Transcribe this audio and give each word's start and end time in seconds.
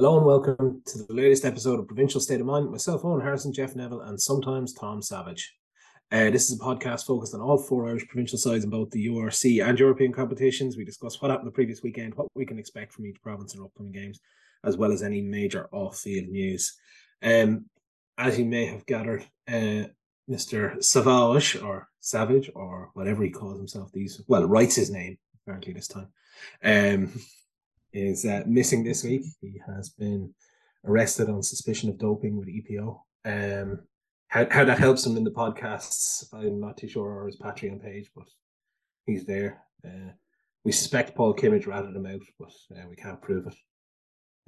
Hello 0.00 0.16
and 0.16 0.24
welcome 0.24 0.80
to 0.86 1.02
the 1.02 1.12
latest 1.12 1.44
episode 1.44 1.78
of 1.78 1.86
Provincial 1.86 2.22
State 2.22 2.40
of 2.40 2.46
Mind. 2.46 2.70
Myself, 2.70 3.04
Owen 3.04 3.20
Harrison, 3.20 3.52
Jeff 3.52 3.76
Neville, 3.76 4.00
and 4.00 4.18
sometimes 4.18 4.72
Tom 4.72 5.02
Savage. 5.02 5.54
Uh, 6.10 6.30
this 6.30 6.50
is 6.50 6.58
a 6.58 6.64
podcast 6.64 7.04
focused 7.04 7.34
on 7.34 7.42
all 7.42 7.58
four 7.58 7.86
Irish 7.86 8.08
provincial 8.08 8.38
sides 8.38 8.64
in 8.64 8.70
both 8.70 8.88
the 8.92 9.08
URC 9.08 9.62
and 9.62 9.78
European 9.78 10.10
competitions. 10.10 10.74
We 10.74 10.86
discuss 10.86 11.20
what 11.20 11.30
happened 11.30 11.48
the 11.48 11.52
previous 11.52 11.82
weekend, 11.82 12.14
what 12.14 12.28
we 12.34 12.46
can 12.46 12.58
expect 12.58 12.94
from 12.94 13.04
each 13.04 13.20
province 13.20 13.54
in 13.54 13.60
upcoming 13.60 13.92
games, 13.92 14.20
as 14.64 14.78
well 14.78 14.90
as 14.90 15.02
any 15.02 15.20
major 15.20 15.68
off-field 15.70 16.28
news. 16.28 16.78
Um, 17.22 17.66
as 18.16 18.38
you 18.38 18.46
may 18.46 18.64
have 18.64 18.86
gathered, 18.86 19.26
uh, 19.48 19.84
Mr. 20.30 20.82
Savage 20.82 21.60
or 21.62 21.88
Savage 22.00 22.50
or 22.54 22.88
whatever 22.94 23.22
he 23.22 23.28
calls 23.28 23.58
himself 23.58 23.92
these 23.92 24.22
well 24.26 24.48
writes 24.48 24.76
his 24.76 24.90
name 24.90 25.18
apparently 25.42 25.74
this 25.74 25.88
time. 25.88 26.08
Um, 26.64 27.12
is 27.92 28.24
uh, 28.24 28.42
missing 28.46 28.84
this 28.84 29.04
week. 29.04 29.22
He 29.40 29.60
has 29.66 29.90
been 29.90 30.32
arrested 30.86 31.28
on 31.28 31.42
suspicion 31.42 31.90
of 31.90 31.98
doping 31.98 32.36
with 32.36 32.48
EPO. 32.48 33.00
Um, 33.24 33.80
how, 34.28 34.46
how 34.50 34.64
that 34.64 34.78
helps 34.78 35.04
him 35.04 35.16
in 35.16 35.24
the 35.24 35.30
podcasts, 35.30 36.24
I'm 36.32 36.60
not 36.60 36.76
too 36.76 36.88
sure, 36.88 37.08
or 37.08 37.26
his 37.26 37.36
Patreon 37.36 37.82
page, 37.82 38.10
but 38.14 38.26
he's 39.06 39.24
there. 39.24 39.64
Uh, 39.84 40.12
we 40.64 40.72
suspect 40.72 41.16
Paul 41.16 41.34
Kimmage 41.34 41.66
ratted 41.66 41.96
him 41.96 42.06
out, 42.06 42.20
but 42.38 42.52
uh, 42.76 42.86
we 42.88 42.96
can't 42.96 43.20
prove 43.20 43.46
it. 43.46 43.56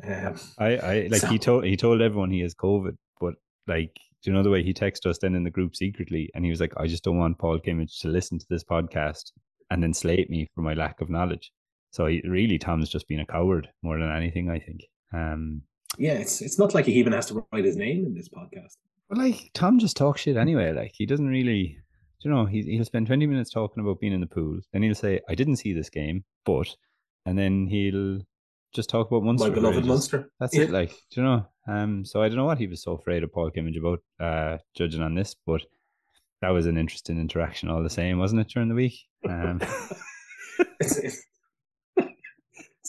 Um, 0.04 0.38
I, 0.58 0.76
I 0.76 1.08
like 1.10 1.20
so, 1.20 1.26
he 1.28 1.38
told 1.38 1.64
he 1.64 1.76
told 1.76 2.00
everyone 2.00 2.30
he 2.30 2.40
has 2.40 2.54
COVID, 2.54 2.96
but 3.20 3.34
like, 3.66 3.94
do 4.22 4.30
you 4.30 4.32
know 4.32 4.42
the 4.42 4.50
way 4.50 4.62
he 4.62 4.72
texted 4.72 5.06
us 5.06 5.18
then 5.18 5.34
in 5.34 5.44
the 5.44 5.50
group 5.50 5.76
secretly, 5.76 6.30
and 6.34 6.44
he 6.44 6.50
was 6.50 6.60
like, 6.60 6.72
"I 6.76 6.86
just 6.86 7.04
don't 7.04 7.18
want 7.18 7.38
Paul 7.38 7.58
Kimmage 7.60 8.00
to 8.00 8.08
listen 8.08 8.38
to 8.38 8.46
this 8.48 8.64
podcast 8.64 9.32
and 9.70 9.82
then 9.82 9.94
slate 9.94 10.30
me 10.30 10.48
for 10.54 10.62
my 10.62 10.74
lack 10.74 11.00
of 11.00 11.10
knowledge." 11.10 11.52
So 11.92 12.06
he, 12.06 12.22
really, 12.26 12.58
Tom's 12.58 12.88
just 12.88 13.06
been 13.06 13.20
a 13.20 13.26
coward 13.26 13.68
more 13.82 13.98
than 13.98 14.10
anything, 14.10 14.50
I 14.50 14.58
think. 14.58 14.84
Um, 15.12 15.62
yeah, 15.98 16.14
it's 16.14 16.40
it's 16.40 16.58
not 16.58 16.74
like 16.74 16.86
he 16.86 16.92
even 16.94 17.12
has 17.12 17.26
to 17.26 17.46
write 17.52 17.64
his 17.64 17.76
name 17.76 18.06
in 18.06 18.14
this 18.14 18.30
podcast. 18.30 18.76
But 19.08 19.18
like 19.18 19.50
Tom 19.52 19.78
just 19.78 19.96
talks 19.96 20.22
shit 20.22 20.38
anyway. 20.38 20.72
Like 20.72 20.92
he 20.94 21.04
doesn't 21.04 21.28
really, 21.28 21.76
you 22.20 22.30
know, 22.30 22.46
he 22.46 22.62
he'll 22.62 22.86
spend 22.86 23.06
twenty 23.06 23.26
minutes 23.26 23.50
talking 23.50 23.82
about 23.82 24.00
being 24.00 24.14
in 24.14 24.20
the 24.20 24.26
pool, 24.26 24.58
then 24.72 24.82
he'll 24.82 24.94
say, 24.94 25.20
"I 25.28 25.34
didn't 25.34 25.56
see 25.56 25.74
this 25.74 25.90
game, 25.90 26.24
but," 26.46 26.74
and 27.26 27.38
then 27.38 27.66
he'll 27.66 28.22
just 28.74 28.88
talk 28.88 29.08
about 29.08 29.22
Munster. 29.22 29.48
My 29.48 29.54
beloved 29.54 29.84
Munster. 29.84 30.30
That's 30.40 30.56
yeah. 30.56 30.62
it. 30.62 30.70
Like, 30.70 30.90
do 31.10 31.20
you 31.20 31.22
know? 31.24 31.46
Um, 31.68 32.06
so 32.06 32.22
I 32.22 32.28
don't 32.28 32.38
know 32.38 32.46
what 32.46 32.58
he 32.58 32.66
was 32.66 32.82
so 32.82 32.92
afraid 32.92 33.22
of 33.22 33.32
Paul 33.32 33.50
Kimmage 33.50 33.78
about 33.78 34.00
uh, 34.18 34.58
judging 34.74 35.02
on 35.02 35.14
this, 35.14 35.36
but 35.46 35.60
that 36.40 36.48
was 36.48 36.66
an 36.66 36.78
interesting 36.78 37.20
interaction 37.20 37.68
all 37.68 37.82
the 37.82 37.90
same, 37.90 38.18
wasn't 38.18 38.40
it, 38.40 38.48
during 38.48 38.68
the 38.68 38.74
week? 38.74 38.98
Um, 39.28 39.60
it's, 40.80 40.96
it's 40.96 41.22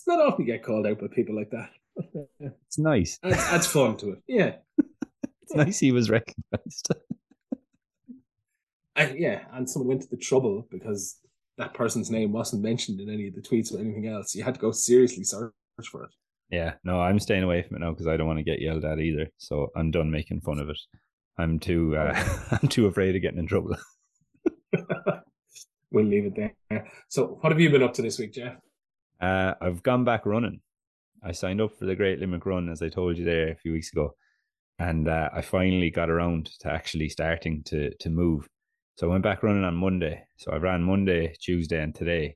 not 0.07 0.19
often 0.19 0.45
you 0.45 0.51
get 0.51 0.63
called 0.63 0.87
out 0.87 0.99
by 0.99 1.07
people 1.07 1.35
like 1.35 1.51
that. 1.51 1.69
it's 2.39 2.79
nice. 2.79 3.19
Adds 3.23 3.67
fun 3.67 3.97
to 3.97 4.11
it. 4.11 4.19
Yeah. 4.27 4.55
it's 5.41 5.55
nice 5.55 5.79
he 5.79 5.91
was 5.91 6.09
recognized. 6.09 6.89
I, 8.95 9.11
yeah, 9.17 9.45
and 9.53 9.69
someone 9.69 9.89
went 9.89 10.01
to 10.03 10.09
the 10.09 10.17
trouble 10.17 10.67
because 10.69 11.19
that 11.57 11.73
person's 11.73 12.11
name 12.11 12.31
wasn't 12.31 12.63
mentioned 12.63 12.99
in 12.99 13.09
any 13.09 13.27
of 13.27 13.35
the 13.35 13.41
tweets 13.41 13.73
or 13.73 13.79
anything 13.79 14.07
else. 14.07 14.35
You 14.35 14.43
had 14.43 14.55
to 14.55 14.59
go 14.59 14.71
seriously 14.71 15.23
search 15.23 15.51
for 15.91 16.03
it. 16.03 16.09
Yeah, 16.49 16.73
no, 16.83 17.01
I'm 17.01 17.19
staying 17.19 17.43
away 17.43 17.63
from 17.63 17.77
it 17.77 17.79
now 17.79 17.91
because 17.91 18.07
I 18.07 18.17
don't 18.17 18.27
want 18.27 18.38
to 18.39 18.43
get 18.43 18.61
yelled 18.61 18.85
at 18.85 18.99
either. 18.99 19.27
So 19.38 19.71
I'm 19.75 19.89
done 19.89 20.11
making 20.11 20.41
fun 20.41 20.59
of 20.59 20.69
it. 20.69 20.77
I'm 21.38 21.59
too 21.59 21.95
uh, 21.95 22.13
I'm 22.51 22.67
too 22.67 22.85
afraid 22.85 23.16
of 23.16 23.22
getting 23.22 23.39
in 23.39 23.47
trouble. 23.47 23.75
we'll 25.91 26.05
leave 26.05 26.25
it 26.25 26.35
there. 26.69 26.91
So, 27.09 27.39
what 27.41 27.51
have 27.51 27.59
you 27.59 27.72
been 27.72 27.83
up 27.83 27.94
to 27.95 28.01
this 28.03 28.19
week, 28.19 28.33
Jeff? 28.33 28.55
Uh, 29.22 29.53
I've 29.62 29.84
gone 29.84 30.03
back 30.03 30.25
running. 30.25 30.62
I 31.24 31.31
signed 31.31 31.62
up 31.62 31.78
for 31.78 31.85
the 31.85 31.96
Great 31.96 32.19
Limerick 32.19 32.46
Run, 32.46 32.69
as 32.69 32.81
I 32.81 32.90
told 32.90 33.18
you 33.18 33.24
there 33.24 33.50
a 33.50 33.56
few 33.56 33.72
weeks 33.72 33.91
ago, 33.94 34.16
and 34.79 35.07
uh, 35.07 35.29
I 35.34 35.41
finally 35.41 35.90
got 35.90 36.09
around 36.09 36.50
to 36.59 36.72
actually 36.72 37.09
starting 37.09 37.63
to 37.66 37.94
to 37.96 38.09
move. 38.09 38.47
So 38.97 39.07
I 39.07 39.12
went 39.12 39.23
back 39.23 39.41
running 39.41 39.63
on 39.63 39.75
Monday. 39.75 40.23
So 40.38 40.52
I 40.52 40.57
ran 40.57 40.84
Monday, 40.84 41.34
Tuesday, 41.40 41.81
and 41.81 41.96
today, 41.96 42.35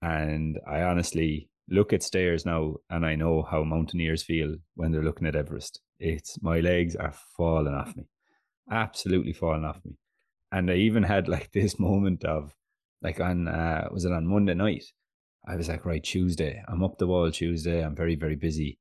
and 0.00 0.58
I 0.66 0.82
honestly 0.82 1.50
look 1.68 1.92
at 1.92 2.02
stairs 2.02 2.46
now, 2.46 2.76
and 2.88 3.04
I 3.04 3.14
know 3.14 3.42
how 3.42 3.62
mountaineers 3.62 4.22
feel 4.22 4.56
when 4.74 4.90
they're 4.90 5.04
looking 5.04 5.26
at 5.26 5.36
Everest. 5.36 5.80
It's 6.00 6.40
my 6.42 6.60
legs 6.60 6.96
are 6.96 7.12
falling 7.36 7.74
off 7.74 7.94
me, 7.94 8.04
absolutely 8.70 9.34
falling 9.34 9.64
off 9.64 9.80
me, 9.84 9.98
and 10.50 10.70
I 10.70 10.74
even 10.74 11.02
had 11.02 11.28
like 11.28 11.50
this 11.52 11.78
moment 11.78 12.24
of 12.24 12.54
like 13.02 13.20
on 13.20 13.48
uh, 13.48 13.88
was 13.92 14.06
it 14.06 14.12
on 14.12 14.26
Monday 14.26 14.54
night 14.54 14.84
I 15.48 15.56
was 15.56 15.68
like, 15.68 15.86
right, 15.86 16.02
Tuesday, 16.02 16.62
I'm 16.68 16.84
up 16.84 16.98
the 16.98 17.06
wall 17.06 17.30
Tuesday. 17.30 17.82
I'm 17.82 17.96
very, 17.96 18.16
very 18.16 18.36
busy. 18.36 18.78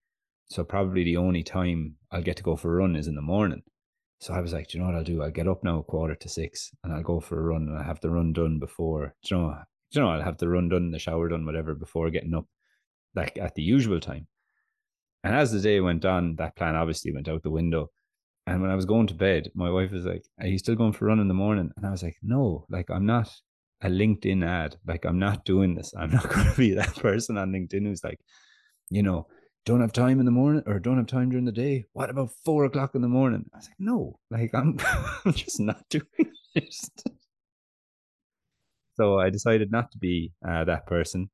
So 0.49 0.65
probably 0.65 1.05
the 1.05 1.15
only 1.15 1.41
time 1.41 1.95
I'll 2.11 2.21
get 2.21 2.35
to 2.37 2.43
go 2.43 2.57
for 2.57 2.73
a 2.73 2.81
run 2.81 2.97
is 2.97 3.07
in 3.07 3.15
the 3.15 3.21
morning. 3.21 3.61
So 4.19 4.33
I 4.33 4.41
was 4.41 4.51
like, 4.51 4.67
do 4.67 4.77
you 4.77 4.83
know 4.83 4.89
what 4.89 4.97
I'll 4.97 5.03
do? 5.03 5.23
I'll 5.23 5.31
get 5.31 5.47
up 5.47 5.63
now 5.63 5.79
a 5.79 5.83
quarter 5.83 6.15
to 6.15 6.29
six 6.29 6.71
and 6.83 6.91
I'll 6.91 7.03
go 7.03 7.21
for 7.21 7.39
a 7.39 7.43
run 7.43 7.69
and 7.69 7.77
I 7.77 7.83
have 7.83 8.01
the 8.01 8.09
run 8.09 8.33
done 8.33 8.59
before, 8.59 9.15
do 9.23 9.35
you 9.35 9.41
know, 9.41 9.57
do 9.91 9.99
you 9.99 10.05
know, 10.05 10.11
I'll 10.11 10.23
have 10.23 10.39
the 10.39 10.49
run 10.49 10.67
done, 10.67 10.91
the 10.91 10.99
shower 10.99 11.29
done, 11.29 11.45
whatever, 11.45 11.73
before 11.73 12.09
getting 12.09 12.33
up, 12.33 12.47
like 13.15 13.37
at 13.37 13.55
the 13.55 13.61
usual 13.61 14.01
time. 14.01 14.27
And 15.23 15.35
as 15.35 15.53
the 15.53 15.61
day 15.61 15.79
went 15.79 16.03
on, 16.03 16.35
that 16.35 16.57
plan 16.57 16.75
obviously 16.75 17.13
went 17.13 17.29
out 17.29 17.43
the 17.43 17.49
window. 17.49 17.91
And 18.45 18.61
when 18.61 18.71
I 18.71 18.75
was 18.75 18.85
going 18.85 19.07
to 19.07 19.13
bed, 19.13 19.51
my 19.55 19.69
wife 19.69 19.91
was 19.91 20.05
like, 20.05 20.25
Are 20.39 20.47
you 20.47 20.57
still 20.57 20.75
going 20.75 20.93
for 20.93 21.05
a 21.05 21.07
run 21.09 21.19
in 21.19 21.27
the 21.27 21.33
morning? 21.33 21.71
And 21.77 21.85
I 21.85 21.91
was 21.91 22.03
like, 22.03 22.17
No, 22.21 22.65
like 22.69 22.89
I'm 22.89 23.05
not 23.05 23.29
a 23.81 23.87
LinkedIn 23.87 24.45
ad. 24.45 24.77
Like, 24.85 25.05
I'm 25.05 25.19
not 25.19 25.45
doing 25.45 25.75
this. 25.75 25.93
I'm 25.97 26.11
not 26.17 26.29
going 26.29 26.49
to 26.49 26.57
be 26.57 26.73
that 26.73 26.95
person 26.95 27.37
on 27.37 27.51
LinkedIn 27.51 27.85
who's 27.85 28.03
like, 28.03 28.19
you 28.89 29.03
know, 29.03 29.27
don't 29.65 29.81
have 29.81 29.91
time 29.91 30.19
in 30.19 30.25
the 30.25 30.31
morning 30.31 30.63
or 30.65 30.79
don't 30.79 30.97
have 30.97 31.07
time 31.07 31.29
during 31.29 31.45
the 31.45 31.51
day. 31.51 31.85
What 31.91 32.09
about 32.09 32.31
four 32.45 32.65
o'clock 32.65 32.95
in 32.95 33.01
the 33.01 33.09
morning? 33.09 33.45
I 33.53 33.57
was 33.57 33.67
like, 33.67 33.79
no, 33.79 34.19
like 34.31 34.55
I'm, 34.55 34.77
I'm 35.25 35.33
just 35.33 35.59
not 35.59 35.83
doing 35.89 36.31
this. 36.55 36.89
so 38.95 39.19
I 39.19 39.29
decided 39.29 39.71
not 39.71 39.91
to 39.91 39.97
be 39.97 40.31
uh, 40.47 40.63
that 40.63 40.87
person 40.87 41.29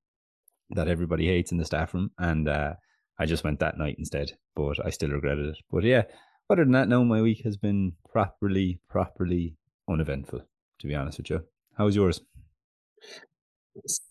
that 0.71 0.87
everybody 0.87 1.27
hates 1.27 1.51
in 1.51 1.59
the 1.59 1.65
staff 1.65 1.93
room, 1.93 2.09
and 2.17 2.49
uh, 2.49 2.73
I 3.19 3.27
just 3.27 3.43
went 3.43 3.59
that 3.59 3.77
night 3.77 3.97
instead. 3.99 4.31
But 4.55 4.83
I 4.83 4.89
still 4.89 5.11
regretted 5.11 5.45
it. 5.45 5.57
But 5.69 5.83
yeah, 5.83 6.03
other 6.49 6.63
than 6.63 6.73
that, 6.73 6.89
no, 6.89 7.05
my 7.05 7.21
week 7.21 7.41
has 7.43 7.57
been 7.57 7.93
properly, 8.09 8.79
properly 8.89 9.55
uneventful. 9.87 10.41
To 10.79 10.87
be 10.87 10.95
honest 10.95 11.19
with 11.19 11.29
you, 11.29 11.43
how 11.77 11.85
was 11.85 11.95
yours? 11.95 12.21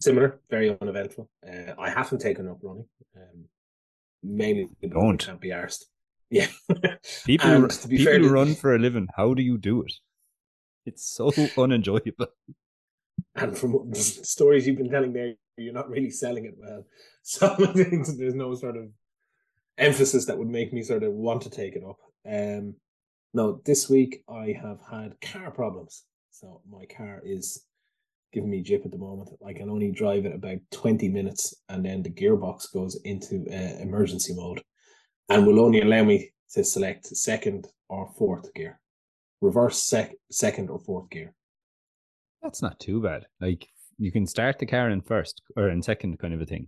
Similar, 0.00 0.40
very 0.50 0.76
uneventful. 0.80 1.28
Uh, 1.46 1.72
I 1.78 1.90
haven't 1.90 2.20
taken 2.20 2.48
up 2.48 2.58
running, 2.62 2.86
um, 3.16 3.44
mainly 4.22 4.68
Don't. 4.88 5.24
Can't 5.24 5.40
be 5.40 5.50
arsed. 5.50 5.84
Yeah. 6.32 6.46
people 7.26 7.68
people 7.68 8.04
fair, 8.06 8.22
run 8.22 8.54
for 8.54 8.74
a 8.74 8.78
living. 8.78 9.06
How 9.14 9.34
do 9.34 9.42
you 9.42 9.58
do 9.58 9.82
it? 9.82 9.92
It's 10.86 11.04
so 11.04 11.30
unenjoyable. 11.58 12.28
And 13.34 13.56
from 13.56 13.72
the 13.90 13.98
stories 13.98 14.66
you've 14.66 14.78
been 14.78 14.90
telling 14.90 15.12
there, 15.12 15.34
you're 15.58 15.74
not 15.74 15.90
really 15.90 16.08
selling 16.08 16.46
it 16.46 16.54
well. 16.56 16.86
So 17.22 17.54
there's 17.56 18.34
no 18.34 18.54
sort 18.54 18.76
of 18.76 18.88
emphasis 19.78 20.24
that 20.24 20.38
would 20.38 20.48
make 20.48 20.72
me 20.72 20.82
sort 20.82 21.02
of 21.02 21.12
want 21.12 21.42
to 21.42 21.50
take 21.50 21.76
it 21.76 21.84
up. 21.88 21.98
Um, 22.26 22.74
no, 23.34 23.60
this 23.64 23.88
week 23.88 24.24
I 24.28 24.56
have 24.60 24.80
had 24.90 25.20
car 25.20 25.50
problems. 25.50 26.04
So 26.32 26.62
my 26.70 26.86
car 26.86 27.20
is 27.22 27.66
giving 28.32 28.50
me 28.50 28.62
jip 28.62 28.86
at 28.86 28.90
the 28.90 28.98
moment. 28.98 29.28
I 29.46 29.52
can 29.52 29.68
only 29.68 29.92
drive 29.92 30.24
it 30.24 30.34
about 30.34 30.58
20 30.70 31.08
minutes 31.10 31.54
and 31.68 31.84
then 31.84 32.02
the 32.02 32.10
gearbox 32.10 32.72
goes 32.72 32.98
into 33.04 33.44
uh, 33.52 33.82
emergency 33.82 34.34
mode 34.34 34.62
and 35.28 35.46
will 35.46 35.60
only 35.60 35.82
allow 35.82 36.02
me 36.04 36.30
to 36.54 36.64
select 36.64 37.06
second 37.06 37.68
or 37.90 38.10
fourth 38.16 38.52
gear, 38.54 38.80
reverse 39.42 39.82
sec- 39.82 40.16
second 40.30 40.70
or 40.70 40.78
fourth 40.78 41.10
gear. 41.10 41.34
That's 42.42 42.62
not 42.62 42.80
too 42.80 43.02
bad. 43.02 43.26
Like 43.38 43.68
you 43.98 44.10
can 44.10 44.26
start 44.26 44.58
the 44.58 44.66
car 44.66 44.88
in 44.88 45.02
first 45.02 45.42
or 45.56 45.68
in 45.68 45.82
second 45.82 46.18
kind 46.18 46.32
of 46.32 46.40
a 46.40 46.46
thing. 46.46 46.66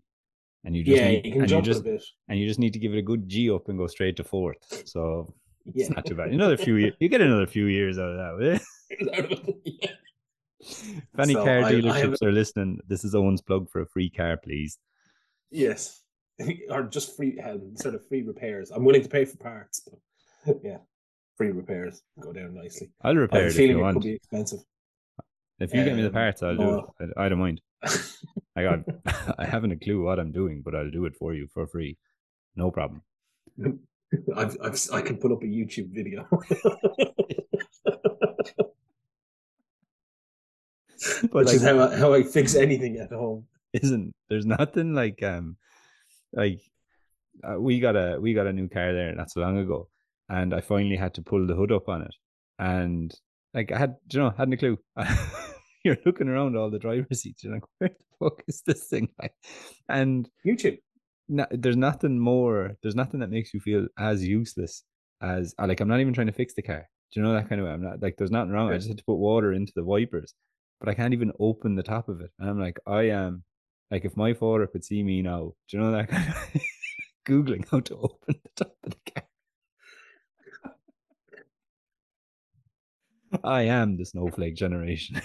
And 0.64 0.76
you 0.76 0.84
just 0.84 0.96
yeah, 0.96 1.08
need, 1.08 1.26
you 1.26 1.40
and 1.40 1.50
you 1.50 1.62
just, 1.62 1.84
and 1.84 2.38
you 2.38 2.46
just 2.46 2.60
need 2.60 2.74
to 2.74 2.78
give 2.78 2.92
it 2.92 2.98
a 2.98 3.02
good 3.02 3.28
G 3.28 3.50
up 3.50 3.68
and 3.68 3.78
go 3.78 3.86
straight 3.86 4.16
to 4.16 4.24
fourth. 4.24 4.58
So 4.86 5.34
it's 5.66 5.90
not 5.90 6.04
too 6.04 6.14
bad. 6.14 6.28
Another 6.28 6.56
few 6.56 6.76
years, 6.76 6.94
you 7.00 7.08
get 7.08 7.20
another 7.20 7.46
few 7.46 7.66
years 7.66 7.98
out 7.98 8.10
of 8.10 8.38
that. 8.38 8.60
yeah. 9.00 9.90
If 10.60 11.18
any 11.18 11.34
so 11.34 11.44
car 11.44 11.62
dealerships 11.62 12.18
I, 12.22 12.26
I 12.26 12.28
are 12.28 12.32
listening, 12.32 12.78
this 12.88 13.04
is 13.04 13.14
Owen's 13.14 13.42
plug 13.42 13.68
for 13.70 13.82
a 13.82 13.86
free 13.86 14.10
car, 14.10 14.36
please. 14.36 14.78
Yes, 15.50 16.02
or 16.70 16.84
just 16.84 17.16
free 17.16 17.38
um, 17.40 17.76
sort 17.76 17.94
of 17.94 18.06
free 18.08 18.22
repairs. 18.22 18.70
I'm 18.70 18.84
willing 18.84 19.02
to 19.02 19.08
pay 19.08 19.24
for 19.24 19.36
parts, 19.36 19.86
but 20.44 20.56
yeah, 20.64 20.78
free 21.36 21.50
repairs 21.50 22.02
go 22.20 22.32
down 22.32 22.54
nicely. 22.54 22.90
I'll 23.02 23.14
repair 23.14 23.46
it 23.46 23.56
if 23.56 23.58
you 23.58 23.78
want. 23.78 23.98
It 23.98 24.02
be 24.02 24.12
expensive. 24.14 24.60
If 25.60 25.72
you 25.72 25.80
um, 25.80 25.86
get 25.86 25.96
me 25.96 26.02
the 26.02 26.08
um, 26.08 26.14
parts, 26.14 26.42
I'll 26.42 26.56
do 26.56 26.78
it. 27.00 27.10
I, 27.16 27.26
I 27.26 27.28
don't 27.28 27.38
mind. 27.38 27.60
I 28.56 28.62
got. 28.62 28.80
I 29.38 29.44
haven't 29.44 29.72
a 29.72 29.76
clue 29.76 30.02
what 30.02 30.18
I'm 30.18 30.32
doing, 30.32 30.62
but 30.64 30.74
I'll 30.74 30.90
do 30.90 31.04
it 31.04 31.16
for 31.16 31.34
you 31.34 31.46
for 31.52 31.66
free, 31.66 31.98
no 32.56 32.70
problem. 32.70 33.02
I've, 34.36 34.56
I've, 34.62 34.80
I 34.92 35.02
can 35.02 35.16
put 35.16 35.32
up 35.32 35.42
a 35.42 35.46
YouTube 35.46 35.90
video. 35.90 36.26
Which 41.32 41.46
like, 41.46 41.56
is 41.56 41.62
how 41.62 41.80
I, 41.80 41.96
how 41.96 42.14
I 42.14 42.22
fix 42.22 42.54
anything 42.54 42.98
at 42.98 43.10
home. 43.10 43.46
Isn't 43.72 44.12
there's 44.28 44.46
nothing 44.46 44.94
like 44.94 45.22
um 45.22 45.56
like 46.32 46.60
uh, 47.42 47.58
we 47.58 47.80
got 47.80 47.96
a 47.96 48.18
we 48.20 48.34
got 48.34 48.46
a 48.46 48.52
new 48.52 48.68
car 48.68 48.92
there 48.92 49.14
not 49.14 49.30
so 49.30 49.40
long 49.40 49.58
ago, 49.58 49.88
and 50.28 50.54
I 50.54 50.60
finally 50.60 50.96
had 50.96 51.14
to 51.14 51.22
pull 51.22 51.46
the 51.46 51.54
hood 51.54 51.72
up 51.72 51.88
on 51.88 52.02
it, 52.02 52.14
and 52.58 53.12
like 53.52 53.72
I 53.72 53.78
had, 53.78 53.96
you 54.12 54.20
know, 54.20 54.30
hadn't 54.30 54.54
a 54.54 54.56
clue. 54.56 54.78
You're 55.84 55.98
looking 56.06 56.28
around 56.28 56.56
all 56.56 56.70
the 56.70 56.78
driver's 56.78 57.22
seats. 57.22 57.44
You're 57.44 57.54
like, 57.54 57.64
where 57.78 57.90
the 57.90 58.04
fuck 58.18 58.42
is 58.48 58.62
this 58.64 58.84
thing? 58.84 59.08
Like, 59.20 59.34
and 59.88 60.28
YouTube. 60.46 60.78
No, 61.28 61.46
there's 61.50 61.76
nothing 61.76 62.18
more. 62.18 62.76
There's 62.82 62.94
nothing 62.94 63.20
that 63.20 63.30
makes 63.30 63.54
you 63.54 63.60
feel 63.60 63.86
as 63.98 64.26
useless 64.26 64.84
as 65.22 65.54
uh, 65.58 65.66
like 65.66 65.80
I'm 65.80 65.88
not 65.88 66.00
even 66.00 66.12
trying 66.12 66.26
to 66.26 66.32
fix 66.32 66.54
the 66.54 66.62
car. 66.62 66.88
Do 67.12 67.20
you 67.20 67.26
know 67.26 67.32
that 67.32 67.48
kind 67.48 67.60
of 67.60 67.66
way? 67.66 67.72
I'm 67.72 67.82
not 67.82 68.02
like 68.02 68.16
there's 68.16 68.30
nothing 68.30 68.50
wrong. 68.50 68.70
I 68.70 68.76
just 68.76 68.88
had 68.88 68.98
to 68.98 69.04
put 69.04 69.16
water 69.16 69.52
into 69.52 69.72
the 69.74 69.84
wipers, 69.84 70.34
but 70.80 70.88
I 70.88 70.94
can't 70.94 71.14
even 71.14 71.32
open 71.38 71.74
the 71.74 71.82
top 71.82 72.08
of 72.08 72.20
it. 72.20 72.30
And 72.38 72.48
I'm 72.48 72.60
like, 72.60 72.78
I 72.86 73.04
am 73.04 73.44
like 73.90 74.04
if 74.04 74.16
my 74.16 74.34
father 74.34 74.66
could 74.66 74.84
see 74.84 75.02
me 75.02 75.22
now, 75.22 75.52
do 75.68 75.76
you 75.76 75.82
know 75.82 75.92
that 75.92 76.08
kind 76.08 76.28
of 76.28 76.60
googling 77.26 77.68
how 77.70 77.80
to 77.80 77.96
open 77.96 78.40
the 78.42 78.64
top 78.64 78.76
of 78.82 78.90
the 78.92 79.12
car? 79.12 79.24
I 83.44 83.62
am 83.62 83.96
the 83.96 84.04
snowflake 84.04 84.56
generation. 84.56 85.20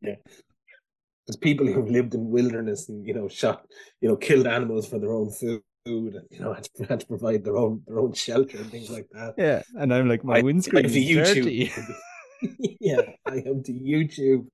yeah. 0.00 0.14
There's 1.26 1.36
people 1.36 1.66
who've 1.66 1.90
lived 1.90 2.14
in 2.14 2.30
wilderness 2.30 2.88
and 2.88 3.06
you 3.06 3.14
know 3.14 3.28
shot, 3.28 3.66
you 4.00 4.08
know, 4.08 4.16
killed 4.16 4.46
animals 4.46 4.88
for 4.88 4.98
their 4.98 5.12
own 5.12 5.30
food 5.30 5.62
and 5.86 6.26
you 6.30 6.40
know 6.40 6.52
had 6.52 6.64
to, 6.64 6.84
had 6.88 7.00
to 7.00 7.06
provide 7.06 7.44
their 7.44 7.56
own 7.56 7.82
their 7.86 7.98
own 7.98 8.12
shelter 8.12 8.58
and 8.58 8.70
things 8.70 8.90
like 8.90 9.08
that. 9.12 9.34
Yeah, 9.36 9.62
and 9.80 9.92
I'm 9.92 10.08
like 10.08 10.24
my 10.24 10.42
windscreen 10.42 10.84
is 10.84 10.94
YouTube. 10.94 11.44
dirty. 11.44 11.72
yeah, 12.80 13.00
I 13.26 13.36
have 13.36 13.62
to 13.64 13.72
YouTube 13.72 14.46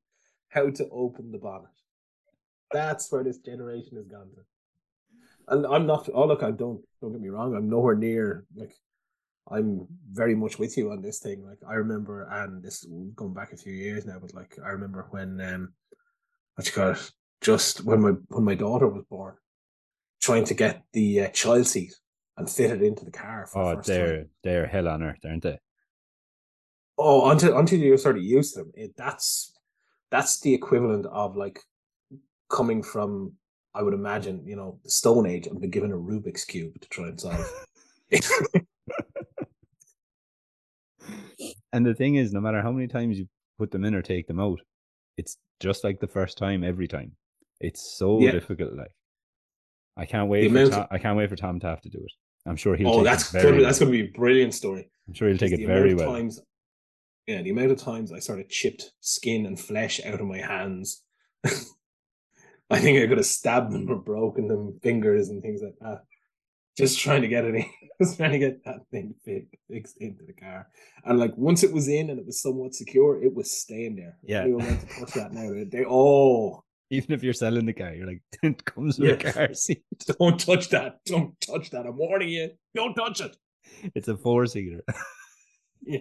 how 0.48 0.70
to 0.70 0.88
open 0.90 1.32
the 1.32 1.38
bonnet. 1.38 1.70
That's 2.72 3.10
where 3.10 3.24
this 3.24 3.38
generation 3.38 3.96
has 3.96 4.06
gone 4.06 4.30
to. 4.30 4.42
And 5.48 5.66
I'm 5.66 5.86
not. 5.86 6.08
Oh 6.14 6.26
look, 6.26 6.42
I 6.42 6.50
don't. 6.50 6.80
Don't 7.00 7.12
get 7.12 7.20
me 7.20 7.28
wrong. 7.28 7.54
I'm 7.54 7.68
nowhere 7.68 7.96
near 7.96 8.44
like 8.54 8.72
I'm 9.50 9.86
very 10.10 10.34
much 10.34 10.58
with 10.58 10.76
you 10.76 10.92
on 10.92 11.02
this 11.02 11.18
thing. 11.18 11.44
Like 11.44 11.58
I 11.68 11.74
remember, 11.74 12.28
and 12.30 12.62
this 12.62 12.86
going 13.14 13.34
back 13.34 13.52
a 13.52 13.56
few 13.56 13.72
years 13.72 14.06
now, 14.06 14.18
but 14.20 14.34
like 14.34 14.56
I 14.64 14.68
remember 14.68 15.06
when 15.10 15.40
um, 15.40 15.72
what 16.54 16.74
you 16.74 16.82
it, 16.82 17.10
just 17.40 17.84
when 17.84 18.00
my 18.00 18.12
when 18.28 18.44
my 18.44 18.54
daughter 18.54 18.86
was 18.86 19.04
born, 19.10 19.34
trying 20.20 20.44
to 20.44 20.54
get 20.54 20.84
the 20.92 21.22
uh, 21.22 21.28
child 21.28 21.66
seat 21.66 21.94
and 22.36 22.48
fit 22.48 22.70
it 22.70 22.82
into 22.82 23.04
the 23.04 23.10
car. 23.10 23.48
oh, 23.54 23.76
the 23.76 23.82
they're 23.82 24.16
time. 24.16 24.28
they're 24.44 24.66
hell 24.66 24.88
on 24.88 25.02
earth, 25.02 25.20
aren't 25.24 25.42
they? 25.42 25.58
Oh, 26.98 27.30
until 27.30 27.58
until 27.58 27.78
you're 27.78 27.98
sort 27.98 28.18
of 28.18 28.22
used 28.22 28.54
to 28.54 28.60
them, 28.60 28.72
it, 28.74 28.96
that's 28.96 29.52
that's 30.10 30.40
the 30.40 30.52
equivalent 30.52 31.06
of 31.06 31.36
like 31.36 31.60
coming 32.50 32.82
from, 32.82 33.32
I 33.74 33.82
would 33.82 33.94
imagine, 33.94 34.46
you 34.46 34.54
know, 34.56 34.78
the 34.84 34.90
Stone 34.90 35.26
Age 35.26 35.46
and 35.46 35.60
be 35.60 35.68
given 35.68 35.90
a 35.90 35.96
Rubik's 35.96 36.44
cube 36.44 36.80
to 36.80 36.88
try 36.88 37.08
and 37.08 37.18
solve. 37.18 37.50
and 41.72 41.86
the 41.86 41.94
thing 41.94 42.16
is, 42.16 42.32
no 42.32 42.40
matter 42.40 42.60
how 42.60 42.70
many 42.70 42.86
times 42.86 43.18
you 43.18 43.26
put 43.58 43.70
them 43.70 43.84
in 43.84 43.94
or 43.94 44.02
take 44.02 44.26
them 44.26 44.38
out, 44.38 44.60
it's 45.16 45.38
just 45.60 45.82
like 45.82 45.98
the 45.98 46.06
first 46.06 46.36
time 46.36 46.62
every 46.62 46.86
time. 46.86 47.12
It's 47.58 47.96
so 47.96 48.20
yeah. 48.20 48.32
difficult. 48.32 48.74
Like 48.74 48.92
I 49.96 50.04
can't 50.04 50.28
wait. 50.28 50.50
For 50.50 50.68
Tom, 50.68 50.86
I 50.90 50.98
can't 50.98 51.16
wait 51.16 51.30
for 51.30 51.36
Tom 51.36 51.58
Taft 51.58 51.84
to 51.84 51.88
do 51.88 51.98
it. 51.98 52.12
I'm 52.44 52.56
sure 52.56 52.76
he'll. 52.76 52.88
Oh, 52.88 53.02
that's 53.04 53.32
gonna, 53.32 53.52
well. 53.52 53.62
that's 53.62 53.78
going 53.78 53.92
to 53.92 53.98
be 53.98 54.08
a 54.08 54.12
brilliant 54.12 54.52
story. 54.52 54.90
I'm 55.06 55.14
sure 55.14 55.28
he'll 55.28 55.38
take 55.38 55.52
it 55.52 55.66
very 55.66 55.94
well. 55.94 56.12
Times, 56.12 56.40
yeah, 57.26 57.42
the 57.42 57.50
amount 57.50 57.70
of 57.70 57.78
times 57.78 58.12
I 58.12 58.18
sort 58.18 58.40
of 58.40 58.48
chipped 58.48 58.92
skin 59.00 59.46
and 59.46 59.58
flesh 59.58 60.00
out 60.04 60.20
of 60.20 60.26
my 60.26 60.38
hands. 60.38 61.02
I 61.44 62.78
think 62.78 62.98
I 62.98 63.06
could 63.06 63.18
have 63.18 63.26
stabbed 63.26 63.72
them 63.72 63.90
or 63.90 63.96
broken 63.96 64.48
them 64.48 64.78
fingers 64.82 65.28
and 65.28 65.42
things 65.42 65.60
like 65.62 65.76
that 65.80 66.04
just 66.76 66.98
trying 66.98 67.22
to 67.22 67.28
get 67.28 67.44
it 67.44 67.54
in, 67.54 67.64
just 68.00 68.16
trying 68.16 68.32
to 68.32 68.38
get 68.38 68.64
that 68.64 68.86
thing 68.90 69.14
fit, 69.24 69.46
fixed 69.70 69.98
into 69.98 70.24
the 70.24 70.32
car. 70.32 70.68
And 71.04 71.18
like 71.18 71.36
once 71.36 71.62
it 71.62 71.72
was 71.72 71.88
in 71.88 72.10
and 72.10 72.18
it 72.18 72.26
was 72.26 72.40
somewhat 72.40 72.74
secure, 72.74 73.22
it 73.22 73.34
was 73.34 73.50
staying 73.50 73.96
there. 73.96 74.16
Yeah, 74.22 74.46
want 74.46 74.80
to 74.80 74.86
touch 74.86 75.12
that 75.14 75.32
now. 75.32 75.50
They 75.70 75.84
oh, 75.86 76.64
even 76.90 77.12
if 77.12 77.22
you're 77.22 77.32
selling 77.32 77.66
the 77.66 77.72
car, 77.72 77.94
you're 77.94 78.06
like, 78.06 78.22
it 78.42 78.64
comes 78.64 78.98
with 78.98 79.22
yeah. 79.22 79.28
a 79.28 79.32
car 79.32 79.54
seat. 79.54 79.84
Don't 80.18 80.38
touch 80.38 80.68
that. 80.70 81.00
Don't 81.06 81.38
touch 81.40 81.70
that. 81.70 81.86
I'm 81.86 81.96
warning 81.96 82.28
you. 82.28 82.50
Don't 82.74 82.94
touch 82.94 83.20
it. 83.20 83.36
It's 83.94 84.08
a 84.08 84.16
four 84.16 84.46
seater. 84.46 84.82
yeah. 85.82 86.00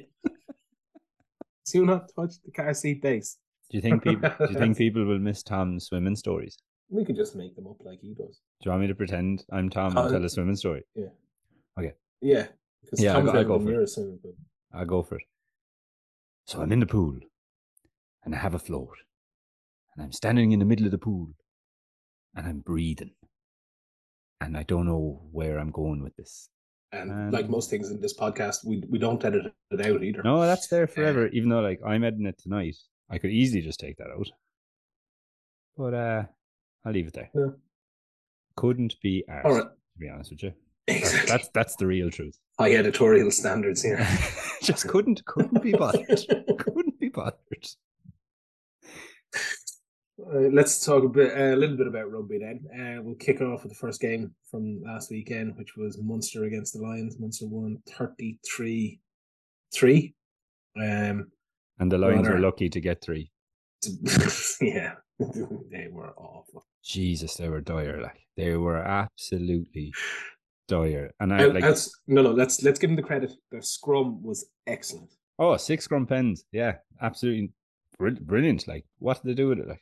Do 1.71 1.85
not 1.85 2.12
touch 2.15 2.33
the 2.44 2.51
car 2.51 2.73
seat 2.73 3.01
base. 3.01 3.38
Do 3.69 3.77
you 3.77 3.81
think 3.81 4.03
people? 4.09 4.29
do 4.39 4.51
you 4.51 4.59
think 4.59 4.77
people 4.77 5.06
will 5.06 5.19
miss 5.19 5.44
Tom's 5.44 5.85
swimming 5.85 6.15
stories? 6.15 6.57
We 6.89 7.06
could 7.06 7.15
just 7.15 7.35
make 7.35 7.56
them 7.56 7.68
up 7.68 7.77
like 7.85 8.01
he 8.01 8.13
does. 8.13 8.41
Do 8.62 8.65
you 8.65 8.71
want 8.71 8.81
me 8.81 8.88
to 8.88 8.95
pretend 8.95 9.45
I'm 9.51 9.69
Tom 9.69 9.95
and 9.97 10.09
tell 10.12 10.25
a 10.25 10.29
swimming 10.29 10.57
story? 10.57 10.83
Yeah. 10.94 11.06
Okay. 11.79 11.94
Yeah. 12.21 12.47
Yeah, 12.94 13.18
I'll, 13.18 13.29
I'll 13.29 13.44
go 13.45 13.59
for 13.59 13.81
it. 13.81 13.89
I'll 14.73 14.85
go 14.85 15.03
for 15.03 15.15
it. 15.15 15.23
So 16.47 16.62
I'm 16.62 16.71
in 16.71 16.81
the 16.81 16.85
pool 16.85 17.18
and 18.25 18.35
I 18.35 18.39
have 18.39 18.53
a 18.53 18.59
float 18.59 18.97
and 19.95 20.03
I'm 20.03 20.12
standing 20.12 20.51
in 20.51 20.59
the 20.59 20.65
middle 20.65 20.85
of 20.85 20.91
the 20.91 20.97
pool 20.97 21.29
and 22.35 22.45
I'm 22.45 22.59
breathing 22.59 23.12
and 24.41 24.57
I 24.57 24.63
don't 24.63 24.88
know 24.88 25.21
where 25.31 25.59
I'm 25.59 25.71
going 25.71 26.03
with 26.03 26.15
this. 26.17 26.50
And, 26.93 27.09
and 27.11 27.31
like 27.33 27.49
most 27.49 27.69
things 27.69 27.89
in 27.89 28.01
this 28.01 28.17
podcast, 28.17 28.65
we 28.65 28.83
we 28.89 28.99
don't 28.99 29.23
edit 29.23 29.53
it 29.71 29.81
out 29.85 30.03
either. 30.03 30.23
No, 30.23 30.41
that's 30.41 30.67
there 30.67 30.88
forever. 30.88 31.25
Uh, 31.25 31.29
even 31.31 31.49
though 31.49 31.61
like 31.61 31.79
I'm 31.85 32.03
editing 32.03 32.25
it 32.25 32.38
tonight, 32.38 32.75
I 33.09 33.17
could 33.17 33.31
easily 33.31 33.61
just 33.61 33.79
take 33.79 33.97
that 33.97 34.09
out. 34.09 34.27
But 35.77 35.93
uh 35.93 36.23
I'll 36.85 36.91
leave 36.93 37.07
it 37.07 37.13
there. 37.13 37.29
Yeah. 37.33 37.51
Couldn't 38.57 38.95
be 39.01 39.23
asked, 39.29 39.45
All 39.45 39.53
right. 39.55 39.63
to 39.63 39.99
be 39.99 40.09
honest 40.09 40.31
with 40.31 40.43
you. 40.43 40.53
Exactly. 40.88 41.29
That's 41.31 41.49
that's 41.53 41.75
the 41.77 41.88
real 41.88 42.09
truth. 42.09 42.38
High 42.59 42.73
editorial 42.75 43.31
standards 43.31 43.81
here. 43.81 44.05
Just 44.61 44.88
couldn't 44.88 45.23
couldn't 45.25 45.63
be 45.63 45.71
bothered. 45.71 46.07
couldn't 46.59 46.99
be 46.99 47.09
bothered. 47.09 47.67
Uh, 50.27 50.50
let's 50.51 50.83
talk 50.83 51.03
a 51.03 51.09
bit, 51.09 51.38
uh, 51.38 51.56
a 51.56 51.57
little 51.57 51.77
bit 51.77 51.88
about 51.88 52.12
rugby 52.12 52.39
then. 52.39 52.65
Uh, 52.73 53.01
we'll 53.01 53.15
kick 53.15 53.41
off 53.41 53.63
with 53.63 53.71
the 53.71 53.77
first 53.77 54.01
game 54.01 54.33
from 54.50 54.81
last 54.84 55.10
weekend, 55.10 55.55
which 55.57 55.75
was 55.75 55.98
Munster 56.01 56.45
against 56.45 56.74
the 56.74 56.81
Lions. 56.81 57.19
Munster 57.19 57.48
won 57.48 57.77
33 57.98 59.00
3. 59.74 60.13
Um, 60.77 61.31
and 61.79 61.91
the 61.91 61.98
Lions 61.98 62.27
were 62.27 62.39
lucky 62.39 62.69
to 62.69 62.79
get 62.79 63.01
three. 63.01 63.31
yeah, 64.62 64.93
they 65.19 65.88
were 65.91 66.13
awful. 66.17 66.65
Jesus, 66.84 67.36
they 67.36 67.50
were 67.50 67.62
dire. 67.62 68.00
Like 68.01 68.19
they 68.38 68.55
were 68.55 68.77
absolutely 68.77 69.93
dire. 70.67 71.12
And 71.19 71.34
I 71.34 71.45
like 71.45 71.63
no, 72.07 72.22
no. 72.22 72.31
Let's 72.31 72.62
let's 72.63 72.79
give 72.79 72.89
them 72.89 72.95
the 72.95 73.03
credit. 73.03 73.31
Their 73.51 73.62
scrum 73.62 74.22
was 74.22 74.45
excellent. 74.67 75.12
Oh, 75.39 75.57
six 75.57 75.86
scrum 75.86 76.05
pens. 76.05 76.43
Yeah, 76.51 76.75
absolutely 77.01 77.51
brilliant. 78.00 78.67
Like, 78.67 78.86
what 79.00 79.24
did 79.24 79.31
they 79.31 79.41
do 79.41 79.50
with 79.50 79.60
it? 79.60 79.67
Like, 79.67 79.81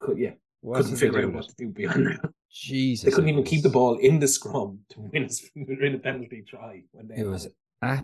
could 0.00 0.18
yeah, 0.18 0.32
what 0.60 0.82
couldn't 0.82 0.96
figure 0.96 1.24
out 1.24 1.32
what 1.32 1.48
to 1.48 1.54
do 1.56 1.68
beyond 1.68 2.06
that. 2.06 2.30
Jesus, 2.50 3.04
they 3.04 3.10
couldn't 3.10 3.30
even 3.30 3.44
keep 3.44 3.62
the 3.62 3.68
ball 3.68 3.96
in 3.98 4.18
the 4.18 4.28
scrum 4.28 4.80
to 4.90 5.00
win 5.00 5.24
a, 5.24 5.28
win 5.56 5.94
a 5.94 5.98
penalty 5.98 6.44
try 6.48 6.82
when 6.92 7.08
they. 7.08 7.16
It 7.18 7.26
was, 7.26 7.46
it. 7.46 7.54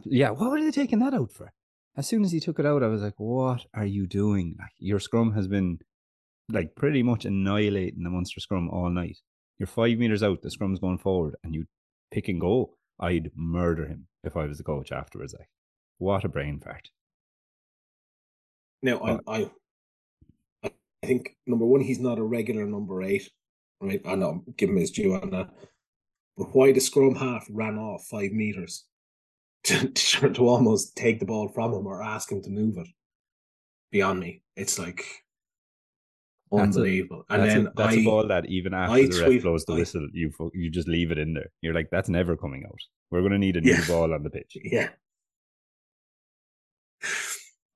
yeah. 0.05 0.31
What 0.31 0.51
were 0.51 0.61
they 0.61 0.71
taking 0.71 0.99
that 1.01 1.15
out 1.15 1.33
for? 1.33 1.53
As 1.97 2.09
soon 2.09 2.25
as 2.25 2.33
he 2.33 2.41
took 2.41 2.59
it 2.59 2.67
out, 2.67 2.83
I 2.83 2.89
was 2.89 3.03
like, 3.03 3.19
"What 3.19 3.67
are 3.75 3.87
you 3.87 4.07
doing? 4.07 4.57
Like, 4.59 4.73
your 4.79 5.01
scrum 5.01 5.33
has 5.35 5.47
been 5.47 5.79
like 6.49 6.75
pretty 6.75 7.03
much 7.03 7.25
annihilating 7.25 8.03
the 8.03 8.11
Munster 8.11 8.41
scrum 8.41 8.69
all 8.69 8.91
night. 8.91 9.19
You're 9.59 9.67
five 9.67 9.99
meters 9.99 10.23
out, 10.23 10.43
the 10.43 10.51
scrum's 10.51 10.81
going 10.81 10.99
forward, 10.99 11.37
and 11.45 11.55
you 11.55 11.67
pick 12.11 12.29
and 12.29 12.41
go. 12.41 12.75
I'd 13.01 13.31
murder 13.35 13.87
him 13.87 14.07
if 14.23 14.37
I 14.37 14.47
was 14.47 14.59
the 14.59 14.65
coach 14.65 14.93
afterwards. 14.93 15.35
Like, 15.37 15.49
what 15.99 16.25
a 16.25 16.29
brain 16.29 16.61
fart. 16.61 16.91
Now, 18.83 18.99
but, 18.99 19.21
I, 19.27 19.43
I, 19.43 19.51
I 21.03 21.07
think 21.07 21.37
number 21.47 21.67
one, 21.67 21.81
he's 21.81 22.01
not 22.01 22.19
a 22.19 22.23
regular 22.23 22.65
number 22.65 23.03
eight. 23.03 23.29
Right, 23.81 24.01
I 24.07 24.15
know, 24.15 24.45
give 24.57 24.71
him 24.71 24.77
his 24.77 24.93
due 24.93 25.15
on 25.15 25.31
that. 25.31 25.51
But 26.37 26.55
why 26.55 26.73
the 26.73 26.81
scrum 26.81 27.15
half 27.15 27.47
ran 27.51 27.77
off 27.77 28.07
five 28.09 28.31
meters 28.33 28.85
to, 29.65 29.89
to, 29.95 30.31
to 30.31 30.49
almost 30.49 30.97
take 30.97 31.19
the 31.19 31.27
ball 31.27 31.49
from 31.49 31.73
him 31.73 31.87
or 31.87 32.03
ask 32.03 32.31
him 32.31 32.43
to 32.43 32.51
move 32.51 32.79
it 32.79 32.89
beyond 33.91 34.21
me. 34.21 34.43
It's 34.57 34.79
like 34.79 35.05
unbelievable. 36.53 37.25
That's 37.29 37.39
a, 37.39 37.43
and 37.43 37.51
then 37.51 37.67
a, 37.67 37.73
that's 37.77 37.97
I, 37.97 38.01
a 38.01 38.05
ball 38.05 38.29
that 38.29 38.47
even 38.47 38.75
after 38.75 38.95
I 38.95 39.07
the 39.07 39.27
ref 39.29 39.43
blows 39.43 39.65
the 39.65 39.75
I, 39.75 39.79
whistle, 39.79 40.09
you 40.13 40.33
you 40.55 40.71
just 40.71 40.89
leave 40.89 41.11
it 41.11 41.19
in 41.19 41.35
there. 41.35 41.51
You're 41.61 41.75
like, 41.75 41.89
that's 41.91 42.09
never 42.09 42.37
coming 42.37 42.65
out. 42.67 42.81
We're 43.11 43.21
going 43.21 43.33
to 43.33 43.39
need 43.39 43.57
a 43.57 43.61
new 43.61 43.73
yeah. 43.73 43.87
ball 43.87 44.13
on 44.15 44.23
the 44.23 44.31
pitch. 44.31 44.57
Yeah. 44.65 44.89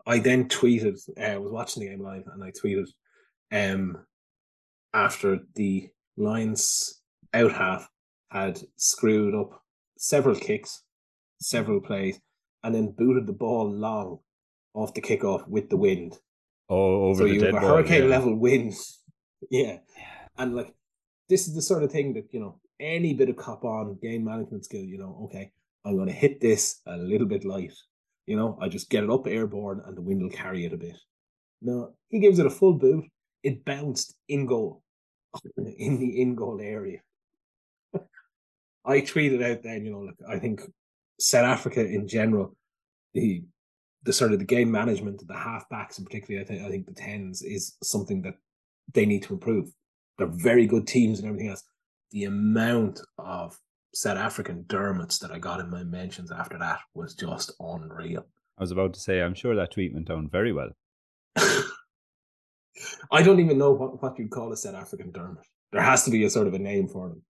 I 0.09 0.21
then 0.21 0.49
tweeted. 0.49 1.01
Uh, 1.19 1.23
I 1.23 1.39
was 1.39 1.51
watching 1.51 1.83
the 1.83 1.89
game 1.89 2.01
live, 2.01 2.23
and 2.33 2.43
I 2.43 2.53
tweeted, 2.53 2.87
um, 3.53 4.05
after 4.93 5.41
the 5.55 5.89
Lions 6.17 7.01
out 7.35 7.53
half 7.53 7.89
had 8.31 8.61
screwed 8.77 9.35
up 9.35 9.63
several 9.99 10.35
kicks, 10.35 10.83
several 11.41 11.81
plays, 11.81 12.19
and 12.63 12.75
then 12.75 12.95
booted 12.97 13.27
the 13.27 13.33
ball 13.33 13.71
long 13.71 14.19
off 14.75 14.95
the 14.95 15.01
kickoff 15.01 15.47
with 15.49 15.69
the 15.71 15.77
wind 15.77 16.19
Oh, 16.69 17.11
over 17.11 17.23
so 17.23 17.25
the 17.25 17.35
you 17.35 17.41
dead 17.41 17.55
have 17.55 17.63
a 17.63 17.67
hurricane 17.67 18.03
yeah. 18.05 18.09
level 18.09 18.35
wind. 18.35 18.75
Yeah. 19.51 19.79
And 20.39 20.57
like 20.57 20.75
this 21.29 21.47
is 21.47 21.55
the 21.55 21.63
sort 21.63 21.83
of 21.83 21.93
thing 21.93 22.15
that 22.15 22.33
you 22.33 22.41
know 22.41 22.59
any 22.81 23.13
bit 23.13 23.29
of 23.29 23.37
cop 23.37 23.65
on 23.65 23.99
game 24.03 24.25
management 24.25 24.65
skill. 24.65 24.83
You 24.83 24.99
know, 24.99 25.21
okay, 25.25 25.53
I'm 25.85 25.95
going 25.95 26.09
to 26.09 26.13
hit 26.13 26.41
this 26.41 26.81
a 26.87 26.97
little 26.97 27.27
bit 27.27 27.45
light. 27.45 27.75
You 28.27 28.37
know, 28.37 28.59
I 28.61 28.69
just 28.69 28.89
get 28.89 29.05
it 29.05 29.11
up 29.11 29.27
airborne 29.27 29.83
and 29.85 29.97
the 29.97 30.01
wind 30.01 30.23
will 30.23 30.31
carry 30.31 30.65
it 30.65 30.73
a 30.73 30.79
bit. 30.79 30.97
No, 31.61 31.93
he 32.09 32.19
gives 32.19 32.39
it 32.39 32.47
a 32.47 32.51
full 32.51 32.73
boot. 32.75 33.05
It 33.47 33.65
bounced 33.65 34.17
in 34.29 34.45
goal, 34.47 34.83
in 35.57 36.01
the 36.01 36.21
in 36.21 36.35
goal 36.35 36.61
area. 36.61 36.99
I 38.85 39.01
tweeted 39.01 39.41
out 39.49 39.63
then, 39.63 39.85
you 39.85 39.93
know, 39.93 40.01
look, 40.01 40.17
I 40.29 40.41
think 40.41 40.63
South 41.21 41.45
Africa 41.45 41.87
in 41.87 42.09
general, 42.09 42.57
the 43.15 43.45
the 44.03 44.13
sort 44.13 44.33
of 44.33 44.41
the 44.41 44.45
game 44.45 44.71
management, 44.71 45.27
the 45.27 45.35
halfbacks 45.35 45.99
and 45.99 46.07
particularly, 46.07 46.45
I 46.45 46.49
think 46.49 46.63
I 46.63 46.69
think 46.69 46.87
the 46.87 46.93
tens 46.93 47.43
is 47.43 47.77
something 47.85 48.21
that 48.23 48.35
they 48.93 49.07
need 49.07 49.23
to 49.25 49.35
improve. 49.35 49.71
They're 50.19 50.27
very 50.27 50.67
good 50.67 50.89
teams 50.89 51.21
and 51.21 51.29
everything 51.29 51.51
else. 51.51 51.63
The 52.11 52.25
amount 52.25 53.01
of 53.19 53.57
South 53.95 54.19
African 54.19 54.65
Dermots 54.67 55.19
that 55.21 55.31
I 55.31 55.39
got 55.39 55.61
in 55.61 55.71
my 55.71 55.85
mentions 55.85 56.33
after 56.33 56.59
that 56.59 56.81
was 56.95 57.15
just 57.15 57.53
unreal. 57.61 58.27
I 58.59 58.63
was 58.63 58.73
about 58.73 58.95
to 58.95 59.01
say, 59.01 59.21
I'm 59.21 59.35
sure 59.35 59.55
that 59.55 59.73
tweet 59.73 59.95
went 59.95 60.09
down 60.09 60.29
very 60.29 60.53
well. 60.53 60.71
I 63.11 63.23
don't 63.23 63.41
even 63.41 63.59
know 63.59 63.73
what, 63.73 64.03
what 64.03 64.19
you'd 64.19 64.31
call 64.31 64.53
a 64.53 64.57
South 64.57 64.75
African 64.75 65.13
Dermot. 65.13 65.47
There 65.73 65.83
has 65.83 66.05
to 66.05 66.11
be 66.11 66.25
a 66.25 66.31
sort 66.31 66.47
of 66.47 66.55
a 66.55 66.59
name 66.59 66.89
for 66.89 67.09
them. 67.09 67.23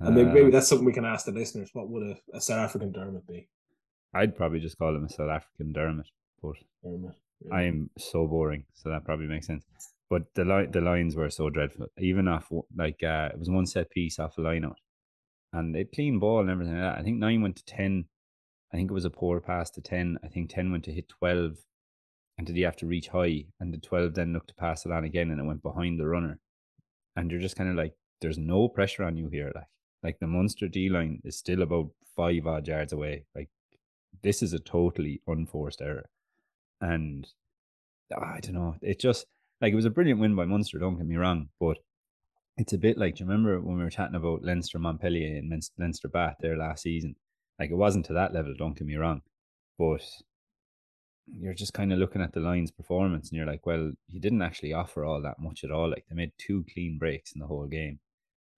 And 0.00 0.14
maybe, 0.14 0.30
maybe 0.30 0.46
uh, 0.48 0.50
that's 0.50 0.68
something 0.68 0.86
we 0.86 0.92
can 0.92 1.04
ask 1.04 1.26
the 1.26 1.32
listeners. 1.32 1.70
What 1.72 1.90
would 1.90 2.02
a, 2.02 2.36
a, 2.36 2.40
South 2.40 2.58
African 2.58 2.90
Dermot 2.90 3.26
be? 3.26 3.48
I'd 4.14 4.36
probably 4.36 4.60
just 4.60 4.78
call 4.78 4.94
him 4.96 5.04
a 5.04 5.08
South 5.08 5.28
African 5.28 5.72
Dermot, 5.72 6.06
but 6.42 6.54
Dermot, 6.82 7.14
yeah. 7.44 7.54
I 7.54 7.62
am 7.62 7.90
so 7.98 8.26
boring, 8.26 8.64
so 8.72 8.88
that 8.88 9.04
probably 9.04 9.26
makes 9.26 9.46
sense. 9.46 9.64
But 10.08 10.22
the 10.34 10.44
li- 10.44 10.68
the 10.70 10.80
Lions 10.80 11.14
were 11.14 11.30
so 11.30 11.50
dreadful. 11.50 11.86
Even 11.98 12.26
off 12.28 12.50
like 12.74 13.02
uh, 13.02 13.28
it 13.32 13.38
was 13.38 13.50
one 13.50 13.66
set 13.66 13.90
piece 13.90 14.18
off 14.18 14.38
a 14.38 14.40
line 14.40 14.64
out, 14.64 14.78
and 15.52 15.74
they 15.74 15.84
clean 15.84 16.18
ball 16.18 16.40
and 16.40 16.50
everything 16.50 16.74
like 16.74 16.82
that. 16.82 16.98
I 16.98 17.02
think 17.04 17.18
nine 17.18 17.42
went 17.42 17.56
to 17.56 17.64
ten. 17.64 18.06
I 18.72 18.76
think 18.76 18.90
it 18.90 18.94
was 18.94 19.04
a 19.04 19.10
poor 19.10 19.40
pass 19.40 19.70
to 19.72 19.80
ten. 19.80 20.18
I 20.24 20.28
think 20.28 20.50
ten 20.50 20.72
went 20.72 20.84
to 20.84 20.92
hit 20.92 21.08
twelve, 21.08 21.58
and 22.40 22.46
did 22.46 22.56
he 22.56 22.62
have 22.62 22.76
to 22.76 22.86
reach 22.86 23.08
high? 23.08 23.44
And 23.60 23.70
the 23.70 23.76
twelve 23.76 24.14
then 24.14 24.32
looked 24.32 24.48
to 24.48 24.54
pass 24.54 24.86
it 24.86 24.92
on 24.92 25.04
again, 25.04 25.30
and 25.30 25.38
it 25.38 25.44
went 25.44 25.62
behind 25.62 26.00
the 26.00 26.06
runner. 26.06 26.38
And 27.14 27.30
you're 27.30 27.38
just 27.38 27.54
kind 27.54 27.68
of 27.68 27.76
like, 27.76 27.92
there's 28.22 28.38
no 28.38 28.66
pressure 28.66 29.04
on 29.04 29.18
you 29.18 29.28
here, 29.28 29.52
like 29.54 29.66
like 30.02 30.18
the 30.20 30.26
Munster 30.26 30.66
D 30.66 30.88
line 30.88 31.20
is 31.22 31.36
still 31.36 31.60
about 31.60 31.90
five 32.16 32.46
odd 32.46 32.66
yards 32.66 32.94
away. 32.94 33.26
Like 33.34 33.50
this 34.22 34.42
is 34.42 34.54
a 34.54 34.58
totally 34.58 35.20
unforced 35.26 35.82
error, 35.82 36.08
and 36.80 37.28
ah, 38.16 38.36
I 38.36 38.40
don't 38.40 38.54
know. 38.54 38.74
It 38.80 38.98
just 38.98 39.26
like 39.60 39.74
it 39.74 39.76
was 39.76 39.84
a 39.84 39.90
brilliant 39.90 40.20
win 40.20 40.34
by 40.34 40.46
Munster. 40.46 40.78
Don't 40.78 40.96
get 40.96 41.06
me 41.06 41.16
wrong, 41.16 41.50
but 41.60 41.76
it's 42.56 42.72
a 42.72 42.78
bit 42.78 42.96
like 42.96 43.16
do 43.16 43.24
you 43.24 43.28
remember 43.28 43.60
when 43.60 43.76
we 43.76 43.84
were 43.84 43.90
chatting 43.90 44.16
about 44.16 44.44
Leinster 44.44 44.78
Montpellier 44.78 45.36
and 45.36 45.52
Leinster 45.78 46.08
Bath 46.08 46.36
there 46.40 46.56
last 46.56 46.84
season? 46.84 47.16
Like 47.58 47.70
it 47.70 47.76
wasn't 47.76 48.06
to 48.06 48.14
that 48.14 48.32
level. 48.32 48.54
Don't 48.56 48.78
get 48.78 48.86
me 48.86 48.96
wrong, 48.96 49.20
but 49.78 50.00
you're 51.38 51.54
just 51.54 51.74
kind 51.74 51.92
of 51.92 51.98
looking 51.98 52.22
at 52.22 52.32
the 52.32 52.40
Lions' 52.40 52.70
performance 52.70 53.28
and 53.28 53.36
you're 53.36 53.46
like, 53.46 53.66
well, 53.66 53.92
he 54.06 54.18
didn't 54.18 54.42
actually 54.42 54.72
offer 54.72 55.04
all 55.04 55.22
that 55.22 55.38
much 55.38 55.64
at 55.64 55.70
all. 55.70 55.90
Like 55.90 56.04
they 56.08 56.16
made 56.16 56.32
two 56.38 56.64
clean 56.72 56.98
breaks 56.98 57.32
in 57.32 57.40
the 57.40 57.46
whole 57.46 57.66
game. 57.66 58.00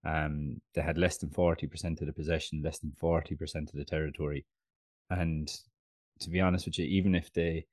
Um, 0.04 0.60
they 0.74 0.82
had 0.82 0.98
less 0.98 1.18
than 1.18 1.30
40% 1.30 2.00
of 2.00 2.06
the 2.06 2.12
possession, 2.12 2.62
less 2.62 2.78
than 2.78 2.92
40% 3.00 3.54
of 3.54 3.72
the 3.72 3.84
territory. 3.84 4.46
And 5.10 5.50
to 6.20 6.30
be 6.30 6.40
honest 6.40 6.66
with 6.66 6.78
you, 6.78 6.86
even 6.86 7.14
if 7.14 7.32
they 7.32 7.66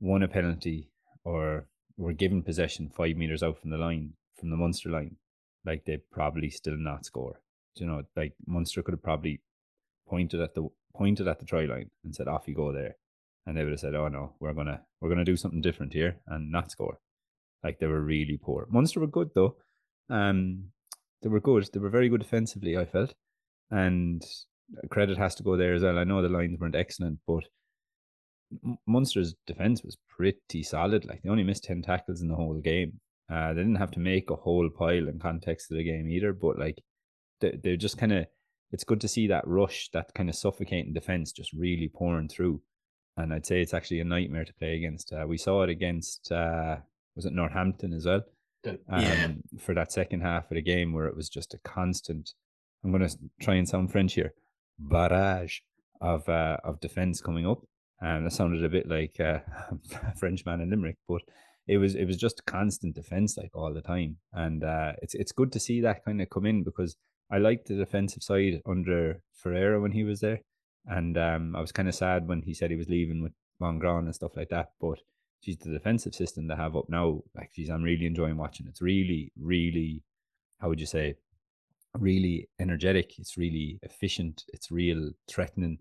won 0.00 0.22
a 0.22 0.28
penalty 0.28 0.90
or 1.24 1.66
were 1.96 2.12
given 2.12 2.42
possession 2.42 2.90
five 2.94 3.16
meters 3.16 3.42
out 3.42 3.58
from 3.58 3.70
the 3.70 3.78
line, 3.78 4.12
from 4.38 4.50
the 4.50 4.56
Munster 4.56 4.90
line, 4.90 5.16
like 5.64 5.84
they 5.84 5.98
probably 6.12 6.50
still 6.50 6.76
not 6.76 7.04
score. 7.04 7.40
You 7.76 7.86
know, 7.86 8.02
like 8.14 8.34
Munster 8.46 8.82
could 8.82 8.94
have 8.94 9.02
probably 9.02 9.40
pointed 10.08 10.40
at 10.40 10.54
the 10.54 10.68
pointed 10.94 11.26
at 11.26 11.40
the 11.40 11.46
try 11.46 11.64
line 11.64 11.90
and 12.04 12.14
said, 12.14 12.28
"Off 12.28 12.46
you 12.46 12.54
go 12.54 12.72
there," 12.72 12.96
and 13.46 13.56
they 13.56 13.62
would 13.62 13.72
have 13.72 13.80
said, 13.80 13.94
"Oh 13.94 14.08
no, 14.08 14.34
we're 14.40 14.54
gonna 14.54 14.80
we're 15.00 15.08
gonna 15.08 15.24
do 15.24 15.36
something 15.36 15.60
different 15.60 15.92
here 15.92 16.16
and 16.26 16.50
not 16.50 16.70
score." 16.70 16.98
Like 17.62 17.78
they 17.78 17.86
were 17.86 18.02
really 18.02 18.38
poor. 18.42 18.66
Munster 18.70 19.00
were 19.00 19.06
good 19.06 19.30
though. 19.34 19.56
Um, 20.10 20.66
they 21.22 21.28
were 21.28 21.40
good. 21.40 21.68
They 21.72 21.80
were 21.80 21.90
very 21.90 22.08
good 22.08 22.20
defensively, 22.20 22.76
I 22.76 22.84
felt. 22.84 23.14
And 23.70 24.22
credit 24.90 25.18
has 25.18 25.34
to 25.36 25.42
go 25.42 25.56
there 25.56 25.74
as 25.74 25.82
well. 25.82 25.98
I 25.98 26.04
know 26.04 26.22
the 26.22 26.28
Lions 26.28 26.60
weren't 26.60 26.74
excellent, 26.74 27.18
but 27.26 27.44
Munster's 28.86 29.34
defense 29.46 29.82
was 29.82 29.96
pretty 30.08 30.62
solid. 30.62 31.04
Like 31.04 31.22
they 31.22 31.30
only 31.30 31.44
missed 31.44 31.64
10 31.64 31.82
tackles 31.82 32.20
in 32.20 32.28
the 32.28 32.34
whole 32.34 32.60
game. 32.60 33.00
Uh, 33.32 33.54
they 33.54 33.60
didn't 33.60 33.76
have 33.76 33.90
to 33.92 34.00
make 34.00 34.30
a 34.30 34.36
whole 34.36 34.68
pile 34.68 35.08
in 35.08 35.18
context 35.18 35.70
of 35.70 35.78
the 35.78 35.84
game 35.84 36.08
either, 36.08 36.32
but 36.32 36.58
like 36.58 36.78
they, 37.40 37.58
they're 37.62 37.76
just 37.76 37.96
kind 37.96 38.12
of, 38.12 38.26
it's 38.70 38.84
good 38.84 39.00
to 39.00 39.08
see 39.08 39.26
that 39.28 39.46
rush, 39.46 39.88
that 39.92 40.12
kind 40.14 40.28
of 40.28 40.34
suffocating 40.34 40.92
defense 40.92 41.32
just 41.32 41.52
really 41.52 41.90
pouring 41.92 42.28
through. 42.28 42.60
And 43.16 43.32
I'd 43.32 43.46
say 43.46 43.60
it's 43.60 43.74
actually 43.74 44.00
a 44.00 44.04
nightmare 44.04 44.44
to 44.44 44.54
play 44.54 44.76
against. 44.76 45.12
Uh, 45.12 45.24
we 45.26 45.38
saw 45.38 45.62
it 45.62 45.70
against, 45.70 46.32
uh, 46.32 46.76
was 47.14 47.26
it 47.26 47.32
Northampton 47.32 47.92
as 47.92 48.06
well? 48.06 48.22
um, 48.66 49.02
yeah. 49.02 49.28
for 49.58 49.74
that 49.74 49.92
second 49.92 50.20
half 50.20 50.50
of 50.50 50.56
the 50.56 50.62
game 50.62 50.92
where 50.92 51.06
it 51.06 51.16
was 51.16 51.28
just 51.28 51.54
a 51.54 51.58
constant. 51.58 52.32
I'm 52.82 52.90
going 52.90 53.06
to 53.06 53.16
try 53.40 53.54
and 53.54 53.68
sound 53.68 53.92
French 53.92 54.14
here, 54.14 54.34
barrage 54.78 55.58
of 56.00 56.28
uh, 56.28 56.58
of 56.64 56.80
defense 56.80 57.20
coming 57.20 57.46
up. 57.46 57.62
And 58.00 58.18
um, 58.18 58.24
that 58.24 58.32
sounded 58.32 58.64
a 58.64 58.68
bit 58.68 58.88
like 58.88 59.18
uh, 59.20 59.38
French 60.18 60.44
man 60.44 60.60
in 60.60 60.70
Limerick, 60.70 60.98
but 61.08 61.22
it 61.66 61.78
was 61.78 61.94
it 61.94 62.04
was 62.04 62.16
just 62.16 62.44
constant 62.44 62.94
defense 62.94 63.36
like 63.36 63.50
all 63.54 63.72
the 63.72 63.80
time, 63.80 64.18
and 64.32 64.62
uh, 64.64 64.92
it's 65.00 65.14
it's 65.14 65.32
good 65.32 65.52
to 65.52 65.60
see 65.60 65.80
that 65.80 66.04
kind 66.04 66.20
of 66.20 66.28
come 66.28 66.44
in 66.44 66.64
because 66.64 66.96
I 67.30 67.38
liked 67.38 67.68
the 67.68 67.76
defensive 67.76 68.22
side 68.22 68.60
under 68.66 69.22
Ferreira 69.32 69.80
when 69.80 69.92
he 69.92 70.04
was 70.04 70.20
there, 70.20 70.40
and 70.86 71.16
um, 71.18 71.56
I 71.56 71.60
was 71.60 71.72
kind 71.72 71.88
of 71.88 71.94
sad 71.94 72.28
when 72.28 72.42
he 72.42 72.54
said 72.54 72.70
he 72.70 72.76
was 72.76 72.88
leaving 72.88 73.22
with 73.22 73.32
Van 73.60 73.78
Graan 73.78 74.04
and 74.04 74.14
stuff 74.14 74.36
like 74.36 74.50
that, 74.50 74.72
but 74.80 74.98
she's 75.40 75.56
the 75.58 75.70
defensive 75.70 76.14
system 76.14 76.46
they 76.46 76.56
have 76.56 76.76
up 76.76 76.88
now, 76.88 77.22
like, 77.34 77.50
she's, 77.52 77.70
I'm 77.70 77.82
really 77.82 78.06
enjoying 78.06 78.36
watching. 78.36 78.66
It's 78.68 78.82
really, 78.82 79.32
really, 79.38 80.02
how 80.60 80.68
would 80.68 80.80
you 80.80 80.86
say, 80.86 81.16
really 81.98 82.48
energetic. 82.58 83.18
It's 83.18 83.36
really 83.36 83.78
efficient. 83.82 84.44
It's 84.52 84.70
real 84.70 85.10
threatening. 85.28 85.78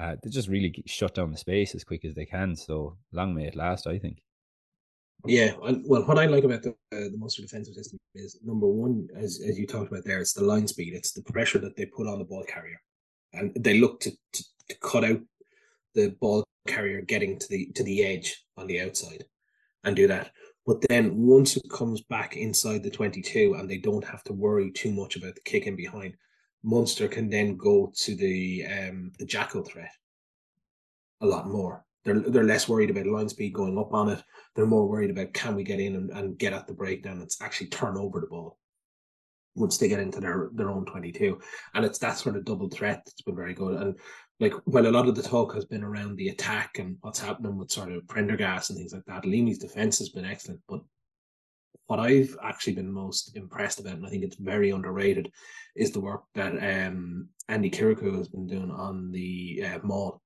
Uh, 0.00 0.16
they 0.22 0.30
just 0.30 0.48
really 0.48 0.82
shut 0.86 1.14
down 1.14 1.32
the 1.32 1.36
space 1.36 1.74
as 1.74 1.84
quick 1.84 2.04
as 2.04 2.14
they 2.14 2.24
can. 2.24 2.56
So 2.56 2.96
long 3.12 3.34
may 3.34 3.46
it 3.46 3.56
last, 3.56 3.86
I 3.86 3.98
think. 3.98 4.22
Yeah, 5.26 5.52
well, 5.60 6.06
what 6.06 6.18
I 6.18 6.24
like 6.24 6.44
about 6.44 6.62
the 6.62 6.70
uh, 6.70 7.10
the 7.10 7.16
Munster 7.18 7.42
defensive 7.42 7.74
system 7.74 7.98
is 8.14 8.38
number 8.42 8.66
one, 8.66 9.06
as 9.14 9.42
as 9.46 9.58
you 9.58 9.66
talked 9.66 9.92
about 9.92 10.04
there, 10.06 10.18
it's 10.18 10.32
the 10.32 10.44
line 10.44 10.66
speed, 10.66 10.94
it's 10.94 11.12
the 11.12 11.22
pressure 11.22 11.58
that 11.58 11.76
they 11.76 11.84
put 11.84 12.06
on 12.06 12.18
the 12.18 12.24
ball 12.24 12.42
carrier, 12.48 12.80
and 13.32 13.52
they 13.54 13.78
look 13.78 14.00
to, 14.00 14.10
to, 14.32 14.44
to 14.68 14.78
cut 14.80 15.04
out 15.04 15.20
the 15.94 16.10
ball 16.20 16.44
carrier 16.66 17.00
getting 17.00 17.38
to 17.38 17.48
the 17.48 17.66
to 17.74 17.82
the 17.82 18.04
edge 18.04 18.44
on 18.56 18.66
the 18.66 18.80
outside 18.80 19.24
and 19.84 19.96
do 19.96 20.06
that. 20.06 20.30
But 20.66 20.80
then 20.88 21.16
once 21.16 21.56
it 21.56 21.68
comes 21.70 22.02
back 22.02 22.36
inside 22.36 22.82
the 22.82 22.90
22 22.90 23.56
and 23.58 23.68
they 23.68 23.78
don't 23.78 24.04
have 24.04 24.22
to 24.24 24.32
worry 24.32 24.70
too 24.70 24.92
much 24.92 25.16
about 25.16 25.34
the 25.34 25.40
kicking 25.40 25.74
behind, 25.74 26.14
Munster 26.62 27.08
can 27.08 27.30
then 27.30 27.56
go 27.56 27.92
to 27.96 28.14
the 28.14 28.66
um 28.66 29.12
the 29.18 29.26
jackal 29.26 29.62
threat 29.62 29.92
a 31.20 31.26
lot 31.26 31.48
more. 31.48 31.84
They're 32.04 32.20
they're 32.20 32.44
less 32.44 32.68
worried 32.68 32.90
about 32.90 33.06
line 33.06 33.28
speed 33.28 33.54
going 33.54 33.78
up 33.78 33.92
on 33.92 34.10
it. 34.10 34.22
They're 34.54 34.66
more 34.66 34.88
worried 34.88 35.10
about 35.10 35.32
can 35.32 35.54
we 35.54 35.64
get 35.64 35.80
in 35.80 35.96
and, 35.96 36.10
and 36.10 36.38
get 36.38 36.52
at 36.52 36.66
the 36.66 36.74
breakdown. 36.74 37.20
and 37.20 37.30
actually 37.40 37.68
turn 37.68 37.96
over 37.96 38.20
the 38.20 38.26
ball 38.26 38.58
once 39.60 39.78
they 39.78 39.88
get 39.88 40.00
into 40.00 40.20
their 40.20 40.50
their 40.54 40.70
own 40.70 40.84
22 40.84 41.38
and 41.74 41.84
it's 41.84 41.98
that 41.98 42.16
sort 42.16 42.36
of 42.36 42.44
double 42.44 42.68
threat 42.68 43.02
that's 43.04 43.22
been 43.22 43.36
very 43.36 43.54
good. 43.54 43.80
And 43.80 43.98
like 44.40 44.54
well 44.66 44.86
a 44.86 44.88
lot 44.88 45.08
of 45.08 45.14
the 45.14 45.22
talk 45.22 45.54
has 45.54 45.64
been 45.64 45.84
around 45.84 46.16
the 46.16 46.28
attack 46.28 46.78
and 46.78 46.96
what's 47.02 47.20
happening 47.20 47.56
with 47.56 47.70
sort 47.70 47.92
of 47.92 48.06
Prendergast 48.08 48.70
and 48.70 48.78
things 48.78 48.92
like 48.92 49.04
that 49.06 49.26
Leamy's 49.26 49.58
defense 49.58 49.98
has 49.98 50.08
been 50.08 50.24
excellent. 50.24 50.60
But 50.68 50.80
what 51.86 52.00
I've 52.00 52.36
actually 52.42 52.74
been 52.74 52.92
most 52.92 53.36
impressed 53.36 53.80
about 53.80 53.94
and 53.94 54.06
I 54.06 54.10
think 54.10 54.24
it's 54.24 54.36
very 54.36 54.70
underrated 54.70 55.30
is 55.76 55.90
the 55.90 56.00
work 56.00 56.22
that 56.34 56.52
um, 56.52 57.28
Andy 57.48 57.70
Kyriacou 57.70 58.16
has 58.18 58.28
been 58.28 58.46
doing 58.46 58.70
on 58.70 59.12
the 59.12 59.64
uh, 59.66 59.78
maul. 59.82 60.22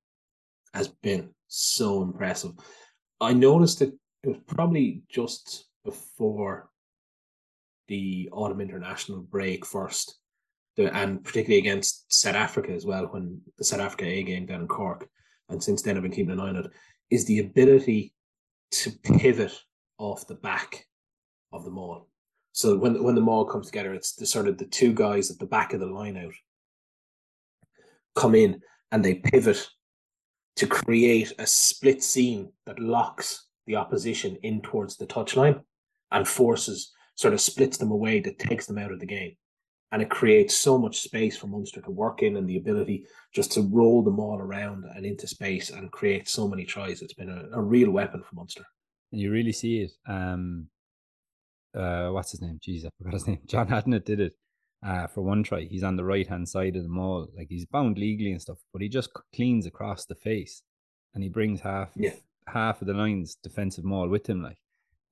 Has 0.73 0.89
been 0.89 1.31
so 1.47 2.03
impressive. 2.03 2.51
I 3.21 3.33
noticed 3.33 3.79
that 3.79 3.93
it 4.25 4.29
was 4.29 4.39
probably 4.49 5.03
just 5.09 5.67
before 5.85 6.69
the 7.89 8.29
autumn 8.33 8.61
international 8.61 9.21
break 9.21 9.65
first, 9.65 10.19
and 10.77 11.23
particularly 11.23 11.59
against 11.59 12.13
South 12.13 12.35
Africa 12.35 12.73
as 12.73 12.87
well, 12.87 13.07
when 13.07 13.41
the 13.59 13.65
South 13.65 13.81
Africa 13.81 14.07
A 14.07 14.23
game 14.23 14.47
down 14.47 14.63
in 14.63 14.69
Cork, 14.69 15.09
and 15.49 15.63
since 15.63 15.83
then 15.83 15.97
I've 15.97 16.03
been 16.03 16.13
keeping 16.13 16.33
an 16.33 16.41
eye 16.41 16.49
on 16.49 16.57
it, 16.57 16.67
is 17.11 17.25
the 17.27 17.41
ability 17.41 18.13
to 18.71 18.91
pivot 19.03 19.53
off 19.99 20.27
the 20.27 20.35
back 20.35 20.87
of 21.53 21.65
the 21.65 21.71
maul. 21.71 22.09
So 22.53 22.77
when 22.77 23.03
when 23.03 23.15
the 23.15 23.21
maul 23.21 23.45
comes 23.45 23.67
together, 23.67 23.95
it's 23.95 24.15
the 24.15 24.27
sort 24.27 24.49
of 24.49 24.59
the 24.59 24.67
two 24.67 24.93
guys 24.93 25.31
at 25.31 25.39
the 25.39 25.47
back 25.47 25.73
of 25.73 25.81
the 25.81 25.87
line 25.87 26.17
out 26.17 26.35
come 28.15 28.35
in 28.35 28.61
and 28.93 29.05
they 29.05 29.15
pivot 29.15 29.69
to 30.57 30.67
create 30.67 31.33
a 31.39 31.47
split 31.47 32.03
seam 32.03 32.49
that 32.67 32.79
locks 32.79 33.49
the 33.67 33.75
opposition 33.77 34.37
in 34.43 34.61
towards 34.61 34.97
the 34.97 35.07
touchline 35.07 35.61
and 36.13 36.29
forces 36.29 36.93
sort 37.15 37.35
of 37.35 37.41
splits 37.41 37.79
them 37.79 37.91
away 37.91 38.21
that 38.21 38.39
takes 38.39 38.67
them 38.67 38.79
out 38.79 38.93
of 38.93 39.01
the 39.01 39.07
game. 39.07 39.37
and 39.93 40.03
it 40.03 40.11
creates 40.11 40.57
so 40.57 40.77
much 40.77 41.03
space 41.03 41.37
for 41.37 41.47
Munster 41.47 41.81
to 41.81 41.91
work 41.91 42.21
in 42.21 42.37
and 42.37 42.49
the 42.49 42.57
ability 42.57 43.07
just 43.33 43.53
to 43.53 43.63
roll 43.63 44.03
them 44.03 44.19
all 44.19 44.41
around 44.41 44.85
and 44.97 45.07
into 45.07 45.29
space 45.29 45.71
and 45.71 45.93
create 45.93 46.29
so 46.29 46.49
many 46.49 46.65
tries. 46.65 47.01
It's 47.01 47.15
been 47.15 47.31
a, 47.31 47.57
a 47.57 47.63
real 47.63 47.93
weapon 47.93 48.21
for 48.21 48.35
Munster. 48.35 48.65
And 49.13 49.21
you 49.21 49.31
really 49.31 49.53
see 49.53 49.83
it. 49.83 49.93
Um, 50.09 50.67
uh, 51.77 52.09
what's 52.09 52.33
his 52.33 52.43
name? 52.43 52.59
Jeez, 52.67 52.85
I 52.85 52.89
forgot 52.99 53.15
his 53.15 53.27
name. 53.29 53.39
John 53.47 53.69
Hodnett 53.69 54.05
did 54.05 54.19
it 54.19 54.33
uh, 54.85 55.07
for 55.07 55.23
one 55.23 55.45
try. 55.45 55.61
He's 55.63 55.85
on 55.85 55.95
the 55.95 56.05
right 56.05 56.27
hand 56.27 56.49
side 56.49 56.75
of 56.75 56.83
the 56.83 56.89
maul, 56.89 57.29
like 57.37 57.47
he's 57.49 57.67
bound 57.67 57.97
legally 57.97 58.33
and 58.33 58.43
stuff, 58.43 58.59
but 58.73 58.83
he 58.83 58.89
just 58.89 59.11
cleans 59.33 59.65
across 59.67 60.07
the 60.07 60.17
face, 60.17 60.63
and 61.15 61.23
he 61.23 61.29
brings 61.29 61.61
half 61.61 61.91
yeah. 61.95 62.15
half 62.49 62.81
of 62.81 62.89
the 62.89 62.95
Lions 62.95 63.37
defensive 63.41 63.85
maul 63.85 64.09
with 64.09 64.29
him, 64.29 64.43
like. 64.43 64.59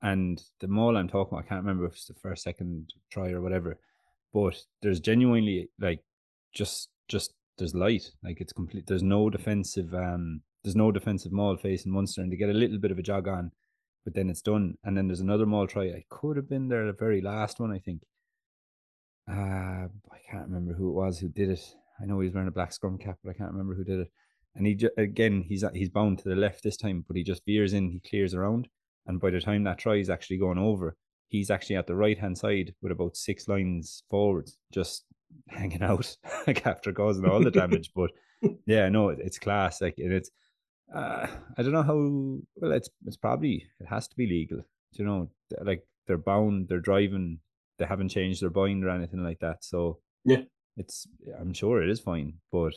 And 0.02 0.42
the 0.60 0.68
maul 0.68 0.96
I'm 0.96 1.08
talking 1.08 1.34
about, 1.38 1.44
I 1.44 1.48
can't 1.48 1.62
remember 1.62 1.86
if 1.86 1.92
it's 1.92 2.06
the 2.06 2.14
first, 2.14 2.42
second 2.42 2.92
try 3.10 3.30
or 3.30 3.40
whatever, 3.40 3.78
but 4.32 4.56
there's 4.82 5.00
genuinely 5.00 5.70
like 5.80 6.00
just 6.52 6.88
just 7.08 7.34
there's 7.58 7.74
light, 7.74 8.10
like 8.24 8.40
it's 8.40 8.52
complete. 8.52 8.86
There's 8.86 9.02
no 9.02 9.30
defensive 9.30 9.94
um 9.94 10.40
there's 10.64 10.76
no 10.76 10.92
defensive 10.92 11.32
maul 11.32 11.56
facing 11.56 11.92
Munster, 11.92 12.22
and 12.22 12.30
to 12.30 12.36
get 12.36 12.50
a 12.50 12.52
little 12.52 12.78
bit 12.78 12.90
of 12.90 12.98
a 12.98 13.02
jog 13.02 13.28
on, 13.28 13.52
but 14.04 14.14
then 14.14 14.28
it's 14.28 14.42
done. 14.42 14.76
And 14.84 14.96
then 14.96 15.06
there's 15.06 15.20
another 15.20 15.46
maul 15.46 15.66
try. 15.66 15.84
I 15.84 16.04
could 16.08 16.36
have 16.36 16.48
been 16.48 16.68
there 16.68 16.86
the 16.86 16.92
very 16.92 17.20
last 17.20 17.60
one, 17.60 17.72
I 17.72 17.78
think. 17.78 18.02
Uh, 19.30 19.86
I 19.86 20.18
can't 20.30 20.48
remember 20.48 20.74
who 20.74 20.88
it 20.88 20.94
was 20.94 21.18
who 21.18 21.28
did 21.28 21.50
it. 21.50 21.74
I 22.00 22.06
know 22.06 22.20
he's 22.20 22.32
wearing 22.32 22.48
a 22.48 22.52
black 22.52 22.72
scrum 22.72 22.98
cap, 22.98 23.18
but 23.22 23.30
I 23.30 23.34
can't 23.34 23.52
remember 23.52 23.74
who 23.74 23.84
did 23.84 24.00
it. 24.00 24.12
And 24.54 24.66
he 24.66 24.78
again, 24.98 25.44
he's 25.46 25.64
he's 25.74 25.88
bound 25.88 26.18
to 26.18 26.28
the 26.28 26.36
left 26.36 26.62
this 26.62 26.76
time, 26.76 27.04
but 27.06 27.16
he 27.16 27.22
just 27.22 27.44
veers 27.46 27.72
in, 27.72 27.90
he 27.90 28.00
clears 28.00 28.34
around, 28.34 28.68
and 29.06 29.20
by 29.20 29.30
the 29.30 29.40
time 29.40 29.64
that 29.64 29.78
try 29.78 29.96
is 29.96 30.10
actually 30.10 30.38
going 30.38 30.58
over, 30.58 30.96
he's 31.28 31.50
actually 31.50 31.76
at 31.76 31.86
the 31.86 31.96
right 31.96 32.18
hand 32.18 32.38
side 32.38 32.74
with 32.82 32.92
about 32.92 33.16
six 33.16 33.48
lines 33.48 34.04
forward, 34.10 34.50
just 34.72 35.04
hanging 35.48 35.82
out 35.82 36.16
like 36.46 36.66
after 36.66 36.92
causing 36.92 37.26
all 37.26 37.42
the 37.42 37.50
damage. 37.50 37.90
but 37.94 38.10
yeah, 38.66 38.88
no, 38.88 39.08
it's 39.08 39.38
class. 39.38 39.80
Like 39.80 39.94
and 39.98 40.12
it's 40.12 40.30
uh, 40.94 41.26
I 41.56 41.62
don't 41.62 41.72
know 41.72 41.82
how 41.82 42.40
well 42.56 42.72
it's 42.72 42.90
it's 43.06 43.16
probably 43.16 43.66
it 43.80 43.86
has 43.86 44.08
to 44.08 44.16
be 44.16 44.26
legal. 44.26 44.62
You 44.92 45.04
know, 45.06 45.30
like 45.62 45.86
they're 46.06 46.18
bound, 46.18 46.68
they're 46.68 46.80
driving, 46.80 47.38
they 47.78 47.86
haven't 47.86 48.10
changed 48.10 48.42
their 48.42 48.50
bind 48.50 48.84
or 48.84 48.90
anything 48.90 49.24
like 49.24 49.38
that. 49.40 49.64
So 49.64 50.00
yeah, 50.24 50.42
it's 50.76 51.06
I'm 51.40 51.54
sure 51.54 51.82
it 51.82 51.88
is 51.88 52.00
fine, 52.00 52.34
but 52.50 52.74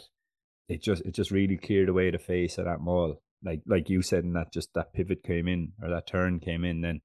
it 0.69 0.81
just 0.81 1.03
it 1.03 1.13
just 1.13 1.31
really 1.31 1.57
cleared 1.57 1.89
away 1.89 2.09
the 2.09 2.17
face 2.17 2.57
of 2.57 2.65
that 2.65 2.79
maul. 2.79 3.21
Like 3.45 3.61
like 3.67 3.89
you 3.89 4.01
said, 4.01 4.23
and 4.23 4.35
that 4.35 4.51
just 4.51 4.73
that 4.73 4.93
pivot 4.93 5.23
came 5.23 5.47
in 5.47 5.73
or 5.81 5.89
that 5.89 6.07
turn 6.07 6.39
came 6.39 6.65
in, 6.65 6.81
then 6.81 7.01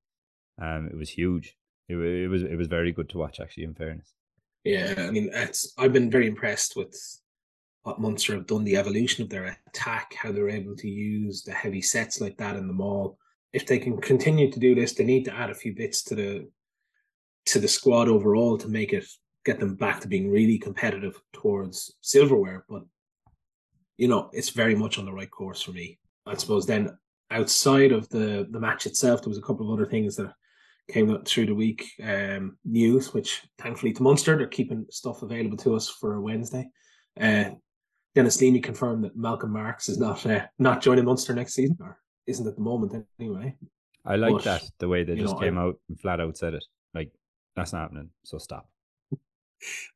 um, 0.60 0.88
it 0.90 0.96
was 0.96 1.10
huge. 1.10 1.56
It, 1.88 1.96
it 1.96 2.28
was 2.28 2.42
it 2.42 2.56
was 2.56 2.66
very 2.66 2.92
good 2.92 3.10
to 3.10 3.18
watch, 3.18 3.40
actually. 3.40 3.64
In 3.64 3.74
fairness. 3.74 4.14
Yeah, 4.64 4.94
I 4.98 5.10
mean, 5.10 5.30
I've 5.78 5.92
been 5.92 6.10
very 6.10 6.26
impressed 6.26 6.76
with 6.76 6.94
what 7.82 8.00
Munster 8.00 8.34
have 8.34 8.46
done, 8.46 8.64
the 8.64 8.76
evolution 8.76 9.24
of 9.24 9.30
their 9.30 9.58
attack, 9.68 10.14
how 10.14 10.32
they're 10.32 10.50
able 10.50 10.76
to 10.76 10.88
use 10.88 11.42
the 11.42 11.52
heavy 11.52 11.80
sets 11.80 12.20
like 12.20 12.36
that 12.36 12.56
in 12.56 12.66
the 12.66 12.74
maul. 12.74 13.18
If 13.52 13.66
they 13.66 13.78
can 13.78 14.00
continue 14.00 14.50
to 14.52 14.60
do 14.60 14.74
this, 14.74 14.92
they 14.92 15.04
need 15.04 15.24
to 15.24 15.34
add 15.34 15.50
a 15.50 15.54
few 15.54 15.74
bits 15.74 16.02
to 16.04 16.14
the 16.14 16.48
to 17.46 17.58
the 17.58 17.68
squad 17.68 18.08
overall 18.08 18.58
to 18.58 18.68
make 18.68 18.92
it 18.92 19.06
get 19.44 19.58
them 19.58 19.74
back 19.74 20.00
to 20.00 20.08
being 20.08 20.30
really 20.30 20.58
competitive 20.58 21.20
towards 21.32 21.96
silverware. 22.02 22.64
But 22.68 22.82
you 23.96 24.08
know, 24.08 24.30
it's 24.32 24.50
very 24.50 24.74
much 24.74 24.98
on 24.98 25.04
the 25.04 25.12
right 25.12 25.30
course 25.30 25.62
for 25.62 25.72
me. 25.72 25.98
I 26.30 26.36
suppose 26.36 26.64
then 26.66 26.96
outside 27.30 27.92
of 27.92 28.08
the 28.08 28.46
the 28.50 28.60
match 28.60 28.86
itself, 28.86 29.22
there 29.22 29.28
was 29.28 29.38
a 29.38 29.42
couple 29.42 29.66
of 29.66 29.72
other 29.72 29.90
things 29.90 30.16
that 30.16 30.32
came 30.88 31.10
out 31.10 31.26
through 31.26 31.46
the 31.46 31.54
week. 31.54 31.90
Um, 32.02 32.56
news, 32.64 33.12
which 33.12 33.42
thankfully 33.58 33.92
to 33.94 34.02
Munster, 34.02 34.36
they're 34.36 34.46
keeping 34.46 34.86
stuff 34.90 35.22
available 35.22 35.56
to 35.58 35.74
us 35.74 35.88
for 35.88 36.20
Wednesday. 36.20 36.68
Uh, 37.20 37.50
Denis 38.14 38.40
Leamy 38.40 38.60
confirmed 38.60 39.04
that 39.04 39.16
Malcolm 39.16 39.52
Marx 39.52 39.88
is 39.88 39.98
not 39.98 40.24
uh, 40.26 40.46
not 40.58 40.80
joining 40.80 41.04
Munster 41.04 41.34
next 41.34 41.54
season, 41.54 41.76
or 41.80 41.98
isn't 42.26 42.46
at 42.46 42.56
the 42.56 42.62
moment 42.62 43.04
anyway. 43.18 43.56
I 44.04 44.16
like 44.16 44.32
but, 44.32 44.44
that 44.44 44.62
the 44.78 44.88
way 44.88 45.04
they 45.04 45.16
just 45.16 45.34
know, 45.34 45.40
came 45.40 45.58
I, 45.58 45.62
out 45.62 45.80
and 45.88 46.00
flat 46.00 46.20
out 46.20 46.36
said 46.36 46.54
it. 46.54 46.64
Like 46.94 47.10
that's 47.56 47.72
not 47.72 47.82
happening, 47.82 48.10
so 48.24 48.38
stop. 48.38 48.68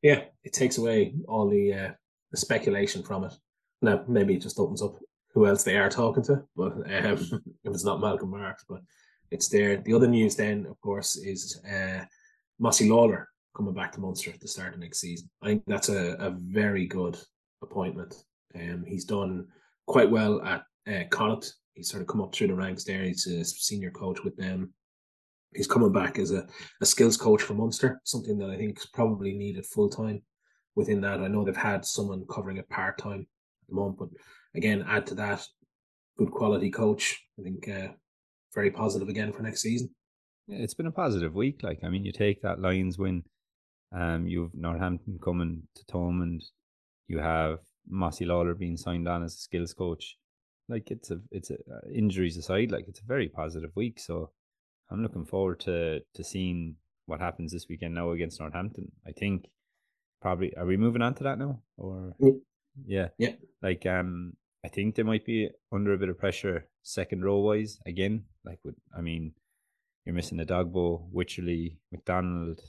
Yeah, 0.01 0.25
it 0.43 0.53
takes 0.53 0.77
away 0.77 1.15
all 1.27 1.49
the 1.49 1.73
uh, 1.73 1.91
the 2.31 2.37
speculation 2.37 3.03
from 3.03 3.23
it. 3.23 3.33
Now 3.81 4.03
maybe 4.07 4.35
it 4.35 4.41
just 4.41 4.59
opens 4.59 4.81
up 4.81 4.95
who 5.35 5.45
else 5.45 5.63
they 5.63 5.77
are 5.77 5.89
talking 5.89 6.23
to, 6.23 6.41
but 6.55 6.71
um, 6.71 6.83
if 6.87 7.41
it's 7.65 7.83
not 7.83 7.99
Malcolm 7.99 8.31
Marx, 8.31 8.63
but 8.67 8.81
it's 9.31 9.49
there. 9.49 9.77
The 9.77 9.93
other 9.93 10.07
news 10.07 10.35
then, 10.35 10.65
of 10.65 10.79
course, 10.79 11.17
is 11.17 11.61
uh, 11.69 12.05
Mossy 12.57 12.89
Lawler 12.89 13.27
coming 13.55 13.73
back 13.73 13.91
to 13.91 13.99
Munster 13.99 14.31
at 14.31 14.39
the 14.39 14.47
start 14.47 14.73
of 14.73 14.79
next 14.79 14.99
season. 14.99 15.29
I 15.41 15.47
think 15.47 15.63
that's 15.67 15.89
a, 15.89 16.15
a 16.19 16.31
very 16.31 16.87
good 16.87 17.17
appointment. 17.61 18.15
Um, 18.55 18.85
he's 18.87 19.03
done 19.03 19.47
quite 19.87 20.09
well 20.09 20.41
at 20.41 20.63
uh, 20.87 21.03
Connacht. 21.09 21.53
He's 21.73 21.89
sort 21.89 22.01
of 22.01 22.07
come 22.07 22.21
up 22.21 22.33
through 22.33 22.47
the 22.47 22.55
ranks 22.55 22.85
there. 22.85 23.03
He's 23.03 23.27
a 23.27 23.43
senior 23.43 23.91
coach 23.91 24.23
with 24.23 24.37
them. 24.37 24.73
He's 25.53 25.67
coming 25.67 25.91
back 25.91 26.17
as 26.17 26.31
a, 26.31 26.47
a 26.81 26.85
skills 26.85 27.17
coach 27.17 27.41
for 27.41 27.55
Munster, 27.55 27.99
something 28.05 28.37
that 28.37 28.49
I 28.49 28.57
think 28.57 28.77
is 28.77 28.87
probably 28.93 29.33
needed 29.33 29.65
full 29.65 29.89
time 29.89 30.21
within 30.75 31.01
that. 31.01 31.19
I 31.19 31.27
know 31.27 31.43
they've 31.43 31.55
had 31.55 31.85
someone 31.85 32.25
covering 32.29 32.57
it 32.57 32.69
part 32.69 32.97
time 32.97 33.21
at 33.21 33.69
the 33.69 33.75
moment, 33.75 33.99
but 33.99 34.09
again, 34.55 34.85
add 34.87 35.07
to 35.07 35.15
that, 35.15 35.45
good 36.17 36.31
quality 36.31 36.71
coach. 36.71 37.21
I 37.39 37.43
think 37.43 37.67
uh, 37.67 37.89
very 38.53 38.71
positive 38.71 39.09
again 39.09 39.33
for 39.33 39.43
next 39.43 39.61
season. 39.61 39.89
Yeah, 40.47 40.59
it's 40.59 40.73
been 40.73 40.87
a 40.87 40.91
positive 40.91 41.33
week. 41.33 41.61
Like, 41.63 41.79
I 41.83 41.89
mean, 41.89 42.05
you 42.05 42.11
take 42.11 42.41
that 42.41 42.59
Lions 42.59 42.97
win, 42.97 43.23
um, 43.91 44.27
you've 44.27 44.53
Northampton 44.53 45.19
coming 45.23 45.63
to 45.75 45.85
Thomond, 45.85 46.43
you 47.07 47.19
have 47.19 47.59
Mossy 47.87 48.25
Lawler 48.25 48.53
being 48.53 48.77
signed 48.77 49.07
on 49.07 49.23
as 49.23 49.33
a 49.33 49.37
skills 49.37 49.73
coach. 49.73 50.17
Like, 50.69 50.91
it's 50.91 51.11
a, 51.11 51.19
it's 51.31 51.51
a, 51.51 51.55
uh, 51.55 51.89
injuries 51.93 52.37
aside, 52.37 52.71
like, 52.71 52.85
it's 52.87 53.01
a 53.01 53.07
very 53.07 53.27
positive 53.27 53.71
week. 53.75 53.99
So 53.99 54.31
I'm 54.89 55.03
looking 55.03 55.25
forward 55.25 55.59
to, 55.61 55.99
to 56.13 56.23
seeing 56.23 56.75
what 57.07 57.19
happens 57.19 57.51
this 57.51 57.67
weekend 57.69 57.93
now 57.93 58.11
against 58.11 58.39
Northampton. 58.39 58.91
I 59.07 59.11
think 59.11 59.45
probably, 60.21 60.55
are 60.57 60.65
we 60.65 60.77
moving 60.77 61.01
on 61.01 61.13
to 61.15 61.23
that 61.23 61.37
now? 61.37 61.59
Or, 61.77 62.15
yeah. 62.85 63.09
Yeah. 63.17 63.33
Like, 63.61 63.85
um, 63.85 64.33
I 64.65 64.67
think 64.67 64.95
they 64.95 65.03
might 65.03 65.25
be 65.25 65.49
under 65.71 65.93
a 65.93 65.97
bit 65.97 66.09
of 66.09 66.17
pressure 66.17 66.65
second 66.81 67.23
row 67.23 67.37
wise 67.37 67.77
again. 67.85 68.23
Like 68.43 68.57
with, 68.63 68.75
I 68.97 69.01
mean, 69.01 69.33
you're 70.03 70.15
missing 70.15 70.39
Edogbo, 70.39 71.07
Wycherley, 71.13 71.77
McDonald. 71.91 72.61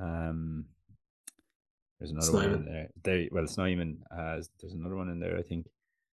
Um, 0.00 0.64
there's 1.98 2.10
another 2.10 2.26
Snyman. 2.26 2.50
one 2.50 2.58
in 2.58 2.64
there. 2.66 2.88
There, 3.04 3.28
well, 3.30 3.46
Snyman. 3.46 3.98
Uh, 4.10 4.40
there's 4.60 4.74
another 4.74 4.96
one 4.96 5.10
in 5.10 5.20
there, 5.20 5.38
I 5.38 5.42
think. 5.42 5.68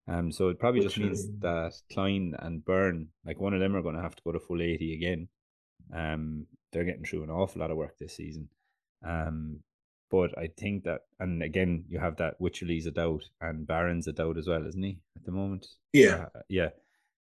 Um, 0.07 0.31
so 0.31 0.49
it 0.49 0.59
probably 0.59 0.81
just 0.81 0.99
means 0.99 1.27
that 1.39 1.73
Kleyn 1.91 2.33
and 2.37 2.63
Beirne, 2.63 3.07
like 3.25 3.39
one 3.39 3.55
of 3.55 3.59
them, 3.59 3.75
are 3.75 3.81
going 3.81 3.95
to 3.95 4.01
have 4.01 4.15
to 4.15 4.23
go 4.23 4.31
to 4.31 4.39
full 4.39 4.61
eighty 4.61 4.93
again. 4.93 5.27
Um, 5.91 6.45
they're 6.71 6.83
getting 6.83 7.03
through 7.03 7.23
an 7.23 7.31
awful 7.31 7.61
lot 7.61 7.71
of 7.71 7.77
work 7.77 7.97
this 7.97 8.15
season. 8.15 8.49
Um, 9.03 9.61
but 10.11 10.37
I 10.37 10.47
think 10.57 10.83
that, 10.83 11.01
and 11.19 11.41
again, 11.41 11.85
you 11.87 11.97
have 11.97 12.17
that 12.17 12.39
Wycherley's 12.39 12.85
a 12.85 12.91
doubt 12.91 13.23
and 13.39 13.65
Barron's 13.65 14.07
a 14.07 14.11
doubt 14.11 14.37
as 14.37 14.47
well, 14.47 14.67
isn't 14.67 14.83
he, 14.83 14.99
at 15.15 15.23
the 15.23 15.31
moment? 15.31 15.67
Yeah. 15.93 16.25
Uh, 16.35 16.41
yeah. 16.49 16.69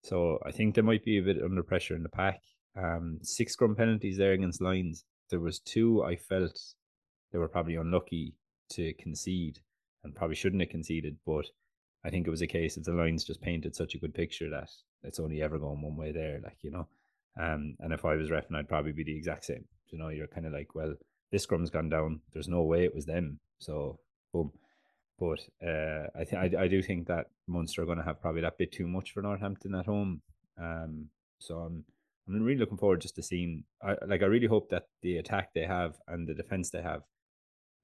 So 0.05 0.39
I 0.47 0.53
think 0.53 0.75
there 0.75 0.85
might 0.85 1.05
be 1.05 1.19
a 1.19 1.23
bit 1.23 1.43
under 1.43 1.65
pressure 1.65 1.97
in 1.97 2.05
the 2.05 2.09
pack. 2.09 2.41
Um, 2.77 3.19
six 3.23 3.55
scrum 3.55 3.75
penalties 3.75 4.17
there 4.17 4.33
against 4.33 4.61
Lions. 4.61 5.05
There 5.31 5.41
was 5.41 5.59
two 5.59 6.05
I 6.05 6.15
felt 6.15 6.59
they 7.33 7.39
were 7.39 7.49
probably 7.49 7.75
unlucky 7.75 8.35
to 8.71 8.93
concede 8.95 9.59
and 10.05 10.15
probably 10.15 10.37
shouldn't 10.37 10.63
have 10.63 10.71
conceded, 10.71 11.17
but 11.27 11.47
I 12.05 12.11
think 12.11 12.29
it 12.29 12.31
was 12.31 12.43
a 12.43 12.47
case 12.47 12.77
of 12.77 12.85
the 12.85 12.93
Lions 12.93 13.25
just 13.25 13.41
painted 13.41 13.75
such 13.75 13.97
a 13.97 13.99
good 13.99 14.15
picture 14.15 14.49
that 14.51 14.71
it's 15.03 15.19
only 15.19 15.43
ever 15.43 15.59
going 15.59 15.83
one 15.83 15.97
way 15.97 16.13
there, 16.13 16.41
like, 16.45 16.59
you 16.63 16.71
know. 16.71 16.87
Um, 17.39 17.77
and 17.81 17.93
if 17.93 18.05
I 18.05 18.15
was 18.15 18.31
refing, 18.31 18.55
I'd 18.55 18.69
probably 18.69 18.93
be 18.93 19.03
the 19.03 19.17
exact 19.17 19.47
same. 19.47 19.65
You 19.89 19.99
know, 19.99 20.09
you're 20.09 20.29
kind 20.29 20.47
of 20.47 20.53
like, 20.53 20.75
well, 20.75 20.95
this 21.33 21.47
scrum's 21.47 21.71
gone 21.71 21.89
down. 21.89 22.21
There's 22.33 22.49
no 22.49 22.63
way 22.63 22.85
it 22.85 22.95
was 22.95 23.07
them. 23.07 23.41
So 23.59 23.99
boom. 24.33 24.53
But 25.19 25.41
uh, 25.67 26.09
I 26.15 26.25
think 26.25 26.55
I 26.55 26.69
do 26.69 26.83
think 26.83 27.07
that 27.07 27.31
Munster 27.47 27.83
are 27.83 27.87
going 27.87 27.99
to 27.99 28.05
have 28.05 28.21
probably 28.21 28.43
that 28.43 28.59
bit 28.59 28.73
too 28.73 28.87
much 28.87 29.13
for 29.13 29.23
Northampton 29.23 29.75
at 29.75 29.87
home. 29.87 30.21
Um, 30.61 31.09
so 31.39 31.57
I'm 31.59 31.85
I'm 32.29 32.43
really 32.43 32.59
looking 32.59 32.77
forward 32.77 33.01
just 33.01 33.17
to 33.17 33.23
seeing. 33.23 33.65
I, 33.83 33.97
like 34.07 34.23
I 34.23 34.27
really 34.27 34.47
hope 34.47 34.69
that 34.71 34.89
the 35.03 35.17
attack 35.17 35.55
they 35.55 35.65
have 35.65 35.95
and 36.09 36.29
the 36.29 36.35
defense 36.35 36.71
they 36.71 36.83
have, 36.83 37.03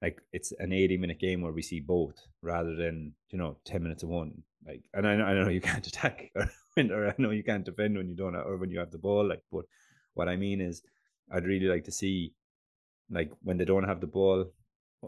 like 0.01 0.21
it's 0.31 0.51
an 0.59 0.73
80 0.73 0.97
minute 0.97 1.19
game 1.19 1.41
where 1.41 1.53
we 1.53 1.63
see 1.63 1.79
both 1.79 2.27
rather 2.41 2.75
than 2.75 3.13
you 3.31 3.39
know 3.39 3.57
10 3.65 3.81
minutes 3.81 4.03
of 4.03 4.09
one. 4.09 4.43
Like, 4.65 4.83
and 4.93 5.07
I 5.07 5.15
know, 5.15 5.25
I 5.25 5.33
know 5.33 5.49
you 5.49 5.61
can't 5.71 5.87
attack 5.87 6.31
or, 6.35 6.49
or 6.77 7.07
I 7.07 7.15
know 7.17 7.31
you 7.31 7.43
can't 7.43 7.65
defend 7.65 7.97
when 7.97 8.09
you 8.09 8.15
don't 8.15 8.35
or 8.35 8.57
when 8.57 8.69
you 8.69 8.79
have 8.79 8.91
the 8.91 8.97
ball. 8.99 9.27
Like, 9.27 9.41
but 9.51 9.65
what 10.13 10.29
I 10.29 10.35
mean 10.35 10.61
is, 10.61 10.83
I'd 11.31 11.45
really 11.45 11.67
like 11.67 11.85
to 11.85 11.91
see 11.91 12.33
like 13.13 13.31
when 13.41 13.57
they 13.57 13.65
don't 13.65 13.87
have 13.87 14.01
the 14.01 14.07
ball, 14.07 14.51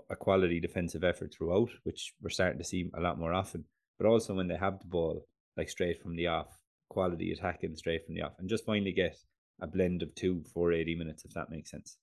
a 0.09 0.15
quality 0.15 0.59
defensive 0.59 1.03
effort 1.03 1.33
throughout, 1.33 1.69
which 1.83 2.13
we're 2.21 2.29
starting 2.29 2.59
to 2.59 2.63
see 2.63 2.89
a 2.95 3.01
lot 3.01 3.19
more 3.19 3.33
often. 3.33 3.65
But 3.97 4.07
also 4.07 4.33
when 4.33 4.47
they 4.47 4.57
have 4.57 4.79
the 4.79 4.87
ball, 4.87 5.25
like 5.57 5.69
straight 5.69 6.01
from 6.01 6.15
the 6.15 6.27
off, 6.27 6.57
quality 6.89 7.31
attacking 7.31 7.75
straight 7.75 8.05
from 8.05 8.15
the 8.15 8.21
off, 8.21 8.33
and 8.39 8.49
just 8.49 8.65
finally 8.65 8.91
get 8.91 9.17
a 9.61 9.67
blend 9.67 10.03
of 10.03 10.13
two 10.15 10.43
for 10.53 10.71
80 10.71 10.95
minutes, 10.95 11.25
if 11.25 11.33
that 11.33 11.49
makes 11.49 11.71
sense. 11.71 11.97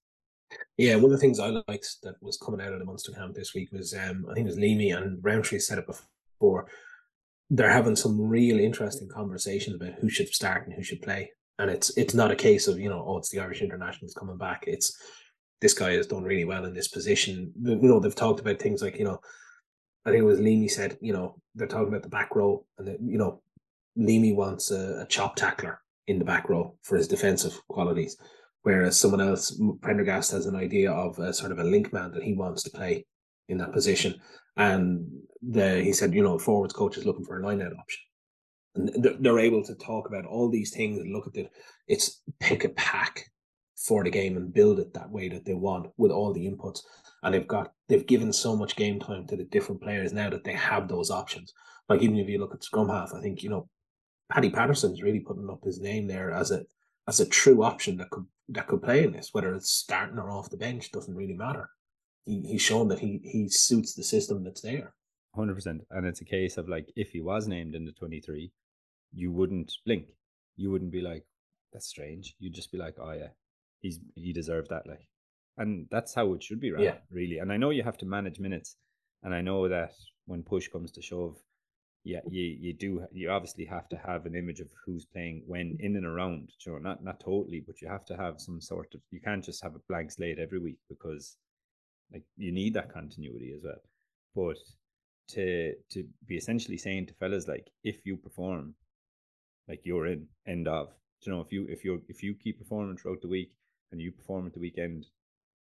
Yeah, 0.77 0.97
one 0.97 1.07
of 1.07 1.11
the 1.13 1.19
things 1.19 1.39
I 1.39 1.63
liked 1.69 1.97
that 2.03 2.17
was 2.21 2.37
coming 2.37 2.61
out 2.61 2.73
of 2.73 2.79
the 2.79 2.85
Munster 2.85 3.13
camp 3.13 3.35
this 3.35 3.55
week 3.55 3.73
was 3.73 3.95
um, 3.95 4.27
I 4.31 4.35
think 4.35 4.45
it 4.45 4.51
was 4.51 4.59
Leamy 4.59 4.91
and 4.91 5.23
Rowntree 5.23 5.59
said 5.59 5.79
it 5.79 5.87
before. 5.87 6.67
They're 7.51 7.71
having 7.71 7.97
some 7.97 8.21
real 8.21 8.59
interesting 8.59 9.09
conversations 9.09 9.77
about 9.77 9.99
who 10.01 10.09
should 10.09 10.29
start 10.29 10.67
and 10.67 10.75
who 10.75 10.83
should 10.83 11.03
play. 11.03 11.31
And 11.59 11.71
it's 11.71 11.97
it's 11.97 12.15
not 12.15 12.31
a 12.31 12.37
case 12.37 12.67
of, 12.67 12.79
you 12.79 12.89
know, 12.89 13.05
oh, 13.07 13.19
it's 13.19 13.31
the 13.31 13.41
Irish 13.41 13.61
internationals 13.61 14.15
coming 14.15 14.39
back. 14.39 14.65
It's 14.67 14.97
this 15.63 15.73
guy 15.73 15.93
has 15.93 16.09
done 16.09 16.25
really 16.25 16.45
well 16.45 16.65
in 16.65 16.75
this 16.75 16.89
position. 16.89 17.53
You 17.63 17.77
know, 17.77 18.01
they've 18.01 18.15
talked 18.15 18.41
about 18.41 18.59
things 18.59 18.83
like, 18.83 18.99
you 18.99 19.05
know, 19.05 19.21
I 20.05 20.11
think 20.11 20.23
it 20.23 20.27
was 20.27 20.41
Leamy 20.41 20.69
said, 20.69 20.99
you 21.01 21.13
know, 21.13 21.37
they're 21.55 21.69
talking 21.69 21.89
about 21.89 22.03
the 22.03 22.09
back 22.09 22.35
row 22.35 22.67
and 22.77 22.89
you 23.01 23.17
know, 23.17 23.41
Leamy 23.95 24.33
wants 24.33 24.73
a, 24.73 25.03
a 25.03 25.07
chop 25.07 25.37
tackler 25.37 25.81
in 26.09 26.19
the 26.19 26.25
back 26.25 26.49
row 26.49 26.75
for 26.83 26.97
his 26.97 27.07
defensive 27.07 27.57
qualities, 27.69 28.17
whereas 28.63 28.99
someone 28.99 29.21
else, 29.21 29.59
Prendergast, 29.81 30.33
has 30.33 30.47
an 30.47 30.57
idea 30.57 30.91
of 30.91 31.19
a 31.21 31.33
sort 31.33 31.53
of 31.53 31.61
a 31.61 31.65
link 31.65 31.93
man 31.93 32.11
that 32.13 32.25
he 32.25 32.33
wants 32.33 32.65
to 32.65 32.71
play 32.71 33.07
in 33.49 33.59
that 33.59 33.73
position. 33.73 34.21
And 34.57 35.07
the, 35.43 35.81
he 35.81 35.93
said, 35.93 36.13
you 36.13 36.25
know, 36.25 36.39
forwards 36.41 36.75
coach 36.75 36.99
is 36.99 37.07
looking 37.07 37.25
for 37.25 37.39
a 37.39 37.47
line 37.47 37.63
out 37.63 37.73
option. 37.73 38.03
And 38.75 39.07
they're 39.21 39.39
able 39.39 39.63
to 39.65 39.75
talk 39.77 40.09
about 40.09 40.27
all 40.27 40.51
these 40.51 40.75
things 40.75 40.99
and 40.99 41.13
look 41.13 41.29
at 41.29 41.37
it. 41.37 41.53
It's 41.87 42.21
pick 42.41 42.65
a 42.65 42.71
pack 42.71 43.31
for 43.83 44.05
the 44.05 44.11
game 44.11 44.37
and 44.37 44.55
build 44.55 44.79
it 44.79 44.95
that 44.95 45.11
way 45.11 45.29
that 45.29 45.45
they 45.45 45.55
want 45.55 45.91
with 45.97 46.13
all 46.13 46.33
the 46.33 46.47
inputs. 46.47 46.81
And 47.23 47.35
they've 47.35 47.47
got 47.47 47.73
they've 47.89 48.07
given 48.07 48.33
so 48.33 48.57
much 48.57 48.77
game 48.77 49.01
time 49.01 49.27
to 49.27 49.37
the 49.37 49.45
different 49.45 49.83
players 49.83 50.13
now 50.13 50.31
that 50.31 50.45
they 50.45 50.55
have 50.55 50.89
those 50.89 51.11
options. 51.11 51.53
Like 51.89 52.03
even 52.03 52.19
if 52.19 52.29
you 52.29 52.39
look 52.39 52.55
at 52.55 52.65
scrum 52.65 52.89
half, 52.89 53.13
I 53.15 53.21
think 53.21 53.43
you 53.43 53.51
know 53.51 53.69
Paddy 54.31 54.51
Patterson's 54.51 55.03
really 55.03 55.21
putting 55.21 55.49
up 55.51 55.63
his 55.65 55.81
name 55.81 56.07
there 56.07 56.31
as 56.31 56.51
a 56.51 56.63
as 57.09 57.21
a 57.21 57.29
true 57.29 57.63
option 57.63 57.97
that 57.99 58.11
could 58.11 58.27
that 58.49 58.67
could 58.67 58.83
play 58.83 59.05
in 59.05 59.13
this, 59.13 59.31
whether 59.33 59.55
it's 59.55 59.71
starting 59.71 60.19
or 60.19 60.31
off 60.31 60.51
the 60.51 60.57
bench 60.57 60.91
doesn't 60.91 61.15
really 61.15 61.35
matter. 61.35 61.69
He 62.25 62.41
he's 62.43 62.63
shown 62.63 62.89
that 62.89 63.01
he 63.01 63.21
he 63.25 63.49
suits 63.49 63.95
the 63.95 64.05
system 64.05 64.45
that's 64.45 64.61
there. 64.61 64.95
Hundred 65.35 65.55
percent, 65.55 65.83
and 65.91 66.07
it's 66.07 66.21
a 66.21 66.27
case 66.27 66.57
of 66.57 66.69
like 66.69 66.93
if 66.95 67.11
he 67.11 67.21
was 67.21 67.49
named 67.49 67.75
in 67.75 67.85
the 67.85 67.93
twenty 67.93 68.21
three, 68.21 68.53
you 69.13 69.33
wouldn't 69.33 69.73
blink. 69.85 70.07
You 70.57 70.71
wouldn't 70.71 70.93
be 70.93 71.01
like, 71.01 71.25
"That's 71.73 71.87
strange." 71.87 72.37
You'd 72.39 72.55
just 72.55 72.71
be 72.71 72.79
like, 72.79 72.97
"Oh 73.01 73.13
yeah, 73.13 73.29
he's 73.83 74.01
he 74.15 74.33
deserved 74.33 74.71
that." 74.71 74.87
Like, 74.87 75.07
and 75.59 75.87
that's 75.91 76.15
how 76.15 76.33
it 76.33 76.43
should 76.43 76.61
be, 76.61 76.73
right? 76.73 76.83
Yeah. 76.83 76.99
Really. 77.11 77.39
And 77.39 77.53
I 77.53 77.59
know 77.59 77.71
you 77.71 77.83
have 77.83 77.99
to 77.99 78.07
manage 78.07 78.41
minutes, 78.41 78.77
and 79.23 79.35
I 79.35 79.43
know 79.43 79.69
that 79.69 79.93
when 80.27 80.43
push 80.43 80.69
comes 80.69 80.91
to 80.93 81.03
shove, 81.03 81.37
yeah, 82.05 82.21
you 82.29 82.43
you 82.43 82.73
do 82.73 83.07
you 83.13 83.31
obviously 83.31 83.67
have 83.67 83.89
to 83.91 83.97
have 83.97 84.27
an 84.27 84.35
image 84.35 84.61
of 84.61 84.69
who's 84.85 85.05
playing 85.05 85.45
when 85.47 85.77
in 85.81 85.97
and 85.97 86.07
around. 86.07 86.51
You 86.65 86.73
know, 86.73 86.79
not 86.79 87.05
not 87.05 87.21
totally, 87.21 87.61
but 87.61 87.81
you 87.83 87.89
have 87.89 88.05
to 88.07 88.17
have 88.17 88.41
some 88.41 88.61
sort 88.61 88.95
of. 88.95 89.01
You 89.11 89.21
can't 89.21 89.45
just 89.45 89.63
have 89.63 89.75
a 89.75 89.85
blank 89.89 90.11
slate 90.11 90.39
every 90.39 90.59
week 90.59 90.79
because, 90.89 91.37
like, 92.13 92.25
you 92.37 92.53
need 92.53 92.75
that 92.75 92.93
continuity 92.93 93.53
as 93.55 93.63
well. 93.63 93.83
But 94.35 94.59
to 95.35 95.75
to 95.91 96.05
be 96.27 96.37
essentially 96.37 96.77
saying 96.77 97.07
to 97.07 97.15
fellas 97.15 97.47
like, 97.47 97.71
if 97.85 98.05
you 98.05 98.17
perform, 98.17 98.75
like 99.69 99.81
you're 99.85 100.07
in 100.07 100.27
end 100.47 100.69
of. 100.69 100.89
You 101.23 101.33
know, 101.33 101.41
if 101.41 101.53
you 101.53 101.67
if 101.69 101.85
you 101.85 102.03
if 102.09 102.23
you 102.23 102.35
keep 102.35 102.59
performing 102.59 102.97
throughout 102.97 103.23
the 103.23 103.29
week 103.29 103.53
and 103.93 104.01
you 104.01 104.13
perform 104.13 104.47
at 104.47 104.55
the 104.55 104.61
weekend, 104.61 105.07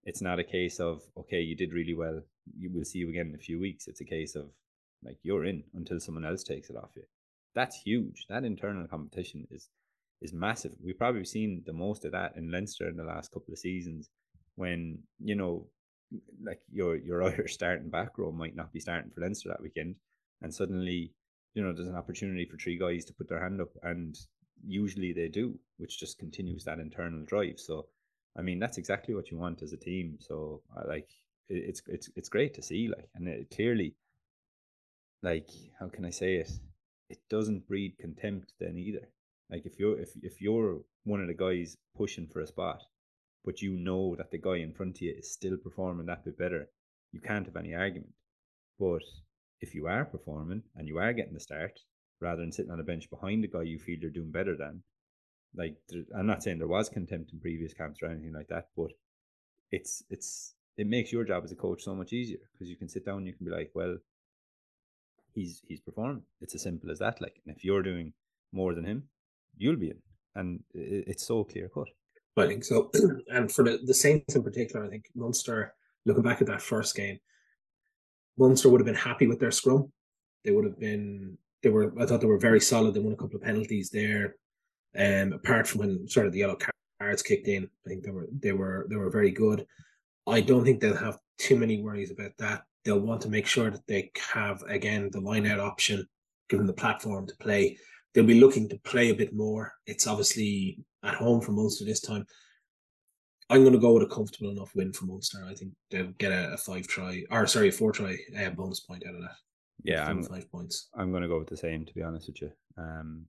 it's 0.03 0.21
not 0.21 0.39
a 0.39 0.43
case 0.43 0.79
of 0.79 1.01
okay, 1.17 1.41
you 1.41 1.55
did 1.55 1.73
really 1.73 1.95
well. 1.95 2.21
You 2.57 2.71
will 2.71 2.85
see 2.85 2.99
you 2.99 3.09
again 3.09 3.29
in 3.29 3.35
a 3.35 3.39
few 3.39 3.59
weeks. 3.59 3.87
It's 3.87 4.01
a 4.01 4.05
case 4.05 4.35
of 4.35 4.49
like 5.03 5.17
you're 5.23 5.45
in 5.45 5.63
until 5.73 5.99
someone 5.99 6.25
else 6.25 6.43
takes 6.43 6.69
it 6.69 6.75
off 6.75 6.91
you. 6.95 7.03
That's 7.55 7.81
huge. 7.81 8.25
That 8.29 8.43
internal 8.43 8.87
competition 8.87 9.47
is 9.51 9.69
is 10.21 10.33
massive. 10.33 10.73
We've 10.83 10.97
probably 10.97 11.25
seen 11.25 11.63
the 11.65 11.73
most 11.73 12.05
of 12.05 12.11
that 12.11 12.35
in 12.35 12.51
Leinster 12.51 12.87
in 12.87 12.97
the 12.97 13.03
last 13.03 13.31
couple 13.31 13.53
of 13.53 13.59
seasons 13.59 14.09
when, 14.55 14.99
you 15.19 15.35
know, 15.35 15.67
like 16.43 16.59
your 16.71 16.95
your 16.95 17.23
Irish 17.31 17.53
starting 17.53 17.89
back 17.89 18.17
row 18.17 18.31
might 18.31 18.55
not 18.55 18.73
be 18.73 18.79
starting 18.79 19.11
for 19.11 19.21
Leinster 19.21 19.49
that 19.49 19.61
weekend. 19.61 19.95
And 20.41 20.53
suddenly, 20.53 21.13
you 21.53 21.63
know, 21.63 21.73
there's 21.73 21.87
an 21.87 21.95
opportunity 21.95 22.45
for 22.45 22.57
three 22.57 22.77
guys 22.77 23.05
to 23.05 23.13
put 23.13 23.27
their 23.29 23.41
hand 23.41 23.61
up 23.61 23.69
and 23.83 24.15
usually 24.65 25.13
they 25.13 25.27
do, 25.27 25.59
which 25.77 25.99
just 25.99 26.17
continues 26.17 26.63
that 26.63 26.79
internal 26.79 27.23
drive. 27.25 27.59
So 27.59 27.87
I 28.37 28.41
mean 28.41 28.59
that's 28.59 28.77
exactly 28.77 29.15
what 29.15 29.31
you 29.31 29.37
want 29.37 29.63
as 29.63 29.73
a 29.73 29.77
team. 29.77 30.17
So 30.19 30.61
uh, 30.75 30.87
like 30.87 31.09
it's 31.49 31.81
it's 31.87 32.09
it's 32.15 32.29
great 32.29 32.53
to 32.55 32.61
see 32.61 32.87
like 32.87 33.09
and 33.15 33.27
it 33.27 33.49
clearly 33.53 33.95
like 35.23 35.49
how 35.79 35.87
can 35.89 36.05
I 36.05 36.11
say 36.11 36.35
it? 36.35 36.51
It 37.09 37.19
doesn't 37.29 37.67
breed 37.67 37.97
contempt 37.99 38.53
then 38.59 38.77
either. 38.77 39.07
Like 39.49 39.65
if 39.65 39.79
you're 39.79 39.99
if 39.99 40.11
if 40.21 40.41
you're 40.41 40.81
one 41.03 41.21
of 41.21 41.27
the 41.27 41.33
guys 41.33 41.77
pushing 41.95 42.27
for 42.27 42.41
a 42.41 42.47
spot, 42.47 42.83
but 43.45 43.61
you 43.61 43.77
know 43.77 44.15
that 44.17 44.31
the 44.31 44.37
guy 44.37 44.57
in 44.57 44.73
front 44.73 44.97
of 44.97 45.01
you 45.01 45.15
is 45.17 45.31
still 45.31 45.57
performing 45.57 46.07
that 46.07 46.25
bit 46.25 46.37
better, 46.37 46.69
you 47.11 47.21
can't 47.21 47.45
have 47.45 47.55
any 47.55 47.73
argument. 47.73 48.13
But 48.77 49.03
if 49.61 49.73
you 49.73 49.87
are 49.87 50.05
performing 50.05 50.63
and 50.75 50.87
you 50.87 50.99
are 50.99 51.13
getting 51.13 51.33
the 51.33 51.39
start, 51.39 51.79
rather 52.19 52.41
than 52.41 52.51
sitting 52.51 52.71
on 52.71 52.79
a 52.79 52.83
bench 52.83 53.09
behind 53.09 53.43
the 53.43 53.47
guy 53.47 53.63
you 53.63 53.79
feel 53.79 53.97
you're 53.99 54.11
doing 54.11 54.31
better 54.31 54.55
than, 54.55 54.83
like 55.57 55.75
I'm 56.15 56.27
not 56.27 56.43
saying 56.43 56.59
there 56.59 56.67
was 56.67 56.87
contempt 56.87 57.33
in 57.33 57.39
previous 57.39 57.73
camps 57.73 58.01
or 58.01 58.07
anything 58.07 58.33
like 58.33 58.47
that, 58.49 58.69
but 58.77 58.91
it's 59.71 60.03
it's 60.09 60.53
it 60.77 60.87
makes 60.87 61.11
your 61.11 61.23
job 61.23 61.43
as 61.43 61.51
a 61.51 61.55
coach 61.55 61.83
so 61.83 61.95
much 61.95 62.13
easier 62.13 62.37
because 62.53 62.69
you 62.69 62.75
can 62.75 62.87
sit 62.87 63.05
down 63.05 63.17
and 63.17 63.27
you 63.27 63.33
can 63.33 63.45
be 63.45 63.51
like, 63.51 63.71
well, 63.73 63.97
he's 65.33 65.61
he's 65.67 65.81
performing. 65.81 66.23
It's 66.41 66.55
as 66.55 66.61
simple 66.61 66.91
as 66.91 66.99
that. 66.99 67.19
Like, 67.19 67.41
and 67.45 67.55
if 67.55 67.65
you're 67.65 67.81
doing 67.81 68.13
more 68.51 68.73
than 68.75 68.85
him, 68.85 69.03
you'll 69.57 69.75
be 69.75 69.89
in, 69.89 69.97
and 70.35 70.63
it, 70.73 71.05
it's 71.07 71.25
so 71.25 71.43
clear 71.43 71.69
cut. 71.69 71.87
I 72.37 72.47
think 72.47 72.63
so. 72.63 72.91
and 73.29 73.51
for 73.51 73.63
the, 73.63 73.79
the 73.83 73.95
Saints 73.95 74.35
in 74.35 74.43
particular, 74.43 74.85
I 74.85 74.89
think 74.89 75.05
Munster, 75.15 75.73
looking 76.05 76.21
back 76.21 76.39
at 76.39 76.47
that 76.47 76.61
first 76.61 76.95
game, 76.95 77.19
Munster 78.37 78.69
would 78.69 78.79
have 78.79 78.85
been 78.85 78.93
happy 78.93 79.25
with 79.25 79.39
their 79.39 79.49
scrum. 79.49 79.91
They 80.45 80.51
would 80.51 80.65
have 80.65 80.79
been. 80.79 81.37
They 81.63 81.69
were. 81.69 81.91
I 81.99 82.05
thought 82.05 82.21
they 82.21 82.27
were 82.27 82.37
very 82.37 82.61
solid. 82.61 82.93
They 82.93 82.99
won 82.99 83.13
a 83.13 83.17
couple 83.17 83.37
of 83.37 83.41
penalties 83.41 83.89
there. 83.89 84.35
Um, 84.97 85.33
apart 85.33 85.67
from 85.67 85.79
when 85.79 86.07
sort 86.07 86.27
of 86.27 86.33
the 86.33 86.39
yellow 86.39 86.57
cards 86.99 87.23
kicked 87.23 87.47
in, 87.47 87.69
I 87.85 87.89
think 87.89 88.03
they 88.03 88.11
were 88.11 88.27
they 88.31 88.51
were 88.51 88.87
they 88.89 88.95
were 88.95 89.09
very 89.09 89.31
good. 89.31 89.65
I 90.25 90.41
don't 90.41 90.63
think 90.63 90.79
they'll 90.79 90.95
have 90.95 91.17
too 91.37 91.55
many 91.55 91.81
worries 91.81 92.11
about 92.11 92.31
that 92.39 92.63
they'll 92.87 92.99
want 92.99 93.21
to 93.21 93.29
make 93.29 93.45
sure 93.45 93.69
that 93.69 93.85
they 93.85 94.09
have 94.33 94.63
again 94.63 95.09
the 95.11 95.19
line 95.19 95.45
out 95.45 95.59
option, 95.59 96.07
given 96.49 96.65
the 96.65 96.73
platform 96.73 97.27
to 97.27 97.35
play. 97.35 97.77
They'll 98.13 98.23
be 98.23 98.39
looking 98.39 98.69
to 98.69 98.79
play 98.79 99.09
a 99.09 99.15
bit 99.15 99.35
more. 99.35 99.73
It's 99.85 100.07
obviously 100.07 100.79
at 101.03 101.15
home 101.15 101.41
for 101.41 101.51
Munster 101.51 101.83
this 101.83 101.99
time. 101.99 102.25
I'm 103.49 103.61
going 103.61 103.73
to 103.73 103.79
go 103.79 103.93
with 103.93 104.03
a 104.03 104.07
comfortable 104.07 104.51
enough 104.51 104.73
win 104.73 104.93
for 104.93 105.05
Munster. 105.05 105.45
I 105.45 105.53
think 105.53 105.73
they'll 105.91 106.13
get 106.17 106.31
a, 106.31 106.53
a 106.53 106.57
five 106.57 106.87
try, 106.87 107.23
or 107.29 107.45
sorry, 107.45 107.69
a 107.69 107.71
four 107.71 107.91
try 107.91 108.17
uh, 108.39 108.49
bonus 108.51 108.79
point 108.79 109.03
out 109.05 109.15
of 109.15 109.21
that. 109.21 109.35
Yeah, 109.83 110.07
I'm 110.07 110.23
five 110.23 110.49
points. 110.49 110.89
I'm 110.95 111.11
going 111.11 111.23
to 111.23 111.29
go 111.29 111.39
with 111.39 111.49
the 111.49 111.57
same. 111.57 111.85
To 111.85 111.93
be 111.93 112.01
honest 112.01 112.27
with 112.27 112.41
you, 112.41 112.51
um, 112.77 113.25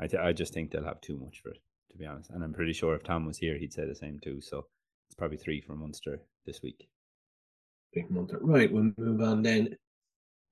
I 0.00 0.06
th- 0.06 0.22
I 0.22 0.32
just 0.32 0.52
think 0.52 0.70
they'll 0.70 0.84
have 0.84 1.00
too 1.00 1.16
much 1.16 1.40
for 1.42 1.50
it. 1.50 1.58
To 1.90 1.98
be 1.98 2.06
honest, 2.06 2.30
and 2.30 2.42
I'm 2.42 2.52
pretty 2.52 2.72
sure 2.72 2.94
if 2.94 3.04
Tom 3.04 3.24
was 3.24 3.38
here, 3.38 3.56
he'd 3.56 3.72
say 3.72 3.86
the 3.86 3.94
same 3.94 4.18
too. 4.18 4.40
So 4.40 4.66
it's 5.06 5.14
probably 5.14 5.36
three 5.36 5.60
for 5.60 5.76
Munster 5.76 6.20
this 6.44 6.60
week. 6.62 6.88
Big 7.92 8.10
Munster. 8.10 8.38
Right, 8.40 8.72
we'll 8.72 8.90
move 8.98 9.20
on 9.20 9.42
then. 9.42 9.76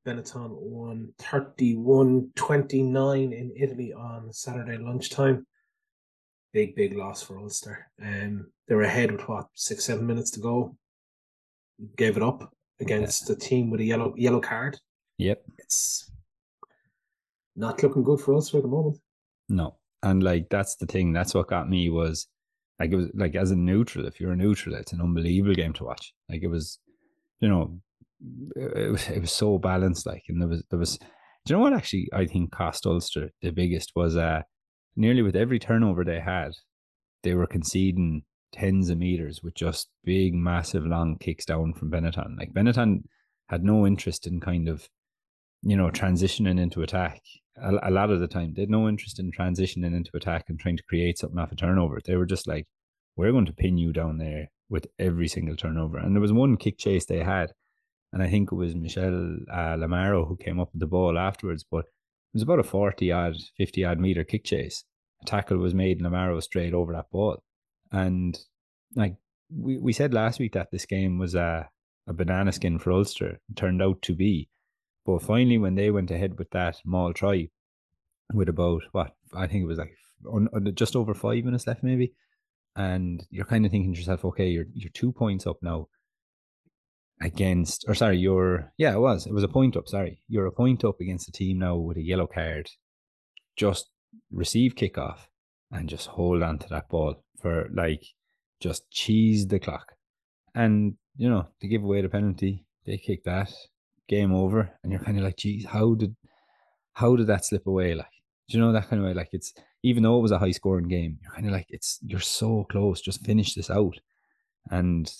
Benetton 0.06 0.50
won 0.50 1.12
31 1.18 2.30
29 2.34 3.32
in 3.32 3.52
Italy 3.56 3.92
on 3.92 4.32
Saturday 4.32 4.76
lunchtime. 4.76 5.46
Big, 6.52 6.74
big 6.74 6.96
loss 6.96 7.22
for 7.22 7.38
Ulster. 7.38 7.90
Um, 8.00 8.50
they 8.68 8.74
were 8.74 8.82
ahead 8.82 9.10
with 9.10 9.26
what, 9.28 9.46
six, 9.54 9.84
seven 9.84 10.06
minutes 10.06 10.30
to 10.32 10.40
go. 10.40 10.76
Gave 11.96 12.16
it 12.16 12.22
up 12.22 12.52
against 12.80 13.28
yeah. 13.28 13.34
the 13.34 13.40
team 13.40 13.70
with 13.70 13.80
a 13.80 13.84
yellow 13.84 14.14
yellow 14.16 14.40
card. 14.40 14.78
Yep. 15.18 15.42
It's 15.58 16.10
not 17.56 17.82
looking 17.82 18.02
good 18.02 18.20
for 18.20 18.34
Ulster 18.34 18.58
at 18.58 18.64
the 18.64 18.68
moment. 18.68 18.98
No. 19.48 19.78
And 20.02 20.22
like 20.22 20.48
that's 20.50 20.76
the 20.76 20.86
thing. 20.86 21.12
That's 21.12 21.34
what 21.34 21.48
got 21.48 21.68
me 21.68 21.90
was 21.90 22.26
like 22.80 22.92
it 22.92 22.96
was 22.96 23.08
like 23.14 23.36
as 23.36 23.50
a 23.50 23.56
neutral, 23.56 24.06
if 24.06 24.20
you're 24.20 24.32
a 24.32 24.36
neutral, 24.36 24.74
it's 24.74 24.92
an 24.92 25.00
unbelievable 25.00 25.54
game 25.54 25.72
to 25.74 25.84
watch. 25.84 26.12
Like 26.28 26.42
it 26.42 26.48
was 26.48 26.78
you 27.42 27.48
know, 27.48 27.80
it 28.56 28.92
was, 28.92 29.08
it 29.08 29.20
was 29.20 29.32
so 29.32 29.58
balanced. 29.58 30.06
Like, 30.06 30.22
and 30.28 30.40
there 30.40 30.48
was, 30.48 30.62
there 30.70 30.78
was, 30.78 30.96
do 30.96 31.06
you 31.48 31.56
know 31.56 31.60
what 31.60 31.74
actually 31.74 32.08
I 32.14 32.24
think 32.24 32.52
cost 32.52 32.86
Ulster 32.86 33.30
the 33.42 33.50
biggest 33.50 33.92
was 33.96 34.16
uh, 34.16 34.42
nearly 34.96 35.22
with 35.22 35.36
every 35.36 35.58
turnover 35.58 36.04
they 36.04 36.20
had, 36.20 36.52
they 37.24 37.34
were 37.34 37.48
conceding 37.48 38.22
tens 38.52 38.90
of 38.90 38.98
meters 38.98 39.42
with 39.42 39.54
just 39.54 39.88
big, 40.04 40.34
massive, 40.34 40.86
long 40.86 41.18
kicks 41.18 41.44
down 41.44 41.74
from 41.74 41.90
Benetton. 41.90 42.38
Like, 42.38 42.52
Benetton 42.52 43.02
had 43.48 43.64
no 43.64 43.86
interest 43.86 44.26
in 44.26 44.40
kind 44.40 44.68
of, 44.68 44.88
you 45.62 45.76
know, 45.76 45.88
transitioning 45.90 46.60
into 46.60 46.82
attack. 46.82 47.20
A, 47.60 47.90
lot 47.90 48.10
of 48.10 48.20
the 48.20 48.28
time, 48.28 48.54
they 48.54 48.62
had 48.62 48.70
no 48.70 48.88
interest 48.88 49.18
in 49.18 49.30
transitioning 49.30 49.94
into 49.94 50.16
attack 50.16 50.46
and 50.48 50.58
trying 50.58 50.78
to 50.78 50.82
create 50.84 51.18
something 51.18 51.38
off 51.38 51.52
a 51.52 51.56
turnover. 51.56 52.00
They 52.02 52.16
were 52.16 52.26
just 52.26 52.46
like, 52.46 52.66
we're 53.16 53.32
going 53.32 53.46
to 53.46 53.52
pin 53.52 53.76
you 53.76 53.92
down 53.92 54.18
there 54.18 54.50
with 54.70 54.86
every 54.98 55.28
single 55.28 55.54
turnover. 55.54 55.98
And 55.98 56.14
there 56.14 56.20
was 56.20 56.32
one 56.32 56.56
kick 56.56 56.78
chase 56.78 57.04
they 57.04 57.22
had, 57.22 57.52
and 58.12 58.22
I 58.22 58.28
think 58.28 58.52
it 58.52 58.54
was 58.54 58.74
Michele 58.74 59.36
uh, 59.50 59.76
Lamaro 59.76 60.26
who 60.26 60.36
came 60.36 60.60
up 60.60 60.70
with 60.72 60.80
the 60.80 60.86
ball 60.86 61.18
afterwards, 61.18 61.64
but 61.70 61.84
it 61.84 62.34
was 62.34 62.42
about 62.42 62.58
a 62.58 62.64
40 62.64 63.12
odd, 63.12 63.36
50 63.56 63.84
odd 63.84 64.00
meter 64.00 64.24
kick 64.24 64.44
chase. 64.44 64.84
A 65.22 65.26
tackle 65.26 65.58
was 65.58 65.74
made, 65.74 66.00
and 66.00 66.06
Lamaro 66.06 66.42
straight 66.42 66.74
over 66.74 66.92
that 66.92 67.10
ball. 67.10 67.42
And 67.90 68.38
like 68.94 69.16
we, 69.54 69.78
we 69.78 69.92
said 69.92 70.14
last 70.14 70.40
week 70.40 70.52
that 70.52 70.70
this 70.70 70.86
game 70.86 71.18
was 71.18 71.34
a, 71.34 71.68
a 72.06 72.12
banana 72.12 72.52
skin 72.52 72.78
for 72.78 72.92
Ulster. 72.92 73.40
It 73.48 73.56
turned 73.56 73.82
out 73.82 74.02
to 74.02 74.14
be. 74.14 74.48
But 75.04 75.22
finally, 75.22 75.58
when 75.58 75.74
they 75.74 75.90
went 75.90 76.10
ahead 76.10 76.38
with 76.38 76.50
that 76.50 76.76
Maul 76.84 77.12
try, 77.12 77.48
with 78.32 78.48
about 78.48 78.82
what 78.92 79.14
I 79.34 79.46
think 79.46 79.62
it 79.62 79.66
was 79.66 79.78
like 79.78 79.94
just 80.74 80.96
over 80.96 81.14
five 81.14 81.44
minutes 81.44 81.66
left, 81.66 81.82
maybe, 81.82 82.14
and 82.76 83.26
you're 83.30 83.44
kind 83.44 83.66
of 83.66 83.72
thinking 83.72 83.92
to 83.92 83.98
yourself, 83.98 84.24
okay, 84.24 84.48
you're 84.48 84.66
you're 84.72 84.90
two 84.90 85.12
points 85.12 85.46
up 85.46 85.58
now 85.62 85.88
against, 87.20 87.84
or 87.88 87.94
sorry, 87.94 88.18
you're 88.18 88.72
yeah, 88.78 88.94
it 88.94 89.00
was 89.00 89.26
it 89.26 89.32
was 89.32 89.44
a 89.44 89.48
point 89.48 89.76
up. 89.76 89.88
Sorry, 89.88 90.20
you're 90.28 90.46
a 90.46 90.52
point 90.52 90.84
up 90.84 91.00
against 91.00 91.28
a 91.28 91.32
team 91.32 91.58
now 91.58 91.76
with 91.76 91.96
a 91.96 92.02
yellow 92.02 92.26
card. 92.26 92.70
Just 93.56 93.90
receive 94.30 94.74
kickoff 94.74 95.18
and 95.70 95.88
just 95.88 96.06
hold 96.08 96.42
on 96.42 96.58
to 96.58 96.68
that 96.68 96.88
ball 96.88 97.22
for 97.40 97.68
like 97.74 98.04
just 98.60 98.90
cheese 98.90 99.46
the 99.46 99.58
clock, 99.58 99.92
and 100.54 100.94
you 101.16 101.28
know 101.28 101.48
they 101.60 101.68
give 101.68 101.82
away 101.82 102.00
the 102.02 102.08
penalty, 102.08 102.64
they 102.86 102.98
kick 102.98 103.24
that, 103.24 103.52
game 104.08 104.32
over, 104.32 104.70
and 104.82 104.92
you're 104.92 105.02
kind 105.02 105.18
of 105.18 105.24
like, 105.24 105.36
geez, 105.36 105.64
how 105.64 105.94
did 105.94 106.14
how 106.94 107.16
did 107.16 107.26
that 107.28 107.44
slip 107.44 107.66
away? 107.66 107.94
Like, 107.94 108.12
do 108.48 108.56
you 108.56 108.62
know 108.62 108.72
that 108.72 108.88
kind 108.88 109.00
of 109.00 109.06
way? 109.06 109.14
Like, 109.14 109.30
it's 109.32 109.54
even 109.82 110.02
though 110.02 110.18
it 110.18 110.22
was 110.22 110.30
a 110.30 110.38
high 110.38 110.50
scoring 110.50 110.88
game, 110.88 111.18
you're 111.22 111.32
kind 111.32 111.46
of 111.46 111.52
like, 111.52 111.66
it's 111.70 111.98
you're 112.02 112.20
so 112.20 112.64
close. 112.70 113.00
Just 113.00 113.24
finish 113.24 113.54
this 113.54 113.70
out, 113.70 113.98
and 114.70 115.12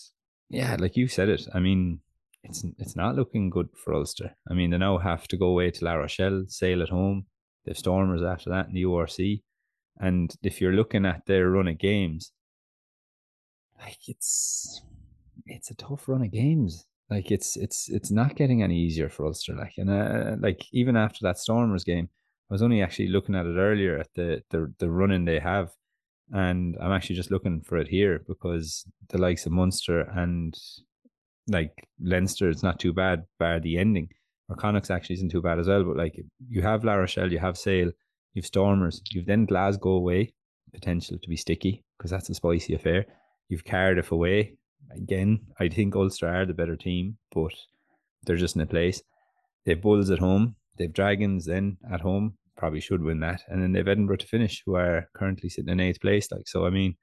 yeah, 0.51 0.77
like 0.79 0.97
you 0.97 1.09
said 1.09 1.29
it. 1.29 1.49
I 1.55 1.61
mean, 1.61 2.01
it's 2.45 2.65
it's 2.79 2.97
not 2.97 3.17
looking 3.17 3.51
good 3.51 3.69
for 3.77 3.95
Ulster. 3.95 4.37
I 4.51 4.55
mean, 4.55 4.71
they 4.71 4.79
now 4.79 4.99
have 4.99 5.29
to 5.29 5.37
go 5.37 5.47
away 5.47 5.71
to 5.71 5.85
La 5.85 5.95
Rochelle, 5.95 6.45
Sale 6.49 6.83
at 6.83 6.89
home. 6.91 7.27
They've 7.65 7.79
Stormers 7.79 8.23
after 8.23 8.51
that 8.51 8.67
in 8.67 8.75
the 8.75 8.83
URC, 8.83 9.43
and 9.99 10.35
if 10.43 10.61
you're 10.61 10.73
looking 10.73 11.07
at 11.07 11.27
their 11.27 11.49
run 11.51 11.69
of 11.69 11.79
games, 11.79 12.33
like 13.79 14.09
it's 14.09 14.83
it's 15.47 15.71
a 15.71 15.75
tough 15.75 16.09
run 16.09 16.23
of 16.23 16.31
games. 16.31 16.87
Like 17.13 17.31
it's 17.31 17.57
it's 17.59 17.91
it's 17.91 18.11
not 18.11 18.37
getting 18.37 18.63
any 18.63 18.79
easier 18.79 19.11
for 19.11 19.27
Ulster. 19.27 19.55
Like 19.55 19.75
and 19.77 19.91
uh, 19.91 20.37
like 20.41 20.65
even 20.73 20.97
after 20.97 21.19
that 21.23 21.39
Stormers 21.39 21.85
game, 21.85 22.09
I 22.51 22.55
was 22.55 22.63
only 22.63 22.81
actually 22.81 23.09
looking 23.09 23.35
at 23.35 23.45
it 23.45 23.57
earlier 23.59 23.99
at 23.99 24.09
the 24.15 24.43
the 24.51 24.73
the 24.79 24.91
running 24.91 25.27
they 25.27 25.39
have, 25.39 25.73
and 26.33 26.75
I'm 26.81 26.93
actually 26.93 27.17
just 27.17 27.31
looking 27.31 27.61
for 27.61 27.77
it 27.77 27.89
here 27.89 28.25
because 28.27 28.87
the 29.11 29.19
likes 29.19 29.45
of 29.45 29.53
Munster 29.53 30.01
and 30.01 30.55
like 31.49 31.87
Leinster, 32.01 32.49
it's 32.49 32.63
not 32.63 32.81
too 32.81 32.95
bad, 32.95 33.25
bar 33.39 33.61
the 33.61 33.77
ending. 33.77 34.09
Or 34.49 34.57
Connacht 34.57 34.91
actually 34.91 35.17
isn't 35.17 35.31
too 35.31 35.43
bad 35.43 35.59
as 35.59 35.69
well. 35.69 35.85
But 35.85 35.99
like 35.99 36.15
you 36.49 36.63
have 36.63 36.85
La 36.85 36.95
Rochelle, 36.95 37.31
you 37.31 37.41
have 37.41 37.59
Sale, 37.59 37.93
you've 38.33 38.47
Stormers, 38.47 39.03
you've 39.11 39.27
then 39.27 39.45
Glasgow 39.45 39.91
away, 39.91 40.33
potential 40.73 41.19
to 41.19 41.29
be 41.29 41.37
sticky 41.37 41.85
because 41.99 42.11
that's 42.11 42.31
a 42.31 42.35
spicy 42.35 42.75
affair. 42.75 43.05
You've 43.49 43.65
Cardiff 43.65 44.13
away, 44.13 44.57
again, 44.91 45.41
I 45.59 45.69
think 45.69 45.95
Ulster 45.95 46.29
are 46.29 46.47
the 46.47 46.55
better 46.55 46.77
team, 46.77 47.19
but 47.35 47.53
they're 48.25 48.37
just 48.37 48.57
in 48.57 48.63
a 48.63 48.67
place. 48.67 49.03
They've 49.65 49.81
Bulls 49.81 50.11
at 50.11 50.19
home, 50.19 50.57
they've 50.79 50.93
Dragons 50.93 51.47
then 51.47 51.79
at 51.91 52.01
home, 52.01 52.35
probably 52.57 52.81
should 52.81 53.03
win 53.03 53.21
that, 53.21 53.43
and 53.49 53.63
then 53.63 53.73
they've 53.73 53.87
Edinburgh 53.87 54.17
to 54.19 54.27
finish, 54.27 54.63
who 54.65 54.75
are 54.75 55.09
currently 55.15 55.49
sitting 55.49 55.71
in 55.71 55.81
eighth 55.81 56.01
place. 56.01 56.31
Like 56.31 56.49
so, 56.49 56.67
I 56.67 56.71
mean, 56.71 56.97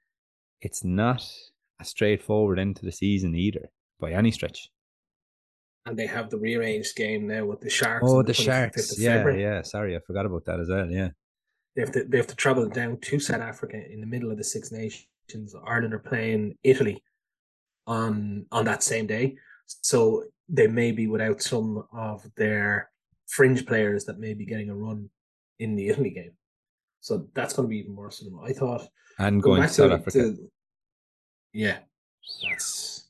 it's 0.60 0.84
not 0.84 1.26
a 1.80 1.84
straightforward 1.84 2.58
end 2.58 2.76
to 2.76 2.84
the 2.84 2.92
season 2.92 3.34
either 3.34 3.70
by 3.98 4.12
any 4.12 4.30
stretch. 4.30 4.70
And 5.86 5.98
they 5.98 6.06
have 6.06 6.28
the 6.28 6.38
rearranged 6.38 6.94
game 6.94 7.26
now 7.26 7.46
with 7.46 7.60
the 7.62 7.70
Sharks. 7.70 8.04
Oh, 8.06 8.22
the, 8.22 8.28
the 8.28 8.34
Sharks! 8.34 8.98
Yeah, 8.98 9.16
February. 9.16 9.42
yeah. 9.42 9.62
Sorry, 9.62 9.96
I 9.96 10.00
forgot 10.06 10.26
about 10.26 10.44
that 10.44 10.60
as 10.60 10.68
well. 10.68 10.90
Yeah, 10.90 11.08
they 11.74 11.82
have 11.82 11.92
to 11.92 12.04
they 12.04 12.18
have 12.18 12.26
to 12.26 12.36
travel 12.36 12.68
down 12.68 12.98
to 12.98 13.18
South 13.18 13.40
Africa 13.40 13.80
in 13.90 14.00
the 14.00 14.06
middle 14.06 14.30
of 14.30 14.36
the 14.36 14.44
Six 14.44 14.70
Nations. 14.70 15.54
Ireland 15.64 15.94
are 15.94 15.98
playing 15.98 16.56
Italy 16.64 17.02
on 17.90 18.46
on 18.52 18.64
that 18.64 18.82
same 18.82 19.06
day. 19.06 19.36
So 19.82 20.24
they 20.48 20.68
may 20.68 20.92
be 20.92 21.06
without 21.08 21.42
some 21.42 21.84
of 21.92 22.24
their 22.36 22.90
fringe 23.26 23.66
players 23.66 24.04
that 24.04 24.18
may 24.18 24.32
be 24.32 24.46
getting 24.46 24.70
a 24.70 24.74
run 24.74 25.10
in 25.58 25.74
the 25.74 25.88
Italy 25.92 26.10
game. 26.10 26.32
So 27.00 27.26
that's 27.34 27.54
going 27.54 27.68
to 27.68 27.70
be 27.70 27.78
even 27.78 27.96
worse 27.96 28.20
than 28.20 28.38
I 28.42 28.52
thought. 28.52 28.86
And 29.18 29.42
going, 29.42 29.58
going 29.60 29.68
to 29.68 29.74
South 29.74 29.92
Africa. 29.92 30.18
To, 30.18 30.50
yeah, 31.52 31.78
that's 32.42 33.08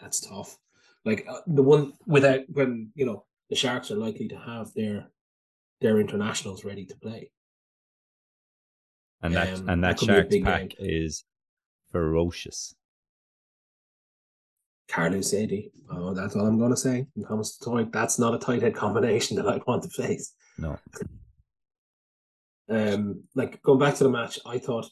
that's 0.00 0.20
tough. 0.20 0.56
Like 1.04 1.26
uh, 1.28 1.40
the 1.46 1.62
one 1.62 1.94
without 2.06 2.40
when 2.52 2.90
you 2.94 3.06
know 3.06 3.24
the 3.48 3.56
Sharks 3.56 3.90
are 3.90 3.96
likely 3.96 4.28
to 4.28 4.36
have 4.36 4.72
their 4.74 5.10
their 5.80 5.98
internationals 5.98 6.64
ready 6.64 6.84
to 6.86 6.96
play. 6.96 7.30
And 9.22 9.34
that 9.34 9.54
um, 9.54 9.68
and 9.68 9.84
that, 9.84 9.98
that 9.98 10.06
Sharks 10.06 10.36
pack 10.44 10.68
game. 10.70 10.76
is 10.78 11.24
ferocious. 11.90 12.74
Carlos 14.90 15.32
Eddie. 15.32 15.72
Oh, 15.90 16.14
that's 16.14 16.36
all 16.36 16.46
I'm 16.46 16.58
going 16.58 16.70
to 16.70 16.76
say. 16.76 17.06
Thomas 17.26 17.56
du 17.56 17.64
Toit, 17.64 17.92
that's 17.92 18.18
not 18.18 18.34
a 18.34 18.38
tight 18.38 18.62
head 18.62 18.74
combination 18.74 19.36
that 19.42 19.48
I 19.48 19.60
want 19.66 19.82
to 19.84 19.88
face. 19.90 20.34
No. 20.58 20.76
um, 22.68 23.22
like 23.34 23.62
going 23.62 23.78
back 23.78 23.94
to 23.96 24.04
the 24.04 24.10
match, 24.10 24.38
I 24.44 24.58
thought 24.58 24.86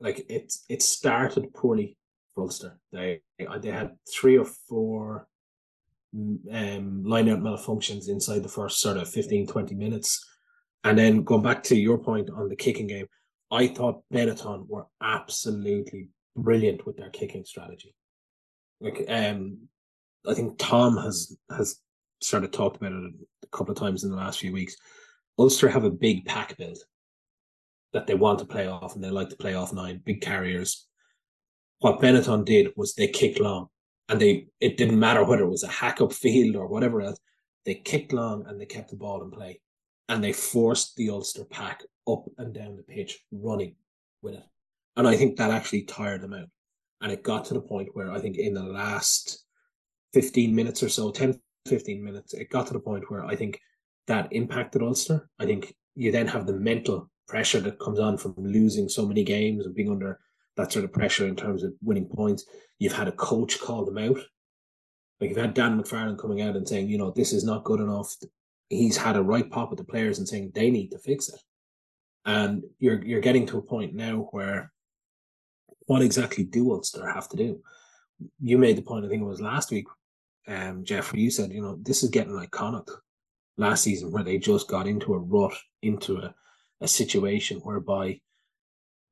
like 0.00 0.24
it 0.30 0.52
it 0.68 0.82
started 0.82 1.52
poorly 1.52 1.96
for 2.34 2.44
Ulster. 2.44 2.78
They 2.92 3.20
they 3.38 3.70
had 3.70 3.96
three 4.10 4.38
or 4.38 4.46
four 4.46 5.26
um 6.14 7.04
line 7.04 7.28
out 7.28 7.40
malfunctions 7.40 8.08
inside 8.08 8.42
the 8.42 8.48
first 8.48 8.80
sort 8.80 8.96
of 8.96 9.08
15, 9.08 9.46
20 9.46 9.74
minutes. 9.74 10.26
And 10.82 10.98
then 10.98 11.22
going 11.22 11.42
back 11.42 11.62
to 11.64 11.76
your 11.76 11.98
point 11.98 12.30
on 12.30 12.48
the 12.48 12.56
kicking 12.56 12.86
game, 12.86 13.06
I 13.50 13.66
thought 13.66 14.02
Benetton 14.12 14.66
were 14.66 14.86
absolutely 15.02 16.08
brilliant 16.36 16.86
with 16.86 16.96
their 16.96 17.10
kicking 17.10 17.44
strategy. 17.44 17.94
Like 18.80 19.04
um, 19.08 19.68
I 20.26 20.34
think 20.34 20.58
Tom 20.58 20.96
has 20.96 21.36
has 21.56 21.80
sort 22.22 22.44
of 22.44 22.50
talked 22.50 22.76
about 22.76 22.92
it 22.92 23.12
a 23.44 23.56
couple 23.56 23.72
of 23.72 23.78
times 23.78 24.04
in 24.04 24.10
the 24.10 24.16
last 24.16 24.40
few 24.40 24.52
weeks. 24.52 24.76
Ulster 25.38 25.68
have 25.68 25.84
a 25.84 25.90
big 25.90 26.24
pack 26.26 26.56
build 26.56 26.78
that 27.92 28.06
they 28.06 28.14
want 28.14 28.38
to 28.38 28.44
play 28.44 28.66
off, 28.66 28.94
and 28.94 29.02
they 29.02 29.10
like 29.10 29.30
to 29.30 29.36
play 29.36 29.54
off 29.54 29.72
nine 29.72 30.00
big 30.04 30.20
carriers. 30.20 30.86
What 31.80 32.00
Benetton 32.00 32.44
did 32.44 32.72
was 32.76 32.94
they 32.94 33.08
kicked 33.08 33.40
long, 33.40 33.68
and 34.08 34.20
they 34.20 34.46
it 34.60 34.76
didn't 34.76 34.98
matter 34.98 35.24
whether 35.24 35.44
it 35.44 35.50
was 35.50 35.64
a 35.64 35.68
hack 35.68 36.00
up 36.00 36.12
field 36.12 36.56
or 36.56 36.66
whatever 36.66 37.00
else. 37.00 37.18
They 37.66 37.74
kicked 37.74 38.12
long 38.12 38.46
and 38.46 38.60
they 38.60 38.66
kept 38.66 38.90
the 38.90 38.96
ball 38.96 39.22
in 39.22 39.30
play, 39.30 39.60
and 40.08 40.22
they 40.22 40.32
forced 40.32 40.96
the 40.96 41.10
Ulster 41.10 41.44
pack 41.44 41.82
up 42.08 42.24
and 42.38 42.54
down 42.54 42.76
the 42.76 42.82
pitch, 42.82 43.20
running 43.30 43.76
with 44.22 44.34
it. 44.34 44.44
And 44.96 45.06
I 45.06 45.16
think 45.16 45.36
that 45.36 45.50
actually 45.50 45.82
tired 45.82 46.22
them 46.22 46.34
out. 46.34 46.48
And 47.00 47.10
it 47.10 47.22
got 47.22 47.44
to 47.46 47.54
the 47.54 47.60
point 47.60 47.88
where 47.94 48.10
I 48.10 48.20
think 48.20 48.36
in 48.36 48.54
the 48.54 48.62
last 48.62 49.44
15 50.12 50.54
minutes 50.54 50.82
or 50.82 50.88
so, 50.88 51.10
10, 51.10 51.40
15 51.66 52.04
minutes, 52.04 52.34
it 52.34 52.50
got 52.50 52.66
to 52.66 52.72
the 52.72 52.80
point 52.80 53.10
where 53.10 53.24
I 53.24 53.36
think 53.36 53.60
that 54.06 54.32
impacted 54.32 54.82
Ulster. 54.82 55.28
I 55.38 55.46
think 55.46 55.74
you 55.94 56.12
then 56.12 56.26
have 56.26 56.46
the 56.46 56.52
mental 56.52 57.10
pressure 57.28 57.60
that 57.60 57.78
comes 57.78 58.00
on 58.00 58.18
from 58.18 58.34
losing 58.36 58.88
so 58.88 59.06
many 59.06 59.22
games 59.22 59.64
and 59.64 59.74
being 59.74 59.90
under 59.90 60.18
that 60.56 60.72
sort 60.72 60.84
of 60.84 60.92
pressure 60.92 61.26
in 61.26 61.36
terms 61.36 61.62
of 61.62 61.72
winning 61.82 62.06
points. 62.06 62.44
You've 62.78 62.92
had 62.92 63.08
a 63.08 63.12
coach 63.12 63.60
call 63.60 63.84
them 63.84 63.98
out. 63.98 64.18
Like 65.20 65.30
you've 65.30 65.38
had 65.38 65.54
Dan 65.54 65.80
McFarland 65.80 66.18
coming 66.18 66.42
out 66.42 66.56
and 66.56 66.66
saying, 66.66 66.88
you 66.88 66.98
know, 66.98 67.12
this 67.14 67.32
is 67.32 67.44
not 67.44 67.64
good 67.64 67.80
enough. 67.80 68.14
He's 68.68 68.96
had 68.96 69.16
a 69.16 69.22
right 69.22 69.48
pop 69.50 69.70
with 69.70 69.78
the 69.78 69.84
players 69.84 70.18
and 70.18 70.28
saying 70.28 70.52
they 70.54 70.70
need 70.70 70.90
to 70.90 70.98
fix 70.98 71.28
it. 71.28 71.40
And 72.24 72.64
you're 72.78 73.04
you're 73.04 73.20
getting 73.20 73.46
to 73.46 73.58
a 73.58 73.62
point 73.62 73.94
now 73.94 74.28
where 74.32 74.72
what 75.90 76.02
exactly 76.02 76.44
do 76.44 76.70
Ulster 76.70 77.04
have 77.04 77.28
to 77.30 77.36
do? 77.36 77.60
You 78.40 78.58
made 78.58 78.76
the 78.76 78.82
point, 78.82 79.04
I 79.04 79.08
think 79.08 79.22
it 79.22 79.24
was 79.24 79.40
last 79.40 79.72
week, 79.72 79.88
um, 80.46 80.84
Jeff, 80.84 81.12
where 81.12 81.18
you 81.18 81.32
said, 81.32 81.50
you 81.50 81.60
know, 81.60 81.80
this 81.82 82.04
is 82.04 82.10
getting 82.10 82.40
Connacht 82.52 82.92
last 83.56 83.82
season, 83.82 84.12
where 84.12 84.22
they 84.22 84.38
just 84.38 84.68
got 84.68 84.86
into 84.86 85.14
a 85.14 85.18
rut, 85.18 85.52
into 85.82 86.18
a, 86.18 86.32
a 86.80 86.86
situation 86.86 87.58
whereby 87.64 88.20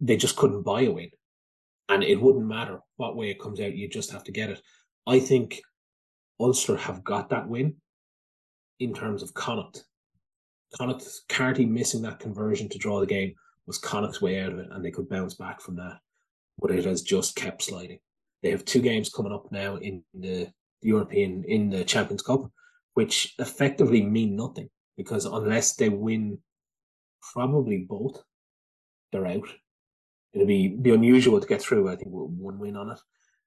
they 0.00 0.16
just 0.16 0.36
couldn't 0.36 0.62
buy 0.62 0.82
a 0.82 0.92
win. 0.92 1.10
And 1.88 2.04
it 2.04 2.22
wouldn't 2.22 2.46
matter 2.46 2.78
what 2.94 3.16
way 3.16 3.30
it 3.30 3.40
comes 3.40 3.58
out, 3.58 3.74
you 3.74 3.88
just 3.88 4.12
have 4.12 4.22
to 4.22 4.30
get 4.30 4.50
it. 4.50 4.62
I 5.04 5.18
think 5.18 5.60
Ulster 6.38 6.76
have 6.76 7.02
got 7.02 7.30
that 7.30 7.48
win 7.48 7.74
in 8.78 8.94
terms 8.94 9.24
of 9.24 9.34
Connacht. 9.34 9.82
Connacht, 10.78 11.08
Carty 11.28 11.66
missing 11.66 12.02
that 12.02 12.20
conversion 12.20 12.68
to 12.68 12.78
draw 12.78 13.00
the 13.00 13.06
game 13.06 13.34
was 13.66 13.78
Connacht's 13.78 14.22
way 14.22 14.38
out 14.38 14.52
of 14.52 14.60
it, 14.60 14.68
and 14.70 14.84
they 14.84 14.92
could 14.92 15.08
bounce 15.08 15.34
back 15.34 15.60
from 15.60 15.74
that 15.74 15.98
but 16.58 16.70
it 16.70 16.84
has 16.84 17.02
just 17.02 17.36
kept 17.36 17.62
sliding. 17.62 17.98
They 18.42 18.50
have 18.50 18.64
two 18.64 18.80
games 18.80 19.10
coming 19.10 19.32
up 19.32 19.50
now 19.50 19.76
in 19.76 20.02
the 20.14 20.48
European 20.82 21.44
in 21.44 21.70
the 21.70 21.84
Champions 21.84 22.22
Cup, 22.22 22.50
which 22.94 23.34
effectively 23.38 24.02
mean 24.02 24.36
nothing 24.36 24.68
because 24.96 25.24
unless 25.24 25.74
they 25.74 25.88
win 25.88 26.38
probably 27.32 27.78
both, 27.78 28.22
they're 29.12 29.26
out. 29.26 29.48
It'll 30.32 30.46
be 30.46 30.68
be 30.68 30.94
unusual 30.94 31.40
to 31.40 31.46
get 31.46 31.62
through. 31.62 31.88
I 31.88 31.96
think 31.96 32.10
with 32.10 32.30
one 32.30 32.58
win 32.58 32.76
on 32.76 32.90
it. 32.90 32.98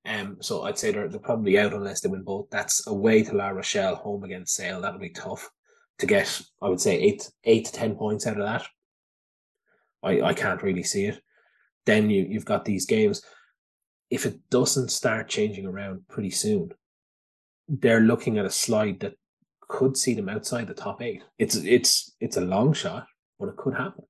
Um, 0.03 0.37
so 0.41 0.63
I'd 0.63 0.79
say 0.79 0.91
they're 0.91 1.07
they're 1.07 1.19
probably 1.19 1.59
out 1.59 1.73
unless 1.73 2.01
they 2.01 2.09
win 2.09 2.23
both. 2.23 2.49
That's 2.49 2.87
away 2.87 3.23
to 3.23 3.35
La 3.35 3.49
Rochelle, 3.49 3.95
home 3.95 4.23
against 4.23 4.55
Sale. 4.55 4.81
That'll 4.81 4.99
be 4.99 5.09
tough 5.09 5.49
to 5.99 6.05
get. 6.05 6.41
I 6.61 6.67
would 6.67 6.81
say 6.81 6.97
eight 6.97 7.29
eight 7.45 7.65
to 7.65 7.71
ten 7.71 7.95
points 7.95 8.27
out 8.27 8.39
of 8.39 8.45
that. 8.45 8.67
I 10.03 10.21
I 10.21 10.33
can't 10.33 10.63
really 10.63 10.83
see 10.83 11.05
it 11.05 11.21
then 11.85 12.09
you 12.09 12.25
you've 12.29 12.45
got 12.45 12.65
these 12.65 12.85
games. 12.85 13.21
if 14.09 14.25
it 14.25 14.37
doesn't 14.49 14.91
start 14.91 15.29
changing 15.29 15.65
around 15.65 16.05
pretty 16.09 16.29
soon, 16.31 16.71
they're 17.69 18.01
looking 18.01 18.37
at 18.37 18.45
a 18.45 18.49
slide 18.49 18.99
that 18.99 19.13
could 19.69 19.95
see 19.95 20.13
them 20.13 20.27
outside 20.27 20.67
the 20.67 20.73
top 20.73 21.01
eight. 21.01 21.23
It's 21.39 21.55
it's 21.55 22.13
it's 22.19 22.37
a 22.37 22.41
long 22.41 22.73
shot, 22.73 23.07
but 23.39 23.49
it 23.49 23.55
could 23.55 23.73
happen. 23.73 24.03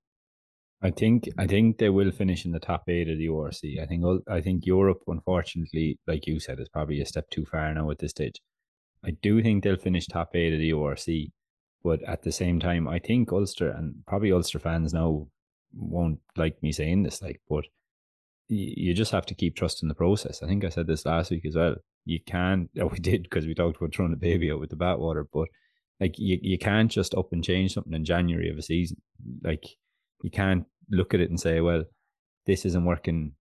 I 0.82 0.90
think 0.90 1.30
I 1.38 1.46
think 1.46 1.78
they 1.78 1.90
will 1.90 2.12
finish 2.12 2.46
in 2.46 2.52
the 2.52 2.60
top 2.60 2.84
eight 2.90 3.08
of 3.10 3.18
the 3.20 3.28
URC. 3.28 3.80
I 3.80 3.86
think 3.86 4.04
I 4.28 4.42
think 4.42 4.66
Europe, 4.66 5.02
unfortunately, 5.08 6.00
like 6.08 6.26
you 6.26 6.40
said, 6.40 6.60
is 6.60 6.70
probably 6.70 7.02
a 7.02 7.06
step 7.06 7.30
too 7.30 7.46
far 7.46 7.72
now 7.74 7.92
at 7.92 8.00
this 8.00 8.12
stage. 8.12 8.42
I 9.06 9.12
do 9.22 9.42
think 9.44 9.64
they'll 9.64 9.78
finish 9.78 10.08
top 10.08 10.36
eight 10.36 10.54
of 10.54 10.60
the 10.60 10.72
URC, 10.72 11.32
but 11.84 12.02
at 12.04 12.24
the 12.24 12.32
same 12.32 12.60
time, 12.60 12.88
I 12.88 13.00
think 13.00 13.32
Ulster 13.32 13.70
and 13.70 13.96
probably 14.08 14.32
Ulster 14.32 14.60
fans 14.60 14.94
now 14.94 15.28
won't 15.74 16.20
like 16.38 16.62
me 16.62 16.72
saying 16.72 17.04
this, 17.04 17.22
like, 17.22 17.42
but 17.50 17.66
you 18.48 18.94
just 18.94 19.12
have 19.12 19.26
to 19.28 19.36
keep 19.36 19.56
trusting 19.56 19.88
the 19.88 19.96
process. 19.96 20.44
I 20.44 20.48
think 20.48 20.66
I 20.66 20.70
said 20.70 20.88
this 20.88 21.06
last 21.06 21.32
week 21.32 21.46
as 21.46 21.56
well. 21.56 21.76
You 22.06 22.20
can't, 22.26 22.70
oh, 22.82 22.88
we 22.88 23.00
did 23.00 23.24
because 23.24 23.46
we 23.46 23.54
talked 23.54 23.78
about 23.78 23.94
throwing 23.94 24.12
the 24.12 24.18
baby 24.18 24.52
out 24.52 24.60
with 24.60 24.70
the 24.70 24.76
bathwater, 24.76 25.26
but 25.32 25.48
like 26.00 26.16
you, 26.18 26.38
you 26.42 26.58
can't 26.58 26.92
just 26.92 27.16
up 27.16 27.32
and 27.32 27.44
change 27.44 27.74
something 27.74 27.94
in 27.94 28.04
January 28.04 28.50
of 28.50 28.58
a 28.58 28.62
season. 28.62 28.98
Like 29.44 29.64
you 30.24 30.32
can't 30.32 30.66
look 30.90 31.14
at 31.14 31.20
it 31.22 31.30
and 31.30 31.40
say, 31.40 31.62
well, 31.62 31.84
this 32.46 32.66
isn't 32.66 32.86
working, 32.86 33.34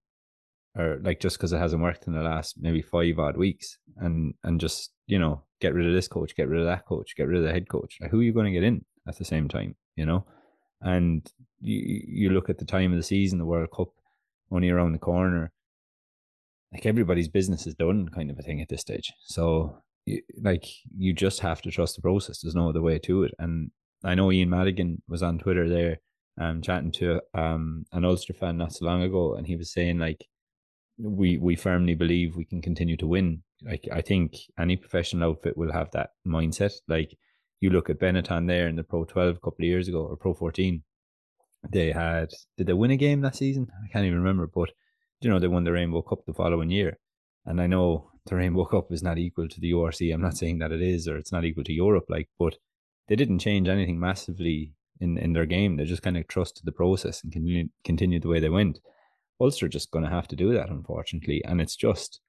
or 0.78 1.00
like 1.02 1.20
just 1.20 1.38
because 1.38 1.52
it 1.52 1.58
hasn't 1.58 1.82
worked 1.82 2.06
in 2.06 2.12
the 2.12 2.22
last 2.22 2.56
maybe 2.60 2.82
five 2.82 3.18
odd 3.18 3.36
weeks, 3.36 3.78
and 3.96 4.34
and 4.44 4.60
just 4.60 4.92
you 5.06 5.18
know 5.18 5.42
get 5.60 5.74
rid 5.74 5.86
of 5.86 5.94
this 5.94 6.08
coach, 6.08 6.36
get 6.36 6.48
rid 6.48 6.60
of 6.60 6.66
that 6.66 6.86
coach, 6.86 7.16
get 7.16 7.26
rid 7.26 7.38
of 7.38 7.44
the 7.44 7.52
head 7.52 7.68
coach. 7.68 7.96
Like, 8.00 8.10
who 8.10 8.20
are 8.20 8.22
you 8.22 8.32
going 8.32 8.46
to 8.46 8.52
get 8.52 8.62
in 8.62 8.84
at 9.08 9.16
the 9.16 9.24
same 9.24 9.48
time? 9.48 9.74
You 9.96 10.06
know, 10.06 10.26
and 10.80 11.30
you 11.60 12.02
you 12.06 12.30
look 12.30 12.48
at 12.50 12.58
the 12.58 12.64
time 12.64 12.92
of 12.92 12.96
the 12.96 13.02
season, 13.02 13.38
the 13.38 13.46
World 13.46 13.70
Cup 13.74 13.88
only 14.50 14.70
around 14.70 14.92
the 14.92 14.98
corner. 14.98 15.52
Like 16.72 16.86
everybody's 16.86 17.28
business 17.28 17.66
is 17.66 17.74
done, 17.74 18.08
kind 18.08 18.30
of 18.30 18.38
a 18.38 18.42
thing 18.42 18.60
at 18.60 18.68
this 18.68 18.80
stage. 18.80 19.12
So, 19.24 19.82
you, 20.06 20.22
like, 20.40 20.66
you 20.96 21.12
just 21.12 21.40
have 21.40 21.60
to 21.62 21.70
trust 21.70 21.96
the 21.96 22.02
process. 22.02 22.40
There's 22.40 22.54
no 22.54 22.68
other 22.68 22.80
way 22.80 22.98
to 23.00 23.24
it. 23.24 23.34
And 23.40 23.72
I 24.04 24.14
know 24.14 24.30
Ian 24.30 24.50
Madigan 24.50 25.02
was 25.08 25.22
on 25.22 25.38
Twitter 25.38 25.68
there, 25.68 25.98
um, 26.40 26.62
chatting 26.62 26.92
to 26.92 27.20
um 27.34 27.86
an 27.92 28.04
Ulster 28.04 28.34
fan 28.34 28.56
not 28.56 28.72
so 28.72 28.84
long 28.84 29.02
ago, 29.02 29.34
and 29.34 29.46
he 29.46 29.56
was 29.56 29.72
saying 29.72 29.98
like, 29.98 30.24
we 30.98 31.38
we 31.38 31.56
firmly 31.56 31.94
believe 31.94 32.36
we 32.36 32.44
can 32.44 32.62
continue 32.62 32.96
to 32.98 33.06
win. 33.06 33.42
Like, 33.62 33.88
I 33.92 34.00
think 34.00 34.36
any 34.58 34.76
professional 34.76 35.30
outfit 35.30 35.56
will 35.56 35.72
have 35.72 35.90
that 35.90 36.10
mindset. 36.26 36.72
Like, 36.88 37.16
you 37.60 37.70
look 37.70 37.90
at 37.90 37.98
Benetton 37.98 38.46
there 38.46 38.68
in 38.68 38.76
the 38.76 38.82
Pro 38.82 39.04
12 39.04 39.36
a 39.36 39.40
couple 39.40 39.64
of 39.64 39.68
years 39.68 39.88
ago 39.88 40.02
or 40.02 40.16
Pro 40.16 40.34
14 40.34 40.82
they 41.68 41.92
had 41.92 42.30
did 42.56 42.66
they 42.66 42.72
win 42.72 42.90
a 42.90 42.96
game 42.96 43.20
that 43.20 43.36
season? 43.36 43.68
I 43.84 43.88
can't 43.88 44.06
even 44.06 44.18
remember, 44.18 44.46
but 44.46 44.70
you 45.20 45.30
know 45.30 45.38
they 45.38 45.48
won 45.48 45.64
the 45.64 45.72
Rainbow 45.72 46.02
Cup 46.02 46.24
the 46.26 46.32
following 46.32 46.70
year. 46.70 46.98
And 47.46 47.60
I 47.60 47.66
know 47.66 48.10
the 48.26 48.36
Rainbow 48.36 48.64
Cup 48.64 48.92
is 48.92 49.02
not 49.02 49.18
equal 49.18 49.48
to 49.48 49.60
the 49.60 49.72
URC. 49.72 50.12
I'm 50.12 50.22
not 50.22 50.36
saying 50.36 50.58
that 50.58 50.72
it 50.72 50.82
is 50.82 51.08
or 51.08 51.16
it's 51.16 51.32
not 51.32 51.44
equal 51.44 51.64
to 51.64 51.72
Europe, 51.72 52.06
like, 52.08 52.28
but 52.38 52.56
they 53.08 53.16
didn't 53.16 53.40
change 53.40 53.68
anything 53.68 53.98
massively 53.98 54.74
in, 55.00 55.18
in 55.18 55.32
their 55.32 55.46
game. 55.46 55.76
They 55.76 55.84
just 55.84 56.02
kind 56.02 56.16
of 56.16 56.28
trusted 56.28 56.64
the 56.64 56.72
process 56.72 57.22
and 57.22 57.32
continued 57.32 57.70
continued 57.84 58.22
the 58.22 58.28
way 58.28 58.40
they 58.40 58.48
went. 58.48 58.78
Ulster 59.40 59.68
just 59.68 59.90
going 59.90 60.04
to 60.04 60.10
have 60.10 60.28
to 60.28 60.36
do 60.36 60.52
that, 60.52 60.68
unfortunately, 60.68 61.42
and 61.44 61.60
it's 61.60 61.76
just 61.76 62.20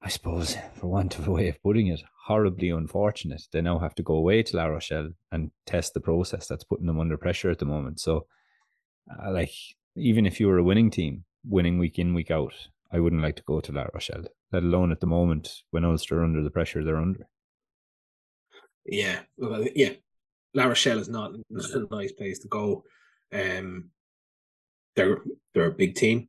I 0.00 0.08
suppose, 0.08 0.56
for 0.74 0.86
want 0.86 1.18
of 1.18 1.26
a 1.26 1.32
way 1.32 1.48
of 1.48 1.62
putting 1.62 1.88
it, 1.88 2.02
horribly 2.26 2.70
unfortunate. 2.70 3.42
They 3.52 3.60
now 3.60 3.78
have 3.80 3.94
to 3.96 4.02
go 4.02 4.14
away 4.14 4.42
to 4.44 4.56
La 4.56 4.66
Rochelle 4.66 5.10
and 5.32 5.50
test 5.66 5.94
the 5.94 6.00
process 6.00 6.46
that's 6.46 6.64
putting 6.64 6.86
them 6.86 7.00
under 7.00 7.16
pressure 7.16 7.50
at 7.50 7.58
the 7.58 7.64
moment. 7.64 7.98
So, 8.00 8.26
uh, 9.10 9.32
like, 9.32 9.52
even 9.96 10.24
if 10.24 10.38
you 10.38 10.46
were 10.46 10.58
a 10.58 10.62
winning 10.62 10.90
team, 10.90 11.24
winning 11.44 11.78
week 11.78 11.98
in, 11.98 12.14
week 12.14 12.30
out, 12.30 12.54
I 12.92 13.00
wouldn't 13.00 13.22
like 13.22 13.36
to 13.36 13.42
go 13.42 13.60
to 13.60 13.72
La 13.72 13.86
Rochelle, 13.92 14.24
let 14.52 14.62
alone 14.62 14.92
at 14.92 15.00
the 15.00 15.06
moment 15.06 15.62
when 15.70 15.84
Ulster 15.84 16.20
are 16.20 16.24
under 16.24 16.42
the 16.42 16.50
pressure 16.50 16.84
they're 16.84 16.96
under. 16.96 17.26
Yeah, 18.86 19.20
well, 19.36 19.64
yeah. 19.74 19.92
La 20.54 20.66
Rochelle 20.66 20.98
is 20.98 21.08
not, 21.08 21.32
a 21.50 21.86
nice 21.90 22.12
place 22.12 22.38
to 22.40 22.48
go. 22.48 22.84
Um, 23.32 23.90
they're 24.96 25.18
they're 25.54 25.66
a 25.66 25.72
big 25.72 25.94
team. 25.94 26.28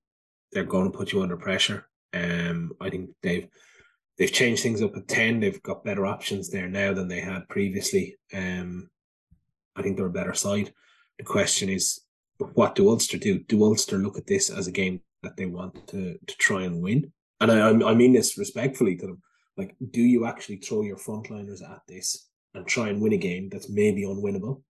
They're 0.52 0.64
going 0.64 0.92
to 0.92 0.98
put 0.98 1.12
you 1.12 1.22
under 1.22 1.38
pressure. 1.38 1.89
Um, 2.14 2.74
I 2.82 2.90
think 2.90 3.12
they've 3.22 3.48
they've 4.18 4.32
changed 4.32 4.64
things 4.64 4.82
up 4.82 4.96
at 4.96 5.08
ten. 5.08 5.40
They've 5.40 5.62
got 5.64 5.84
better 5.84 6.06
options 6.06 6.50
there 6.50 6.68
now 6.68 6.94
than 6.94 7.08
they 7.08 7.22
had 7.22 7.48
previously. 7.50 8.18
Um, 8.34 8.90
I 9.76 9.82
think 9.82 9.98
they're 9.98 10.06
a 10.08 10.12
better 10.12 10.34
side. 10.34 10.74
The 11.18 11.24
question 11.24 11.70
is, 11.70 12.02
what 12.54 12.76
do 12.76 12.90
Ulster 12.90 13.18
do? 13.18 13.40
Do 13.40 13.64
Ulster 13.64 13.98
look 13.98 14.18
at 14.18 14.28
this 14.28 14.50
as 14.50 14.68
a 14.68 14.72
game 14.72 15.02
that 15.24 15.38
they 15.38 15.46
want 15.46 15.88
to 15.88 16.18
to 16.26 16.38
try 16.38 16.64
and 16.64 16.82
win? 16.82 17.12
And 17.42 17.52
I 17.52 17.70
I 17.70 17.94
mean 17.94 18.14
this 18.14 18.38
respectfully 18.38 18.96
to 18.98 19.08
them. 19.08 19.22
Like, 19.58 19.76
do 19.92 20.02
you 20.02 20.26
actually 20.26 20.58
throw 20.58 20.84
your 20.84 20.98
frontliners 20.98 21.62
at 21.62 21.82
this 21.88 22.30
and 22.54 22.66
try 22.66 22.90
and 22.90 23.02
win 23.02 23.14
a 23.14 23.18
game 23.18 23.50
that's 23.50 23.70
maybe 23.70 24.04
unwinnable, 24.04 24.62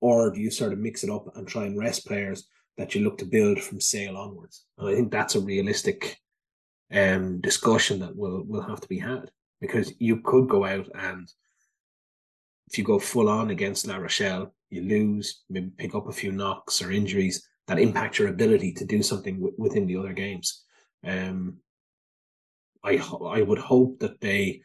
or 0.00 0.30
do 0.30 0.40
you 0.40 0.50
sort 0.50 0.72
of 0.72 0.78
mix 0.78 1.02
it 1.02 1.10
up 1.10 1.34
and 1.36 1.48
try 1.48 1.64
and 1.64 1.78
rest 1.78 2.06
players 2.06 2.46
that 2.76 2.94
you 2.94 3.02
look 3.02 3.18
to 3.18 3.24
build 3.24 3.58
from 3.60 3.80
Sale 3.80 4.16
onwards? 4.16 4.64
And 4.78 4.88
I 4.88 4.94
think 4.94 5.10
that's 5.10 5.34
a 5.34 5.40
realistic 5.40 6.18
um, 6.92 7.40
discussion 7.40 7.98
that 8.00 8.14
will 8.14 8.44
will 8.44 8.62
have 8.62 8.80
to 8.80 8.88
be 8.88 8.98
had 8.98 9.30
because 9.60 9.92
you 9.98 10.20
could 10.20 10.48
go 10.48 10.64
out 10.64 10.88
and 10.94 11.32
if 12.68 12.78
you 12.78 12.84
go 12.84 12.98
full 12.98 13.28
on 13.28 13.50
against 13.50 13.86
La 13.86 13.96
Rochelle, 13.96 14.54
you 14.70 14.82
lose, 14.82 15.42
maybe 15.50 15.70
pick 15.76 15.94
up 15.94 16.08
a 16.08 16.12
few 16.12 16.32
knocks 16.32 16.80
or 16.80 16.90
injuries 16.90 17.46
that 17.68 17.78
impact 17.78 18.18
your 18.18 18.28
ability 18.28 18.72
to 18.72 18.84
do 18.84 19.02
something 19.02 19.36
w- 19.36 19.54
within 19.58 19.86
the 19.86 19.96
other 19.96 20.12
games. 20.12 20.64
Um, 21.06 21.58
I 22.82 22.96
I 23.24 23.42
would 23.42 23.58
hope 23.58 24.00
that 24.00 24.20
they 24.20 24.62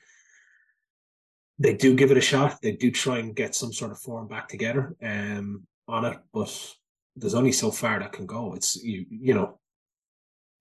they 1.60 1.74
do 1.76 1.96
give 1.96 2.12
it 2.12 2.18
a 2.18 2.22
shot. 2.22 2.62
They 2.62 2.74
do 2.74 2.92
try 2.92 3.18
and 3.20 3.36
get 3.36 3.56
some 3.56 3.74
sort 3.74 3.92
of 3.92 4.00
form 4.00 4.28
back 4.28 4.48
together 4.48 4.96
um, 5.04 5.68
on 5.88 6.06
it, 6.06 6.18
but 6.34 6.76
there's 7.16 7.36
only 7.36 7.52
so 7.52 7.72
far 7.72 8.00
that 8.00 8.13
can 8.13 8.26
go. 8.26 8.54
It's 8.54 8.76
you 8.76 9.06
you 9.10 9.34
know 9.34 9.60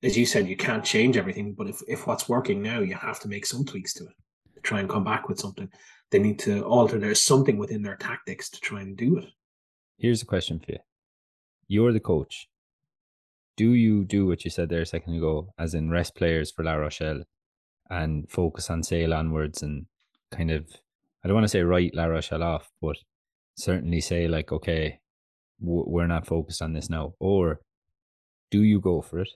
as 0.02 0.16
you 0.16 0.26
said, 0.26 0.48
you 0.48 0.56
can't 0.56 0.84
change 0.84 1.16
everything, 1.16 1.52
but 1.52 1.68
if, 1.68 1.82
if 1.88 2.06
what's 2.06 2.28
working 2.28 2.62
now, 2.62 2.80
you 2.80 2.94
have 2.94 3.20
to 3.20 3.28
make 3.28 3.46
some 3.46 3.64
tweaks 3.64 3.94
to 3.94 4.04
it 4.04 4.14
to 4.54 4.60
try 4.60 4.80
and 4.80 4.88
come 4.88 5.04
back 5.04 5.28
with 5.28 5.38
something. 5.38 5.68
They 6.10 6.18
need 6.18 6.38
to 6.40 6.62
alter. 6.64 6.98
There's 6.98 7.20
something 7.20 7.58
within 7.58 7.82
their 7.82 7.96
tactics 7.96 8.50
to 8.50 8.60
try 8.60 8.82
and 8.82 8.96
do 8.96 9.18
it. 9.18 9.24
Here's 9.98 10.22
a 10.22 10.26
question 10.26 10.60
for 10.60 10.72
you. 10.72 10.78
You're 11.68 11.92
the 11.92 12.00
coach. 12.00 12.48
Do 13.56 13.72
you 13.72 14.04
do 14.04 14.26
what 14.26 14.44
you 14.44 14.50
said 14.50 14.68
there 14.68 14.82
a 14.82 14.86
second 14.86 15.14
ago, 15.14 15.52
as 15.58 15.74
in 15.74 15.90
rest 15.90 16.14
players 16.14 16.52
for 16.52 16.62
La 16.62 16.74
Rochelle 16.74 17.22
and 17.88 18.30
focus 18.30 18.68
on 18.68 18.82
Sale 18.82 19.14
onwards 19.14 19.62
and 19.62 19.86
kind 20.30 20.50
of, 20.50 20.68
I 21.24 21.28
don't 21.28 21.34
want 21.34 21.44
to 21.44 21.48
say 21.48 21.62
write 21.62 21.94
La 21.94 22.04
Rochelle 22.04 22.42
off, 22.42 22.70
but 22.82 22.96
certainly 23.56 24.00
say, 24.02 24.28
like, 24.28 24.52
okay, 24.52 25.00
we're 25.58 26.06
not 26.06 26.26
focused 26.26 26.60
on 26.60 26.74
this 26.74 26.90
now? 26.90 27.14
Or 27.18 27.60
do 28.50 28.62
you 28.62 28.78
go 28.78 29.00
for 29.00 29.20
it 29.20 29.30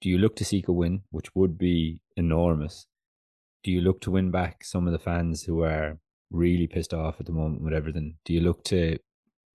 do 0.00 0.08
you 0.08 0.18
look 0.18 0.36
to 0.36 0.44
seek 0.44 0.68
a 0.68 0.72
win, 0.72 1.02
which 1.10 1.34
would 1.34 1.58
be 1.58 2.00
enormous? 2.16 2.86
Do 3.64 3.72
you 3.72 3.80
look 3.80 4.00
to 4.02 4.10
win 4.10 4.30
back 4.30 4.64
some 4.64 4.86
of 4.86 4.92
the 4.92 4.98
fans 4.98 5.42
who 5.42 5.62
are 5.62 5.98
really 6.30 6.66
pissed 6.66 6.94
off 6.94 7.16
at 7.18 7.26
the 7.26 7.32
moment 7.32 7.62
with 7.62 7.72
everything? 7.72 8.16
Do 8.24 8.32
you 8.32 8.40
look 8.40 8.62
to, 8.64 8.98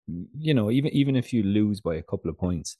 you 0.07 0.53
know, 0.53 0.71
even 0.71 0.91
even 0.93 1.15
if 1.15 1.33
you 1.33 1.43
lose 1.43 1.81
by 1.81 1.95
a 1.95 2.03
couple 2.03 2.29
of 2.29 2.37
points, 2.37 2.77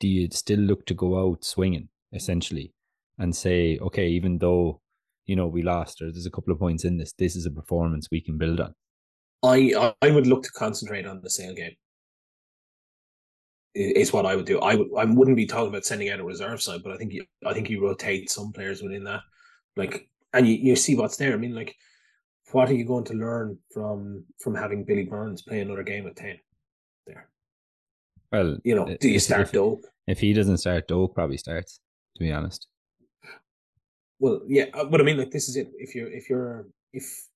do 0.00 0.08
you 0.08 0.28
still 0.30 0.60
look 0.60 0.84
to 0.86 0.94
go 0.94 1.18
out 1.18 1.44
swinging 1.44 1.88
essentially 2.12 2.74
and 3.18 3.34
say, 3.34 3.78
okay, 3.80 4.08
even 4.08 4.38
though 4.38 4.80
you 5.24 5.36
know 5.36 5.46
we 5.46 5.62
lost 5.62 6.02
or 6.02 6.12
there's 6.12 6.26
a 6.26 6.30
couple 6.30 6.52
of 6.52 6.58
points 6.58 6.84
in 6.84 6.98
this, 6.98 7.12
this 7.14 7.36
is 7.36 7.46
a 7.46 7.50
performance 7.50 8.08
we 8.10 8.20
can 8.20 8.36
build 8.36 8.60
on. 8.60 8.74
I 9.42 9.94
I 10.02 10.10
would 10.10 10.26
look 10.26 10.42
to 10.42 10.50
concentrate 10.50 11.06
on 11.06 11.22
the 11.22 11.30
Sale 11.30 11.54
game 11.54 11.76
is 13.74 14.12
what 14.12 14.26
I 14.26 14.36
would 14.36 14.46
do. 14.46 14.60
I 14.60 14.74
would 14.74 14.88
I 14.96 15.04
wouldn't 15.04 15.36
be 15.36 15.46
talking 15.46 15.68
about 15.68 15.84
sending 15.84 16.10
out 16.10 16.20
a 16.20 16.24
reserve 16.24 16.60
side, 16.60 16.82
but 16.82 16.92
I 16.92 16.96
think 16.96 17.12
you 17.12 17.24
I 17.46 17.54
think 17.54 17.70
you 17.70 17.82
rotate 17.82 18.30
some 18.30 18.52
players 18.52 18.82
within 18.82 19.04
that, 19.04 19.20
like, 19.76 20.08
and 20.32 20.46
you, 20.46 20.54
you 20.54 20.76
see 20.76 20.94
what's 20.94 21.16
there. 21.16 21.32
I 21.32 21.36
mean, 21.36 21.54
like, 21.54 21.74
what 22.52 22.68
are 22.68 22.74
you 22.74 22.84
going 22.84 23.04
to 23.04 23.14
learn 23.14 23.58
from 23.72 24.24
from 24.38 24.54
having 24.54 24.84
Billy 24.84 25.04
Burns 25.04 25.42
play 25.42 25.60
another 25.60 25.82
game 25.82 26.06
at 26.06 26.16
ten? 26.16 26.38
There. 27.06 27.28
Well, 28.30 28.58
you 28.64 28.74
know, 28.74 28.96
do 29.00 29.08
you 29.08 29.18
start 29.18 29.42
if, 29.42 29.52
Doak? 29.52 29.86
If 30.06 30.20
he 30.20 30.32
doesn't 30.32 30.58
start, 30.58 30.88
Doak 30.88 31.14
probably 31.14 31.38
starts. 31.38 31.80
To 32.16 32.24
be 32.24 32.30
honest. 32.30 32.66
Well, 34.18 34.42
yeah, 34.46 34.66
uh, 34.74 34.84
but 34.84 35.00
I 35.00 35.04
mean, 35.04 35.16
like, 35.16 35.30
this 35.30 35.48
is 35.48 35.56
it. 35.56 35.70
If 35.78 35.94
you're 35.94 36.10
if 36.10 36.28
you're 36.28 36.66
if 36.92 37.26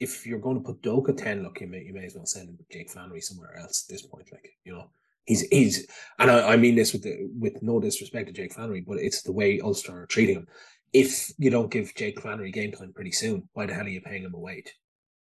if 0.00 0.26
you're 0.26 0.38
going 0.38 0.58
to 0.58 0.62
put 0.62 0.82
Doak 0.82 1.08
at 1.08 1.16
ten, 1.16 1.42
look, 1.42 1.60
you 1.62 1.66
may 1.66 1.82
you 1.82 1.94
may 1.94 2.04
as 2.04 2.14
well 2.14 2.26
send 2.26 2.58
Jake 2.70 2.90
Flannery 2.90 3.22
somewhere 3.22 3.56
else 3.58 3.86
at 3.88 3.92
this 3.92 4.02
point. 4.02 4.28
Like, 4.30 4.50
you 4.64 4.74
know, 4.74 4.90
He's 5.26 5.42
he's, 5.48 5.86
and 6.18 6.30
I, 6.30 6.52
I 6.52 6.56
mean 6.56 6.74
this 6.74 6.92
with 6.92 7.02
the, 7.02 7.28
with 7.38 7.62
no 7.62 7.80
disrespect 7.80 8.26
to 8.26 8.32
Jake 8.32 8.52
Flannery, 8.52 8.82
but 8.82 8.98
it's 8.98 9.22
the 9.22 9.32
way 9.32 9.60
Ulster 9.60 10.02
are 10.02 10.06
treating 10.06 10.36
him. 10.36 10.46
If 10.92 11.32
you 11.38 11.50
don't 11.50 11.70
give 11.70 11.94
Jake 11.94 12.20
Flannery 12.20 12.50
game 12.50 12.72
time 12.72 12.92
pretty 12.92 13.12
soon, 13.12 13.48
why 13.54 13.66
the 13.66 13.74
hell 13.74 13.86
are 13.86 13.88
you 13.88 14.00
paying 14.00 14.22
him 14.22 14.34
a 14.34 14.38
wage? 14.38 14.74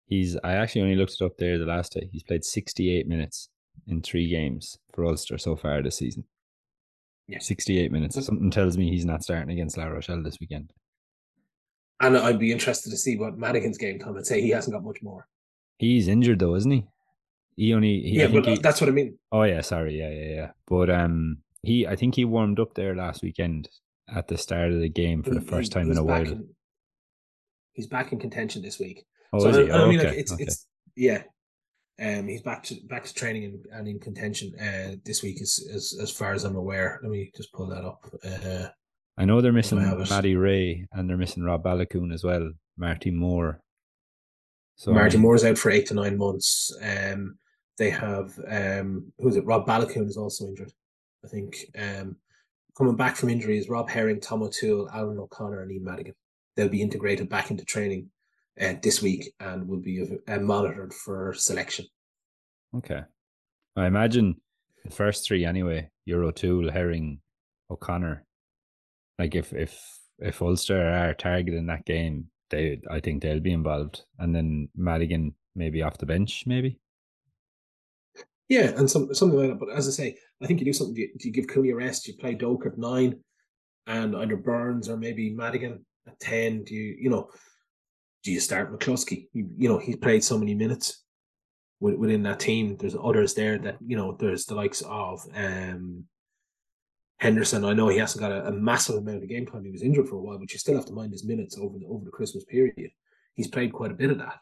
He's. 0.06 0.38
I 0.44 0.54
actually 0.54 0.82
only 0.82 0.96
looked 0.96 1.16
it 1.20 1.24
up 1.24 1.38
there 1.38 1.58
the 1.58 1.66
last 1.66 1.94
day. 1.94 2.10
He's 2.12 2.24
played 2.24 2.44
68 2.44 3.08
minutes 3.08 3.50
in 3.88 4.02
three 4.02 4.28
games 4.30 4.78
for 4.94 5.06
Ulster 5.06 5.38
so 5.38 5.56
far 5.56 5.82
this 5.82 5.98
season. 5.98 6.26
Yeah. 7.28 7.40
68 7.40 7.92
minutes. 7.92 8.24
Something 8.24 8.52
tells 8.52 8.78
me 8.78 8.90
he's 8.90 9.06
not 9.06 9.24
starting 9.24 9.52
against 9.52 9.78
La 9.78 9.86
Rochelle 9.86 10.22
this 10.22 10.40
weekend. 10.40 10.74
And 12.00 12.18
I'd 12.18 12.40
be 12.40 12.52
interested 12.52 12.90
to 12.90 12.98
see 12.98 13.18
what 13.18 13.38
Madigan's 13.38 13.78
game 13.78 14.00
time 14.00 14.16
would 14.16 14.28
say. 14.28 14.42
He 14.42 14.50
hasn't 14.50 14.74
got 14.74 14.84
much 14.84 15.02
more. 15.02 15.28
He's 15.78 16.08
injured 16.08 16.40
though, 16.40 16.56
isn't 16.56 16.72
he? 16.72 16.86
He 17.56 17.74
only 17.74 18.02
he, 18.02 18.20
yeah, 18.20 18.28
but 18.28 18.46
he, 18.46 18.58
that's 18.58 18.82
what 18.82 18.90
I 18.90 18.94
mean. 18.94 19.18
Oh 19.32 19.44
yeah, 19.44 19.62
sorry, 19.62 19.98
yeah, 19.98 20.10
yeah, 20.10 20.36
yeah. 20.36 20.52
But 20.68 20.90
um, 20.90 21.38
he 21.62 21.88
I 21.88 21.96
think 21.96 22.16
he 22.16 22.26
warmed 22.26 22.60
up 22.60 22.74
there 22.74 22.96
last 22.96 23.22
weekend 23.22 23.70
at 24.14 24.28
the 24.28 24.38
start 24.38 24.72
of 24.72 24.80
the 24.80 24.90
game 24.90 25.24
for 25.24 25.32
he, 25.32 25.40
the 25.40 25.46
first 25.46 25.72
time 25.72 25.92
in 25.92 25.98
a 25.98 26.04
while. 26.04 26.22
In, 26.22 26.50
he's 27.74 27.88
back 27.88 28.12
in 28.12 28.20
contention 28.20 28.62
this 28.62 28.80
week. 28.80 29.06
Oh, 29.32 29.40
so, 29.40 29.50
is 29.50 29.58
he? 29.58 29.72
Oh, 29.72 29.86
I 29.86 29.90
mean, 29.90 30.00
okay. 30.00 30.10
like 30.10 30.18
it's 30.18 30.34
okay. 30.34 30.44
it's 30.44 30.68
yeah. 30.96 31.24
Um, 32.02 32.28
he's 32.28 32.42
back 32.42 32.64
to 32.64 32.76
back 32.90 33.06
to 33.06 33.14
training 33.14 33.44
and, 33.46 33.66
and 33.72 33.88
in 33.88 34.00
contention 34.00 34.54
uh, 34.60 34.96
this 35.06 35.22
week, 35.22 35.42
as, 35.42 35.60
as 35.74 35.98
as 36.02 36.12
far 36.12 36.34
as 36.34 36.44
I'm 36.44 36.56
aware. 36.56 37.00
Let 37.04 37.12
me 37.12 37.32
just 37.36 37.54
pull 37.54 37.68
that 37.68 37.86
up. 37.86 38.06
Uh, 38.24 38.70
I 39.18 39.26
know 39.26 39.42
they're 39.42 39.54
missing 39.54 39.80
Maddie 40.10 40.36
Ray 40.36 40.88
and 40.92 41.08
they're 41.08 41.18
missing 41.18 41.44
Rob 41.44 41.64
Baloucoune 41.64 42.14
as 42.14 42.24
well. 42.24 42.52
Marty 42.78 43.12
Moore. 43.12 43.60
So 44.76 44.92
Marty 44.92 45.18
Moore's 45.18 45.44
out 45.44 45.58
for 45.58 45.70
eight 45.70 45.86
to 45.88 45.94
nine 45.94 46.18
months. 46.18 46.76
Um, 46.82 47.38
they 47.78 47.90
have 47.90 48.38
um, 48.48 49.12
who's 49.20 49.36
it? 49.36 49.46
Rob 49.46 49.66
Baloucoune 49.68 50.08
is 50.08 50.18
also 50.18 50.46
injured. 50.46 50.72
I 51.24 51.28
think 51.28 51.58
um, 51.78 52.18
coming 52.78 52.96
back 52.96 53.16
from 53.16 53.30
injuries, 53.30 53.70
Rob 53.70 53.90
Herring, 53.90 54.20
Tom 54.20 54.44
O'Toole, 54.44 54.90
Alan 54.94 55.20
O'Connor, 55.20 55.62
and 55.62 55.72
Ian 55.72 55.84
Madigan. 55.84 56.16
They'll 56.56 56.70
be 56.70 56.82
integrated 56.82 57.30
back 57.30 57.50
into 57.50 57.66
training 57.66 58.10
uh, 58.62 58.76
this 58.82 59.02
week 59.02 59.34
and 59.40 59.68
will 59.68 59.80
be 59.80 60.20
uh, 60.28 60.38
monitored 60.38 60.94
for 60.94 61.34
selection. 61.34 61.86
Okay. 62.76 63.02
I 63.76 63.88
imagine 63.88 64.36
the 64.86 64.92
first 64.92 65.26
three 65.26 65.46
anyway, 65.46 65.90
Euro 66.06 66.28
O'Toole, 66.28 66.72
Herring, 66.72 67.20
O'Connor. 67.72 68.26
Like 69.18 69.36
if 69.36 69.54
if 69.54 69.80
if 70.20 70.42
Ulster 70.42 70.80
are 70.80 71.14
targeting 71.14 71.68
that 71.68 71.86
game, 71.86 72.28
they 72.50 72.82
I 72.90 73.00
think 73.00 73.22
they'll 73.22 73.40
be 73.40 73.54
involved. 73.54 74.04
And 74.20 74.36
then 74.36 74.70
Madigan 74.76 75.34
maybe 75.56 75.82
off 75.82 75.98
the 75.98 76.06
bench, 76.06 76.44
maybe. 76.46 76.80
Yeah, 78.50 78.72
and 78.78 78.90
some 78.90 79.14
something 79.14 79.40
like 79.40 79.50
that. 79.50 79.60
But 79.60 79.76
as 79.76 79.88
I 79.88 79.92
say, 79.92 80.18
I 80.42 80.48
think 80.48 80.60
you 80.60 80.66
do 80.66 80.74
something. 80.74 80.96
Do 80.96 81.02
you, 81.02 81.10
do 81.18 81.28
you 81.28 81.34
give 81.34 81.48
Cooney 81.48 81.72
a 81.72 81.76
rest? 81.76 82.08
You 82.08 82.16
play 82.16 82.34
Doak 82.34 82.66
at 82.66 82.78
nine, 82.78 83.20
and 83.88 84.16
either 84.16 84.36
Burns 84.36 84.90
or 84.90 84.98
maybe 84.98 85.30
Madigan 85.30 85.86
at 86.08 86.20
ten. 86.20 86.64
Do 86.64 86.76
you 86.76 86.96
you 87.00 87.10
know? 87.10 87.30
Do 88.24 88.32
you 88.32 88.40
start 88.40 88.72
McCloskey? 88.72 89.28
You, 89.34 89.50
you 89.58 89.70
know 89.70 89.78
he's 89.78 89.98
played 89.98 90.24
so 90.24 90.38
many 90.38 90.56
minutes 90.56 91.04
within 91.80 92.24
that 92.24 92.40
team. 92.40 92.78
There's 92.78 92.96
others 93.02 93.34
there 93.34 93.58
that 93.60 93.78
you 93.86 93.98
know. 93.98 94.16
There's 94.20 94.46
the 94.46 94.56
likes 94.56 94.82
of 94.82 95.26
um, 95.36 96.06
Henderson. 97.20 97.66
I 97.66 97.74
know 97.74 97.88
he 97.88 97.98
hasn't 97.98 98.22
got 98.22 98.32
a, 98.32 98.48
a, 98.48 98.52
massive 98.52 98.96
amount 98.96 99.24
of 99.24 99.30
game 99.30 99.46
time. 99.46 99.64
He 99.64 99.72
was 99.72 99.82
injured 99.82 100.08
for 100.08 100.16
a 100.16 100.22
while, 100.22 100.38
but 100.38 100.52
you 100.52 100.60
still 100.60 100.76
have 100.76 100.86
to 100.88 100.94
mind 100.94 101.12
his 101.12 101.26
minutes 101.26 101.58
over 101.58 101.80
the 101.80 101.86
over 101.86 102.04
the 102.04 102.12
Christmas 102.12 102.44
period. 102.44 102.92
He's 103.36 103.48
played 103.48 103.74
quite 103.74 103.92
a 103.92 103.96
bit 103.96 104.12
of 104.12 104.20
that. 104.20 104.40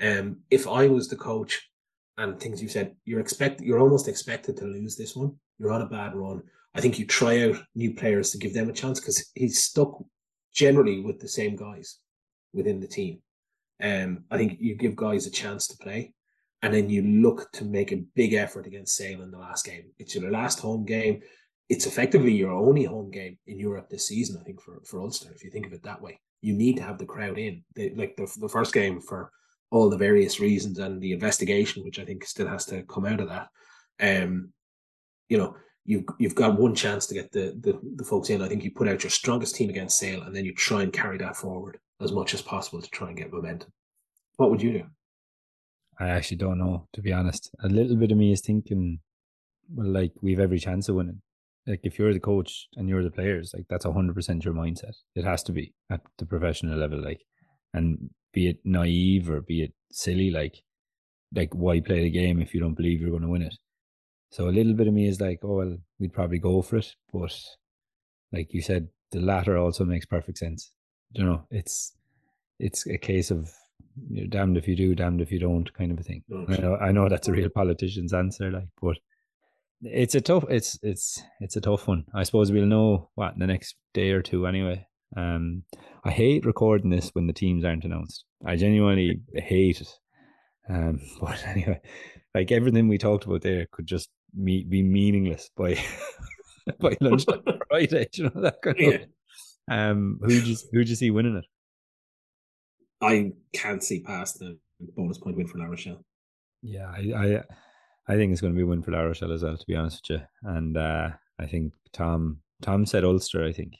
Um, 0.00 0.40
if 0.50 0.68
I 0.68 0.86
was 0.86 1.08
the 1.08 1.16
coach, 1.16 1.69
and 2.20 2.38
things 2.38 2.62
you 2.62 2.68
said, 2.68 2.94
you're 3.04 3.20
expect 3.20 3.62
you're 3.62 3.80
almost 3.80 4.06
expected 4.06 4.56
to 4.58 4.64
lose 4.64 4.94
this 4.96 5.16
one. 5.16 5.34
You're 5.58 5.72
on 5.72 5.82
a 5.82 5.86
bad 5.86 6.14
run. 6.14 6.42
I 6.74 6.80
think 6.80 6.98
you 6.98 7.06
try 7.06 7.48
out 7.48 7.56
new 7.74 7.94
players 7.94 8.30
to 8.30 8.38
give 8.38 8.54
them 8.54 8.68
a 8.68 8.72
chance 8.72 9.00
because 9.00 9.30
he's 9.34 9.62
stuck 9.62 9.98
generally 10.52 11.00
with 11.00 11.18
the 11.18 11.28
same 11.28 11.56
guys 11.56 11.98
within 12.52 12.78
the 12.78 12.86
team. 12.86 13.20
Um, 13.82 14.24
I 14.30 14.36
think 14.36 14.58
you 14.60 14.76
give 14.76 14.94
guys 14.94 15.26
a 15.26 15.30
chance 15.30 15.66
to 15.68 15.78
play, 15.78 16.12
and 16.62 16.72
then 16.74 16.90
you 16.90 17.02
look 17.02 17.50
to 17.52 17.64
make 17.64 17.90
a 17.90 18.04
big 18.14 18.34
effort 18.34 18.66
against 18.66 18.96
Sale 18.96 19.22
in 19.22 19.30
the 19.30 19.38
last 19.38 19.64
game. 19.64 19.84
It's 19.98 20.14
your 20.14 20.30
last 20.30 20.60
home 20.60 20.84
game. 20.84 21.22
It's 21.70 21.86
effectively 21.86 22.32
your 22.32 22.52
only 22.52 22.84
home 22.84 23.10
game 23.10 23.38
in 23.46 23.58
Europe 23.58 23.88
this 23.88 24.08
season. 24.08 24.36
I 24.38 24.44
think 24.44 24.60
for 24.60 24.80
for 24.84 25.00
Ulster, 25.00 25.32
if 25.34 25.42
you 25.42 25.50
think 25.50 25.66
of 25.66 25.72
it 25.72 25.82
that 25.84 26.02
way, 26.02 26.20
you 26.42 26.52
need 26.52 26.76
to 26.76 26.82
have 26.82 26.98
the 26.98 27.06
crowd 27.06 27.38
in. 27.38 27.64
They, 27.74 27.94
like 27.94 28.16
the 28.16 28.30
the 28.40 28.48
first 28.48 28.74
game 28.74 29.00
for 29.00 29.32
all 29.70 29.88
the 29.88 29.96
various 29.96 30.40
reasons 30.40 30.78
and 30.78 31.00
the 31.00 31.12
investigation, 31.12 31.84
which 31.84 31.98
I 31.98 32.04
think 32.04 32.24
still 32.24 32.48
has 32.48 32.66
to 32.66 32.82
come 32.82 33.06
out 33.06 33.20
of 33.20 33.28
that. 33.28 33.48
Um, 34.00 34.52
you 35.28 35.38
know, 35.38 35.56
you've 35.84 36.04
you've 36.18 36.34
got 36.34 36.58
one 36.58 36.74
chance 36.74 37.06
to 37.06 37.14
get 37.14 37.30
the, 37.32 37.56
the 37.60 37.78
the 37.96 38.04
folks 38.04 38.30
in. 38.30 38.42
I 38.42 38.48
think 38.48 38.64
you 38.64 38.72
put 38.72 38.88
out 38.88 39.02
your 39.02 39.10
strongest 39.10 39.54
team 39.54 39.70
against 39.70 39.98
Sale, 39.98 40.22
and 40.22 40.34
then 40.34 40.44
you 40.44 40.54
try 40.54 40.82
and 40.82 40.92
carry 40.92 41.18
that 41.18 41.36
forward 41.36 41.78
as 42.00 42.12
much 42.12 42.34
as 42.34 42.42
possible 42.42 42.82
to 42.82 42.90
try 42.90 43.08
and 43.08 43.16
get 43.16 43.32
momentum. 43.32 43.72
What 44.36 44.50
would 44.50 44.62
you 44.62 44.72
do? 44.72 44.84
I 45.98 46.08
actually 46.08 46.38
don't 46.38 46.58
know, 46.58 46.88
to 46.94 47.02
be 47.02 47.12
honest. 47.12 47.50
A 47.62 47.68
little 47.68 47.96
bit 47.96 48.10
of 48.10 48.16
me 48.16 48.32
is 48.32 48.40
thinking, 48.40 49.00
well, 49.72 49.86
like 49.86 50.12
we've 50.22 50.40
every 50.40 50.58
chance 50.58 50.88
of 50.88 50.96
winning. 50.96 51.20
Like 51.66 51.80
if 51.84 51.98
you're 51.98 52.14
the 52.14 52.20
coach 52.20 52.68
and 52.76 52.88
you're 52.88 53.04
the 53.04 53.10
players, 53.10 53.52
like 53.54 53.66
that's 53.68 53.84
hundred 53.84 54.14
percent 54.14 54.44
your 54.44 54.54
mindset. 54.54 54.96
It 55.14 55.24
has 55.24 55.42
to 55.44 55.52
be 55.52 55.74
at 55.90 56.00
the 56.18 56.26
professional 56.26 56.78
level. 56.78 57.02
Like, 57.02 57.20
and 57.74 58.10
be 58.32 58.48
it 58.48 58.58
naive 58.64 59.30
or 59.30 59.40
be 59.40 59.62
it 59.62 59.72
silly, 59.90 60.30
like 60.30 60.62
like 61.34 61.54
why 61.54 61.80
play 61.80 62.02
the 62.02 62.10
game 62.10 62.40
if 62.40 62.54
you 62.54 62.60
don't 62.60 62.74
believe 62.74 63.00
you're 63.00 63.10
going 63.10 63.22
to 63.22 63.28
win 63.28 63.42
it? 63.42 63.54
So 64.30 64.48
a 64.48 64.50
little 64.50 64.74
bit 64.74 64.86
of 64.86 64.94
me 64.94 65.08
is 65.08 65.20
like, 65.20 65.40
oh 65.42 65.56
well, 65.56 65.76
we'd 65.98 66.12
probably 66.12 66.38
go 66.38 66.62
for 66.62 66.76
it, 66.76 66.94
but 67.12 67.34
like 68.32 68.52
you 68.52 68.62
said, 68.62 68.88
the 69.10 69.20
latter 69.20 69.56
also 69.56 69.84
makes 69.84 70.06
perfect 70.06 70.38
sense. 70.38 70.72
You 71.12 71.24
know, 71.24 71.46
it's 71.50 71.92
it's 72.58 72.86
a 72.86 72.98
case 72.98 73.30
of 73.30 73.52
you're 74.08 74.26
damned 74.26 74.56
if 74.56 74.68
you 74.68 74.76
do, 74.76 74.94
damned 74.94 75.20
if 75.20 75.32
you 75.32 75.40
don't, 75.40 75.72
kind 75.74 75.90
of 75.92 75.98
a 75.98 76.02
thing. 76.02 76.22
Mm. 76.30 76.50
I 76.50 76.62
know, 76.62 76.76
I 76.76 76.92
know 76.92 77.08
that's 77.08 77.28
a 77.28 77.32
real 77.32 77.48
politician's 77.48 78.12
answer, 78.12 78.50
like, 78.50 78.68
but 78.80 78.96
it's 79.82 80.14
a 80.14 80.20
tough, 80.20 80.44
it's 80.48 80.78
it's 80.82 81.22
it's 81.40 81.56
a 81.56 81.60
tough 81.60 81.88
one. 81.88 82.04
I 82.14 82.22
suppose 82.22 82.52
we'll 82.52 82.66
know 82.66 83.10
what 83.14 83.34
in 83.34 83.40
the 83.40 83.46
next 83.46 83.76
day 83.94 84.10
or 84.10 84.22
two 84.22 84.46
anyway. 84.46 84.86
Um, 85.16 85.64
I 86.04 86.10
hate 86.10 86.46
recording 86.46 86.90
this 86.90 87.10
when 87.10 87.26
the 87.26 87.32
teams 87.32 87.64
aren't 87.64 87.84
announced. 87.84 88.24
I 88.44 88.56
genuinely 88.56 89.20
hate 89.34 89.80
it. 89.80 89.92
Um, 90.68 91.00
but 91.20 91.44
anyway, 91.46 91.80
like 92.34 92.52
everything 92.52 92.88
we 92.88 92.98
talked 92.98 93.24
about 93.24 93.42
there 93.42 93.66
could 93.72 93.86
just 93.86 94.08
me- 94.34 94.64
be 94.64 94.82
meaningless 94.82 95.50
by 95.56 95.78
by 96.80 96.96
lunchtime 97.00 97.42
Friday. 97.68 98.08
You 98.14 98.24
know 98.24 98.42
that 98.42 98.62
kind 98.62 98.76
yeah. 98.78 98.88
of. 98.88 99.00
Um, 99.70 100.18
who 100.22 100.32
you 100.32 100.56
who 100.72 100.84
do 100.84 100.90
you 100.90 100.96
see 100.96 101.10
winning 101.10 101.36
it? 101.36 101.44
I 103.00 103.32
can't 103.54 103.82
see 103.82 104.00
past 104.00 104.38
the 104.38 104.58
bonus 104.96 105.18
point 105.18 105.36
win 105.36 105.46
for 105.46 105.58
La 105.58 105.64
Rochelle. 105.64 106.04
Yeah, 106.62 106.86
I, 106.86 107.12
I, 107.16 107.42
I 108.08 108.16
think 108.16 108.32
it's 108.32 108.40
going 108.40 108.52
to 108.52 108.56
be 108.56 108.62
a 108.62 108.66
win 108.66 108.82
for 108.82 108.90
La 108.90 109.00
Rochelle 109.00 109.32
as 109.32 109.42
well. 109.42 109.56
To 109.56 109.66
be 109.66 109.76
honest 109.76 110.06
with 110.08 110.20
you, 110.20 110.26
and 110.42 110.76
uh, 110.76 111.10
I 111.38 111.46
think 111.46 111.72
Tom 111.92 112.40
Tom 112.62 112.84
said 112.84 113.04
Ulster. 113.04 113.44
I 113.44 113.52
think 113.52 113.74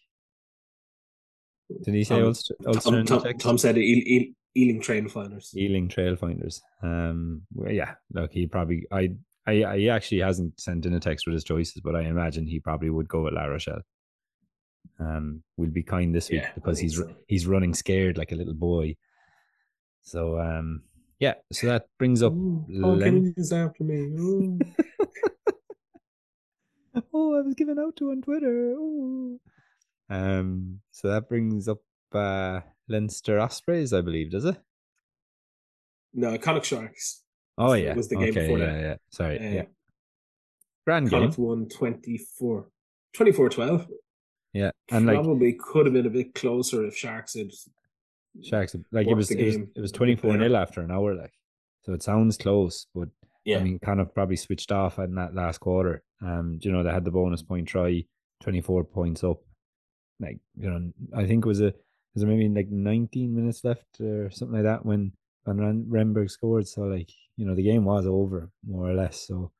did 1.82 1.94
he 1.94 2.04
say 2.04 2.16
Tom, 2.16 2.24
Ulster? 2.24 2.54
Ulster 2.66 3.04
Tom, 3.04 3.22
Tom, 3.22 3.38
Tom, 3.38 3.58
said 3.58 3.78
Eel, 3.78 4.32
Ealing 4.56 4.80
Trailfinders. 4.80 5.54
Ealing 5.56 5.88
Trailfinders. 5.88 6.60
Um, 6.82 7.42
well, 7.54 7.72
yeah, 7.72 7.94
look, 8.12 8.32
he 8.32 8.46
probably 8.46 8.86
I, 8.90 9.10
I, 9.46 9.64
I 9.64 9.78
he 9.78 9.90
actually 9.90 10.20
hasn't 10.20 10.60
sent 10.60 10.86
in 10.86 10.94
a 10.94 11.00
text 11.00 11.26
with 11.26 11.34
his 11.34 11.44
choices, 11.44 11.80
but 11.82 11.94
I 11.94 12.02
imagine 12.02 12.46
he 12.46 12.60
probably 12.60 12.90
would 12.90 13.08
go 13.08 13.22
with 13.22 13.34
La 13.34 13.44
Rochelle. 13.44 13.82
Um, 14.98 15.42
we'll 15.56 15.70
be 15.70 15.82
kind 15.82 16.14
this 16.14 16.30
week 16.30 16.42
yeah, 16.42 16.50
because 16.54 16.78
he's 16.78 16.96
so. 16.96 17.10
he's 17.26 17.46
running 17.46 17.74
scared 17.74 18.18
like 18.18 18.32
a 18.32 18.36
little 18.36 18.54
boy. 18.54 18.96
So 20.02 20.38
um, 20.38 20.82
yeah, 21.18 21.34
so 21.52 21.66
that 21.68 21.86
brings 21.98 22.22
up. 22.22 22.32
Ooh, 22.32 22.64
Len- 22.68 23.34
after 23.52 23.84
me. 23.84 24.58
oh, 27.14 27.38
I 27.38 27.42
was 27.42 27.54
given 27.54 27.78
out 27.78 27.96
to 27.96 28.10
on 28.10 28.22
Twitter. 28.22 28.72
Ooh. 28.72 29.40
Um, 30.10 30.80
so 30.90 31.08
that 31.08 31.28
brings 31.28 31.68
up 31.68 31.78
uh, 32.12 32.60
Leinster 32.88 33.38
Ospreys, 33.38 33.92
I 33.92 34.00
believe, 34.00 34.32
does 34.32 34.44
it? 34.44 34.56
No, 36.12 36.36
Connacht 36.36 36.66
Sharks. 36.66 37.22
Oh 37.56 37.74
yeah, 37.74 37.94
was 37.94 38.08
the 38.08 38.16
game 38.16 38.30
okay, 38.30 38.40
before 38.40 38.58
yeah, 38.58 38.66
that. 38.66 38.80
Yeah, 38.80 38.94
sorry, 39.10 39.38
uh, 39.38 39.50
yeah. 39.50 39.62
Grand 40.86 41.10
Connacht 41.10 41.36
game. 41.36 41.44
won 41.44 41.68
24, 41.68 42.68
24-12. 43.16 43.86
Yeah, 44.52 44.70
and 44.90 45.06
probably 45.06 45.52
like, 45.52 45.58
could 45.58 45.86
have 45.86 45.92
been 45.92 46.06
a 46.06 46.10
bit 46.10 46.34
closer 46.34 46.84
if 46.84 46.96
Sharks 46.96 47.34
had. 47.34 47.50
Sharks 48.42 48.74
like 48.92 49.06
it 49.06 49.14
was, 49.14 49.30
it 49.30 49.44
was 49.44 49.56
it 49.56 49.80
was 49.80 49.92
twenty 49.92 50.14
four 50.14 50.36
nil 50.36 50.56
after 50.56 50.80
an 50.80 50.90
hour, 50.90 51.14
like 51.14 51.32
so 51.84 51.92
it 51.92 52.02
sounds 52.02 52.36
close, 52.36 52.86
but 52.94 53.08
yeah, 53.44 53.58
I 53.58 53.62
mean, 53.62 53.78
kind 53.78 54.00
of 54.00 54.14
probably 54.14 54.36
switched 54.36 54.72
off 54.72 54.98
in 54.98 55.14
that 55.16 55.34
last 55.34 55.58
quarter. 55.58 56.02
Um, 56.22 56.58
you 56.62 56.70
know, 56.70 56.82
they 56.82 56.90
had 56.90 57.04
the 57.04 57.10
bonus 57.10 57.42
point 57.42 57.68
try, 57.68 58.04
twenty 58.40 58.60
four 58.60 58.84
points 58.84 59.24
up, 59.24 59.38
like 60.20 60.40
you 60.56 60.70
know, 60.70 60.92
I 61.16 61.26
think 61.26 61.44
it 61.44 61.48
was 61.48 61.60
a 61.60 61.74
was 62.14 62.22
there 62.22 62.28
maybe 62.28 62.48
like 62.48 62.68
19 62.70 63.34
minutes 63.34 63.64
left 63.64 64.00
or 64.00 64.30
something 64.30 64.56
like 64.56 64.64
that 64.64 64.84
when 64.84 65.12
Van 65.46 65.86
Rensburg 65.88 66.30
scored. 66.30 66.68
So 66.68 66.82
like 66.82 67.10
you 67.36 67.46
know 67.46 67.54
the 67.54 67.62
game 67.62 67.84
was 67.84 68.06
over 68.06 68.50
more 68.66 68.88
or 68.90 68.94
less. 68.94 69.26
So 69.26 69.52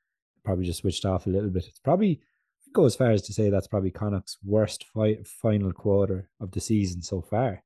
probably 0.44 0.66
just 0.66 0.80
switched 0.80 1.04
off 1.04 1.26
a 1.26 1.30
little 1.30 1.50
bit. 1.50 1.66
It's 1.66 1.78
probably 1.80 2.20
i 2.66 2.70
go 2.72 2.84
as 2.84 2.96
far 2.96 3.10
as 3.10 3.22
to 3.22 3.32
say 3.32 3.50
that's 3.50 3.66
probably 3.66 3.90
Connacht's 3.90 4.38
worst 4.44 4.84
fi- 4.94 5.22
final 5.24 5.72
quarter 5.72 6.30
of 6.40 6.52
the 6.52 6.60
season 6.60 7.02
so 7.02 7.20
far. 7.20 7.62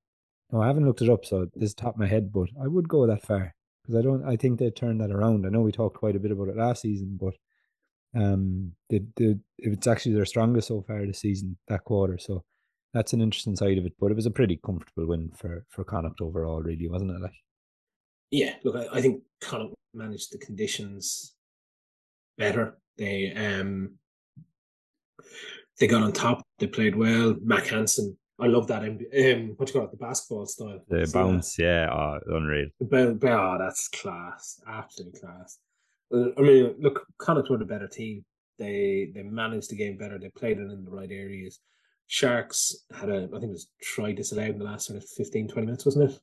No, 0.52 0.62
I 0.62 0.66
haven't 0.66 0.86
looked 0.86 1.02
it 1.02 1.10
up, 1.10 1.24
so 1.24 1.46
this 1.54 1.70
is 1.70 1.74
top 1.74 1.94
of 1.94 2.00
my 2.00 2.06
head, 2.06 2.32
but 2.32 2.48
I 2.62 2.68
would 2.68 2.88
go 2.88 3.06
that 3.06 3.22
far 3.22 3.54
because 3.82 3.96
I 3.96 4.02
don't. 4.02 4.24
I 4.24 4.36
think 4.36 4.58
they 4.58 4.70
turned 4.70 5.00
that 5.00 5.10
around. 5.10 5.46
I 5.46 5.50
know 5.50 5.60
we 5.62 5.72
talked 5.72 5.96
quite 5.98 6.16
a 6.16 6.20
bit 6.20 6.30
about 6.30 6.48
it 6.48 6.56
last 6.56 6.82
season, 6.82 7.18
but 7.20 7.34
Um, 8.14 8.72
the 8.90 9.04
the 9.16 9.40
it's 9.58 9.86
actually 9.86 10.14
their 10.14 10.24
strongest 10.26 10.68
so 10.68 10.82
far 10.82 11.04
this 11.06 11.20
season 11.20 11.56
that 11.68 11.84
quarter. 11.84 12.18
So 12.18 12.44
that's 12.94 13.12
an 13.12 13.20
interesting 13.20 13.56
side 13.56 13.76
of 13.76 13.84
it. 13.84 13.92
But 14.00 14.12
it 14.12 14.16
was 14.16 14.26
a 14.26 14.30
pretty 14.30 14.58
comfortable 14.64 15.08
win 15.08 15.30
for 15.36 15.66
for 15.70 15.84
Connacht 15.84 16.20
overall, 16.20 16.62
really, 16.62 16.88
wasn't 16.88 17.10
it? 17.10 17.20
Like, 17.20 17.34
yeah, 18.30 18.54
look, 18.64 18.76
I, 18.76 18.98
I 18.98 19.00
think 19.02 19.22
Connacht 19.42 19.74
managed 19.92 20.32
the 20.32 20.38
conditions 20.38 21.34
better. 22.38 22.78
They 22.96 23.32
um 23.32 23.98
they 25.78 25.88
got 25.88 26.02
on 26.02 26.12
top. 26.12 26.42
They 26.58 26.68
played 26.68 26.94
well. 26.94 27.34
Mack 27.42 27.66
Hansen, 27.66 28.16
I 28.40 28.46
love 28.46 28.68
that. 28.68 28.82
Um, 28.82 28.98
what 29.56 29.68
you 29.68 29.72
call 29.72 29.84
it? 29.84 29.90
The 29.90 29.96
basketball 29.96 30.46
style. 30.46 30.80
The 30.88 31.06
See 31.06 31.12
bounce, 31.12 31.56
that? 31.56 31.62
yeah, 31.62 31.88
oh, 31.92 32.18
unreal. 32.28 32.68
The, 32.80 33.18
oh, 33.22 33.56
that's 33.58 33.88
class. 33.88 34.60
Absolute 34.68 35.20
class. 35.20 35.58
Uh, 36.12 36.28
I 36.38 36.42
mean, 36.42 36.74
look, 36.78 37.04
Connacht 37.18 37.50
were 37.50 37.58
the 37.58 37.64
better 37.64 37.88
team. 37.88 38.24
They 38.58 39.10
they 39.12 39.22
managed 39.22 39.70
the 39.70 39.76
game 39.76 39.96
better. 39.96 40.18
They 40.18 40.30
played 40.30 40.58
it 40.58 40.70
in 40.70 40.84
the 40.84 40.90
right 40.90 41.10
areas. 41.10 41.58
Sharks 42.06 42.76
had 42.94 43.08
a, 43.08 43.28
I 43.34 43.38
think 43.38 43.44
it 43.44 43.50
was 43.50 43.68
try 43.82 44.12
disallowed 44.12 44.50
in 44.50 44.58
the 44.58 44.64
last 44.64 44.86
sort 44.86 45.02
of 45.02 45.08
15, 45.08 45.48
20 45.48 45.66
minutes, 45.66 45.84
wasn't 45.84 46.10
it? 46.10 46.20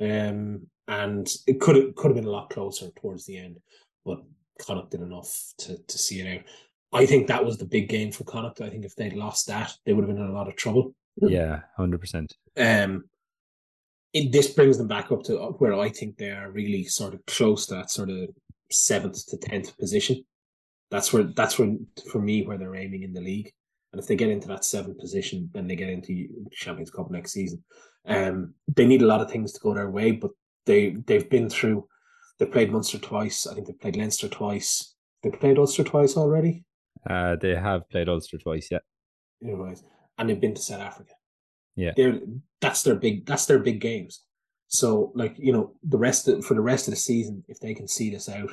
Um, 0.00 0.66
and 0.88 1.28
it 1.46 1.60
could 1.60 1.76
have 1.76 1.94
could 1.96 2.08
have 2.08 2.16
been 2.16 2.26
a 2.26 2.30
lot 2.30 2.50
closer 2.50 2.90
towards 2.96 3.26
the 3.26 3.38
end, 3.38 3.58
but 4.04 4.22
Connacht 4.60 4.90
did 4.90 5.00
enough 5.00 5.52
to 5.58 5.78
to 5.78 5.98
see 5.98 6.20
it 6.20 6.38
out. 6.38 6.44
I 6.92 7.06
think 7.06 7.26
that 7.26 7.44
was 7.44 7.58
the 7.58 7.64
big 7.64 7.88
game 7.88 8.12
for 8.12 8.24
Connacht. 8.24 8.60
I 8.60 8.70
think 8.70 8.84
if 8.84 8.94
they'd 8.94 9.14
lost 9.14 9.46
that, 9.48 9.72
they 9.84 9.92
would 9.92 10.06
have 10.06 10.14
been 10.14 10.22
in 10.22 10.30
a 10.30 10.34
lot 10.34 10.48
of 10.48 10.56
trouble. 10.56 10.94
Yeah, 11.16 11.60
hundred 11.76 12.00
percent. 12.00 12.34
Um, 12.56 13.04
it, 14.12 14.32
this 14.32 14.48
brings 14.48 14.78
them 14.78 14.88
back 14.88 15.10
up 15.10 15.24
to 15.24 15.36
where 15.58 15.74
I 15.74 15.88
think 15.88 16.16
they 16.16 16.30
are 16.30 16.50
really 16.50 16.84
sort 16.84 17.14
of 17.14 17.24
close 17.26 17.66
to 17.66 17.74
that 17.74 17.90
sort 17.90 18.10
of 18.10 18.30
seventh 18.70 19.26
to 19.28 19.36
tenth 19.36 19.76
position. 19.78 20.24
That's 20.90 21.12
where 21.12 21.24
that's 21.24 21.58
where 21.58 21.74
for 22.12 22.20
me 22.20 22.42
where 22.46 22.58
they're 22.58 22.76
aiming 22.76 23.02
in 23.02 23.12
the 23.12 23.20
league. 23.20 23.52
And 23.96 24.02
if 24.02 24.08
they 24.08 24.14
get 24.14 24.28
into 24.28 24.48
that 24.48 24.62
seventh 24.62 24.98
position, 24.98 25.48
then 25.54 25.66
they 25.66 25.74
get 25.74 25.88
into 25.88 26.28
Champions 26.52 26.90
Cup 26.90 27.10
next 27.10 27.32
season. 27.32 27.64
Um, 28.06 28.52
they 28.68 28.84
need 28.84 29.00
a 29.00 29.06
lot 29.06 29.22
of 29.22 29.30
things 29.30 29.54
to 29.54 29.60
go 29.60 29.72
their 29.72 29.90
way, 29.90 30.10
but 30.10 30.32
they 30.66 30.96
they've 31.06 31.30
been 31.30 31.48
through. 31.48 31.88
They 32.38 32.44
played 32.44 32.70
Munster 32.70 32.98
twice. 32.98 33.46
I 33.46 33.54
think 33.54 33.68
they 33.68 33.72
played 33.72 33.96
Leinster 33.96 34.28
twice. 34.28 34.94
They 35.22 35.30
played 35.30 35.56
Ulster 35.56 35.82
twice 35.82 36.14
already. 36.14 36.64
Uh, 37.08 37.36
they 37.40 37.54
have 37.54 37.88
played 37.88 38.10
Ulster 38.10 38.36
twice, 38.36 38.68
yeah. 38.70 38.80
Right, 39.42 39.80
and 40.18 40.28
they've 40.28 40.38
been 40.38 40.52
to 40.52 40.60
South 40.60 40.82
Africa. 40.82 41.14
Yeah, 41.74 41.92
they're 41.96 42.20
that's 42.60 42.82
their 42.82 42.96
big 42.96 43.24
that's 43.24 43.46
their 43.46 43.60
big 43.60 43.80
games. 43.80 44.24
So, 44.68 45.10
like 45.14 45.36
you 45.38 45.54
know, 45.54 45.72
the 45.82 45.96
rest 45.96 46.28
of, 46.28 46.44
for 46.44 46.52
the 46.52 46.60
rest 46.60 46.86
of 46.86 46.92
the 46.92 47.00
season, 47.00 47.44
if 47.48 47.60
they 47.60 47.72
can 47.72 47.88
see 47.88 48.10
this 48.10 48.28
out, 48.28 48.50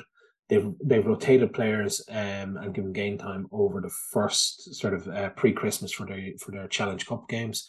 they've 0.48 0.72
they've 0.82 1.06
rotated 1.06 1.52
players 1.52 2.02
um, 2.10 2.56
and 2.56 2.74
given 2.74 2.92
game 2.92 3.18
time 3.18 3.46
over 3.50 3.80
the 3.80 3.92
first 4.12 4.74
sort 4.74 4.94
of 4.94 5.08
uh, 5.08 5.30
pre 5.30 5.52
Christmas 5.52 5.92
for 5.92 6.06
their 6.06 6.32
for 6.38 6.50
their 6.52 6.68
Challenge 6.68 7.04
Cup 7.06 7.28
games. 7.28 7.68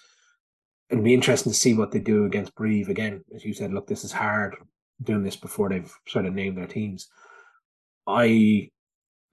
It'll 0.89 1.03
be 1.03 1.13
interesting 1.13 1.51
to 1.51 1.57
see 1.57 1.73
what 1.73 1.91
they 1.91 1.99
do 1.99 2.25
against 2.25 2.55
Brive 2.55 2.89
again. 2.89 3.23
As 3.33 3.43
you 3.43 3.53
said, 3.53 3.73
look, 3.73 3.87
this 3.87 4.03
is 4.03 4.11
hard 4.11 4.55
doing 5.01 5.23
this 5.23 5.35
before 5.35 5.69
they've 5.69 5.91
sort 6.07 6.25
of 6.25 6.33
named 6.33 6.57
their 6.57 6.67
teams. 6.67 7.07
I 8.07 8.69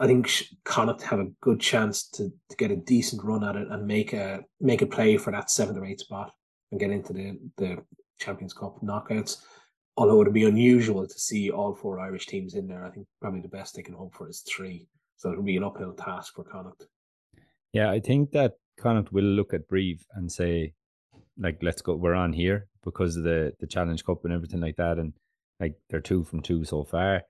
I 0.00 0.06
think 0.06 0.30
Connacht 0.64 1.02
have 1.02 1.20
a 1.20 1.30
good 1.40 1.60
chance 1.60 2.08
to, 2.10 2.32
to 2.48 2.56
get 2.56 2.70
a 2.70 2.76
decent 2.76 3.22
run 3.22 3.44
at 3.44 3.56
it 3.56 3.68
and 3.70 3.86
make 3.86 4.12
a 4.12 4.40
make 4.60 4.82
a 4.82 4.86
play 4.86 5.16
for 5.16 5.30
that 5.32 5.50
seventh 5.50 5.78
or 5.78 5.84
eighth 5.84 6.00
spot 6.00 6.32
and 6.70 6.80
get 6.80 6.90
into 6.90 7.12
the 7.12 7.38
the 7.56 7.78
Champions 8.18 8.54
Cup 8.54 8.80
knockouts. 8.82 9.42
Although 9.96 10.22
it'd 10.22 10.32
be 10.32 10.44
unusual 10.44 11.06
to 11.06 11.18
see 11.18 11.50
all 11.50 11.74
four 11.74 12.00
Irish 12.00 12.26
teams 12.26 12.54
in 12.54 12.66
there, 12.66 12.84
I 12.84 12.90
think 12.90 13.06
probably 13.20 13.40
the 13.40 13.48
best 13.48 13.74
they 13.74 13.82
can 13.82 13.94
hope 13.94 14.14
for 14.14 14.28
is 14.28 14.40
three. 14.40 14.88
So 15.16 15.30
it'll 15.30 15.44
be 15.44 15.56
an 15.56 15.64
uphill 15.64 15.92
task 15.92 16.34
for 16.34 16.44
Connacht. 16.44 16.86
Yeah, 17.72 17.90
I 17.90 18.00
think 18.00 18.32
that 18.32 18.54
Connacht 18.80 19.12
will 19.12 19.24
look 19.24 19.52
at 19.52 19.68
Brive 19.68 20.04
and 20.14 20.32
say, 20.32 20.72
like, 21.38 21.58
let's 21.62 21.82
go, 21.82 21.94
we're 21.94 22.14
on 22.14 22.32
here 22.32 22.68
because 22.84 23.16
of 23.16 23.24
the 23.24 23.52
the 23.60 23.66
Challenge 23.66 24.02
Cup 24.04 24.24
and 24.24 24.32
everything 24.32 24.60
like 24.60 24.76
that, 24.76 24.98
and 24.98 25.12
like 25.60 25.74
they're 25.90 26.00
two 26.00 26.24
from 26.24 26.40
two 26.40 26.64
so 26.64 26.84
far 26.84 27.22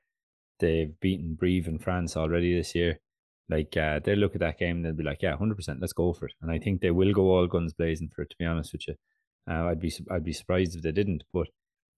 they've 0.63 0.99
beaten 1.01 1.35
Brive 1.35 1.67
in 1.67 1.79
France 1.79 2.17
already 2.17 2.57
this 2.57 2.75
year. 2.75 3.01
Like 3.51 3.77
uh, 3.77 4.01
they'll 4.03 4.17
look 4.17 4.35
at 4.35 4.41
that 4.41 4.59
game 4.59 4.77
and 4.77 4.85
they'll 4.85 4.95
be 4.95 5.03
like, 5.03 5.21
yeah, 5.21 5.37
hundred 5.37 5.57
percent, 5.57 5.81
let's 5.81 5.93
go 5.93 6.15
for 6.15 6.27
it. 6.27 6.35
And 6.41 6.51
I 6.51 6.59
think 6.59 6.81
they 6.81 6.93
will 6.93 7.13
go 7.13 7.33
all 7.33 7.47
guns 7.47 7.75
blazing 7.75 8.09
for 8.15 8.23
it. 8.23 8.31
To 8.31 8.37
be 8.39 8.47
honest 8.47 8.73
with 8.73 8.89
you, 8.89 8.95
uh, 9.51 9.67
I'd 9.67 9.81
be 9.81 9.93
I'd 10.11 10.25
be 10.25 10.33
surprised 10.33 10.75
if 10.75 10.83
they 10.83 10.93
didn't. 10.93 11.25
But 11.35 11.49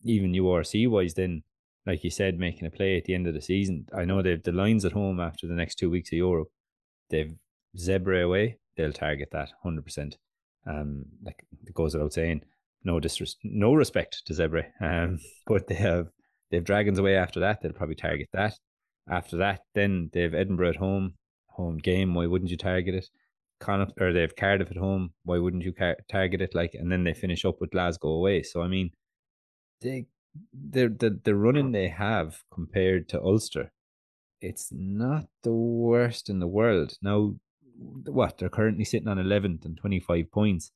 even 0.04 0.32
URC 0.32 0.88
wise, 0.88 1.14
then 1.14 1.42
like 1.86 2.02
you 2.04 2.10
said, 2.10 2.38
making 2.38 2.66
a 2.66 2.70
play 2.70 2.96
at 2.96 3.04
the 3.04 3.14
end 3.14 3.26
of 3.26 3.34
the 3.34 3.40
season. 3.40 3.86
I 3.96 4.04
know 4.04 4.22
they've 4.22 4.42
the 4.42 4.52
Lions 4.52 4.84
at 4.84 4.92
home 4.92 5.20
after 5.20 5.46
the 5.46 5.54
next 5.54 5.74
two 5.76 5.90
weeks 5.90 6.10
of 6.12 6.18
Europe. 6.18 6.48
They've 7.10 7.34
Zebre 7.76 8.24
away. 8.24 8.58
They'll 8.76 8.92
target 8.92 9.28
that 9.32 9.50
hundred 9.62 9.84
percent. 9.84 10.16
Um, 10.66 11.04
like 11.22 11.44
it 11.66 11.74
goes 11.74 11.94
without 11.94 12.14
saying, 12.14 12.42
no 12.84 13.00
disres- 13.00 13.36
no 13.42 13.74
respect 13.74 14.22
to 14.26 14.32
Zebre. 14.32 14.66
Um, 14.80 15.18
but 15.46 15.66
they 15.66 15.74
have 15.74 16.08
They've 16.54 16.62
Dragons 16.62 17.00
away 17.00 17.16
after 17.16 17.40
that. 17.40 17.60
They'll 17.60 17.72
probably 17.72 17.96
target 17.96 18.28
that. 18.32 18.54
After 19.08 19.36
that, 19.38 19.62
then 19.74 20.10
they've 20.12 20.32
Edinburgh 20.32 20.70
at 20.70 20.76
home, 20.76 21.14
home 21.48 21.78
game. 21.78 22.14
Why 22.14 22.26
wouldn't 22.26 22.50
you 22.50 22.56
target 22.56 22.94
it? 22.94 23.08
Connacht 23.58 24.00
or 24.00 24.12
they 24.12 24.20
have 24.20 24.36
Cardiff 24.36 24.70
at 24.70 24.76
home. 24.76 25.12
Why 25.24 25.38
wouldn't 25.38 25.64
you 25.64 25.72
car- 25.72 25.96
target 26.08 26.40
it? 26.40 26.54
Like, 26.54 26.74
and 26.74 26.92
then 26.92 27.02
they 27.02 27.12
finish 27.12 27.44
up 27.44 27.60
with 27.60 27.72
Glasgow 27.72 28.10
away. 28.10 28.44
So 28.44 28.62
I 28.62 28.68
mean, 28.68 28.90
they 29.84 30.06
the 30.52 30.88
the 30.88 31.20
the 31.22 31.36
running 31.36 31.70
they 31.70 31.88
have 31.88 32.42
compared 32.52 33.08
to 33.10 33.22
Ulster, 33.22 33.70
it's 34.40 34.70
not 34.72 35.26
the 35.44 35.52
worst 35.52 36.28
in 36.28 36.40
the 36.40 36.48
world. 36.48 36.94
Now, 37.00 37.36
what 37.76 38.38
they're 38.38 38.48
currently 38.48 38.84
sitting 38.84 39.08
on 39.08 39.18
eleventh 39.18 39.64
and 39.64 39.76
twenty 39.76 40.00
five 40.00 40.32
points. 40.32 40.72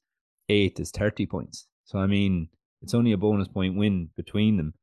Eighth 0.48 0.78
is 0.78 0.92
thirty 0.92 1.26
points. 1.26 1.66
So 1.84 1.98
I 1.98 2.06
mean, 2.06 2.48
it's 2.82 2.94
only 2.94 3.12
a 3.12 3.16
bonus 3.16 3.48
point 3.48 3.76
win 3.76 4.10
between 4.16 4.56
them 4.58 4.74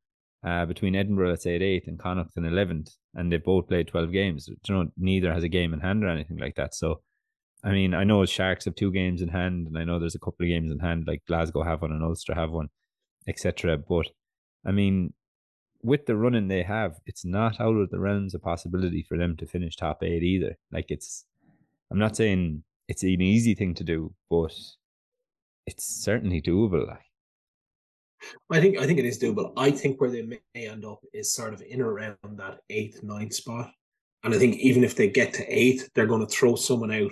uh, 0.45 0.65
between 0.65 0.95
Edinburgh, 0.95 1.29
let's 1.29 1.43
say 1.43 1.55
at 1.55 1.63
eighth, 1.63 1.87
and 1.87 1.97
Connacht 1.97 2.37
in 2.37 2.43
11th, 2.43 2.97
and 3.15 3.31
they 3.31 3.37
both 3.37 3.67
played 3.67 3.87
12 3.87 4.11
games. 4.11 4.47
You 4.47 4.55
know, 4.69 4.91
neither 4.95 5.33
has 5.33 5.43
a 5.43 5.49
game 5.49 5.73
in 5.73 5.79
hand 5.79 6.03
or 6.03 6.07
anything 6.07 6.37
like 6.37 6.55
that. 6.55 6.75
So, 6.75 7.01
I 7.63 7.71
mean, 7.71 7.95
I 7.95 8.03
know 8.03 8.23
Sharks 8.25 8.65
have 8.65 8.75
two 8.75 8.91
games 8.91 9.23
in 9.23 9.29
hand, 9.29 9.65
and 9.67 9.77
I 9.77 9.83
know 9.83 9.97
there's 9.97 10.13
a 10.13 10.19
couple 10.19 10.45
of 10.45 10.49
games 10.49 10.71
in 10.71 10.79
hand, 10.79 11.05
like 11.07 11.25
Glasgow 11.27 11.63
have 11.63 11.81
one 11.81 11.91
and 11.91 12.03
Ulster 12.03 12.35
have 12.35 12.51
one, 12.51 12.69
etc. 13.27 13.77
But, 13.77 14.07
I 14.65 14.71
mean, 14.71 15.13
with 15.83 16.05
the 16.05 16.15
running 16.15 16.47
they 16.47 16.63
have, 16.63 16.99
it's 17.05 17.25
not 17.25 17.59
out 17.59 17.75
of 17.75 17.89
the 17.89 17.99
realms 17.99 18.33
of 18.33 18.41
possibility 18.41 19.03
for 19.03 19.17
them 19.17 19.35
to 19.37 19.45
finish 19.45 19.75
top 19.75 20.03
eight 20.03 20.23
either. 20.23 20.57
Like, 20.71 20.89
it's, 20.89 21.25
I'm 21.91 21.99
not 21.99 22.15
saying 22.15 22.63
it's 22.87 23.03
an 23.03 23.21
easy 23.21 23.55
thing 23.55 23.73
to 23.75 23.83
do, 23.83 24.13
but 24.29 24.53
it's 25.65 25.85
certainly 25.85 26.41
doable. 26.41 26.87
Like, 26.87 26.99
I 28.51 28.59
think 28.59 28.79
I 28.79 28.85
think 28.85 28.99
it 28.99 29.05
is 29.05 29.19
doable. 29.19 29.53
I 29.57 29.71
think 29.71 29.99
where 29.99 30.09
they 30.09 30.23
may 30.23 30.67
end 30.67 30.85
up 30.85 30.99
is 31.13 31.31
sort 31.31 31.53
of 31.53 31.61
in 31.61 31.81
around 31.81 32.17
that 32.23 32.59
eighth, 32.69 33.03
ninth 33.03 33.33
spot. 33.33 33.71
And 34.23 34.33
I 34.33 34.39
think 34.39 34.55
even 34.55 34.83
if 34.83 34.95
they 34.95 35.07
get 35.07 35.33
to 35.33 35.45
eighth, 35.47 35.89
they're 35.93 36.07
going 36.07 36.25
to 36.25 36.33
throw 36.33 36.55
someone 36.55 36.91
out 36.91 37.11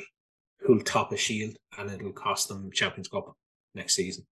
who'll 0.60 0.80
top 0.80 1.12
a 1.12 1.18
shield, 1.18 1.56
and 1.78 1.92
it'll 1.92 2.14
cost 2.14 2.48
them 2.48 2.72
Champions 2.72 3.08
Cup 3.08 3.36
next 3.76 3.96
season. 3.96 4.26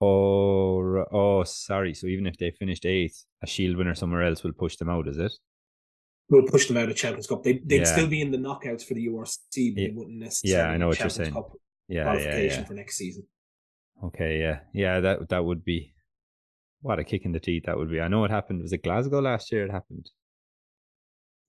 Oh, 0.00 1.04
oh, 1.10 1.44
sorry. 1.44 1.94
So 1.94 2.06
even 2.06 2.26
if 2.26 2.36
they 2.36 2.50
finished 2.50 2.86
eighth, 2.86 3.24
a 3.42 3.46
shield 3.46 3.76
winner 3.76 3.94
somewhere 3.94 4.22
else 4.22 4.44
will 4.44 4.52
push 4.52 4.76
them 4.76 4.88
out, 4.88 5.08
is 5.08 5.18
it? 5.18 5.32
Will 6.30 6.46
push 6.46 6.66
them 6.66 6.76
out 6.76 6.88
of 6.88 6.96
Champions 6.96 7.26
Cup. 7.26 7.42
They, 7.42 7.60
they'd 7.64 7.78
yeah. 7.78 7.84
still 7.84 8.06
be 8.06 8.20
in 8.20 8.30
the 8.30 8.38
knockouts 8.38 8.84
for 8.84 8.94
the 8.94 9.06
URC, 9.06 9.74
but 9.74 9.80
yeah. 9.80 9.88
they 9.88 9.94
wouldn't 9.94 10.18
necessarily. 10.18 10.68
Yeah, 10.68 10.74
I 10.74 10.76
know 10.76 10.88
what 10.88 10.98
Champions 10.98 11.16
you're 11.18 11.24
saying. 11.24 11.34
Cup 11.34 11.52
yeah, 11.88 12.02
qualification 12.04 12.50
yeah, 12.50 12.58
yeah. 12.60 12.64
for 12.64 12.74
next 12.74 12.96
season. 12.96 13.26
Okay, 14.04 14.38
yeah, 14.38 14.60
yeah, 14.72 15.00
that 15.00 15.28
that 15.30 15.44
would 15.44 15.64
be 15.64 15.94
what 16.82 17.00
a 17.00 17.04
kick 17.04 17.24
in 17.24 17.32
the 17.32 17.40
teeth 17.40 17.64
that 17.66 17.76
would 17.76 17.90
be. 17.90 18.00
I 18.00 18.08
know 18.08 18.24
it 18.24 18.30
happened. 18.30 18.62
Was 18.62 18.72
it 18.72 18.84
Glasgow 18.84 19.20
last 19.20 19.50
year? 19.50 19.64
It 19.64 19.72
happened. 19.72 20.10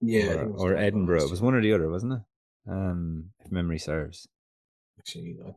Yeah, 0.01 0.33
or, 0.33 0.71
or 0.71 0.77
Edinburgh. 0.77 1.23
It 1.23 1.29
was 1.29 1.41
one 1.41 1.53
or 1.53 1.61
the 1.61 1.73
other, 1.73 1.89
wasn't 1.89 2.13
it? 2.13 2.71
Um, 2.71 3.25
if 3.39 3.51
memory 3.51 3.79
serves. 3.79 4.27
Actually, 4.97 5.37
I 5.45 5.51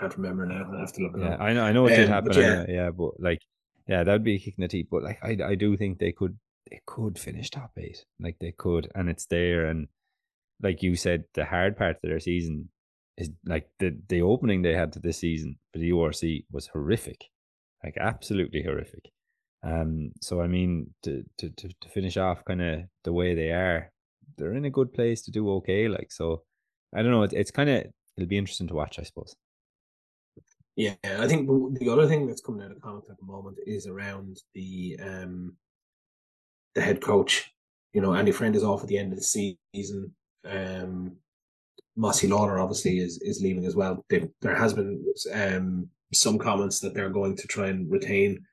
can't 0.00 0.16
remember 0.16 0.46
now. 0.46 0.70
I 0.74 0.80
have 0.80 0.92
to 0.92 1.02
look. 1.02 1.12
Yeah, 1.16 1.36
I 1.36 1.52
know. 1.52 1.64
I 1.64 1.72
know 1.72 1.86
it 1.86 1.92
um, 1.92 1.98
did 1.98 2.08
happen. 2.08 2.28
But 2.28 2.36
yeah. 2.36 2.64
yeah, 2.68 2.90
but 2.90 3.20
like, 3.20 3.40
yeah, 3.86 4.02
that'd 4.02 4.24
be 4.24 4.34
a 4.34 4.38
kick 4.38 4.54
in 4.58 4.62
the 4.62 4.68
teeth. 4.68 4.88
But 4.90 5.02
like, 5.02 5.18
I 5.22 5.36
I 5.44 5.54
do 5.54 5.76
think 5.76 5.98
they 5.98 6.12
could 6.12 6.38
they 6.70 6.80
could 6.86 7.18
finish 7.18 7.50
top 7.50 7.72
eight. 7.78 8.04
Like 8.20 8.38
they 8.40 8.52
could, 8.52 8.90
and 8.94 9.08
it's 9.08 9.26
there. 9.26 9.66
And 9.66 9.88
like 10.62 10.82
you 10.82 10.96
said, 10.96 11.24
the 11.34 11.44
hard 11.44 11.76
part 11.76 11.96
of 11.96 12.02
their 12.02 12.20
season 12.20 12.70
is 13.16 13.30
like 13.46 13.68
the 13.78 13.96
the 14.08 14.22
opening 14.22 14.62
they 14.62 14.74
had 14.74 14.92
to 14.94 15.00
this 15.00 15.18
season 15.18 15.58
for 15.72 15.78
the 15.78 15.90
URC 15.90 16.44
was 16.50 16.68
horrific, 16.68 17.26
like 17.82 17.96
absolutely 17.98 18.62
horrific. 18.62 19.10
Um, 19.62 20.12
so 20.20 20.40
I 20.40 20.46
mean, 20.46 20.94
to 21.04 21.24
to 21.38 21.50
to, 21.50 21.68
to 21.68 21.88
finish 21.88 22.16
off 22.16 22.44
kind 22.44 22.62
of 22.62 22.80
the 23.04 23.12
way 23.12 23.34
they 23.34 23.50
are, 23.50 23.90
they're 24.36 24.54
in 24.54 24.64
a 24.64 24.70
good 24.70 24.92
place 24.92 25.22
to 25.22 25.30
do 25.30 25.50
okay. 25.54 25.88
Like 25.88 26.10
so, 26.10 26.42
I 26.94 27.02
don't 27.02 27.12
know. 27.12 27.22
It, 27.22 27.32
it's 27.32 27.50
kind 27.50 27.70
of 27.70 27.84
it'll 28.16 28.28
be 28.28 28.38
interesting 28.38 28.68
to 28.68 28.74
watch, 28.74 28.98
I 28.98 29.04
suppose. 29.04 29.34
Yeah, 30.76 30.94
I 31.04 31.28
think 31.28 31.48
the 31.78 31.88
other 31.88 32.08
thing 32.08 32.26
that's 32.26 32.40
coming 32.40 32.62
out 32.64 32.72
of 32.72 32.80
Connacht 32.80 33.10
at 33.10 33.18
the 33.18 33.26
moment 33.26 33.58
is 33.66 33.86
around 33.86 34.38
the 34.54 34.98
um 35.02 35.56
the 36.74 36.80
head 36.80 37.00
coach. 37.00 37.50
You 37.92 38.00
know, 38.00 38.14
Andy 38.14 38.32
Friend 38.32 38.54
is 38.56 38.64
off 38.64 38.82
at 38.82 38.88
the 38.88 38.98
end 38.98 39.12
of 39.12 39.18
the 39.18 39.56
season. 39.72 40.12
Um, 40.44 41.16
Mossy 41.96 42.26
Lawler 42.26 42.58
obviously 42.58 42.98
is 42.98 43.18
is 43.22 43.40
leaving 43.40 43.66
as 43.66 43.76
well. 43.76 44.04
They, 44.10 44.28
there 44.42 44.56
has 44.56 44.72
been 44.74 45.04
um, 45.32 45.88
some 46.12 46.38
comments 46.38 46.80
that 46.80 46.92
they're 46.92 47.08
going 47.10 47.36
to 47.36 47.46
try 47.46 47.68
and 47.68 47.90
retain 47.90 48.44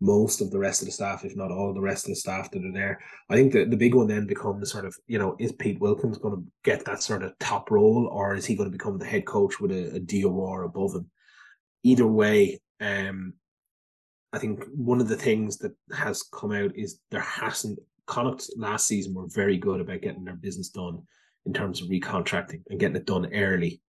most 0.00 0.40
of 0.40 0.50
the 0.50 0.58
rest 0.58 0.82
of 0.82 0.86
the 0.86 0.92
staff, 0.92 1.24
if 1.24 1.36
not 1.36 1.50
all 1.50 1.72
the 1.72 1.80
rest 1.80 2.04
of 2.04 2.10
the 2.10 2.16
staff 2.16 2.50
that 2.50 2.64
are 2.64 2.72
there. 2.72 3.00
I 3.30 3.34
think 3.34 3.52
that 3.52 3.70
the 3.70 3.76
big 3.76 3.94
one 3.94 4.08
then 4.08 4.26
becomes 4.26 4.70
sort 4.70 4.84
of, 4.84 4.94
you 5.06 5.18
know, 5.18 5.36
is 5.38 5.52
Pete 5.52 5.80
Wilkins 5.80 6.18
going 6.18 6.36
to 6.36 6.44
get 6.64 6.84
that 6.84 7.02
sort 7.02 7.22
of 7.22 7.38
top 7.38 7.70
role 7.70 8.06
or 8.12 8.34
is 8.34 8.44
he 8.44 8.54
going 8.56 8.70
to 8.70 8.76
become 8.76 8.98
the 8.98 9.06
head 9.06 9.24
coach 9.24 9.58
with 9.58 9.72
a, 9.72 9.96
a 9.96 10.00
DOR 10.00 10.64
above 10.64 10.94
him? 10.94 11.10
Either 11.86 12.06
way, 12.06 12.60
um, 12.80 13.32
I 14.32 14.38
think 14.38 14.64
one 14.74 15.00
of 15.00 15.06
the 15.06 15.16
things 15.16 15.56
that 15.58 15.72
has 15.96 16.24
come 16.24 16.50
out 16.50 16.72
is 16.74 16.98
there 17.12 17.20
hasn't 17.20 17.78
Connacht 18.06 18.50
last 18.56 18.88
season 18.88 19.14
were 19.14 19.28
very 19.28 19.56
good 19.56 19.80
about 19.80 20.02
getting 20.02 20.24
their 20.24 20.34
business 20.34 20.68
done 20.68 21.00
in 21.44 21.52
terms 21.52 21.80
of 21.80 21.88
recontracting 21.88 22.62
and 22.68 22.80
getting 22.80 22.96
it 22.96 23.06
done 23.06 23.32
early. 23.32 23.80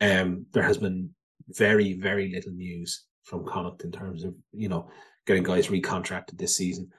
Um, 0.00 0.46
there 0.52 0.64
has 0.64 0.78
been 0.78 1.10
very, 1.50 1.92
very 1.92 2.32
little 2.32 2.52
news 2.52 3.04
from 3.22 3.46
Connacht 3.46 3.84
in 3.84 3.92
terms 3.92 4.24
of, 4.24 4.34
you 4.52 4.68
know, 4.68 4.90
getting 5.24 5.44
guys 5.44 5.68
recontracted 5.68 6.36
this 6.36 6.56
season. 6.56 6.90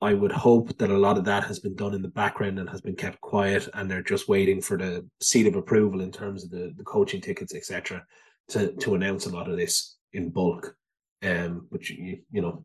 I 0.00 0.14
would 0.14 0.32
hope 0.32 0.78
that 0.78 0.90
a 0.90 0.98
lot 0.98 1.18
of 1.18 1.24
that 1.24 1.44
has 1.44 1.58
been 1.58 1.76
done 1.76 1.92
in 1.92 2.00
the 2.00 2.08
background 2.08 2.58
and 2.58 2.70
has 2.70 2.80
been 2.80 2.96
kept 2.96 3.20
quiet, 3.20 3.68
and 3.74 3.90
they're 3.90 4.02
just 4.02 4.28
waiting 4.28 4.62
for 4.62 4.78
the 4.78 5.06
seat 5.20 5.46
of 5.46 5.56
approval 5.56 6.00
in 6.00 6.10
terms 6.10 6.42
of 6.42 6.50
the, 6.50 6.72
the 6.78 6.84
coaching 6.84 7.20
tickets, 7.20 7.54
etc., 7.54 8.02
to 8.48 8.72
to 8.72 8.94
announce 8.94 9.26
a 9.26 9.30
lot 9.30 9.50
of 9.50 9.56
this 9.56 9.96
in 10.12 10.30
bulk. 10.30 10.76
Um, 11.22 11.66
but 11.70 11.88
you 11.88 12.18
you 12.30 12.42
know, 12.42 12.64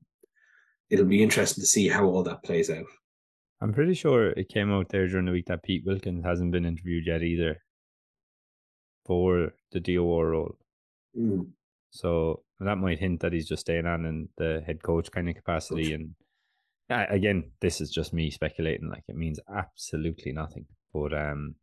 it'll 0.90 1.06
be 1.06 1.24
interesting 1.24 1.62
to 1.62 1.68
see 1.68 1.88
how 1.88 2.06
all 2.06 2.24
that 2.24 2.44
plays 2.44 2.70
out. 2.70 2.86
I'm 3.62 3.74
pretty 3.74 3.94
sure 3.94 4.32
it 4.32 4.50
came 4.50 4.72
out 4.72 4.90
there 4.90 5.08
during 5.08 5.28
the 5.28 5.32
week 5.32 5.46
that 5.46 5.64
Pete 5.64 5.84
Wilkins 5.86 6.26
hasn't 6.26 6.52
been 6.52 6.66
interviewed 6.66 7.06
yet 7.06 7.22
either 7.22 7.62
for 9.06 9.54
the 9.72 9.80
DOR 9.80 10.30
role. 10.30 10.58
Mm. 11.18 11.48
So 11.92 12.44
that 12.60 12.78
might 12.78 13.00
hint 13.00 13.20
that 13.22 13.34
he's 13.34 13.48
just 13.48 13.62
staying 13.62 13.86
on 13.86 14.06
in 14.06 14.30
the 14.38 14.64
head 14.66 14.82
coach 14.82 15.12
kind 15.12 15.30
of 15.30 15.36
capacity. 15.36 15.94
And 15.94 16.16
uh, 16.90 17.06
again, 17.10 17.52
this 17.60 17.82
is 17.82 17.92
just 17.92 18.14
me 18.14 18.32
speculating. 18.32 18.90
Like 18.90 19.04
it 19.08 19.16
means 19.16 19.40
absolutely 19.54 20.32
nothing. 20.32 20.66
But 20.94 21.14
um, 21.14 21.56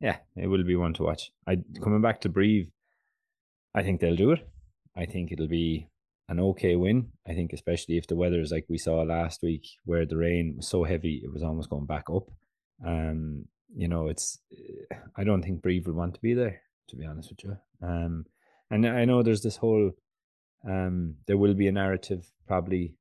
yeah, 0.00 0.18
it 0.36 0.46
will 0.46 0.64
be 0.64 0.76
one 0.76 0.94
to 0.94 1.02
watch. 1.02 1.32
I 1.46 1.58
coming 1.82 2.02
back 2.02 2.20
to 2.22 2.28
Brive, 2.28 2.68
I 3.78 3.84
think 3.84 4.00
they'll 4.00 4.16
do 4.16 4.32
it. 4.32 4.44
I 4.96 5.06
think 5.06 5.30
it'll 5.30 5.46
be 5.46 5.88
an 6.28 6.40
okay 6.40 6.74
win. 6.74 7.12
I 7.28 7.34
think 7.34 7.52
especially 7.52 7.96
if 7.96 8.08
the 8.08 8.16
weather 8.16 8.40
is 8.40 8.50
like 8.50 8.66
we 8.68 8.76
saw 8.76 9.02
last 9.02 9.40
week, 9.40 9.68
where 9.84 10.04
the 10.04 10.16
rain 10.16 10.54
was 10.56 10.66
so 10.66 10.82
heavy, 10.82 11.20
it 11.22 11.32
was 11.32 11.44
almost 11.44 11.70
going 11.70 11.86
back 11.86 12.06
up. 12.12 12.28
Um, 12.84 13.44
you 13.72 13.86
know, 13.86 14.08
it's 14.08 14.40
I 15.16 15.22
don't 15.22 15.42
think 15.42 15.62
Brive 15.62 15.86
would 15.86 15.94
want 15.94 16.14
to 16.14 16.20
be 16.20 16.34
there, 16.34 16.60
to 16.88 16.96
be 16.96 17.06
honest 17.06 17.30
with 17.30 17.44
you. 17.44 17.56
Um, 17.80 18.26
and 18.68 18.84
I 18.84 19.04
know 19.04 19.22
there's 19.22 19.42
this 19.42 19.56
whole 19.56 19.92
um, 20.68 21.14
there 21.28 21.36
will 21.36 21.54
be 21.54 21.68
a 21.68 21.72
narrative 21.72 22.28
probably 22.48 22.96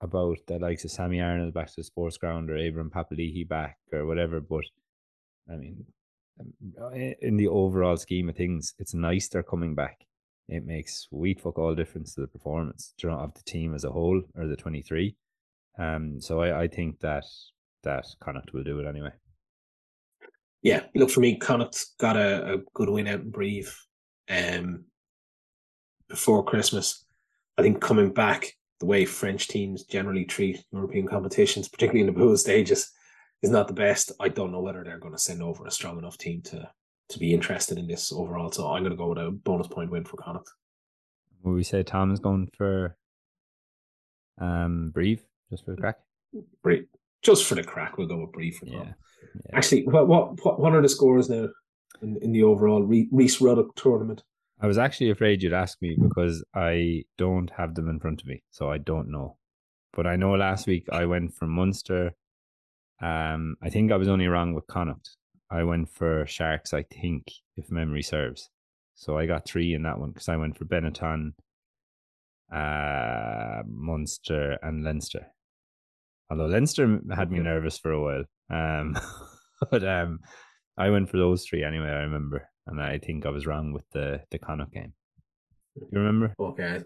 about 0.00 0.38
the 0.46 0.60
likes 0.60 0.84
of 0.84 0.92
Sammy 0.92 1.20
Arnold 1.20 1.54
back 1.54 1.66
to 1.66 1.74
the 1.78 1.84
sports 1.84 2.18
ground 2.18 2.50
or 2.50 2.56
Abram 2.56 2.90
Papali'i 2.90 3.48
back 3.48 3.78
or 3.92 4.06
whatever. 4.06 4.40
But 4.40 4.64
I 5.52 5.56
mean, 5.56 5.86
um, 6.38 6.94
in 7.20 7.36
the 7.36 7.48
overall 7.48 7.96
scheme 7.96 8.28
of 8.28 8.36
things, 8.36 8.74
it's 8.78 8.94
nice 8.94 9.28
they're 9.28 9.42
coming 9.42 9.74
back 9.74 10.06
it 10.50 10.66
makes 10.66 11.06
sweet 11.08 11.40
fuck 11.40 11.58
all 11.58 11.74
difference 11.74 12.14
to 12.14 12.20
the 12.20 12.26
performance 12.26 12.92
of 13.04 13.34
the 13.34 13.42
team 13.44 13.74
as 13.74 13.84
a 13.84 13.90
whole 13.90 14.22
or 14.36 14.46
the 14.46 14.56
23. 14.56 15.14
Um, 15.78 16.20
so 16.20 16.40
I, 16.40 16.62
I 16.62 16.68
think 16.68 17.00
that 17.00 17.24
that 17.82 18.04
Connacht 18.20 18.52
will 18.52 18.64
do 18.64 18.78
it 18.80 18.86
anyway. 18.86 19.10
Yeah, 20.62 20.82
look 20.94 21.10
for 21.10 21.20
me, 21.20 21.36
Connacht 21.36 21.86
got 21.98 22.16
a, 22.16 22.54
a 22.54 22.58
good 22.74 22.90
win 22.90 23.08
out 23.08 23.20
in 23.20 23.30
Brive 23.30 23.74
um, 24.28 24.84
before 26.08 26.44
Christmas. 26.44 27.06
I 27.56 27.62
think 27.62 27.80
coming 27.80 28.12
back, 28.12 28.52
the 28.78 28.86
way 28.86 29.04
French 29.04 29.48
teams 29.48 29.84
generally 29.84 30.24
treat 30.24 30.62
European 30.72 31.06
competitions, 31.06 31.68
particularly 31.68 32.00
in 32.00 32.14
the 32.14 32.18
pool 32.18 32.36
stages, 32.36 32.90
is 33.42 33.50
not 33.50 33.68
the 33.68 33.74
best. 33.74 34.12
I 34.20 34.28
don't 34.28 34.52
know 34.52 34.60
whether 34.60 34.84
they're 34.84 34.98
going 34.98 35.14
to 35.14 35.18
send 35.18 35.42
over 35.42 35.66
a 35.66 35.70
strong 35.70 35.98
enough 35.98 36.18
team 36.18 36.42
to 36.42 36.70
to 37.10 37.18
be 37.18 37.34
interested 37.34 37.78
in 37.78 37.86
this 37.86 38.12
overall. 38.12 38.50
So 38.50 38.70
I'm 38.70 38.82
going 38.82 38.92
to 38.92 38.96
go 38.96 39.08
with 39.08 39.18
a 39.18 39.30
bonus 39.30 39.66
point 39.66 39.90
win 39.90 40.04
for 40.04 40.16
Connacht. 40.16 40.50
Will 41.42 41.54
we 41.54 41.64
say 41.64 41.82
Tom 41.82 42.12
is 42.12 42.20
going 42.20 42.48
for 42.56 42.96
um 44.40 44.90
Brive 44.92 45.22
just 45.50 45.64
for 45.64 45.72
the 45.72 45.80
crack? 45.80 45.98
Brive, 46.62 46.86
just 47.22 47.44
for 47.44 47.54
the 47.54 47.64
crack, 47.64 47.98
we'll 47.98 48.06
go 48.06 48.20
with 48.20 48.32
Brive 48.32 48.56
for 48.56 48.66
yeah. 48.66 48.84
yeah. 48.84 49.56
Actually, 49.56 49.86
what, 49.86 50.08
what 50.08 50.60
what 50.60 50.74
are 50.74 50.82
the 50.82 50.88
scores 50.88 51.28
now 51.28 51.48
in, 52.02 52.16
in 52.22 52.32
the 52.32 52.42
overall 52.42 52.82
Rhys 52.82 53.40
Ruddock 53.40 53.74
tournament? 53.76 54.22
I 54.62 54.66
was 54.66 54.78
actually 54.78 55.10
afraid 55.10 55.42
you'd 55.42 55.54
ask 55.54 55.80
me 55.80 55.96
because 56.00 56.44
I 56.54 57.04
don't 57.16 57.50
have 57.56 57.74
them 57.74 57.88
in 57.88 57.98
front 57.98 58.20
of 58.20 58.26
me, 58.26 58.42
so 58.50 58.70
I 58.70 58.76
don't 58.78 59.10
know. 59.10 59.38
But 59.94 60.06
I 60.06 60.16
know 60.16 60.32
last 60.32 60.66
week 60.66 60.86
I 60.92 61.06
went 61.06 61.34
from 61.34 61.50
Munster. 61.50 62.12
Um, 63.00 63.56
I 63.62 63.70
think 63.70 63.90
I 63.90 63.96
was 63.96 64.08
only 64.08 64.28
wrong 64.28 64.52
with 64.52 64.66
Connacht. 64.66 65.16
I 65.50 65.64
went 65.64 65.88
for 65.88 66.26
Sharks, 66.26 66.72
I 66.72 66.82
think, 66.84 67.32
if 67.56 67.70
memory 67.70 68.02
serves. 68.02 68.48
So 68.94 69.18
I 69.18 69.26
got 69.26 69.46
three 69.46 69.74
in 69.74 69.82
that 69.82 69.98
one 69.98 70.10
because 70.10 70.28
I 70.28 70.36
went 70.36 70.56
for 70.56 70.64
Benetton, 70.64 71.32
uh, 72.52 73.62
Munster, 73.66 74.58
and 74.62 74.84
Leinster. 74.84 75.26
Although 76.30 76.46
Leinster 76.46 77.00
had 77.14 77.32
me 77.32 77.40
nervous 77.40 77.78
for 77.78 77.92
a 77.92 78.00
while. 78.00 78.24
Um, 78.50 78.96
but 79.70 79.82
um, 79.82 80.20
I 80.76 80.90
went 80.90 81.10
for 81.10 81.16
those 81.16 81.44
three 81.44 81.64
anyway, 81.64 81.88
I 81.88 82.02
remember. 82.02 82.48
And 82.66 82.80
I 82.80 82.98
think 82.98 83.26
I 83.26 83.30
was 83.30 83.46
wrong 83.46 83.72
with 83.72 83.84
the, 83.92 84.20
the 84.30 84.38
Connacht 84.38 84.72
game. 84.72 84.92
You 85.76 85.98
remember? 85.98 86.34
Okay. 86.38 86.82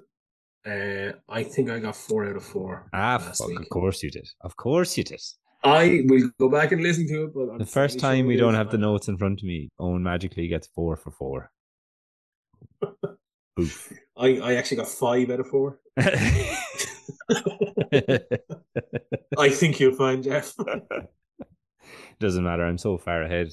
Uh, 0.66 1.12
I 1.28 1.42
think 1.42 1.68
I 1.68 1.78
got 1.78 1.96
four 1.96 2.26
out 2.26 2.36
of 2.36 2.44
four. 2.44 2.88
Ah, 2.94 3.18
fuck, 3.18 3.50
of 3.60 3.68
course 3.68 4.02
you 4.02 4.10
did. 4.10 4.26
Of 4.40 4.56
course 4.56 4.96
you 4.96 5.04
did. 5.04 5.20
I 5.64 6.02
will 6.04 6.30
go 6.38 6.48
back 6.50 6.72
and 6.72 6.82
listen 6.82 7.08
to 7.08 7.24
it. 7.24 7.34
But 7.34 7.50
I'm 7.52 7.58
the 7.58 7.66
first 7.66 7.98
time 7.98 8.24
sure 8.24 8.26
we 8.26 8.36
don't 8.36 8.54
have 8.54 8.70
the 8.70 8.78
notes 8.78 9.08
in 9.08 9.16
front 9.16 9.40
of 9.40 9.44
me, 9.46 9.70
Owen 9.78 10.02
magically 10.02 10.46
gets 10.48 10.66
four 10.66 10.96
for 10.96 11.10
four. 11.10 11.50
Oof. 13.60 13.92
I, 14.16 14.38
I 14.38 14.54
actually 14.54 14.78
got 14.78 14.88
five 14.88 15.30
out 15.30 15.40
of 15.40 15.48
four. 15.48 15.78
I 19.38 19.48
think 19.50 19.80
you'll 19.80 19.94
find 19.94 20.22
Jeff. 20.22 20.54
Doesn't 22.20 22.44
matter. 22.44 22.64
I'm 22.64 22.78
so 22.78 22.98
far 22.98 23.22
ahead. 23.22 23.50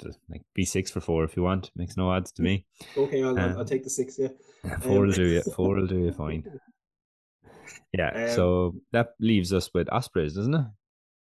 Just 0.00 0.18
like 0.30 0.42
be 0.54 0.64
six 0.64 0.90
for 0.90 1.00
four 1.00 1.24
if 1.24 1.36
you 1.36 1.42
want. 1.42 1.70
Makes 1.76 1.96
no 1.96 2.10
odds 2.10 2.32
to 2.32 2.42
me. 2.42 2.66
Okay, 2.96 3.22
I'll, 3.22 3.38
um, 3.38 3.58
I'll 3.58 3.64
take 3.64 3.84
the 3.84 3.90
six. 3.90 4.18
Yeah, 4.18 4.28
four 4.80 4.98
um, 4.98 5.06
will 5.06 5.12
do 5.12 5.26
you. 5.26 5.42
Four 5.42 5.76
will 5.76 5.86
do 5.86 5.98
you 5.98 6.12
fine. 6.12 6.44
Yeah. 7.92 8.28
Um, 8.28 8.30
so 8.34 8.74
that 8.92 9.14
leaves 9.20 9.52
us 9.52 9.70
with 9.74 9.88
Ospreys, 9.92 10.34
doesn't 10.34 10.54
it? 10.54 10.66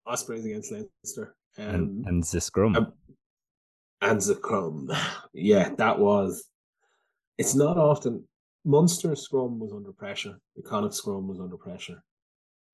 Ospreys 0.06 0.44
against 0.44 0.72
Leinster. 0.72 1.34
Um, 1.58 1.64
and, 1.66 2.06
and 2.06 2.24
the 2.24 2.40
scrum. 2.40 2.76
Um, 2.76 2.92
and 4.00 4.20
the 4.20 4.34
scrum. 4.34 4.90
Yeah, 5.34 5.70
that 5.78 5.98
was. 5.98 6.44
It's 7.38 7.54
not 7.54 7.78
often. 7.78 8.28
Munster 8.64 9.16
scrum 9.16 9.58
was 9.58 9.72
under 9.72 9.92
pressure. 9.92 10.38
The 10.56 10.62
Connacht 10.62 10.94
scrum 10.94 11.26
was 11.26 11.40
under 11.40 11.56
pressure. 11.56 12.02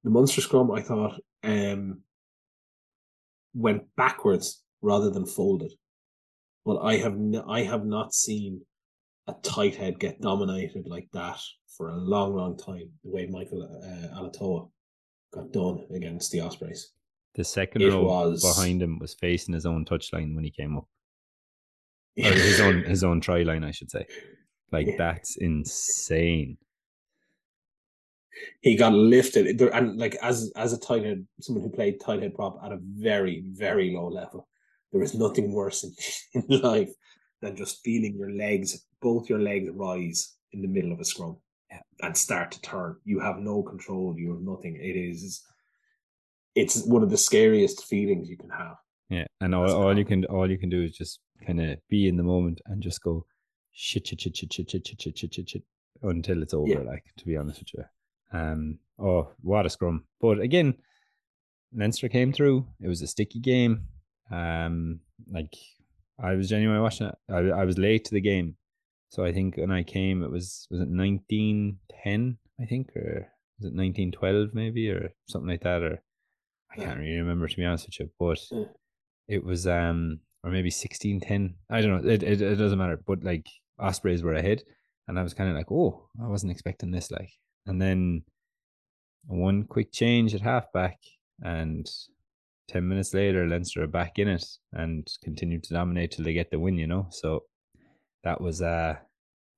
The 0.05 0.11
Munster 0.11 0.41
scrum, 0.41 0.71
I 0.71 0.83
thought, 0.83 1.21
um, 1.45 2.01
went 3.55 3.85
backwards 3.97 4.63
rather 4.83 5.11
than 5.11 5.25
folded. 5.25 5.73
But 6.65 6.79
I 6.79 6.97
have 6.97 7.15
n- 7.15 7.45
I 7.49 7.63
have 7.63 7.87
not 7.87 8.13
seen 8.13 8.63
a 9.27 9.35
tight 9.43 9.77
head 9.77 9.99
get 9.99 10.21
dominated 10.21 10.87
like 10.87 11.09
that 11.13 11.41
for 11.77 11.91
a 11.91 11.97
long, 11.97 12.35
long 12.35 12.57
time. 12.57 12.91
The 13.05 13.11
way 13.11 13.27
Michael 13.27 13.63
uh, 13.63 14.21
Alatoa 14.21 14.69
got 15.33 15.53
done 15.53 15.87
against 15.95 16.33
the 16.33 16.41
Ospreys. 16.41 16.93
The 17.39 17.45
second 17.45 17.83
it 17.83 17.93
row 17.93 18.03
was... 18.03 18.43
behind 18.43 18.83
him 18.83 18.99
was 18.99 19.15
facing 19.15 19.55
his 19.55 19.65
own 19.65 19.85
touchline 19.85 20.35
when 20.35 20.43
he 20.43 20.51
came 20.51 20.77
up. 20.77 20.89
Or 22.19 22.33
his 22.33 22.61
own 22.61 22.83
his 22.95 23.05
own 23.05 23.21
try 23.21 23.45
line, 23.45 23.63
I 23.63 23.71
should 23.71 23.93
say. 23.93 24.07
Like 24.73 24.89
yeah. 24.89 24.95
that's 24.99 25.37
insane. 25.37 26.59
He 28.61 28.75
got 28.77 28.93
lifted, 28.93 29.61
and 29.61 29.97
like 29.99 30.17
as 30.21 30.51
as 30.57 30.73
a 30.73 30.81
tight 30.81 31.05
head, 31.05 31.25
someone 31.41 31.63
who 31.63 31.71
played 31.71 32.01
tight 32.01 32.23
head 32.23 32.35
prop 32.35 32.59
at 32.65 32.73
a 32.73 32.81
very 32.83 33.45
very 33.53 33.95
low 33.95 34.09
level, 34.09 34.49
there 34.91 35.03
is 35.03 35.15
nothing 35.15 35.53
worse 35.53 35.85
in, 35.85 36.43
in 36.43 36.61
life 36.61 36.91
than 37.41 37.55
just 37.55 37.85
feeling 37.85 38.17
your 38.17 38.33
legs, 38.33 38.85
both 39.01 39.31
your 39.31 39.39
legs 39.39 39.71
rise 39.73 40.35
in 40.51 40.61
the 40.61 40.67
middle 40.67 40.91
of 40.91 40.99
a 40.99 41.05
scrum, 41.05 41.37
yeah. 41.71 41.79
and 42.03 42.17
start 42.17 42.51
to 42.51 42.61
turn. 42.63 42.97
You 43.05 43.21
have 43.21 43.39
no 43.39 43.63
control. 43.63 44.17
You 44.19 44.33
have 44.33 44.43
nothing. 44.43 44.75
It 44.75 44.97
is 44.99 45.41
it's 46.59 46.85
one 46.85 47.03
of 47.03 47.11
the 47.11 47.19
scariest 47.19 47.85
feelings 47.85 48.29
you 48.29 48.37
can 48.37 48.51
have. 48.51 48.77
Yeah, 49.11 49.27
and 49.41 49.55
all, 49.55 49.71
all 49.71 49.97
you 49.97 50.05
can 50.05 50.25
all 50.27 50.51
you 50.51 50.59
can 50.59 50.69
do 50.69 50.83
is 50.83 50.97
just 50.97 51.21
kind 51.47 51.61
of 51.61 51.79
be 51.89 52.09
in 52.09 52.17
the 52.17 52.23
moment 52.23 52.61
and 52.67 52.83
just 52.83 53.03
go 53.03 53.25
shit 53.73 54.07
shit 54.09 54.21
shit 54.21 54.37
shit 54.37 54.53
shit 54.53 54.71
shit 54.71 54.87
shit 54.87 55.01
shit 55.01 55.19
shit 55.19 55.35
shit 55.35 55.49
shit 55.49 55.63
until 56.03 56.43
it's 56.43 56.55
over. 56.55 56.69
Yeah. 56.69 56.81
Like 56.81 57.05
to 57.17 57.25
be 57.25 57.37
honest 57.37 57.61
with 57.61 57.75
you, 57.75 58.39
um, 58.39 58.79
oh 58.99 59.31
what 59.41 59.67
a 59.67 59.71
scrum! 59.71 60.05
But 60.21 60.41
again, 60.41 60.75
Leinster 61.75 62.09
came 62.09 62.33
through. 62.33 62.67
It 62.81 62.89
was 62.89 63.03
a 63.03 63.07
sticky 63.07 63.41
game. 63.41 63.87
Um, 64.31 65.01
like 65.33 65.55
I 66.23 66.35
was 66.35 66.49
genuinely 66.49 66.83
watching 66.83 67.07
it. 67.07 67.15
I 67.31 67.61
I 67.61 67.65
was 67.65 67.79
late 67.79 68.05
to 68.07 68.15
the 68.15 68.21
game, 68.21 68.57
so 69.09 69.25
I 69.25 69.33
think 69.33 69.57
when 69.57 69.71
I 69.71 69.85
came, 69.85 70.23
it 70.23 70.31
was 70.31 70.67
was 70.71 70.81
it 70.81 70.89
nineteen 70.89 71.79
ten, 72.05 72.39
I 72.61 72.67
think, 72.67 72.91
or 72.97 73.29
was 73.59 73.71
it 73.71 73.75
nineteen 73.75 74.13
twelve 74.13 74.51
maybe, 74.53 74.91
or 74.91 75.15
something 75.29 75.49
like 75.49 75.63
that, 75.63 75.83
or 75.83 76.03
I 76.71 76.77
can't 76.77 76.99
really 76.99 77.19
remember 77.19 77.49
to 77.49 77.57
be 77.57 77.65
honest 77.65 77.87
with 77.87 78.01
you, 78.01 78.11
but 78.19 78.41
Yeah. 78.51 78.65
it 79.29 79.45
was 79.45 79.67
um 79.67 80.21
or 80.45 80.51
maybe 80.51 80.71
sixteen 80.71 81.21
ten. 81.21 81.55
I 81.71 81.81
don't 81.81 82.03
know. 82.05 82.11
It, 82.11 82.23
it 82.23 82.41
it 82.41 82.57
doesn't 82.57 82.79
matter. 82.79 83.01
But 83.07 83.25
like 83.25 83.47
Ospreys 83.79 84.23
were 84.23 84.35
ahead, 84.35 84.63
and 85.09 85.19
I 85.19 85.23
was 85.23 85.35
kind 85.35 85.51
of 85.51 85.57
like, 85.57 85.71
oh, 85.71 86.09
I 86.23 86.29
wasn't 86.29 86.53
expecting 86.53 86.91
this. 86.91 87.11
Like, 87.11 87.31
and 87.67 87.81
then 87.83 88.23
one 89.27 89.65
quick 89.65 89.93
change 89.93 90.35
at 90.35 90.41
halfback, 90.41 90.99
and 91.43 91.89
ten 92.69 92.87
minutes 92.89 93.15
later, 93.15 93.47
Leinster 93.49 93.83
are 93.83 93.89
back 93.89 94.19
in 94.19 94.29
it 94.29 94.47
and 94.73 95.07
continue 95.25 95.61
to 95.61 95.75
dominate 95.75 96.13
till 96.13 96.25
they 96.25 96.33
get 96.35 96.51
the 96.51 96.59
win. 96.61 96.77
You 96.79 96.87
know, 96.87 97.09
so 97.11 97.45
that 98.25 98.41
was 98.41 98.63
uh 98.63 98.97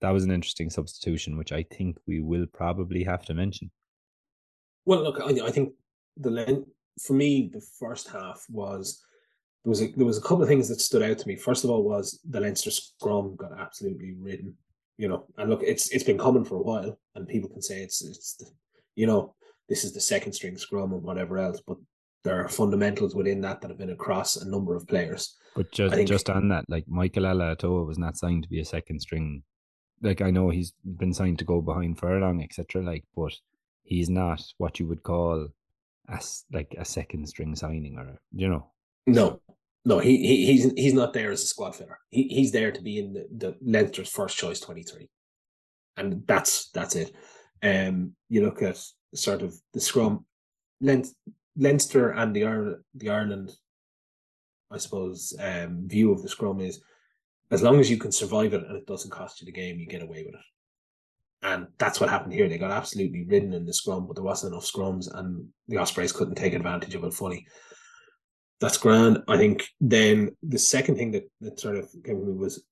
that 0.01 0.11
was 0.11 0.25
an 0.25 0.31
interesting 0.31 0.71
substitution, 0.71 1.37
which 1.37 1.53
I 1.53 1.63
think 1.65 1.99
we 2.07 2.21
will 2.21 2.47
probably 2.47 3.05
have 3.05 3.25
to 3.27 3.35
mention. 3.35 3.71
Well, 4.87 5.03
look, 5.03 5.21
I, 5.21 5.47
I 5.47 5.51
think 5.51 5.75
the 6.17 6.31
for 7.01 7.13
me 7.15 7.51
the 7.53 7.61
first 7.79 8.09
half 8.09 8.45
was 8.51 9.03
there 9.65 9.71
was 9.71 9.83
a 9.83 9.89
there 9.89 10.07
was 10.07 10.19
a 10.19 10.23
couple 10.23 10.43
of 10.43 10.49
things 10.49 10.69
that 10.69 10.81
stood 10.81 11.03
out 11.03 11.19
to 11.19 11.29
me. 11.29 11.37
First 11.37 11.65
of 11.65 11.71
all, 11.71 11.83
was 11.83 12.21
the 12.29 12.41
Leinster 12.41 12.71
scrum 12.71 13.37
got 13.37 13.59
absolutely 13.59 14.15
ridden. 14.19 14.57
You 14.97 15.09
know, 15.09 15.27
and 15.39 15.51
look, 15.51 15.63
it's 15.63 15.91
it's 15.91 16.05
been 16.05 16.19
coming 16.19 16.45
for 16.45 16.57
a 16.57 16.63
while, 16.63 16.99
and 17.15 17.29
people 17.29 17.49
can 17.49 17.63
say 17.63 17.83
it's 17.83 18.03
it's 18.03 18.35
the, 18.37 18.47
you 18.97 19.07
know 19.07 19.35
this 19.69 19.85
is 19.85 19.93
the 19.93 20.01
second 20.01 20.33
string 20.33 20.57
scrum 20.59 20.93
and 20.93 21.03
whatever 21.03 21.39
else, 21.39 21.63
but 21.67 21.77
there 22.25 22.43
are 22.45 22.49
fundamentals 22.49 23.15
within 23.15 23.41
that 23.41 23.61
that 23.61 23.69
have 23.71 23.79
been 23.79 23.91
across 23.91 24.37
a 24.37 24.51
number 24.51 24.75
of 24.75 24.87
players. 24.87 25.37
But 25.55 25.71
just 25.73 25.95
think- 25.95 26.09
just 26.09 26.29
on 26.29 26.49
that, 26.49 26.65
like 26.69 26.85
Michael 26.89 27.23
Alatoa 27.25 27.87
was 27.87 27.99
not 27.99 28.17
signed 28.17 28.43
to 28.43 28.49
be 28.49 28.61
a 28.61 28.65
second 28.65 29.01
string. 29.01 29.43
Like 30.03 30.21
I 30.21 30.31
know 30.31 30.51
he's 30.51 30.73
been 30.85 31.15
signed 31.15 31.39
to 31.39 31.45
go 31.45 31.61
behind 31.61 31.99
Furlong, 31.99 32.43
etc. 32.43 32.83
Like, 32.83 33.05
but 33.15 33.33
he's 33.83 34.11
not 34.11 34.43
what 34.59 34.81
you 34.81 34.87
would 34.89 35.03
call 35.03 35.49
as 36.11 36.45
like 36.53 36.75
a 36.79 36.85
second 36.85 37.29
string 37.29 37.55
signing, 37.55 37.99
or 37.99 38.21
you 38.33 38.49
know. 38.49 38.71
No, 39.07 39.41
no, 39.85 39.99
he, 39.99 40.17
he 40.19 40.47
he's 40.47 40.73
he's 40.73 40.95
not 40.95 41.13
there 41.13 41.31
as 41.31 41.43
a 41.43 41.47
squad 41.47 41.77
fitter. 41.77 41.99
He 42.11 42.25
he's 42.29 42.53
there 42.53 42.73
to 42.73 42.83
be 42.83 42.99
in 42.99 43.13
the, 43.13 43.27
the 43.31 43.57
Leinster's 43.63 44.11
first 44.11 44.37
choice 44.37 44.61
twenty 44.61 44.83
three, 44.83 45.09
and 45.97 46.23
that's 46.27 46.71
that's 46.71 46.97
it. 46.97 47.13
Um, 47.63 48.15
you 48.29 48.43
look 48.43 48.63
at 48.63 48.83
sort 49.15 49.43
of 49.43 49.55
the 49.75 49.81
scrum, 49.81 50.25
Len- 50.81 51.05
Leinster 51.57 52.11
and 52.11 52.35
the 52.35 52.45
Ireland 52.45 52.77
the 52.95 53.11
Ireland, 53.11 53.53
I 54.71 54.79
suppose, 54.79 55.35
um, 55.39 55.89
view 55.89 56.13
of 56.13 56.23
the 56.23 56.29
scrum 56.29 56.61
is 56.61 56.81
as 57.51 57.63
long 57.63 57.81
as 57.81 57.91
you 57.91 57.97
can 57.97 58.13
survive 58.13 58.55
it 58.55 58.63
and 58.63 58.77
it 58.77 58.87
doesn't 58.87 59.11
cost 59.11 59.41
you 59.41 59.45
the 59.45 59.53
game, 59.53 59.79
you 59.79 59.87
get 59.87 60.03
away 60.03 60.25
with 60.25 60.35
it. 60.35 60.41
And 61.43 61.69
that's 61.79 62.01
what 62.01 62.11
happened 62.11 62.35
here. 62.35 62.49
They 62.49 62.59
got 62.59 62.71
absolutely 62.71 63.25
ridden 63.25 63.55
in 63.55 63.65
the 63.65 63.73
scrum, 63.73 64.07
but 64.07 64.15
there 64.15 64.25
wasn't 64.25 64.53
enough 64.53 64.67
scrums, 64.67 65.13
and 65.15 65.49
the 65.69 65.79
Ospreys 65.79 66.13
couldn't 66.13 66.35
take 66.35 66.53
advantage 66.53 66.95
of 66.95 67.05
it 67.05 67.15
fully 67.15 67.47
that's 68.61 68.77
grand. 68.77 69.23
I 69.27 69.39
think 69.39 69.67
then 69.81 70.37
the 70.43 70.59
second 70.59 70.97
thing 70.97 71.13
that, 71.13 71.29
that 71.41 71.59
sort 71.59 71.77
of 71.77 71.89
came 72.05 72.21
to 72.21 72.27
me 72.27 72.35
was 72.35 72.63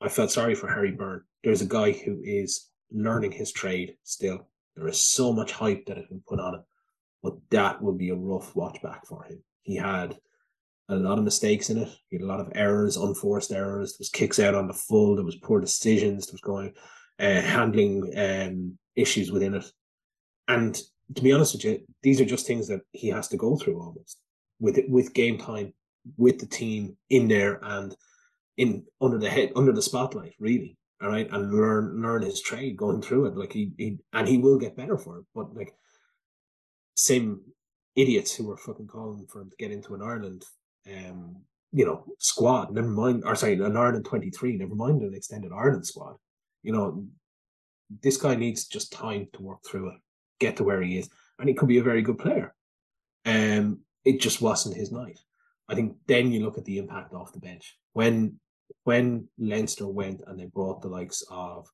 I 0.00 0.08
felt 0.08 0.30
sorry 0.30 0.54
for 0.54 0.68
Harry 0.68 0.90
Byrne. 0.90 1.22
There's 1.42 1.62
a 1.62 1.66
guy 1.66 1.92
who 1.92 2.20
is 2.22 2.68
learning 2.92 3.32
his 3.32 3.52
trade 3.52 3.96
still. 4.02 4.46
There 4.76 4.86
is 4.86 5.00
so 5.00 5.32
much 5.32 5.52
hype 5.52 5.86
that 5.86 5.96
has 5.96 6.06
been 6.06 6.22
put 6.28 6.40
on 6.40 6.56
it, 6.56 6.60
but 7.22 7.34
that 7.50 7.80
will 7.80 7.94
be 7.94 8.10
a 8.10 8.14
rough 8.14 8.54
watch 8.54 8.82
back 8.82 9.06
for 9.06 9.24
him. 9.24 9.42
He 9.62 9.76
had 9.76 10.18
a 10.90 10.96
lot 10.96 11.16
of 11.16 11.24
mistakes 11.24 11.70
in 11.70 11.78
it. 11.78 11.88
He 12.10 12.16
had 12.16 12.24
a 12.24 12.28
lot 12.28 12.40
of 12.40 12.52
errors, 12.54 12.98
unforced 12.98 13.52
errors. 13.52 13.92
There 13.92 14.00
was 14.00 14.10
kicks 14.10 14.38
out 14.38 14.54
on 14.54 14.66
the 14.66 14.74
full. 14.74 15.16
There 15.16 15.24
was 15.24 15.36
poor 15.36 15.60
decisions. 15.60 16.26
There 16.26 16.34
was 16.34 16.42
going 16.42 16.74
uh, 17.18 17.40
handling 17.40 18.12
um, 18.16 18.78
issues 18.96 19.30
within 19.30 19.54
it. 19.54 19.64
And 20.48 20.74
to 21.14 21.22
be 21.22 21.32
honest 21.32 21.54
with 21.54 21.64
you, 21.64 21.80
these 22.02 22.20
are 22.20 22.24
just 22.24 22.46
things 22.46 22.68
that 22.68 22.82
he 22.92 23.08
has 23.08 23.28
to 23.28 23.36
go 23.36 23.56
through 23.56 23.80
almost 23.80 24.20
with 24.60 24.78
it 24.78 24.88
with 24.88 25.14
game 25.14 25.38
time, 25.38 25.72
with 26.16 26.38
the 26.38 26.46
team 26.46 26.96
in 27.10 27.28
there 27.28 27.60
and 27.62 27.94
in 28.56 28.84
under 29.00 29.18
the 29.18 29.28
head 29.28 29.52
under 29.56 29.72
the 29.72 29.82
spotlight, 29.82 30.34
really. 30.38 30.76
All 31.02 31.10
right, 31.10 31.28
and 31.30 31.52
learn 31.52 32.00
learn 32.00 32.22
his 32.22 32.40
trade 32.40 32.76
going 32.76 33.02
through 33.02 33.26
it. 33.26 33.36
Like 33.36 33.52
he, 33.52 33.72
he 33.76 33.98
and 34.12 34.28
he 34.28 34.38
will 34.38 34.58
get 34.58 34.76
better 34.76 34.96
for 34.96 35.18
it. 35.18 35.24
But 35.34 35.54
like 35.54 35.74
same 36.96 37.40
idiots 37.96 38.34
who 38.34 38.46
were 38.46 38.56
fucking 38.56 38.86
calling 38.86 39.26
for 39.30 39.42
him 39.42 39.50
to 39.50 39.56
get 39.56 39.72
into 39.72 39.94
an 39.94 40.02
Ireland 40.02 40.44
um, 40.86 41.36
you 41.72 41.84
know, 41.84 42.04
squad, 42.18 42.72
never 42.72 42.88
mind 42.88 43.24
or 43.26 43.34
sorry, 43.34 43.54
an 43.54 43.76
Ireland 43.76 44.04
twenty 44.04 44.30
three, 44.30 44.56
never 44.56 44.74
mind 44.74 45.02
an 45.02 45.14
extended 45.14 45.50
Ireland 45.52 45.86
squad. 45.86 46.16
You 46.64 46.72
know, 46.72 47.06
this 48.02 48.16
guy 48.16 48.34
needs 48.34 48.66
just 48.66 48.92
time 48.92 49.28
to 49.34 49.42
work 49.42 49.60
through 49.64 49.90
it, 49.90 50.00
get 50.40 50.56
to 50.56 50.64
where 50.64 50.82
he 50.82 50.98
is, 50.98 51.08
and 51.38 51.48
he 51.48 51.54
could 51.54 51.68
be 51.68 51.78
a 51.78 51.84
very 51.84 52.02
good 52.02 52.18
player. 52.18 52.52
Um, 53.24 53.80
it 54.04 54.20
just 54.20 54.42
wasn't 54.42 54.76
his 54.76 54.90
night. 54.90 55.20
I 55.68 55.76
think 55.76 55.96
then 56.08 56.32
you 56.32 56.44
look 56.44 56.58
at 56.58 56.64
the 56.64 56.78
impact 56.78 57.14
off 57.14 57.32
the 57.32 57.38
bench 57.38 57.78
when 57.92 58.38
when 58.84 59.28
Leinster 59.38 59.86
went 59.86 60.22
and 60.26 60.38
they 60.38 60.46
brought 60.46 60.82
the 60.82 60.88
likes 60.88 61.22
of 61.30 61.68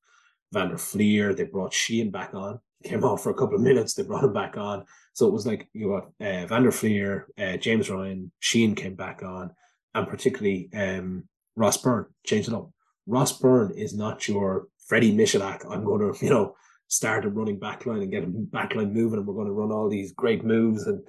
Van 0.52 0.68
der 0.68 0.76
Flier, 0.76 1.34
they 1.34 1.44
brought 1.44 1.72
Sheehan 1.72 2.10
back 2.10 2.34
on. 2.34 2.60
Came 2.84 3.04
off 3.10 3.22
for 3.22 3.30
a 3.30 3.34
couple 3.34 3.56
of 3.56 3.62
minutes, 3.62 3.94
they 3.94 4.02
brought 4.02 4.24
him 4.24 4.32
back 4.32 4.56
on. 4.56 4.84
So 5.12 5.26
it 5.26 5.32
was 5.32 5.46
like 5.46 5.68
you 5.72 5.88
got 5.88 6.26
uh, 6.26 6.46
Van 6.46 6.62
der 6.62 6.70
Flier, 6.70 7.28
uh, 7.38 7.56
James 7.56 7.90
Ryan, 7.90 8.30
Sheehan 8.40 8.74
came 8.74 8.94
back 8.94 9.22
on, 9.22 9.50
and 9.94 10.08
particularly 10.08 10.68
um, 10.74 11.24
Ross 11.56 11.76
Byrne 11.76 12.06
changed 12.24 12.48
it 12.48 12.54
up. 12.54 12.70
Ross 13.06 13.38
Byrne 13.38 13.72
is 13.72 13.94
not 13.94 14.28
your 14.28 14.68
Freddie 14.90 15.14
Michalak. 15.14 15.64
I'm 15.70 15.84
going 15.84 16.00
to 16.12 16.24
you 16.24 16.30
know 16.30 16.56
start 16.88 17.24
a 17.24 17.28
running 17.28 17.60
backline 17.60 18.02
and 18.02 18.10
get 18.10 18.24
a 18.24 18.26
backline 18.26 18.90
moving, 18.90 19.20
and 19.20 19.26
we're 19.26 19.34
going 19.34 19.46
to 19.46 19.52
run 19.52 19.70
all 19.70 19.88
these 19.88 20.12
great 20.12 20.44
moves 20.44 20.86
and 20.88 21.00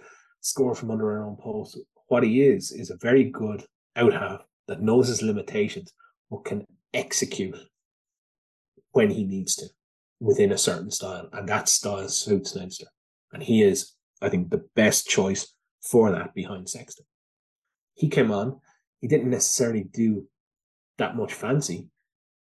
score 0.41 0.75
from 0.75 0.91
under 0.91 1.11
our 1.11 1.25
own 1.27 1.36
post. 1.36 1.79
What 2.07 2.23
he 2.23 2.43
is 2.43 2.71
is 2.71 2.91
a 2.91 2.97
very 3.01 3.23
good 3.23 3.65
out 3.95 4.13
half 4.13 4.41
that 4.67 4.84
knows 4.84 5.07
his 5.07 5.23
limitations 5.23 5.91
but 6.29 6.45
can 6.45 6.65
execute 6.93 7.57
when 8.91 9.09
he 9.09 9.23
needs 9.23 9.55
to 9.55 9.65
within 10.19 10.51
a 10.51 10.57
certain 10.59 10.91
style, 10.91 11.27
and 11.34 11.49
that 11.49 11.67
style 11.67 12.07
suits 12.07 12.55
Leinster. 12.55 12.86
And 13.34 13.41
he 13.41 13.63
is, 13.63 13.95
I 14.21 14.29
think, 14.29 14.51
the 14.51 14.63
best 14.75 15.07
choice 15.07 15.55
for 15.82 16.11
that 16.11 16.36
behind 16.36 16.69
Sexton. 16.69 17.05
He 17.95 18.09
came 18.09 18.32
on, 18.32 18.59
he 18.99 19.07
didn't 19.07 19.32
necessarily 19.32 19.86
do 19.91 20.27
that 20.99 21.15
much 21.15 21.34
fancy 21.34 21.88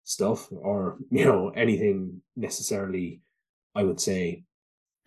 stuff 0.03 0.49
or, 0.51 0.97
you 1.09 1.25
know, 1.25 1.49
anything 1.49 2.21
necessarily, 2.35 3.21
I 3.75 3.83
would 3.83 3.99
say, 3.99 4.43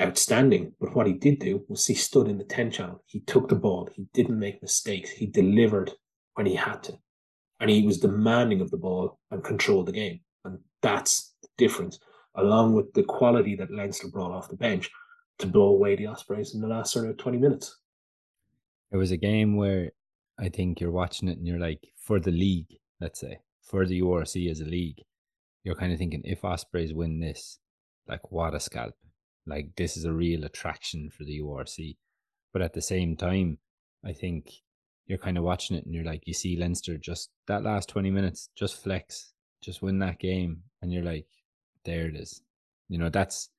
outstanding. 0.00 0.72
But 0.80 0.94
what 0.94 1.06
he 1.06 1.12
did 1.12 1.38
do 1.38 1.64
was 1.68 1.86
he 1.86 1.94
stood 1.94 2.28
in 2.28 2.38
the 2.38 2.44
10 2.44 2.70
channel. 2.70 3.02
He 3.06 3.20
took 3.20 3.48
the 3.48 3.54
ball. 3.54 3.88
He 3.92 4.06
didn't 4.12 4.38
make 4.38 4.62
mistakes. 4.62 5.10
He 5.10 5.26
delivered 5.26 5.92
when 6.34 6.46
he 6.46 6.54
had 6.54 6.82
to. 6.84 6.98
And 7.60 7.70
he 7.70 7.86
was 7.86 7.98
demanding 7.98 8.60
of 8.60 8.70
the 8.70 8.76
ball 8.76 9.18
and 9.30 9.42
controlled 9.42 9.86
the 9.86 9.92
game. 9.92 10.20
And 10.44 10.58
that's 10.82 11.34
the 11.42 11.48
difference, 11.56 11.98
along 12.34 12.74
with 12.74 12.92
the 12.92 13.02
quality 13.02 13.56
that 13.56 13.70
Leinster 13.70 14.08
brought 14.08 14.32
off 14.32 14.50
the 14.50 14.56
bench 14.56 14.90
to 15.38 15.46
blow 15.46 15.68
away 15.68 15.96
the 15.96 16.06
Ospreys 16.06 16.54
in 16.54 16.60
the 16.60 16.68
last 16.68 16.92
sort 16.92 17.08
of 17.08 17.16
20 17.16 17.38
minutes. 17.38 17.78
It 18.92 18.96
was 18.96 19.10
a 19.10 19.16
game 19.16 19.56
where 19.56 19.92
I 20.38 20.48
think 20.48 20.80
you're 20.80 20.90
watching 20.90 21.28
it 21.28 21.38
and 21.38 21.46
you're 21.46 21.58
like, 21.58 21.88
for 21.96 22.20
the 22.20 22.30
league, 22.30 22.78
let's 23.00 23.20
say, 23.20 23.38
for 23.66 23.84
the 23.84 24.00
URC 24.00 24.50
as 24.50 24.60
a 24.60 24.64
league, 24.64 25.02
you're 25.64 25.74
kind 25.74 25.92
of 25.92 25.98
thinking, 25.98 26.22
if 26.24 26.44
Ospreys 26.44 26.94
win 26.94 27.20
this, 27.20 27.58
like, 28.08 28.30
what 28.30 28.54
a 28.54 28.60
scalp. 28.60 28.94
Like, 29.46 29.70
this 29.76 29.96
is 29.96 30.04
a 30.04 30.12
real 30.12 30.44
attraction 30.44 31.10
for 31.10 31.24
the 31.24 31.40
URC. 31.40 31.96
But 32.52 32.62
at 32.62 32.72
the 32.72 32.82
same 32.82 33.16
time, 33.16 33.58
I 34.04 34.12
think 34.12 34.50
you're 35.06 35.18
kind 35.18 35.36
of 35.36 35.44
watching 35.44 35.76
it 35.76 35.84
and 35.84 35.94
you're 35.94 36.04
like, 36.04 36.22
you 36.24 36.34
see 36.34 36.56
Leinster 36.56 36.96
just 36.96 37.30
that 37.48 37.62
last 37.62 37.88
20 37.88 38.10
minutes, 38.10 38.48
just 38.56 38.82
flex, 38.82 39.32
just 39.62 39.82
win 39.82 39.98
that 39.98 40.20
game. 40.20 40.62
And 40.80 40.92
you're 40.92 41.04
like, 41.04 41.26
there 41.84 42.06
it 42.06 42.16
is. 42.16 42.42
You 42.88 42.98
know, 42.98 43.10
that's 43.10 43.50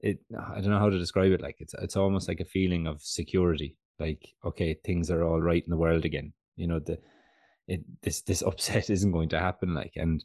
it. 0.00 0.18
I 0.36 0.60
don't 0.60 0.70
know 0.70 0.78
how 0.78 0.90
to 0.90 0.98
describe 0.98 1.32
it. 1.32 1.40
Like, 1.40 1.56
it's, 1.60 1.74
it's 1.74 1.96
almost 1.96 2.28
like 2.28 2.40
a 2.40 2.44
feeling 2.44 2.86
of 2.86 3.00
security. 3.00 3.76
Like, 4.00 4.34
okay, 4.44 4.74
things 4.84 5.10
are 5.10 5.22
all 5.22 5.40
right 5.40 5.62
in 5.62 5.70
the 5.70 5.76
world 5.76 6.04
again. 6.04 6.32
You 6.56 6.66
know, 6.66 6.80
the, 6.80 6.98
it, 7.68 7.82
this, 8.02 8.22
this 8.22 8.42
upset 8.46 8.90
isn't 8.90 9.12
going 9.12 9.28
to 9.30 9.40
happen. 9.40 9.74
Like, 9.74 9.92
and 9.96 10.24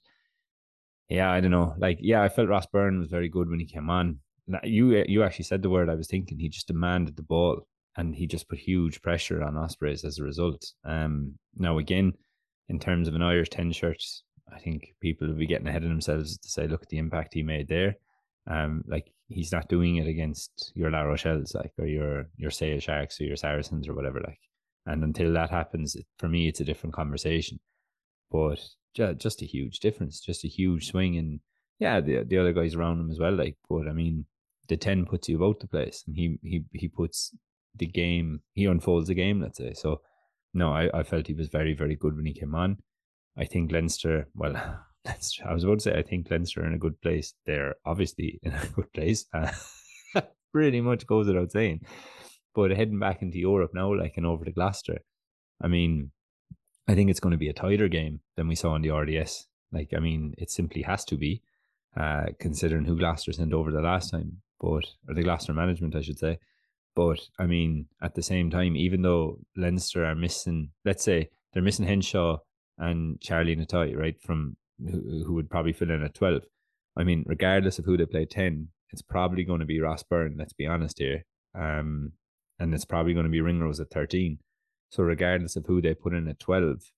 yeah, 1.09 1.31
I 1.31 1.39
don't 1.41 1.51
know. 1.51 1.75
Like, 1.77 1.99
yeah, 2.01 2.21
I 2.21 2.29
felt 2.29 2.49
Ross 2.49 2.67
Byrne 2.67 2.99
was 2.99 3.09
very 3.09 3.29
good 3.29 3.49
when 3.49 3.59
he 3.59 3.65
came 3.65 3.89
on. 3.89 4.19
You, 4.63 5.03
you 5.07 5.23
actually 5.23 5.45
said 5.45 5.61
the 5.61 5.69
word 5.69 5.89
I 5.89 5.95
was 5.95 6.07
thinking. 6.07 6.39
He 6.39 6.49
just 6.49 6.67
demanded 6.67 7.15
the 7.15 7.23
ball 7.23 7.67
and 7.97 8.15
he 8.15 8.27
just 8.27 8.47
put 8.47 8.59
huge 8.59 9.01
pressure 9.01 9.43
on 9.43 9.57
Ospreys 9.57 10.03
as 10.03 10.17
a 10.17 10.23
result. 10.23 10.65
Um, 10.85 11.33
now 11.55 11.77
again, 11.77 12.13
in 12.69 12.79
terms 12.79 13.07
of 13.07 13.15
an 13.15 13.21
Irish 13.21 13.49
ten 13.49 13.71
shirt, 13.71 14.01
I 14.53 14.59
think 14.59 14.95
people 15.01 15.27
will 15.27 15.35
be 15.35 15.47
getting 15.47 15.67
ahead 15.67 15.83
of 15.83 15.89
themselves 15.89 16.37
to 16.37 16.49
say, 16.49 16.67
look 16.67 16.81
at 16.81 16.89
the 16.89 16.97
impact 16.97 17.33
he 17.33 17.43
made 17.43 17.67
there. 17.67 17.95
Um, 18.47 18.83
like 18.87 19.11
he's 19.27 19.51
not 19.51 19.69
doing 19.69 19.97
it 19.97 20.07
against 20.07 20.71
your 20.75 20.89
La 20.89 21.01
Rochelle's, 21.01 21.53
like 21.53 21.73
or 21.77 21.85
your 21.85 22.27
your 22.37 22.51
Sale 22.51 22.79
Sharks 22.79 23.19
or 23.19 23.25
your 23.25 23.35
Saracens 23.35 23.87
or 23.87 23.93
whatever. 23.93 24.19
Like, 24.19 24.39
And 24.89 25.03
until 25.03 25.33
that 25.33 25.49
happens, 25.49 25.95
for 26.17 26.27
me, 26.27 26.47
it's 26.47 26.59
a 26.59 26.65
different 26.65 26.93
conversation. 26.93 27.59
But 28.31 28.59
just 28.95 29.41
a 29.41 29.45
huge 29.45 29.79
difference, 29.79 30.19
just 30.19 30.43
a 30.43 30.47
huge 30.47 30.87
swing. 30.87 31.17
And 31.17 31.39
yeah, 31.79 32.01
the 32.01 32.23
the 32.23 32.37
other 32.37 32.53
guys 32.53 32.75
around 32.75 32.99
him 32.99 33.09
as 33.09 33.19
well. 33.19 33.33
Like, 33.33 33.57
but 33.69 33.87
I 33.87 33.93
mean, 33.93 34.25
the 34.67 34.77
ten 34.77 35.05
puts 35.05 35.29
you 35.29 35.37
about 35.37 35.59
the 35.59 35.67
place, 35.67 36.03
and 36.05 36.15
he 36.15 36.37
he 36.43 36.63
he 36.73 36.87
puts 36.87 37.35
the 37.75 37.87
game, 37.87 38.41
he 38.53 38.65
unfolds 38.65 39.07
the 39.07 39.15
game. 39.15 39.41
Let's 39.41 39.57
say 39.57 39.73
so. 39.73 40.01
No, 40.53 40.73
I, 40.73 40.89
I 40.93 41.03
felt 41.03 41.27
he 41.27 41.33
was 41.33 41.49
very 41.49 41.73
very 41.73 41.95
good 41.95 42.15
when 42.15 42.25
he 42.25 42.33
came 42.33 42.55
on. 42.55 42.77
I 43.37 43.45
think 43.45 43.71
Leinster, 43.71 44.27
well, 44.35 44.53
Leinster, 45.05 45.47
I 45.47 45.53
was 45.53 45.63
about 45.63 45.79
to 45.79 45.83
say 45.83 45.97
I 45.97 46.03
think 46.03 46.29
Leinster 46.29 46.61
are 46.61 46.67
in 46.67 46.73
a 46.73 46.79
good 46.79 46.99
place. 47.01 47.33
They're 47.45 47.75
obviously 47.85 48.39
in 48.43 48.53
a 48.53 48.65
good 48.75 48.91
place. 48.93 49.25
Uh, 49.33 49.51
pretty 50.51 50.81
much 50.81 51.07
goes 51.07 51.27
without 51.27 51.51
saying. 51.51 51.81
But 52.55 52.71
heading 52.71 52.99
back 52.99 53.21
into 53.21 53.37
Europe 53.37 53.71
now, 53.73 53.93
like 53.93 54.17
and 54.17 54.25
over 54.25 54.45
to 54.45 54.51
Gloucester, 54.51 54.99
I 55.61 55.67
mean, 55.67 56.11
I 56.87 56.95
think 56.95 57.09
it's 57.09 57.19
going 57.19 57.31
to 57.31 57.37
be 57.37 57.49
a 57.49 57.53
tighter 57.53 57.87
game 57.87 58.21
than 58.35 58.47
we 58.47 58.55
saw 58.55 58.75
in 58.75 58.81
the 58.81 58.91
RDS. 58.91 59.45
Like, 59.71 59.89
I 59.95 59.99
mean, 59.99 60.33
it 60.37 60.49
simply 60.49 60.81
has 60.81 61.05
to 61.05 61.17
be, 61.17 61.43
uh, 61.95 62.27
considering 62.39 62.85
who 62.85 62.97
Gloucester 62.97 63.31
sent 63.31 63.53
over 63.53 63.71
the 63.71 63.81
last 63.81 64.09
time, 64.09 64.41
but 64.59 64.85
or 65.07 65.13
the 65.15 65.23
Gloucester 65.23 65.53
management, 65.53 65.95
I 65.95 66.01
should 66.01 66.19
say. 66.19 66.39
But 66.95 67.19
I 67.37 67.45
mean, 67.45 67.85
at 68.01 68.15
the 68.15 68.23
same 68.23 68.49
time, 68.49 68.75
even 68.75 69.03
though 69.03 69.39
Leinster 69.55 70.03
are 70.05 70.15
missing, 70.15 70.71
let's 70.85 71.03
say 71.03 71.29
they're 71.53 71.63
missing 71.63 71.85
Henshaw 71.85 72.39
and 72.77 73.21
Charlie 73.21 73.55
Ngatai, 73.55 73.95
right, 73.95 74.19
from 74.21 74.57
who, 74.79 75.23
who 75.25 75.33
would 75.33 75.49
probably 75.49 75.73
fill 75.73 75.91
in 75.91 76.03
at 76.03 76.15
twelve. 76.15 76.43
I 76.97 77.03
mean, 77.03 77.23
regardless 77.25 77.79
of 77.79 77.85
who 77.85 77.95
they 77.95 78.05
play 78.05 78.25
ten, 78.25 78.69
it's 78.89 79.01
probably 79.01 79.43
going 79.43 79.59
to 79.59 79.65
be 79.65 79.79
Ross 79.79 80.03
Byrne. 80.03 80.35
Let's 80.37 80.53
be 80.53 80.65
honest 80.65 80.97
here. 80.97 81.23
Um, 81.55 82.13
and 82.59 82.73
it's 82.73 82.85
probably 82.85 83.13
going 83.13 83.25
to 83.25 83.31
be 83.31 83.41
Ringrose 83.41 83.79
at 83.79 83.89
thirteen. 83.89 84.39
So 84.89 85.03
regardless 85.03 85.55
of 85.55 85.65
who 85.65 85.81
they 85.81 85.93
put 85.93 86.13
in 86.13 86.27
at 86.27 86.39
twelve, 86.39 86.91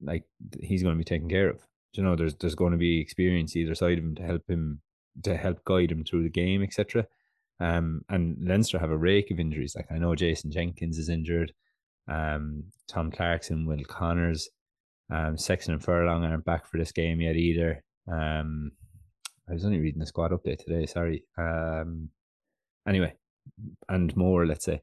like 0.00 0.24
he's 0.60 0.82
going 0.82 0.94
to 0.94 0.98
be 0.98 1.04
taken 1.04 1.28
care 1.28 1.48
of. 1.48 1.66
You 1.94 2.02
know, 2.02 2.16
there's 2.16 2.34
there's 2.34 2.54
going 2.54 2.72
to 2.72 2.78
be 2.78 3.00
experience 3.00 3.56
either 3.56 3.74
side 3.74 3.98
of 3.98 4.04
him 4.04 4.14
to 4.16 4.22
help 4.22 4.42
him 4.48 4.80
to 5.22 5.36
help 5.36 5.64
guide 5.64 5.92
him 5.92 6.04
through 6.04 6.24
the 6.24 6.30
game, 6.30 6.62
etc. 6.62 7.06
Um, 7.60 8.02
and 8.08 8.36
Leinster 8.40 8.78
have 8.78 8.90
a 8.90 8.96
rake 8.96 9.30
of 9.30 9.38
injuries. 9.38 9.74
Like 9.76 9.90
I 9.90 9.98
know 9.98 10.14
Jason 10.14 10.50
Jenkins 10.50 10.98
is 10.98 11.08
injured. 11.08 11.52
Um, 12.08 12.64
Tom 12.88 13.10
Clarkson, 13.10 13.64
Will 13.66 13.84
Connors, 13.84 14.50
um, 15.10 15.38
Sexton 15.38 15.74
and 15.74 15.82
Furlong 15.82 16.24
aren't 16.24 16.44
back 16.44 16.66
for 16.66 16.78
this 16.78 16.92
game 16.92 17.20
yet 17.20 17.36
either. 17.36 17.82
Um, 18.10 18.72
I 19.48 19.52
was 19.52 19.64
only 19.64 19.80
reading 19.80 20.00
the 20.00 20.06
squad 20.06 20.32
update 20.32 20.64
today. 20.64 20.86
Sorry. 20.86 21.24
Um, 21.38 22.10
anyway, 22.88 23.14
and 23.88 24.16
more, 24.16 24.46
let's 24.46 24.64
say 24.64 24.80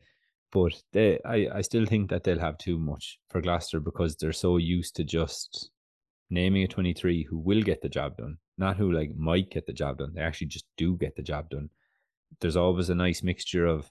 but 0.51 0.73
they, 0.91 1.19
I, 1.25 1.47
I 1.55 1.61
still 1.61 1.85
think 1.85 2.09
that 2.09 2.23
they'll 2.23 2.39
have 2.39 2.57
too 2.57 2.77
much 2.77 3.19
for 3.29 3.41
Gloucester 3.41 3.79
because 3.79 4.15
they're 4.15 4.33
so 4.33 4.57
used 4.57 4.95
to 4.97 5.03
just 5.03 5.71
naming 6.29 6.63
a 6.63 6.67
23 6.67 7.23
who 7.23 7.37
will 7.37 7.61
get 7.61 7.81
the 7.81 7.89
job 7.89 8.17
done, 8.17 8.37
not 8.57 8.77
who 8.77 8.91
like 8.91 9.15
might 9.15 9.49
get 9.49 9.65
the 9.65 9.73
job 9.73 9.99
done. 9.99 10.11
They 10.13 10.21
actually 10.21 10.47
just 10.47 10.65
do 10.77 10.97
get 10.97 11.15
the 11.15 11.21
job 11.23 11.49
done. 11.49 11.69
There's 12.41 12.57
always 12.57 12.89
a 12.89 12.95
nice 12.95 13.23
mixture 13.23 13.65
of, 13.65 13.89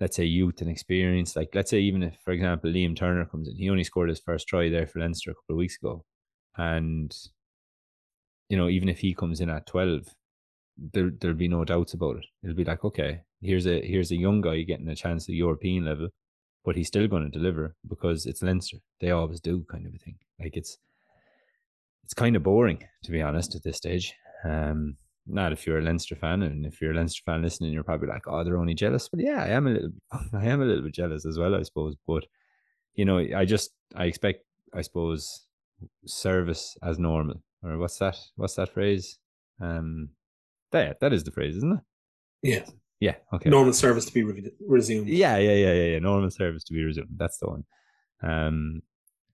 let's 0.00 0.16
say, 0.16 0.24
youth 0.24 0.60
and 0.62 0.70
experience. 0.70 1.36
Like, 1.36 1.50
let's 1.54 1.70
say, 1.70 1.80
even 1.80 2.02
if, 2.02 2.16
for 2.24 2.32
example, 2.32 2.70
Liam 2.70 2.96
Turner 2.96 3.26
comes 3.26 3.48
in, 3.48 3.56
he 3.56 3.68
only 3.68 3.84
scored 3.84 4.08
his 4.08 4.20
first 4.20 4.48
try 4.48 4.70
there 4.70 4.86
for 4.86 5.00
Leinster 5.00 5.30
a 5.30 5.34
couple 5.34 5.54
of 5.54 5.58
weeks 5.58 5.76
ago. 5.76 6.04
And, 6.56 7.14
you 8.48 8.56
know, 8.56 8.68
even 8.68 8.88
if 8.88 9.00
he 9.00 9.14
comes 9.14 9.40
in 9.40 9.50
at 9.50 9.66
12, 9.66 10.08
there, 10.94 11.10
there'll 11.18 11.36
be 11.36 11.48
no 11.48 11.64
doubts 11.64 11.94
about 11.94 12.16
it. 12.16 12.26
It'll 12.42 12.56
be 12.56 12.64
like, 12.64 12.84
okay, 12.84 13.22
here's 13.42 13.66
a 13.66 13.80
here's 13.80 14.10
a 14.10 14.16
young 14.16 14.40
guy 14.40 14.62
getting 14.62 14.88
a 14.88 14.94
chance 14.94 15.28
at 15.28 15.34
European 15.34 15.84
level, 15.84 16.08
but 16.64 16.76
he's 16.76 16.88
still 16.88 17.08
going 17.08 17.24
to 17.24 17.38
deliver 17.38 17.74
because 17.88 18.26
it's 18.26 18.42
Leinster. 18.42 18.78
They 19.00 19.10
always 19.10 19.40
do, 19.40 19.64
kind 19.70 19.86
of 19.86 19.94
a 19.94 19.98
thing. 19.98 20.16
Like 20.40 20.56
it's 20.56 20.78
it's 22.04 22.14
kind 22.14 22.36
of 22.36 22.42
boring 22.42 22.84
to 23.04 23.10
be 23.10 23.22
honest 23.22 23.54
at 23.54 23.62
this 23.62 23.76
stage. 23.76 24.14
Um, 24.44 24.96
not 25.26 25.52
if 25.52 25.66
you're 25.66 25.78
a 25.78 25.82
Leinster 25.82 26.16
fan, 26.16 26.42
and 26.42 26.66
if 26.66 26.80
you're 26.80 26.92
a 26.92 26.96
Leinster 26.96 27.22
fan 27.24 27.42
listening, 27.42 27.72
you're 27.72 27.84
probably 27.84 28.08
like, 28.08 28.26
"Oh, 28.26 28.42
they're 28.42 28.58
only 28.58 28.74
jealous." 28.74 29.08
But 29.08 29.20
yeah, 29.20 29.42
I 29.42 29.48
am 29.48 29.66
a 29.66 29.70
little, 29.70 29.90
I 30.32 30.46
am 30.46 30.62
a 30.62 30.64
little 30.64 30.82
bit 30.82 30.94
jealous 30.94 31.24
as 31.26 31.38
well, 31.38 31.54
I 31.54 31.62
suppose. 31.62 31.96
But 32.06 32.24
you 32.94 33.04
know, 33.04 33.18
I 33.18 33.44
just 33.44 33.70
I 33.94 34.06
expect, 34.06 34.44
I 34.74 34.82
suppose, 34.82 35.46
service 36.06 36.76
as 36.82 36.98
normal, 36.98 37.42
or 37.62 37.78
what's 37.78 37.98
that? 37.98 38.18
What's 38.36 38.54
that 38.54 38.72
phrase? 38.74 39.18
Um, 39.60 40.10
that 40.72 41.00
that 41.00 41.12
is 41.12 41.24
the 41.24 41.30
phrase, 41.30 41.56
isn't 41.56 41.74
it? 41.74 41.80
Yeah. 42.42 42.64
Yeah. 43.02 43.16
Okay. 43.34 43.50
Normal 43.50 43.72
service 43.72 44.04
to 44.04 44.14
be 44.14 44.22
re- 44.22 44.52
resumed. 44.64 45.08
Yeah, 45.08 45.36
yeah, 45.36 45.54
yeah, 45.54 45.72
yeah, 45.72 45.84
yeah. 45.94 45.98
Normal 45.98 46.30
service 46.30 46.62
to 46.62 46.72
be 46.72 46.84
resumed. 46.84 47.08
That's 47.16 47.36
the 47.38 47.48
one. 47.48 47.64
Um, 48.22 48.82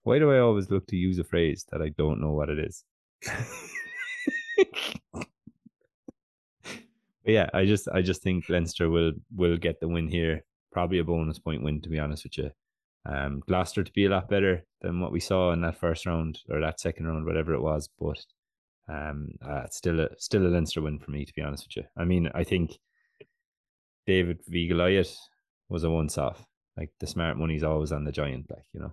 why 0.05 0.19
do 0.19 0.33
I 0.33 0.39
always 0.39 0.71
look 0.71 0.87
to 0.87 0.97
use 0.97 1.19
a 1.19 1.25
phrase 1.25 1.67
that 1.71 1.83
I 1.83 1.91
don't 1.91 2.19
know 2.19 2.33
what 2.33 2.49
it 2.49 2.59
is? 2.59 2.83
yeah, 7.27 7.51
I 7.53 7.67
just 7.67 7.89
I 7.93 8.01
just 8.01 8.23
think 8.23 8.49
Leinster 8.49 8.89
will 8.89 9.13
will 9.37 9.59
get 9.59 9.81
the 9.81 9.89
win 9.89 10.09
here. 10.09 10.47
Probably 10.73 10.99
a 11.01 11.05
bonus 11.05 11.39
point 11.39 11.63
win, 11.63 11.83
to 11.83 11.91
be 11.91 11.99
honest 11.99 12.25
with 12.25 12.39
you. 12.39 12.51
Um, 13.05 13.43
Gloucester 13.47 13.85
to 13.85 13.93
be 13.93 14.07
a 14.07 14.11
lot 14.11 14.31
better 14.31 14.65
than 14.81 14.99
what 14.99 15.13
we 15.13 15.21
saw 15.21 15.53
in 15.53 15.61
that 15.61 15.79
first 15.79 16.07
round 16.07 16.39
or 16.49 16.59
that 16.63 16.81
second 16.81 17.07
round, 17.07 17.27
whatever 17.27 17.53
it 17.53 17.61
was. 17.61 17.91
But 18.01 18.25
um, 18.89 19.33
uh, 19.47 19.65
it's 19.67 19.77
still 19.77 20.01
a 20.01 20.09
still 20.17 20.47
a 20.47 20.49
Leinster 20.49 20.81
win 20.81 20.99
for 20.99 21.11
me, 21.11 21.27
to 21.27 21.35
be 21.35 21.43
honest 21.43 21.67
with 21.67 21.77
you. 21.77 21.85
I 21.99 22.07
mean, 22.07 22.31
I 22.35 22.45
think 22.45 22.79
David 24.09 24.41
v 24.49 24.67
Goliath 24.67 25.15
was 25.69 25.85
a 25.85 25.91
once 25.91 26.17
off. 26.17 26.43
Like 26.79 26.91
the 26.99 27.07
smart 27.07 27.37
money's 27.37 27.63
always 27.63 27.93
on 27.93 28.05
the 28.05 28.11
giant, 28.11 28.51
like 28.51 28.65
you 28.73 28.81
know. 28.81 28.93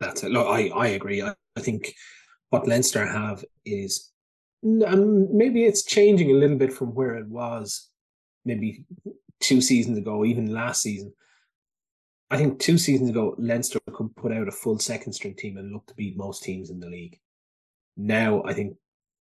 That's 0.00 0.24
it. 0.24 0.30
Look, 0.30 0.46
I 0.46 0.68
I 0.68 0.86
agree. 0.88 1.20
I, 1.20 1.34
I 1.56 1.60
think 1.60 1.94
what 2.48 2.66
Leinster 2.66 3.06
have 3.06 3.44
is, 3.66 4.10
and 4.62 4.82
um, 4.82 5.36
maybe 5.36 5.66
it's 5.66 5.84
changing 5.84 6.30
a 6.30 6.34
little 6.34 6.56
bit 6.56 6.72
from 6.72 6.94
where 6.94 7.16
it 7.16 7.28
was, 7.28 7.90
maybe 8.46 8.86
two 9.40 9.60
seasons 9.60 9.98
ago, 9.98 10.24
even 10.24 10.54
last 10.54 10.80
season. 10.80 11.12
I 12.30 12.38
think 12.38 12.60
two 12.60 12.78
seasons 12.78 13.10
ago, 13.10 13.34
Leinster 13.36 13.78
could 13.92 14.16
put 14.16 14.32
out 14.32 14.48
a 14.48 14.52
full 14.52 14.78
second 14.78 15.12
string 15.12 15.34
team 15.36 15.58
and 15.58 15.70
look 15.70 15.86
to 15.88 15.94
beat 15.94 16.16
most 16.16 16.42
teams 16.42 16.70
in 16.70 16.80
the 16.80 16.88
league. 16.88 17.20
Now, 17.98 18.42
I 18.44 18.54
think 18.54 18.76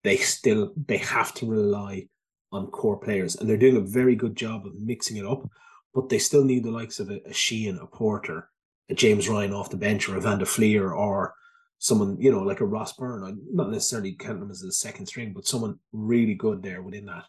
they 0.02 0.16
still 0.16 0.72
they 0.88 0.98
have 0.98 1.32
to 1.34 1.46
rely 1.46 2.08
on 2.56 2.66
core 2.68 2.98
players, 2.98 3.36
and 3.36 3.48
they're 3.48 3.56
doing 3.56 3.76
a 3.76 3.80
very 3.80 4.16
good 4.16 4.36
job 4.36 4.66
of 4.66 4.80
mixing 4.80 5.16
it 5.16 5.26
up. 5.26 5.48
But 5.94 6.08
they 6.08 6.18
still 6.18 6.44
need 6.44 6.64
the 6.64 6.70
likes 6.70 7.00
of 7.00 7.10
a, 7.10 7.20
a 7.26 7.32
Sheehan, 7.32 7.78
a 7.78 7.86
Porter, 7.86 8.50
a 8.90 8.94
James 8.94 9.28
Ryan 9.28 9.54
off 9.54 9.70
the 9.70 9.76
bench, 9.76 10.08
or 10.08 10.16
a 10.16 10.20
Van 10.20 10.38
der 10.38 10.44
Flier, 10.44 10.94
or 10.94 11.34
someone 11.78 12.16
you 12.20 12.30
know 12.30 12.42
like 12.42 12.60
a 12.60 12.66
Ross 12.66 12.92
Byrne. 12.94 13.24
I'm 13.24 13.40
not 13.52 13.70
necessarily 13.70 14.12
counting 14.12 14.40
them 14.40 14.50
as 14.50 14.62
a 14.62 14.72
second 14.72 15.06
string, 15.06 15.32
but 15.32 15.46
someone 15.46 15.78
really 15.92 16.34
good 16.34 16.62
there 16.62 16.82
within 16.82 17.06
that, 17.06 17.24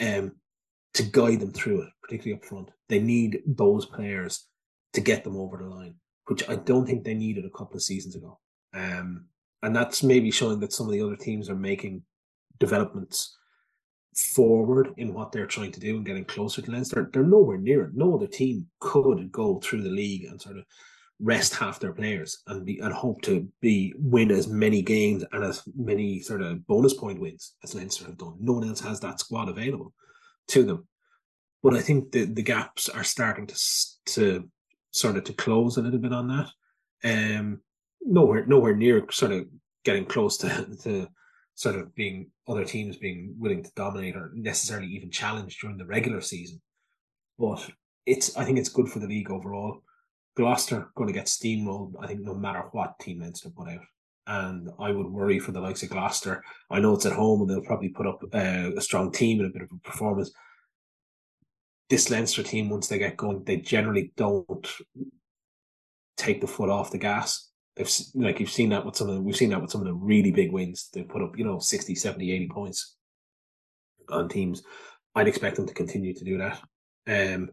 um, 0.00 0.32
to 0.94 1.02
guide 1.02 1.40
them 1.40 1.52
through 1.52 1.82
it, 1.82 1.90
particularly 2.02 2.40
up 2.40 2.44
front. 2.44 2.70
They 2.88 3.00
need 3.00 3.42
those 3.46 3.86
players 3.86 4.46
to 4.92 5.00
get 5.00 5.24
them 5.24 5.36
over 5.36 5.58
the 5.58 5.64
line, 5.64 5.96
which 6.26 6.48
I 6.48 6.56
don't 6.56 6.86
think 6.86 7.04
they 7.04 7.14
needed 7.14 7.44
a 7.44 7.56
couple 7.56 7.76
of 7.76 7.82
seasons 7.82 8.16
ago. 8.16 8.38
Um, 8.72 9.26
and 9.62 9.74
that's 9.74 10.02
maybe 10.02 10.30
showing 10.30 10.60
that 10.60 10.72
some 10.72 10.86
of 10.86 10.92
the 10.92 11.00
other 11.00 11.16
teams 11.16 11.48
are 11.48 11.54
making 11.54 12.02
developments 12.58 13.36
forward 14.16 14.94
in 14.96 15.12
what 15.12 15.32
they're 15.32 15.46
trying 15.46 15.72
to 15.72 15.80
do 15.80 15.96
and 15.96 16.06
getting 16.06 16.24
closer 16.24 16.62
to 16.62 16.70
Leinster. 16.70 17.10
They're 17.12 17.22
nowhere 17.22 17.58
near 17.58 17.84
it. 17.84 17.94
No 17.94 18.14
other 18.14 18.26
team 18.26 18.66
could 18.80 19.30
go 19.32 19.58
through 19.60 19.82
the 19.82 19.90
league 19.90 20.24
and 20.24 20.40
sort 20.40 20.58
of 20.58 20.64
rest 21.20 21.54
half 21.54 21.78
their 21.78 21.92
players 21.92 22.42
and 22.48 22.64
be 22.64 22.80
and 22.80 22.92
hope 22.92 23.22
to 23.22 23.48
be 23.60 23.94
win 23.96 24.30
as 24.30 24.48
many 24.48 24.82
games 24.82 25.24
and 25.32 25.44
as 25.44 25.62
many 25.76 26.20
sort 26.20 26.42
of 26.42 26.66
bonus 26.66 26.94
point 26.94 27.20
wins 27.20 27.54
as 27.62 27.74
Leinster 27.74 28.04
have 28.06 28.18
done. 28.18 28.36
No 28.40 28.54
one 28.54 28.68
else 28.68 28.80
has 28.80 29.00
that 29.00 29.20
squad 29.20 29.48
available 29.48 29.92
to 30.48 30.64
them. 30.64 30.86
But 31.62 31.74
I 31.74 31.80
think 31.80 32.12
the, 32.12 32.24
the 32.24 32.42
gaps 32.42 32.88
are 32.88 33.04
starting 33.04 33.46
to 33.46 33.60
to 34.06 34.50
sort 34.90 35.16
of 35.16 35.24
to 35.24 35.32
close 35.32 35.76
a 35.76 35.82
little 35.82 35.98
bit 35.98 36.12
on 36.12 36.28
that. 36.28 36.50
Um, 37.04 37.60
nowhere 38.02 38.44
nowhere 38.46 38.76
near 38.76 39.04
sort 39.10 39.32
of 39.32 39.46
getting 39.84 40.04
close 40.04 40.36
to 40.38 40.76
to 40.82 41.08
sort 41.54 41.76
of 41.76 41.94
being 41.94 42.30
other 42.48 42.64
teams 42.64 42.96
being 42.96 43.34
willing 43.38 43.62
to 43.62 43.70
dominate 43.76 44.16
or 44.16 44.30
necessarily 44.34 44.88
even 44.88 45.10
challenge 45.10 45.58
during 45.58 45.76
the 45.76 45.86
regular 45.86 46.20
season. 46.20 46.60
But 47.38 47.70
it's 48.06 48.36
I 48.36 48.44
think 48.44 48.58
it's 48.58 48.68
good 48.68 48.88
for 48.88 48.98
the 48.98 49.06
league 49.06 49.30
overall. 49.30 49.82
Gloucester 50.36 50.90
going 50.96 51.06
to 51.06 51.14
get 51.14 51.26
steamrolled, 51.26 51.94
I 52.00 52.08
think, 52.08 52.20
no 52.20 52.34
matter 52.34 52.64
what 52.72 52.98
team 52.98 53.20
Leinster 53.20 53.50
put 53.50 53.68
out. 53.68 53.84
And 54.26 54.68
I 54.80 54.90
would 54.90 55.06
worry 55.06 55.38
for 55.38 55.52
the 55.52 55.60
likes 55.60 55.82
of 55.82 55.90
Gloucester. 55.90 56.42
I 56.70 56.80
know 56.80 56.94
it's 56.94 57.06
at 57.06 57.12
home 57.12 57.42
and 57.42 57.50
they'll 57.50 57.60
probably 57.60 57.90
put 57.90 58.06
up 58.06 58.22
uh, 58.32 58.70
a 58.76 58.80
strong 58.80 59.12
team 59.12 59.38
and 59.38 59.48
a 59.48 59.52
bit 59.52 59.62
of 59.62 59.68
a 59.70 59.88
performance. 59.88 60.32
This 61.88 62.10
Leinster 62.10 62.42
team, 62.42 62.68
once 62.68 62.88
they 62.88 62.98
get 62.98 63.16
going, 63.16 63.44
they 63.44 63.58
generally 63.58 64.12
don't 64.16 64.66
take 66.16 66.40
the 66.40 66.46
foot 66.46 66.70
off 66.70 66.90
the 66.90 66.98
gas 66.98 67.50
they've 67.76 67.90
like 68.14 68.40
you've 68.40 68.50
seen 68.50 68.70
that 68.70 68.84
with 68.84 68.96
some 68.96 69.08
of 69.08 69.14
the, 69.16 69.20
we've 69.20 69.36
seen 69.36 69.50
that 69.50 69.60
with 69.60 69.70
some 69.70 69.80
of 69.80 69.86
the 69.86 69.94
really 69.94 70.30
big 70.30 70.52
wins 70.52 70.88
they 70.92 71.02
put 71.02 71.22
up 71.22 71.36
you 71.36 71.44
know 71.44 71.58
60 71.58 71.94
70 71.94 72.32
80 72.32 72.48
points 72.48 72.96
on 74.10 74.28
teams 74.28 74.62
i'd 75.16 75.28
expect 75.28 75.56
them 75.56 75.66
to 75.66 75.74
continue 75.74 76.14
to 76.14 76.24
do 76.24 76.38
that 76.38 76.60
um 77.08 77.50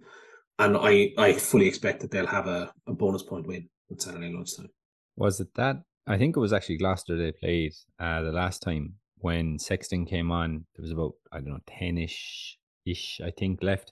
and 0.61 0.77
I 0.77 1.11
I 1.17 1.33
fully 1.33 1.67
expect 1.67 2.01
that 2.01 2.11
they'll 2.11 2.27
have 2.27 2.47
a, 2.47 2.71
a 2.87 2.93
bonus 2.93 3.23
point 3.23 3.47
win 3.47 3.67
on 3.89 3.99
Saturday 3.99 4.31
lunchtime. 4.31 4.69
Was 5.15 5.39
it 5.39 5.53
that? 5.55 5.77
I 6.07 6.17
think 6.17 6.35
it 6.35 6.39
was 6.39 6.53
actually 6.53 6.77
Gloucester 6.77 7.17
they 7.17 7.31
played 7.31 7.73
uh, 7.99 8.21
the 8.21 8.31
last 8.31 8.61
time 8.61 8.95
when 9.17 9.57
Sexton 9.59 10.05
came 10.05 10.31
on. 10.31 10.65
There 10.75 10.83
was 10.83 10.91
about 10.91 11.13
I 11.31 11.39
don't 11.39 11.49
know 11.49 11.59
ten 11.67 11.97
ish 11.97 12.57
ish 12.85 13.21
I 13.23 13.31
think 13.31 13.63
left, 13.63 13.91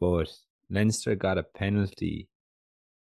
but 0.00 0.30
Leinster 0.70 1.14
got 1.14 1.38
a 1.38 1.42
penalty. 1.42 2.28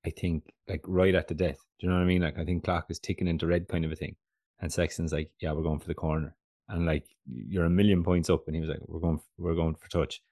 I 0.05 0.11
think 0.11 0.45
like 0.69 0.83
right 0.87 1.15
at 1.15 1.29
the 1.29 1.35
death. 1.35 1.59
Do 1.79 1.87
you 1.87 1.91
know 1.91 1.97
what 1.97 2.03
I 2.03 2.07
mean? 2.07 2.23
Like 2.23 2.39
I 2.39 2.45
think 2.45 2.65
clock 2.65 2.89
was 2.89 2.99
ticking 2.99 3.29
into 3.29 3.47
red 3.47 3.69
kind 3.69 3.85
of 3.85 3.93
a 3.93 3.97
thing, 3.97 4.17
and 4.61 4.73
Sexton's 4.73 5.13
like, 5.13 5.31
"Yeah, 5.41 5.53
we're 5.53 5.63
going 5.63 5.81
for 5.81 5.89
the 5.89 5.95
corner," 5.95 6.35
and 6.69 6.87
like 6.87 7.05
you're 7.27 7.65
a 7.67 7.71
million 7.71 8.03
points 8.03 8.31
up, 8.31 8.45
and 8.47 8.55
he 8.55 8.61
was 8.61 8.71
like, 8.71 8.81
"We're 8.87 9.01
going, 9.01 9.21
we're 9.39 9.55
going 9.55 9.75
for 9.75 9.89
touch," 9.89 10.23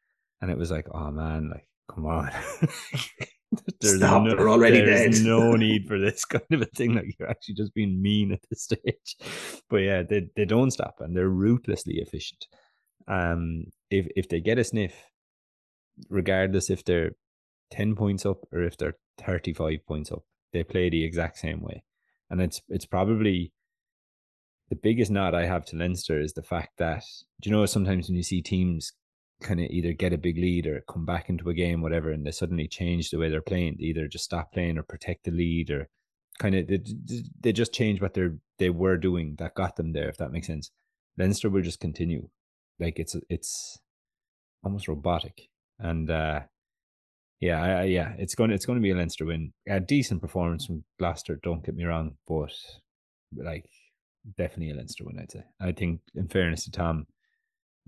and 0.40 0.50
it 0.50 0.58
was 0.58 0.70
like, 0.70 0.86
"Oh 0.92 1.10
man, 1.10 1.50
like 1.50 1.68
come 1.92 2.06
on." 2.06 2.30
there's 3.80 3.96
Stop, 3.96 4.24
no, 4.24 4.36
they're 4.36 4.48
already 4.48 4.80
there's 4.80 5.20
dead. 5.20 5.26
no 5.26 5.52
need 5.56 5.86
for 5.86 5.98
this 5.98 6.24
kind 6.24 6.44
of 6.50 6.62
a 6.62 6.66
thing. 6.66 6.94
Like 6.94 7.14
you're 7.18 7.30
actually 7.30 7.54
just 7.54 7.74
being 7.74 8.00
mean 8.00 8.32
at 8.32 8.40
this 8.50 8.62
stage. 8.62 9.16
But 9.70 9.78
yeah, 9.78 10.02
they 10.02 10.28
they 10.36 10.44
don't 10.44 10.70
stop 10.70 10.96
and 11.00 11.16
they're 11.16 11.28
ruthlessly 11.28 11.94
efficient. 11.98 12.46
Um, 13.06 13.64
if 13.90 14.06
if 14.16 14.28
they 14.28 14.40
get 14.40 14.58
a 14.58 14.64
sniff, 14.64 14.94
regardless 16.08 16.70
if 16.70 16.84
they're 16.84 17.12
ten 17.70 17.94
points 17.94 18.26
up 18.26 18.38
or 18.52 18.62
if 18.62 18.76
they're 18.76 18.96
thirty 19.18 19.52
five 19.52 19.86
points 19.86 20.12
up, 20.12 20.24
they 20.52 20.64
play 20.64 20.88
the 20.88 21.04
exact 21.04 21.38
same 21.38 21.60
way. 21.60 21.82
And 22.30 22.40
it's 22.40 22.60
it's 22.68 22.86
probably 22.86 23.52
the 24.70 24.76
biggest 24.76 25.10
nod 25.10 25.34
I 25.34 25.46
have 25.46 25.64
to 25.66 25.76
Leinster 25.76 26.20
is 26.20 26.34
the 26.34 26.42
fact 26.42 26.72
that 26.78 27.02
do 27.40 27.48
you 27.48 27.56
know 27.56 27.64
sometimes 27.66 28.08
when 28.08 28.16
you 28.16 28.22
see 28.22 28.42
teams 28.42 28.92
kind 29.40 29.60
of 29.60 29.66
either 29.70 29.92
get 29.92 30.12
a 30.12 30.18
big 30.18 30.36
lead 30.36 30.66
or 30.66 30.82
come 30.88 31.04
back 31.06 31.28
into 31.28 31.48
a 31.48 31.54
game, 31.54 31.80
whatever, 31.80 32.10
and 32.10 32.26
they 32.26 32.32
suddenly 32.32 32.66
change 32.66 33.10
the 33.10 33.18
way 33.18 33.28
they're 33.30 33.40
playing, 33.40 33.76
they 33.78 33.86
either 33.86 34.08
just 34.08 34.24
stop 34.24 34.52
playing 34.52 34.76
or 34.78 34.82
protect 34.82 35.24
the 35.24 35.30
lead 35.30 35.70
or 35.70 35.88
kind 36.38 36.54
of 36.54 36.66
they, 36.66 36.80
they 37.40 37.52
just 37.52 37.72
change 37.72 38.00
what 38.00 38.14
they're 38.14 38.36
they 38.58 38.70
were 38.70 38.96
doing 38.96 39.36
that 39.38 39.54
got 39.54 39.76
them 39.76 39.92
there, 39.92 40.08
if 40.08 40.16
that 40.18 40.32
makes 40.32 40.46
sense. 40.46 40.70
Leinster 41.16 41.50
will 41.50 41.62
just 41.62 41.80
continue. 41.80 42.28
Like 42.78 42.98
it's 42.98 43.16
it's 43.28 43.78
almost 44.62 44.88
robotic. 44.88 45.48
And 45.78 46.10
uh 46.10 46.42
yeah, 47.40 47.62
I, 47.62 47.68
I, 47.68 47.82
yeah, 47.84 48.14
it's 48.18 48.34
going 48.34 48.50
it's 48.50 48.66
going 48.66 48.78
to 48.78 48.82
be 48.82 48.90
a 48.90 48.96
Leinster 48.96 49.24
win. 49.24 49.52
A 49.68 49.78
decent 49.80 50.20
performance 50.20 50.66
from 50.66 50.84
Gloucester, 50.98 51.38
don't 51.42 51.64
get 51.64 51.76
me 51.76 51.84
wrong, 51.84 52.16
but 52.26 52.52
like 53.36 53.66
definitely 54.36 54.70
a 54.70 54.74
Leinster 54.74 55.04
win, 55.04 55.18
I'd 55.20 55.30
say. 55.30 55.44
I 55.60 55.72
think 55.72 56.00
in 56.14 56.28
fairness 56.28 56.64
to 56.64 56.72
Tom, 56.72 57.06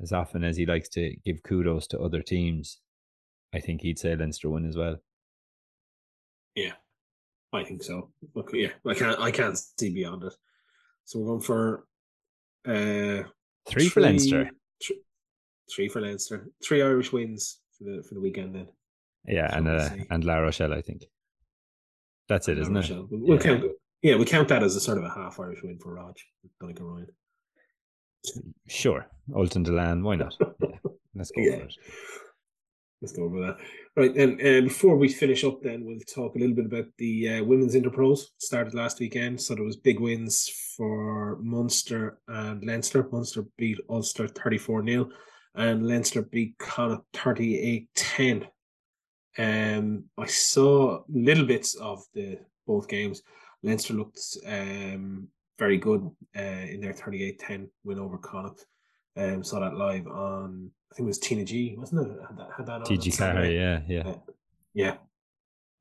as 0.01 0.13
often 0.13 0.45
as 0.45 0.57
he 0.57 0.67
likes 0.67 0.89
to 0.91 1.15
give 1.25 1.43
kudos 1.43 1.89
to 1.89 2.01
other 2.01 2.23
teams, 2.23 2.79
I 3.53 3.59
think 3.59 3.83
he'd 3.83 3.99
say 3.99 4.15
Leinster 4.15 4.51
win 4.51 4.69
as 4.69 4.77
well. 4.77 4.97
Yeah, 6.55 6.75
I 7.53 7.65
think 7.65 7.83
so. 7.83 8.11
Okay, 8.37 8.59
yeah, 8.59 8.91
I 8.91 8.95
can't 8.95 9.19
I 9.19 9.31
can't 9.33 9.59
see 9.59 9.93
beyond 9.93 10.25
it. 10.25 10.35
So 11.07 11.19
we're 11.19 11.27
going 11.27 11.41
for 11.41 11.85
uh 12.69 13.27
three, 13.69 13.83
three 13.83 13.89
for 13.89 14.01
Leinster. 14.01 14.51
Three, 14.85 15.01
three 15.75 15.89
for 15.89 16.01
Leinster. 16.01 16.49
Three 16.65 16.83
Irish 16.83 17.13
wins 17.13 17.59
for 17.77 17.85
the 17.85 18.05
for 18.09 18.15
the 18.15 18.21
weekend 18.21 18.55
then. 18.55 18.69
Yeah, 19.27 19.55
and 19.55 19.69
uh, 19.69 19.91
and 20.11 20.25
La 20.25 20.39
Rochelle, 20.39 20.73
I 20.73 20.83
think. 20.83 21.05
That's 22.29 22.49
it, 22.49 22.59
isn't 22.59 22.77
it? 22.77 22.91
We'll 23.11 23.37
yeah. 23.37 23.43
count 23.43 23.65
yeah, 24.03 24.17
we 24.17 24.25
count 24.25 24.49
that 24.49 24.63
as 24.63 24.77
a 24.77 24.81
sort 24.81 24.99
of 24.99 25.05
a 25.05 25.11
half 25.11 25.39
Irish 25.39 25.63
win 25.63 25.79
for 25.79 25.95
Rog, 25.95 26.17
Donnacha 26.61 26.83
Ryan. 26.83 27.07
Sure. 28.67 29.07
Ultan 29.35 29.65
Dillane, 29.65 30.03
why 30.03 30.17
not? 30.17 30.35
Yeah. 31.13 31.23
Let's 31.23 31.33
go 31.33 31.43
yeah. 31.43 31.57
for 31.57 31.65
it. 31.65 31.75
Let's 33.03 33.13
go 33.13 33.25
over 33.25 33.41
that. 33.41 33.57
Right, 33.97 34.15
and 34.17 34.41
uh, 34.41 34.61
before 34.61 34.97
we 34.97 35.09
finish 35.09 35.43
up, 35.43 35.61
then 35.61 35.85
we'll 35.85 35.99
talk 36.01 36.37
a 36.37 36.39
little 36.39 36.55
bit 36.55 36.67
about 36.67 36.87
the 36.99 37.29
uh, 37.29 37.45
women's 37.45 37.75
interpros. 37.75 38.21
Started 38.39 38.75
last 38.75 39.01
weekend, 39.01 39.41
so 39.41 39.57
there 39.57 39.65
was 39.65 39.77
big 39.77 39.99
wins 39.99 40.49
for 40.77 41.37
Munster 41.43 42.21
and 42.29 42.65
Leinster. 42.65 43.09
Munster 43.11 43.45
beat 43.59 43.79
Ulster 43.89 44.29
thirty 44.29 44.57
four 44.57 44.87
0 44.87 45.11
and 45.57 45.87
Leinster 45.87 46.23
beat 46.23 46.57
Connacht 46.59 47.05
38-10. 47.13 48.47
Um, 49.41 50.05
I 50.19 50.27
saw 50.27 51.03
little 51.09 51.47
bits 51.47 51.75
of 51.77 52.05
the 52.13 52.39
both 52.67 52.89
games. 52.89 53.23
Leinster 53.63 53.95
looked 53.95 54.21
um 54.47 55.29
very 55.59 55.79
good 55.79 56.11
uh, 56.37 56.41
in 56.41 56.81
their 56.81 56.95
38-10 56.95 57.69
win 57.85 57.99
over 57.99 58.19
Connacht. 58.19 58.67
Um, 59.17 59.43
saw 59.43 59.59
that 59.61 59.75
live 59.75 60.07
on 60.07 60.71
I 60.91 60.95
think 60.95 61.07
it 61.07 61.09
was 61.09 61.19
Tina 61.19 61.45
G, 61.45 61.75
wasn't 61.79 62.07
it? 62.07 62.19
Had 62.27 62.39
that, 62.39 62.49
had 62.57 62.67
that 62.67 62.83
TG 62.83 63.17
Carr, 63.17 63.45
yeah, 63.47 63.81
yeah, 63.89 64.09
uh, 64.09 64.19
yeah. 64.75 64.97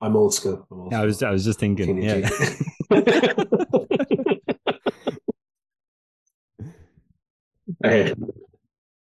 I'm 0.01 0.16
old 0.16 0.34
school. 0.34 0.66
I'm 0.72 0.80
old 0.82 0.91
yeah, 0.91 1.01
I 1.01 1.05
was 1.05 1.24
I 1.24 1.32
was 1.32 1.43
just 1.43 1.60
thinking, 1.60 1.99
Tina 1.99 2.20
yeah. 2.20 2.30
uh, 7.84 8.14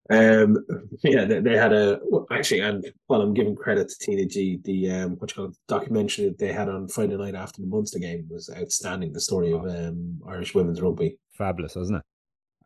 um, 0.10 0.66
yeah, 1.04 1.26
they, 1.26 1.40
they, 1.40 1.58
had 1.58 1.74
a 1.74 2.00
actually, 2.32 2.60
and 2.60 2.86
while 3.08 3.22
I'm 3.22 3.34
giving 3.34 3.56
credit 3.56 3.90
to 3.90 3.96
Tina 4.00 4.26
G, 4.26 4.60
the 4.64 4.92
um, 4.92 5.12
what 5.18 5.32
you 5.32 5.36
call 5.36 5.46
it, 5.46 5.58
documentary 5.68 6.26
that 6.26 6.38
they 6.38 6.52
had 6.52 6.70
on 6.70 6.88
Friday 6.88 7.18
night 7.18 7.36
after 7.36 7.62
the 7.62 7.68
Munster 7.68 8.00
game 8.00 8.28
was 8.30 8.50
outstanding. 8.56 9.14
The 9.14 9.20
story 9.20 9.52
of 9.52 9.64
um, 9.66 10.22
Irish 10.28 10.54
women's 10.54 10.82
rugby, 10.82 11.18
fabulous, 11.34 11.76
wasn't 11.76 12.00
it? 12.00 12.04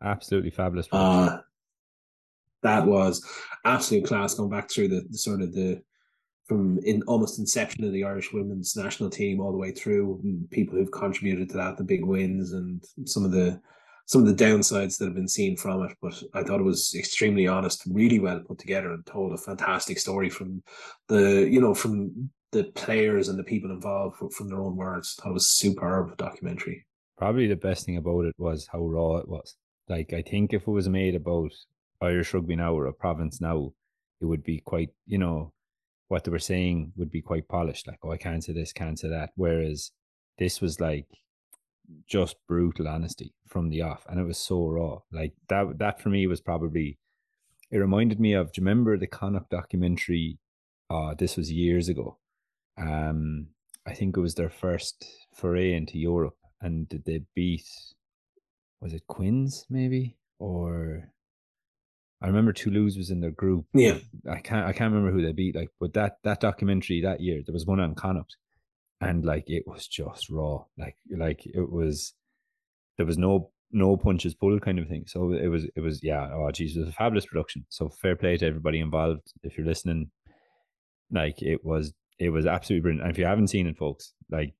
Absolutely 0.02 0.50
fabulous. 0.50 0.86
Uh, 0.92 1.38
that 2.62 2.86
was 2.86 3.26
absolute 3.64 4.04
class. 4.04 4.34
Going 4.34 4.50
back 4.50 4.70
through 4.70 4.88
the, 4.88 5.06
the 5.08 5.18
sort 5.18 5.40
of 5.40 5.54
the 5.54 5.82
from 6.46 6.78
in 6.84 7.02
almost 7.04 7.38
inception 7.38 7.84
of 7.84 7.92
the 7.92 8.04
Irish 8.04 8.32
women's 8.32 8.76
national 8.76 9.08
team 9.08 9.40
all 9.40 9.52
the 9.52 9.58
way 9.58 9.70
through, 9.70 10.20
people 10.50 10.76
who've 10.76 10.90
contributed 10.90 11.48
to 11.50 11.56
that, 11.56 11.76
the 11.76 11.84
big 11.84 12.04
wins, 12.04 12.52
and 12.52 12.84
some 13.06 13.24
of 13.24 13.30
the 13.30 13.60
some 14.10 14.26
of 14.26 14.36
the 14.36 14.44
downsides 14.44 14.98
that 14.98 15.04
have 15.04 15.14
been 15.14 15.28
seen 15.28 15.56
from 15.56 15.84
it. 15.84 15.96
But 16.02 16.20
I 16.34 16.42
thought 16.42 16.58
it 16.58 16.64
was 16.64 16.96
extremely 16.96 17.46
honest, 17.46 17.84
really 17.88 18.18
well 18.18 18.40
put 18.40 18.58
together, 18.58 18.92
and 18.92 19.06
told 19.06 19.32
a 19.32 19.36
fantastic 19.36 20.00
story 20.00 20.28
from 20.28 20.64
the 21.06 21.48
you 21.48 21.60
know 21.60 21.74
from 21.74 22.28
the 22.50 22.64
players 22.74 23.28
and 23.28 23.38
the 23.38 23.44
people 23.44 23.70
involved 23.70 24.16
from 24.34 24.48
their 24.48 24.60
own 24.60 24.74
words. 24.74 25.16
It 25.24 25.32
was 25.32 25.48
superb 25.50 26.16
documentary. 26.16 26.84
Probably 27.18 27.46
the 27.46 27.54
best 27.54 27.86
thing 27.86 27.98
about 27.98 28.24
it 28.24 28.34
was 28.36 28.68
how 28.72 28.84
raw 28.84 29.18
it 29.18 29.28
was. 29.28 29.54
Like 29.88 30.12
I 30.12 30.22
think 30.22 30.52
if 30.52 30.62
it 30.62 30.70
was 30.70 30.88
made 30.88 31.14
about 31.14 31.52
Irish 32.00 32.34
rugby 32.34 32.56
now 32.56 32.74
or 32.74 32.86
a 32.86 32.92
province 32.92 33.40
now, 33.40 33.72
it 34.20 34.24
would 34.24 34.42
be 34.42 34.58
quite 34.58 34.90
you 35.06 35.18
know 35.18 35.52
what 36.08 36.24
they 36.24 36.32
were 36.32 36.40
saying 36.40 36.92
would 36.96 37.12
be 37.12 37.22
quite 37.22 37.46
polished. 37.46 37.86
Like 37.86 38.00
oh 38.02 38.10
I 38.10 38.16
can't 38.16 38.42
say 38.42 38.54
this, 38.54 38.72
can't 38.72 38.98
say 38.98 39.10
that. 39.10 39.30
Whereas 39.36 39.92
this 40.36 40.60
was 40.60 40.80
like 40.80 41.06
just 42.06 42.36
brutal 42.48 42.88
honesty 42.88 43.34
from 43.46 43.68
the 43.68 43.82
off, 43.82 44.06
and 44.08 44.20
it 44.20 44.24
was 44.24 44.38
so 44.38 44.66
raw. 44.66 44.98
Like 45.12 45.34
that. 45.48 45.78
That 45.78 46.00
for 46.00 46.08
me 46.08 46.26
was 46.26 46.40
probably. 46.40 46.98
It 47.70 47.78
reminded 47.78 48.18
me 48.20 48.32
of. 48.32 48.52
Do 48.52 48.60
you 48.60 48.66
remember 48.66 48.96
the 48.96 49.06
Connacht 49.06 49.50
documentary? 49.50 50.38
Uh, 50.88 51.14
this 51.14 51.36
was 51.36 51.52
years 51.52 51.88
ago. 51.88 52.18
Um, 52.76 53.48
I 53.86 53.94
think 53.94 54.16
it 54.16 54.20
was 54.20 54.34
their 54.34 54.50
first 54.50 55.06
foray 55.34 55.72
into 55.74 55.98
Europe, 55.98 56.36
and 56.60 56.88
did 56.88 57.04
they 57.04 57.22
beat? 57.34 57.68
Was 58.80 58.92
it 58.92 59.06
Quins 59.06 59.66
maybe 59.70 60.16
or? 60.38 61.12
I 62.22 62.26
remember 62.26 62.52
Toulouse 62.52 62.98
was 62.98 63.10
in 63.10 63.20
their 63.20 63.30
group. 63.30 63.64
Yeah, 63.72 63.98
I 64.30 64.40
can't. 64.40 64.66
I 64.66 64.72
can't 64.72 64.92
remember 64.92 65.10
who 65.10 65.24
they 65.24 65.32
beat. 65.32 65.54
Like, 65.54 65.70
but 65.78 65.94
that 65.94 66.18
that 66.24 66.40
documentary 66.40 67.00
that 67.00 67.20
year, 67.20 67.42
there 67.44 67.52
was 67.52 67.66
one 67.66 67.80
on 67.80 67.94
Connacht, 67.94 68.36
and 69.00 69.24
like 69.24 69.44
it 69.48 69.64
was 69.66 69.86
just 69.86 70.28
raw 70.30 70.62
like 70.78 70.96
like 71.16 71.46
it 71.46 71.70
was 71.70 72.14
there 72.96 73.06
was 73.06 73.18
no 73.18 73.50
no 73.72 73.96
punches 73.96 74.34
pulled 74.34 74.62
kind 74.62 74.78
of 74.78 74.88
thing. 74.88 75.04
So 75.06 75.32
it 75.32 75.48
was 75.48 75.64
it 75.76 75.80
was 75.80 76.02
yeah 76.02 76.28
oh 76.32 76.50
geez 76.50 76.76
it 76.76 76.80
was 76.80 76.88
a 76.88 76.92
fabulous 76.92 77.26
production. 77.26 77.64
So 77.68 77.88
fair 77.88 78.16
play 78.16 78.36
to 78.36 78.46
everybody 78.46 78.80
involved. 78.80 79.32
If 79.42 79.56
you're 79.56 79.66
listening 79.66 80.10
like 81.10 81.40
it 81.42 81.64
was 81.64 81.92
it 82.18 82.30
was 82.30 82.46
absolutely 82.46 82.82
brilliant. 82.82 83.02
And 83.02 83.12
if 83.12 83.18
you 83.18 83.24
haven't 83.24 83.48
seen 83.48 83.66
it 83.66 83.78
folks 83.78 84.12
like 84.30 84.54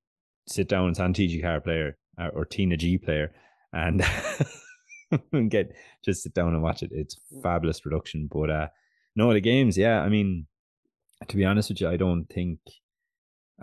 sit 0.47 0.67
down 0.67 0.87
and 0.87 0.99
on 0.99 1.13
TG 1.13 1.41
Carr 1.41 1.61
player 1.61 1.97
uh, 2.19 2.29
or 2.33 2.45
Tina 2.45 2.77
G 2.77 2.97
player 2.97 3.33
and 3.73 4.03
get 5.49 5.75
just 6.03 6.23
sit 6.23 6.33
down 6.33 6.53
and 6.53 6.63
watch 6.63 6.81
it. 6.81 6.91
It's 6.93 7.17
fabulous 7.43 7.81
production 7.81 8.29
but 8.31 8.49
uh 8.49 8.67
no 9.15 9.33
the 9.33 9.41
games 9.41 9.77
yeah 9.77 10.01
I 10.01 10.09
mean 10.09 10.47
to 11.27 11.35
be 11.35 11.45
honest 11.45 11.69
with 11.69 11.81
you 11.81 11.89
I 11.89 11.97
don't 11.97 12.25
think 12.25 12.59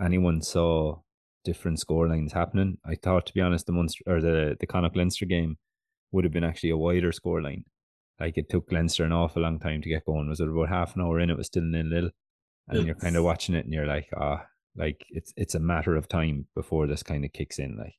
anyone 0.01 0.41
saw 0.41 0.99
different 1.43 1.79
score 1.79 2.07
lines 2.07 2.33
happening. 2.33 2.77
I 2.85 2.95
thought, 2.95 3.25
to 3.27 3.33
be 3.33 3.41
honest, 3.41 3.65
the 3.65 3.71
Munster 3.71 4.03
or 4.07 4.21
the 4.21 4.55
the 4.59 4.67
Connacht 4.67 4.95
Leinster 4.95 5.25
game 5.25 5.57
would 6.11 6.23
have 6.23 6.33
been 6.33 6.43
actually 6.43 6.71
a 6.71 6.77
wider 6.77 7.11
score 7.11 7.41
line. 7.41 7.63
Like 8.19 8.37
it 8.37 8.49
took 8.49 8.71
Leinster 8.71 9.05
an 9.05 9.13
awful 9.13 9.43
long 9.43 9.59
time 9.59 9.81
to 9.81 9.89
get 9.89 10.05
going. 10.05 10.27
Was 10.29 10.39
it 10.39 10.47
about 10.49 10.69
half 10.69 10.95
an 10.95 11.01
hour 11.01 11.19
in? 11.19 11.29
It 11.29 11.37
was 11.37 11.47
still 11.47 11.63
in 11.63 11.89
little, 11.89 12.09
and 12.67 12.85
you're 12.85 12.95
kind 12.95 13.15
of 13.15 13.23
watching 13.23 13.55
it, 13.55 13.65
and 13.65 13.73
you're 13.73 13.87
like, 13.87 14.09
ah, 14.17 14.45
like 14.75 15.05
it's 15.09 15.33
it's 15.37 15.55
a 15.55 15.59
matter 15.59 15.95
of 15.95 16.07
time 16.07 16.47
before 16.55 16.87
this 16.87 17.03
kind 17.03 17.23
of 17.23 17.33
kicks 17.33 17.59
in. 17.59 17.77
Like 17.77 17.95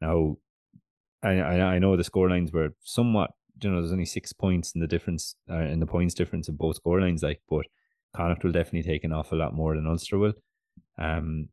now, 0.00 0.36
I 1.22 1.38
I, 1.38 1.60
I 1.74 1.78
know 1.78 1.96
the 1.96 2.04
score 2.04 2.28
lines 2.28 2.52
were 2.52 2.74
somewhat. 2.82 3.30
You 3.62 3.70
know, 3.70 3.80
there's 3.80 3.92
only 3.92 4.06
six 4.06 4.32
points 4.32 4.72
in 4.74 4.80
the 4.80 4.86
difference 4.86 5.36
uh, 5.50 5.58
in 5.58 5.80
the 5.80 5.86
points 5.86 6.14
difference 6.14 6.48
of 6.48 6.58
both 6.58 6.76
score 6.76 7.00
lines. 7.00 7.22
Like, 7.22 7.40
but 7.48 7.64
Connacht 8.14 8.44
will 8.44 8.52
definitely 8.52 8.82
take 8.82 9.04
an 9.04 9.12
awful 9.12 9.38
lot 9.38 9.54
more 9.54 9.74
than 9.74 9.86
Ulster 9.86 10.18
will. 10.18 10.34
Um, 10.98 11.48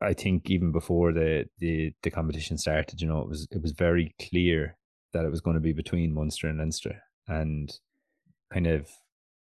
I 0.00 0.14
think 0.14 0.50
even 0.50 0.72
before 0.72 1.12
the, 1.12 1.46
the 1.58 1.92
the 2.02 2.10
competition 2.10 2.58
started, 2.58 3.00
you 3.00 3.08
know, 3.08 3.20
it 3.20 3.28
was 3.28 3.46
it 3.50 3.62
was 3.62 3.72
very 3.72 4.14
clear 4.20 4.76
that 5.12 5.24
it 5.24 5.30
was 5.30 5.40
going 5.40 5.54
to 5.54 5.60
be 5.60 5.72
between 5.72 6.14
Munster 6.14 6.48
and 6.48 6.58
Leinster, 6.58 7.02
and 7.28 7.72
kind 8.52 8.66
of 8.66 8.88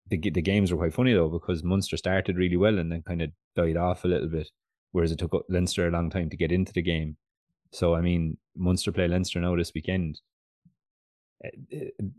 the 0.10 0.18
the 0.18 0.42
games 0.42 0.72
were 0.72 0.78
quite 0.78 0.94
funny 0.94 1.14
though 1.14 1.30
because 1.30 1.64
Munster 1.64 1.98
started 1.98 2.38
really 2.38 2.58
well 2.58 2.80
and 2.80 2.92
then 2.92 3.02
kind 3.02 3.22
of 3.22 3.32
died 3.56 3.78
off 3.78 4.06
a 4.06 4.08
little 4.08 4.30
bit, 4.30 4.50
whereas 4.92 5.12
it 5.12 5.20
took 5.20 5.46
Leinster 5.50 5.88
a 5.88 5.92
long 5.92 6.10
time 6.10 6.30
to 6.30 6.38
get 6.38 6.52
into 6.52 6.74
the 6.74 6.82
game. 6.82 7.18
So 7.72 7.96
I 7.96 8.02
mean, 8.02 8.38
Munster 8.56 8.92
play 8.92 9.08
Leinster 9.08 9.40
now 9.42 9.56
this 9.56 9.74
weekend. 9.76 10.22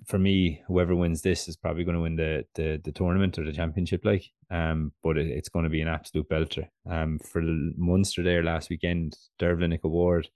For 0.07 0.19
me, 0.19 0.63
whoever 0.69 0.95
wins 0.95 1.23
this 1.23 1.49
is 1.49 1.57
probably 1.57 1.85
going 1.85 1.97
to 1.97 2.03
win 2.03 2.17
the 2.17 2.45
the, 2.55 2.81
the 2.85 2.93
tournament 2.93 3.39
or 3.39 3.45
the 3.45 3.53
championship, 3.53 4.05
like. 4.05 4.25
Um, 4.51 4.93
but 5.03 5.19
it, 5.19 5.27
it's 5.27 5.49
going 5.49 5.65
to 5.65 5.71
be 5.71 5.81
an 5.81 5.89
absolute 5.89 6.29
belter. 6.29 6.69
Um, 6.89 7.19
for 7.19 7.43
Munster 7.43 8.23
there 8.23 8.43
last 8.43 8.71
weekend, 8.71 9.17
Dervla 9.41 9.79
Award 9.83 10.29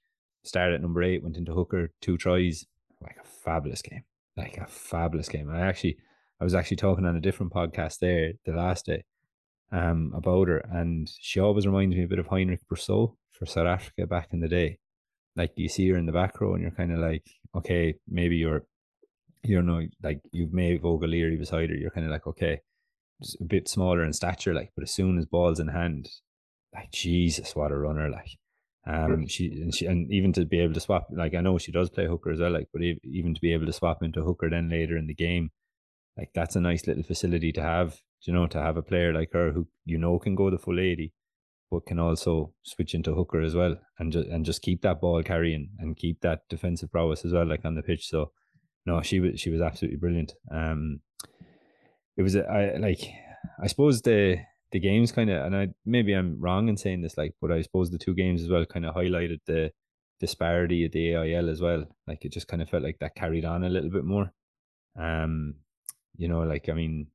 started 0.43 0.75
at 0.75 0.83
number 0.83 1.03
eight, 1.03 1.23
went 1.23 1.37
into 1.37 1.53
hooker, 1.53 1.93
two 2.01 2.17
tries, 2.17 2.67
like 3.01 3.17
a 3.21 3.27
fabulous 3.27 3.83
game, 3.83 4.05
like 4.37 4.57
a 4.57 4.67
fabulous 4.67 5.29
game. 5.29 5.51
I 5.51 5.61
actually, 5.61 5.99
I 6.41 6.45
was 6.45 6.55
actually 6.55 6.79
talking 6.79 7.05
on 7.07 7.17
a 7.17 7.21
different 7.21 7.53
podcast 7.53 7.99
there 7.99 8.33
the 8.45 8.53
last 8.53 8.87
day, 8.87 9.05
um, 9.73 10.13
about 10.15 10.49
her, 10.49 10.59
and 10.71 11.09
she 11.21 11.41
always 11.41 11.67
reminds 11.67 11.95
me 11.95 12.05
a 12.05 12.09
bit 12.09 12.19
of 12.19 12.27
Heinrich 12.27 12.67
Brüssow 12.71 13.15
for 13.31 13.47
South 13.47 13.67
Africa 13.67 14.07
back 14.07 14.29
in 14.33 14.41
the 14.41 14.49
day. 14.49 14.79
Like 15.37 15.53
you 15.57 15.69
see 15.69 15.89
her 15.91 15.97
in 15.97 16.07
the 16.07 16.13
back 16.13 16.41
row, 16.41 16.55
and 16.55 16.63
you're 16.63 16.73
kind 16.73 16.93
of 16.93 16.99
like, 16.99 17.25
okay, 17.55 17.95
maybe 18.09 18.37
you're 18.37 18.65
you 19.43 19.63
know, 19.63 19.81
like 20.03 20.21
you've 20.33 20.53
Maeve 20.53 20.83
Óg 20.83 21.03
O'Leary 21.03 21.37
beside 21.37 21.71
her, 21.71 21.77
you're 21.77 21.91
kind 21.91 22.07
of 22.07 22.13
like, 22.13 22.27
okay, 22.27 22.61
just 23.23 23.41
a 23.41 23.45
bit 23.45 23.69
smaller 23.69 24.05
in 24.05 24.13
stature, 24.13 24.55
like, 24.55 24.73
but 24.75 24.83
as 24.83 24.93
soon 24.93 25.19
as 25.19 25.27
ball's 25.27 25.61
in 25.61 25.69
hand, 25.69 26.09
like 26.75 26.91
Jesus, 26.93 27.57
what 27.57 27.73
a 27.73 27.77
runner! 27.77 28.09
Like, 28.11 28.39
um, 28.87 29.27
she 29.27 29.47
and 29.47 29.75
she 29.75 29.87
and 29.87 30.11
even 30.13 30.33
to 30.35 30.45
be 30.45 30.61
able 30.61 30.75
to 30.75 30.81
swap, 30.81 31.09
like 31.11 31.35
I 31.35 31.41
know 31.41 31.59
she 31.59 31.73
does 31.73 31.91
play 31.91 32.07
hooker 32.07 32.31
as 32.31 32.41
well, 32.41 32.53
like, 32.53 32.69
but 32.73 32.83
even 32.83 33.35
to 33.35 33.41
be 33.41 33.53
able 33.53 33.67
to 33.67 33.73
swap 33.73 34.03
into 34.03 34.23
hooker 34.23 34.49
then 34.51 34.69
later 34.69 34.97
in 34.97 35.07
the 35.07 35.15
game, 35.15 35.51
like 36.17 36.31
that's 36.35 36.57
a 36.57 36.61
nice 36.61 36.87
little 36.87 37.03
facility 37.03 37.53
to 37.53 37.63
have. 37.63 37.99
You 38.25 38.35
know, 38.35 38.47
to 38.49 38.61
have 38.61 38.77
a 38.77 38.83
player 38.83 39.15
like 39.15 39.33
her 39.33 39.51
who 39.53 39.67
you 39.87 39.97
know 39.97 40.19
can 40.19 40.35
go 40.35 40.51
the 40.51 40.59
full 40.59 40.79
eighty, 40.79 41.15
but 41.71 41.87
can 41.87 41.99
also 41.99 42.53
switch 42.63 42.95
into 42.95 43.15
hooker 43.15 43.41
as 43.41 43.55
well, 43.55 43.77
and 43.99 44.13
just 44.13 44.29
and 44.29 44.45
just 44.45 44.61
keep 44.61 44.83
that 44.83 45.01
ball 45.01 45.23
carrying 45.23 45.71
and 45.79 45.97
keep 45.97 46.21
that 46.21 46.41
defensive 46.51 46.93
prowess 46.93 47.25
as 47.25 47.33
well, 47.33 47.47
like 47.47 47.65
on 47.65 47.77
the 47.77 47.83
pitch. 47.83 48.09
So 48.11 48.33
no, 48.91 49.03
she 49.03 49.21
was 49.21 49.41
she 49.41 49.51
was 49.51 49.61
absolutely 49.61 49.99
brilliant. 49.99 50.35
Um, 50.51 51.01
it 52.17 52.23
was 52.23 52.35
I 52.37 52.75
like 52.79 53.01
I 53.63 53.69
suppose 53.69 54.03
the 54.03 54.39
the 54.73 54.81
games 54.81 55.13
kind 55.13 55.31
of 55.31 55.45
and 55.45 55.57
I 55.57 55.69
maybe 55.87 56.13
I'm 56.13 56.41
wrong 56.41 56.69
in 56.69 56.77
saying 56.77 57.03
this 57.03 57.17
like, 57.17 57.35
but 57.41 57.53
I 57.53 57.63
suppose 57.63 57.91
the 57.91 57.99
two 57.99 58.15
games 58.15 58.43
as 58.43 58.49
well 58.49 58.67
kind 58.67 58.85
of 58.85 58.95
highlighted 58.95 59.39
the 59.47 59.71
disparity 60.19 60.85
of 60.85 60.93
the 60.93 61.15
AIL 61.15 61.49
as 61.49 61.61
well. 61.61 61.85
Like 62.09 62.25
it 62.25 62.33
just 62.33 62.49
kind 62.49 62.63
of 62.63 62.69
felt 62.69 62.83
like 62.83 62.99
that 62.99 63.15
carried 63.15 63.45
on 63.45 63.63
a 63.63 63.69
little 63.69 63.91
bit 63.91 64.05
more. 64.05 64.33
Um, 64.99 65.55
you 66.17 66.27
know, 66.27 66.41
like 66.41 66.69
I 66.69 66.73
mean, 66.73 67.07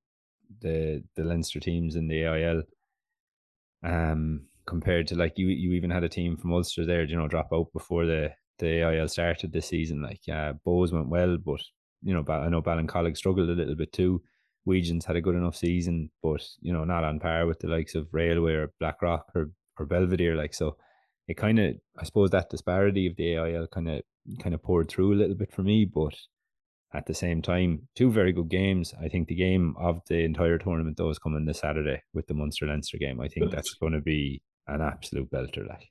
the 0.61 1.03
the 1.17 1.25
Leinster 1.25 1.59
teams 1.59 1.97
in 1.97 2.07
the 2.07 2.23
AIL, 2.23 2.63
um, 3.83 4.47
compared 4.65 5.07
to 5.07 5.15
like 5.15 5.37
you 5.37 5.47
you 5.47 5.73
even 5.73 5.91
had 5.91 6.05
a 6.05 6.09
team 6.17 6.37
from 6.37 6.53
Ulster 6.53 6.85
there, 6.85 7.03
you 7.03 7.17
know, 7.17 7.27
drop 7.27 7.49
out 7.51 7.73
before 7.73 8.05
the 8.05 8.31
the 8.59 8.81
AIL 8.81 9.07
started 9.07 9.51
this 9.51 9.67
season. 9.67 10.01
Like 10.01 10.21
uh, 10.31 10.53
Bohs 10.65 10.93
went 10.93 11.09
well, 11.09 11.37
but 11.37 11.61
you 12.03 12.13
know 12.13 12.23
I 12.27 12.49
know 12.49 12.61
Ballincollig 12.61 13.17
struggled 13.17 13.49
a 13.49 13.53
little 13.53 13.75
bit 13.75 13.91
too. 13.91 14.21
Weegians 14.67 15.05
had 15.05 15.15
a 15.15 15.21
good 15.21 15.35
enough 15.35 15.55
season, 15.55 16.09
but 16.23 16.43
you 16.61 16.73
know 16.73 16.83
not 16.83 17.03
on 17.03 17.19
par 17.19 17.45
with 17.45 17.59
the 17.59 17.67
likes 17.67 17.95
of 17.95 18.07
Railway 18.11 18.53
or 18.53 18.73
Blackrock 18.79 19.25
or 19.35 19.51
or 19.79 19.85
Belvedere. 19.85 20.35
Like 20.35 20.53
so, 20.53 20.77
it 21.27 21.35
kind 21.37 21.59
of 21.59 21.75
I 21.97 22.03
suppose 22.03 22.31
that 22.31 22.49
disparity 22.49 23.07
of 23.07 23.15
the 23.15 23.35
AIL 23.35 23.67
kind 23.67 23.89
of 23.89 24.01
kind 24.41 24.55
of 24.55 24.63
poured 24.63 24.89
through 24.89 25.13
a 25.13 25.19
little 25.19 25.35
bit 25.35 25.51
for 25.51 25.61
me, 25.61 25.85
but 25.85 26.15
at 26.93 27.05
the 27.05 27.13
same 27.13 27.41
time, 27.41 27.87
two 27.95 28.09
very 28.09 28.31
good 28.31 28.49
games. 28.49 28.93
I 29.01 29.09
think 29.09 29.27
the 29.27 29.35
game 29.35 29.75
of 29.77 30.01
the 30.07 30.23
entire 30.23 30.57
tournament 30.57 30.97
though 30.97 31.09
is 31.09 31.19
coming 31.19 31.45
this 31.45 31.59
Saturday 31.59 32.01
with 32.13 32.27
the 32.27 32.33
Munster 32.33 32.67
Leinster 32.67 32.97
game. 32.97 33.19
I 33.19 33.27
think 33.27 33.51
that's 33.51 33.73
going 33.73 33.93
to 33.93 34.01
be 34.01 34.41
an 34.67 34.81
absolute 34.81 35.29
belter. 35.29 35.67
Like 35.67 35.89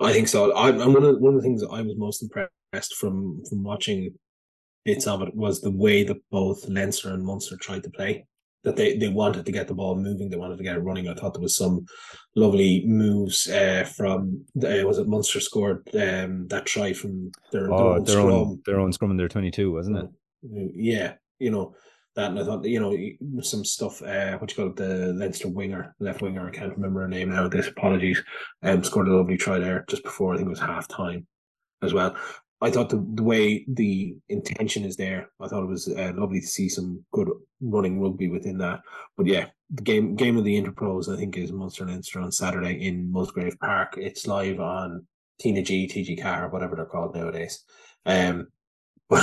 I 0.00 0.12
think 0.12 0.28
so. 0.28 0.52
I, 0.52 0.68
am 0.68 0.92
one 0.92 1.04
of 1.04 1.20
one 1.20 1.34
of 1.34 1.40
the 1.40 1.46
things 1.46 1.60
that 1.60 1.70
I 1.70 1.82
was 1.82 1.96
most 1.96 2.22
impressed 2.22 2.94
from 2.96 3.42
from 3.48 3.62
watching 3.62 4.14
bits 4.84 5.06
of 5.06 5.22
it 5.22 5.34
was 5.34 5.60
the 5.60 5.70
way 5.70 6.04
that 6.04 6.16
both 6.30 6.66
Leinster 6.68 7.12
and 7.12 7.24
Munster 7.24 7.56
tried 7.56 7.82
to 7.84 7.90
play. 7.90 8.26
That 8.62 8.76
they, 8.76 8.98
they 8.98 9.08
wanted 9.08 9.46
to 9.46 9.52
get 9.52 9.68
the 9.68 9.74
ball 9.74 9.96
moving, 9.96 10.28
they 10.28 10.36
wanted 10.36 10.58
to 10.58 10.64
get 10.64 10.76
it 10.76 10.80
running. 10.80 11.08
I 11.08 11.14
thought 11.14 11.32
there 11.32 11.40
was 11.40 11.56
some 11.56 11.86
lovely 12.36 12.84
moves 12.86 13.48
uh, 13.48 13.88
from 13.96 14.44
uh, 14.62 14.84
was 14.86 14.98
it 14.98 15.08
Munster 15.08 15.40
scored 15.40 15.88
um, 15.94 16.46
that 16.48 16.66
try 16.66 16.92
from 16.92 17.32
their, 17.52 17.72
oh, 17.72 17.78
their 17.78 17.86
own 17.86 18.04
their 18.04 18.14
scrum. 18.14 18.32
own 18.32 18.62
their 18.66 18.80
own 18.80 18.92
scrum 18.92 19.10
in 19.12 19.16
their 19.16 19.28
twenty 19.28 19.50
two, 19.50 19.72
wasn't 19.72 19.96
it? 19.96 20.72
Yeah, 20.74 21.14
you 21.38 21.50
know 21.50 21.74
that, 22.16 22.30
and 22.30 22.38
I 22.38 22.44
thought 22.44 22.64
you 22.64 22.80
know 22.80 23.40
some 23.42 23.64
stuff. 23.64 24.02
Uh, 24.02 24.36
what 24.38 24.50
you 24.50 24.56
call 24.56 24.68
it, 24.68 24.76
the 24.76 25.12
Leinster 25.14 25.48
winger, 25.48 25.94
left 26.00 26.22
winger. 26.22 26.46
I 26.46 26.50
can't 26.50 26.74
remember 26.74 27.00
her 27.00 27.08
name 27.08 27.30
now. 27.30 27.48
This 27.48 27.68
apologies. 27.68 28.22
Um, 28.62 28.82
scored 28.82 29.08
a 29.08 29.14
lovely 29.14 29.36
try 29.36 29.58
there 29.58 29.84
just 29.88 30.02
before 30.02 30.34
I 30.34 30.36
think 30.36 30.46
it 30.46 30.50
was 30.50 30.60
half 30.60 30.88
time, 30.88 31.26
as 31.82 31.94
well. 31.94 32.16
I 32.62 32.70
thought 32.70 32.90
the, 32.90 33.04
the 33.14 33.22
way 33.22 33.64
the 33.68 34.16
intention 34.28 34.84
is 34.84 34.96
there, 34.96 35.30
I 35.40 35.48
thought 35.48 35.62
it 35.62 35.68
was 35.68 35.88
uh, 35.88 36.12
lovely 36.14 36.40
to 36.40 36.46
see 36.46 36.68
some 36.68 37.02
good 37.12 37.30
running 37.60 38.00
rugby 38.00 38.28
within 38.28 38.58
that. 38.58 38.80
But 39.16 39.26
yeah, 39.26 39.46
the 39.70 39.82
game 39.82 40.14
game 40.14 40.36
of 40.36 40.44
the 40.44 40.60
Interpros 40.60 41.12
I 41.12 41.18
think 41.18 41.36
is 41.38 41.52
Munster 41.52 41.86
Leinster 41.86 42.20
on 42.20 42.32
Saturday 42.32 42.86
in 42.86 43.10
Musgrave 43.10 43.58
Park. 43.60 43.94
It's 43.96 44.26
live 44.26 44.60
on 44.60 45.06
Tina 45.38 45.62
G, 45.62 45.88
TG 45.88 46.20
Car, 46.22 46.50
whatever 46.50 46.76
they're 46.76 46.84
called 46.84 47.14
nowadays. 47.14 47.64
Um, 48.04 48.48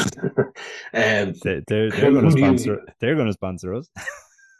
um, 0.93 1.33
they, 1.43 1.63
they're 1.67 1.89
they're 1.89 1.89
going 2.11 2.25
to 2.25 2.31
sponsor. 2.31 2.81
They're 2.99 3.15
going 3.15 3.27
to 3.27 3.33
sponsor 3.33 3.73
us. 3.73 3.89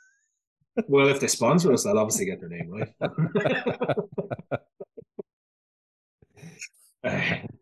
well, 0.88 1.10
if 1.10 1.20
they 1.20 1.28
sponsor 1.28 1.74
us, 1.74 1.84
they'll 1.84 2.00
obviously 2.00 2.26
get 2.26 2.40
their 2.40 2.50
name 2.50 2.70
right. 2.70 2.94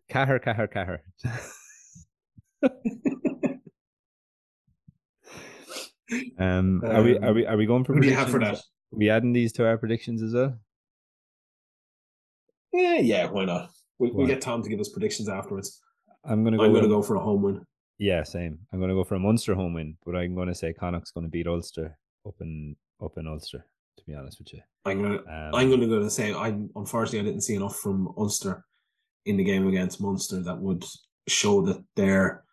Caher, 0.08 0.38
caher, 0.38 0.66
caher. 0.68 1.02
um, 6.38 6.82
are 6.84 7.02
we 7.02 7.18
are 7.18 7.32
we 7.32 7.46
are 7.46 7.56
we 7.56 7.66
going 7.66 7.84
for? 7.84 7.94
What 7.94 8.02
do 8.02 8.08
you 8.08 8.14
have 8.14 8.30
for 8.30 8.38
that? 8.38 8.54
Are 8.56 8.62
we 8.92 9.10
adding 9.10 9.32
these 9.32 9.52
to 9.54 9.66
our 9.66 9.76
predictions 9.76 10.22
as 10.22 10.34
well? 10.34 10.56
Yeah, 12.72 12.98
yeah. 12.98 13.28
Why 13.28 13.44
not? 13.44 13.70
We 13.98 14.12
we 14.12 14.26
get 14.26 14.40
Tom 14.40 14.62
to 14.62 14.68
give 14.68 14.78
us 14.78 14.88
predictions 14.88 15.28
afterwards. 15.28 15.80
I'm 16.28 16.44
gonna 16.44 16.56
go. 16.56 16.64
I'm 16.64 16.74
gonna 16.74 16.88
go 16.88 17.02
for 17.02 17.16
a 17.16 17.20
home 17.20 17.42
win. 17.42 17.66
Yeah, 17.98 18.22
same. 18.22 18.58
I'm 18.72 18.80
gonna 18.80 18.94
go 18.94 19.04
for 19.04 19.14
a 19.14 19.18
Munster 19.18 19.54
home 19.54 19.74
win, 19.74 19.96
but 20.04 20.16
I'm 20.16 20.34
gonna 20.34 20.54
say 20.54 20.72
Connacht's 20.72 21.10
gonna 21.10 21.28
beat 21.28 21.46
Ulster 21.46 21.96
up 22.26 22.34
in 22.40 22.76
up 23.02 23.16
in 23.16 23.26
Ulster. 23.26 23.64
To 23.98 24.04
be 24.04 24.14
honest 24.14 24.38
with 24.38 24.52
you, 24.52 24.60
I'm 24.84 25.02
gonna 25.02 25.18
um, 25.18 25.54
I'm 25.54 25.70
gonna 25.70 25.86
go 25.86 26.00
to 26.00 26.10
say 26.10 26.32
I 26.32 26.48
unfortunately 26.74 27.20
I 27.20 27.22
didn't 27.22 27.42
see 27.42 27.54
enough 27.54 27.76
from 27.76 28.12
Ulster 28.18 28.64
in 29.24 29.36
the 29.36 29.44
game 29.44 29.66
against 29.66 30.00
Munster 30.00 30.42
that 30.42 30.58
would 30.58 30.84
show 31.26 31.62
that 31.62 31.82
they're 31.94 32.44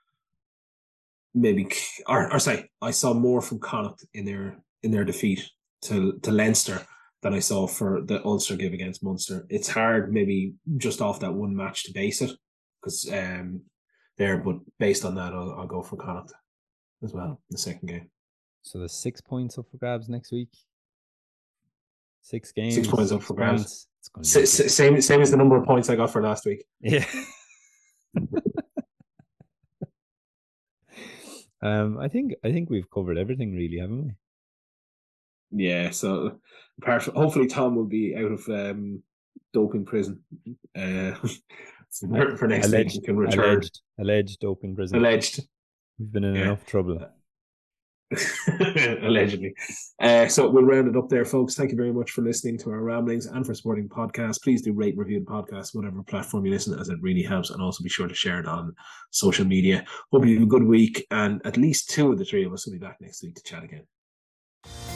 maybe 1.34 1.68
or, 2.08 2.32
or 2.32 2.40
say 2.40 2.70
I 2.82 2.92
saw 2.92 3.14
more 3.14 3.42
from 3.42 3.60
Connacht 3.60 4.06
in 4.14 4.26
their 4.26 4.58
in 4.84 4.92
their 4.92 5.04
defeat 5.04 5.50
to 5.84 6.20
to 6.24 6.32
Leinster 6.32 6.82
than 7.22 7.34
I 7.34 7.40
saw 7.40 7.68
for 7.68 8.02
the 8.02 8.24
Ulster 8.26 8.56
give 8.56 8.74
against 8.74 9.04
Munster. 9.04 9.46
It's 9.50 9.68
hard 9.68 10.14
maybe 10.14 10.54
just 10.78 11.02
off 11.02 11.20
that 11.22 11.34
one 11.34 11.56
match 11.56 11.84
to 11.86 11.94
base 11.94 12.22
it 12.22 12.32
because 12.84 13.10
um, 13.12 13.62
there, 14.18 14.38
but 14.38 14.58
based 14.80 15.06
on 15.06 15.16
that, 15.16 15.34
I'll, 15.34 15.56
I'll 15.60 15.68
go 15.68 15.82
for 15.82 15.96
Connacht 15.96 16.34
as 17.04 17.14
well 17.14 17.40
in 17.50 17.52
the 17.52 17.58
second 17.58 17.88
game. 17.88 18.10
So 18.62 18.80
the 18.80 18.90
six 18.90 19.22
points 19.22 19.58
up 19.58 19.66
for 19.72 19.78
grabs 19.78 20.10
next 20.10 20.32
week. 20.32 20.50
Six 22.22 22.52
games. 22.52 22.76
Six 22.76 22.88
points 22.88 23.12
up 23.12 23.24
for 23.24 23.34
grabs. 23.34 23.88
S- 24.20 24.74
same 24.74 25.02
same 25.02 25.22
as 25.22 25.32
the 25.32 25.38
number 25.38 25.58
of 25.58 25.66
points 25.66 25.90
I 25.90 25.96
got 25.96 26.12
for 26.12 26.22
last 26.22 26.46
week. 26.46 26.64
Yeah. 26.80 27.06
um, 31.62 31.98
I 32.00 32.08
think 32.08 32.34
I 32.44 32.52
think 32.52 32.70
we've 32.70 32.90
covered 32.90 33.18
everything 33.18 33.54
really, 33.54 33.80
haven't 33.80 34.06
we? 34.06 34.14
Yeah. 35.66 35.90
So, 35.90 36.40
apart 36.82 37.04
from, 37.04 37.16
hopefully 37.16 37.48
Tom 37.48 37.76
will 37.76 37.86
be 37.86 38.16
out 38.16 38.32
of 38.32 38.48
um, 38.48 39.04
doping 39.54 39.86
prison. 39.86 40.24
Uh, 40.76 41.14
for 42.00 42.48
next 42.48 42.68
alleged, 42.68 42.96
week. 42.96 43.06
can 43.06 43.18
return. 43.18 43.50
Alleged, 43.50 43.82
alleged 44.00 44.40
doping 44.40 44.76
prison. 44.76 44.98
Alleged. 44.98 45.42
We've 46.00 46.12
been 46.12 46.24
in 46.24 46.36
yeah. 46.36 46.42
enough 46.44 46.66
trouble. 46.66 47.00
Allegedly. 49.02 49.54
Uh, 50.00 50.28
so 50.28 50.50
we'll 50.50 50.64
round 50.64 50.88
it 50.88 50.98
up 50.98 51.10
there, 51.10 51.26
folks. 51.26 51.56
Thank 51.56 51.72
you 51.72 51.78
very 51.78 51.92
much 51.92 52.12
for 52.12 52.22
listening 52.22 52.58
to 52.60 52.70
our 52.72 52.82
ramblings 52.82 53.26
and 53.26 53.46
for 53.46 53.54
supporting 53.54 53.90
podcast. 53.90 54.44
Please 54.44 54.62
do 54.62 54.74
rate 54.74 54.98
review 54.98 55.20
the 55.20 55.26
podcast, 55.26 55.74
whatever 55.74 56.04
platform 56.04 56.46
you 56.46 56.52
listen, 56.52 56.78
as 56.80 56.90
it 56.90 57.02
really 57.02 57.24
helps. 57.24 57.50
And 57.50 57.62
also 57.62 57.84
be 57.84 57.90
sure 57.90 58.08
to 58.08 58.16
share 58.16 58.40
it 58.40 58.48
on 58.48 58.76
social 59.12 59.46
media. 59.46 59.86
Hope 60.12 60.26
you 60.26 60.36
have 60.36 60.44
a 60.44 60.48
good 60.48 60.64
week. 60.64 61.06
And 61.12 61.42
at 61.46 61.58
least 61.58 61.90
two 61.90 62.12
of 62.12 62.20
the 62.20 62.26
three 62.26 62.46
of 62.46 62.54
us 62.54 62.66
will 62.66 62.74
be 62.74 62.80
back 62.80 62.98
next 63.02 63.24
week 63.24 63.36
to 63.36 63.44
chat 63.44 63.64
again. 63.64 64.93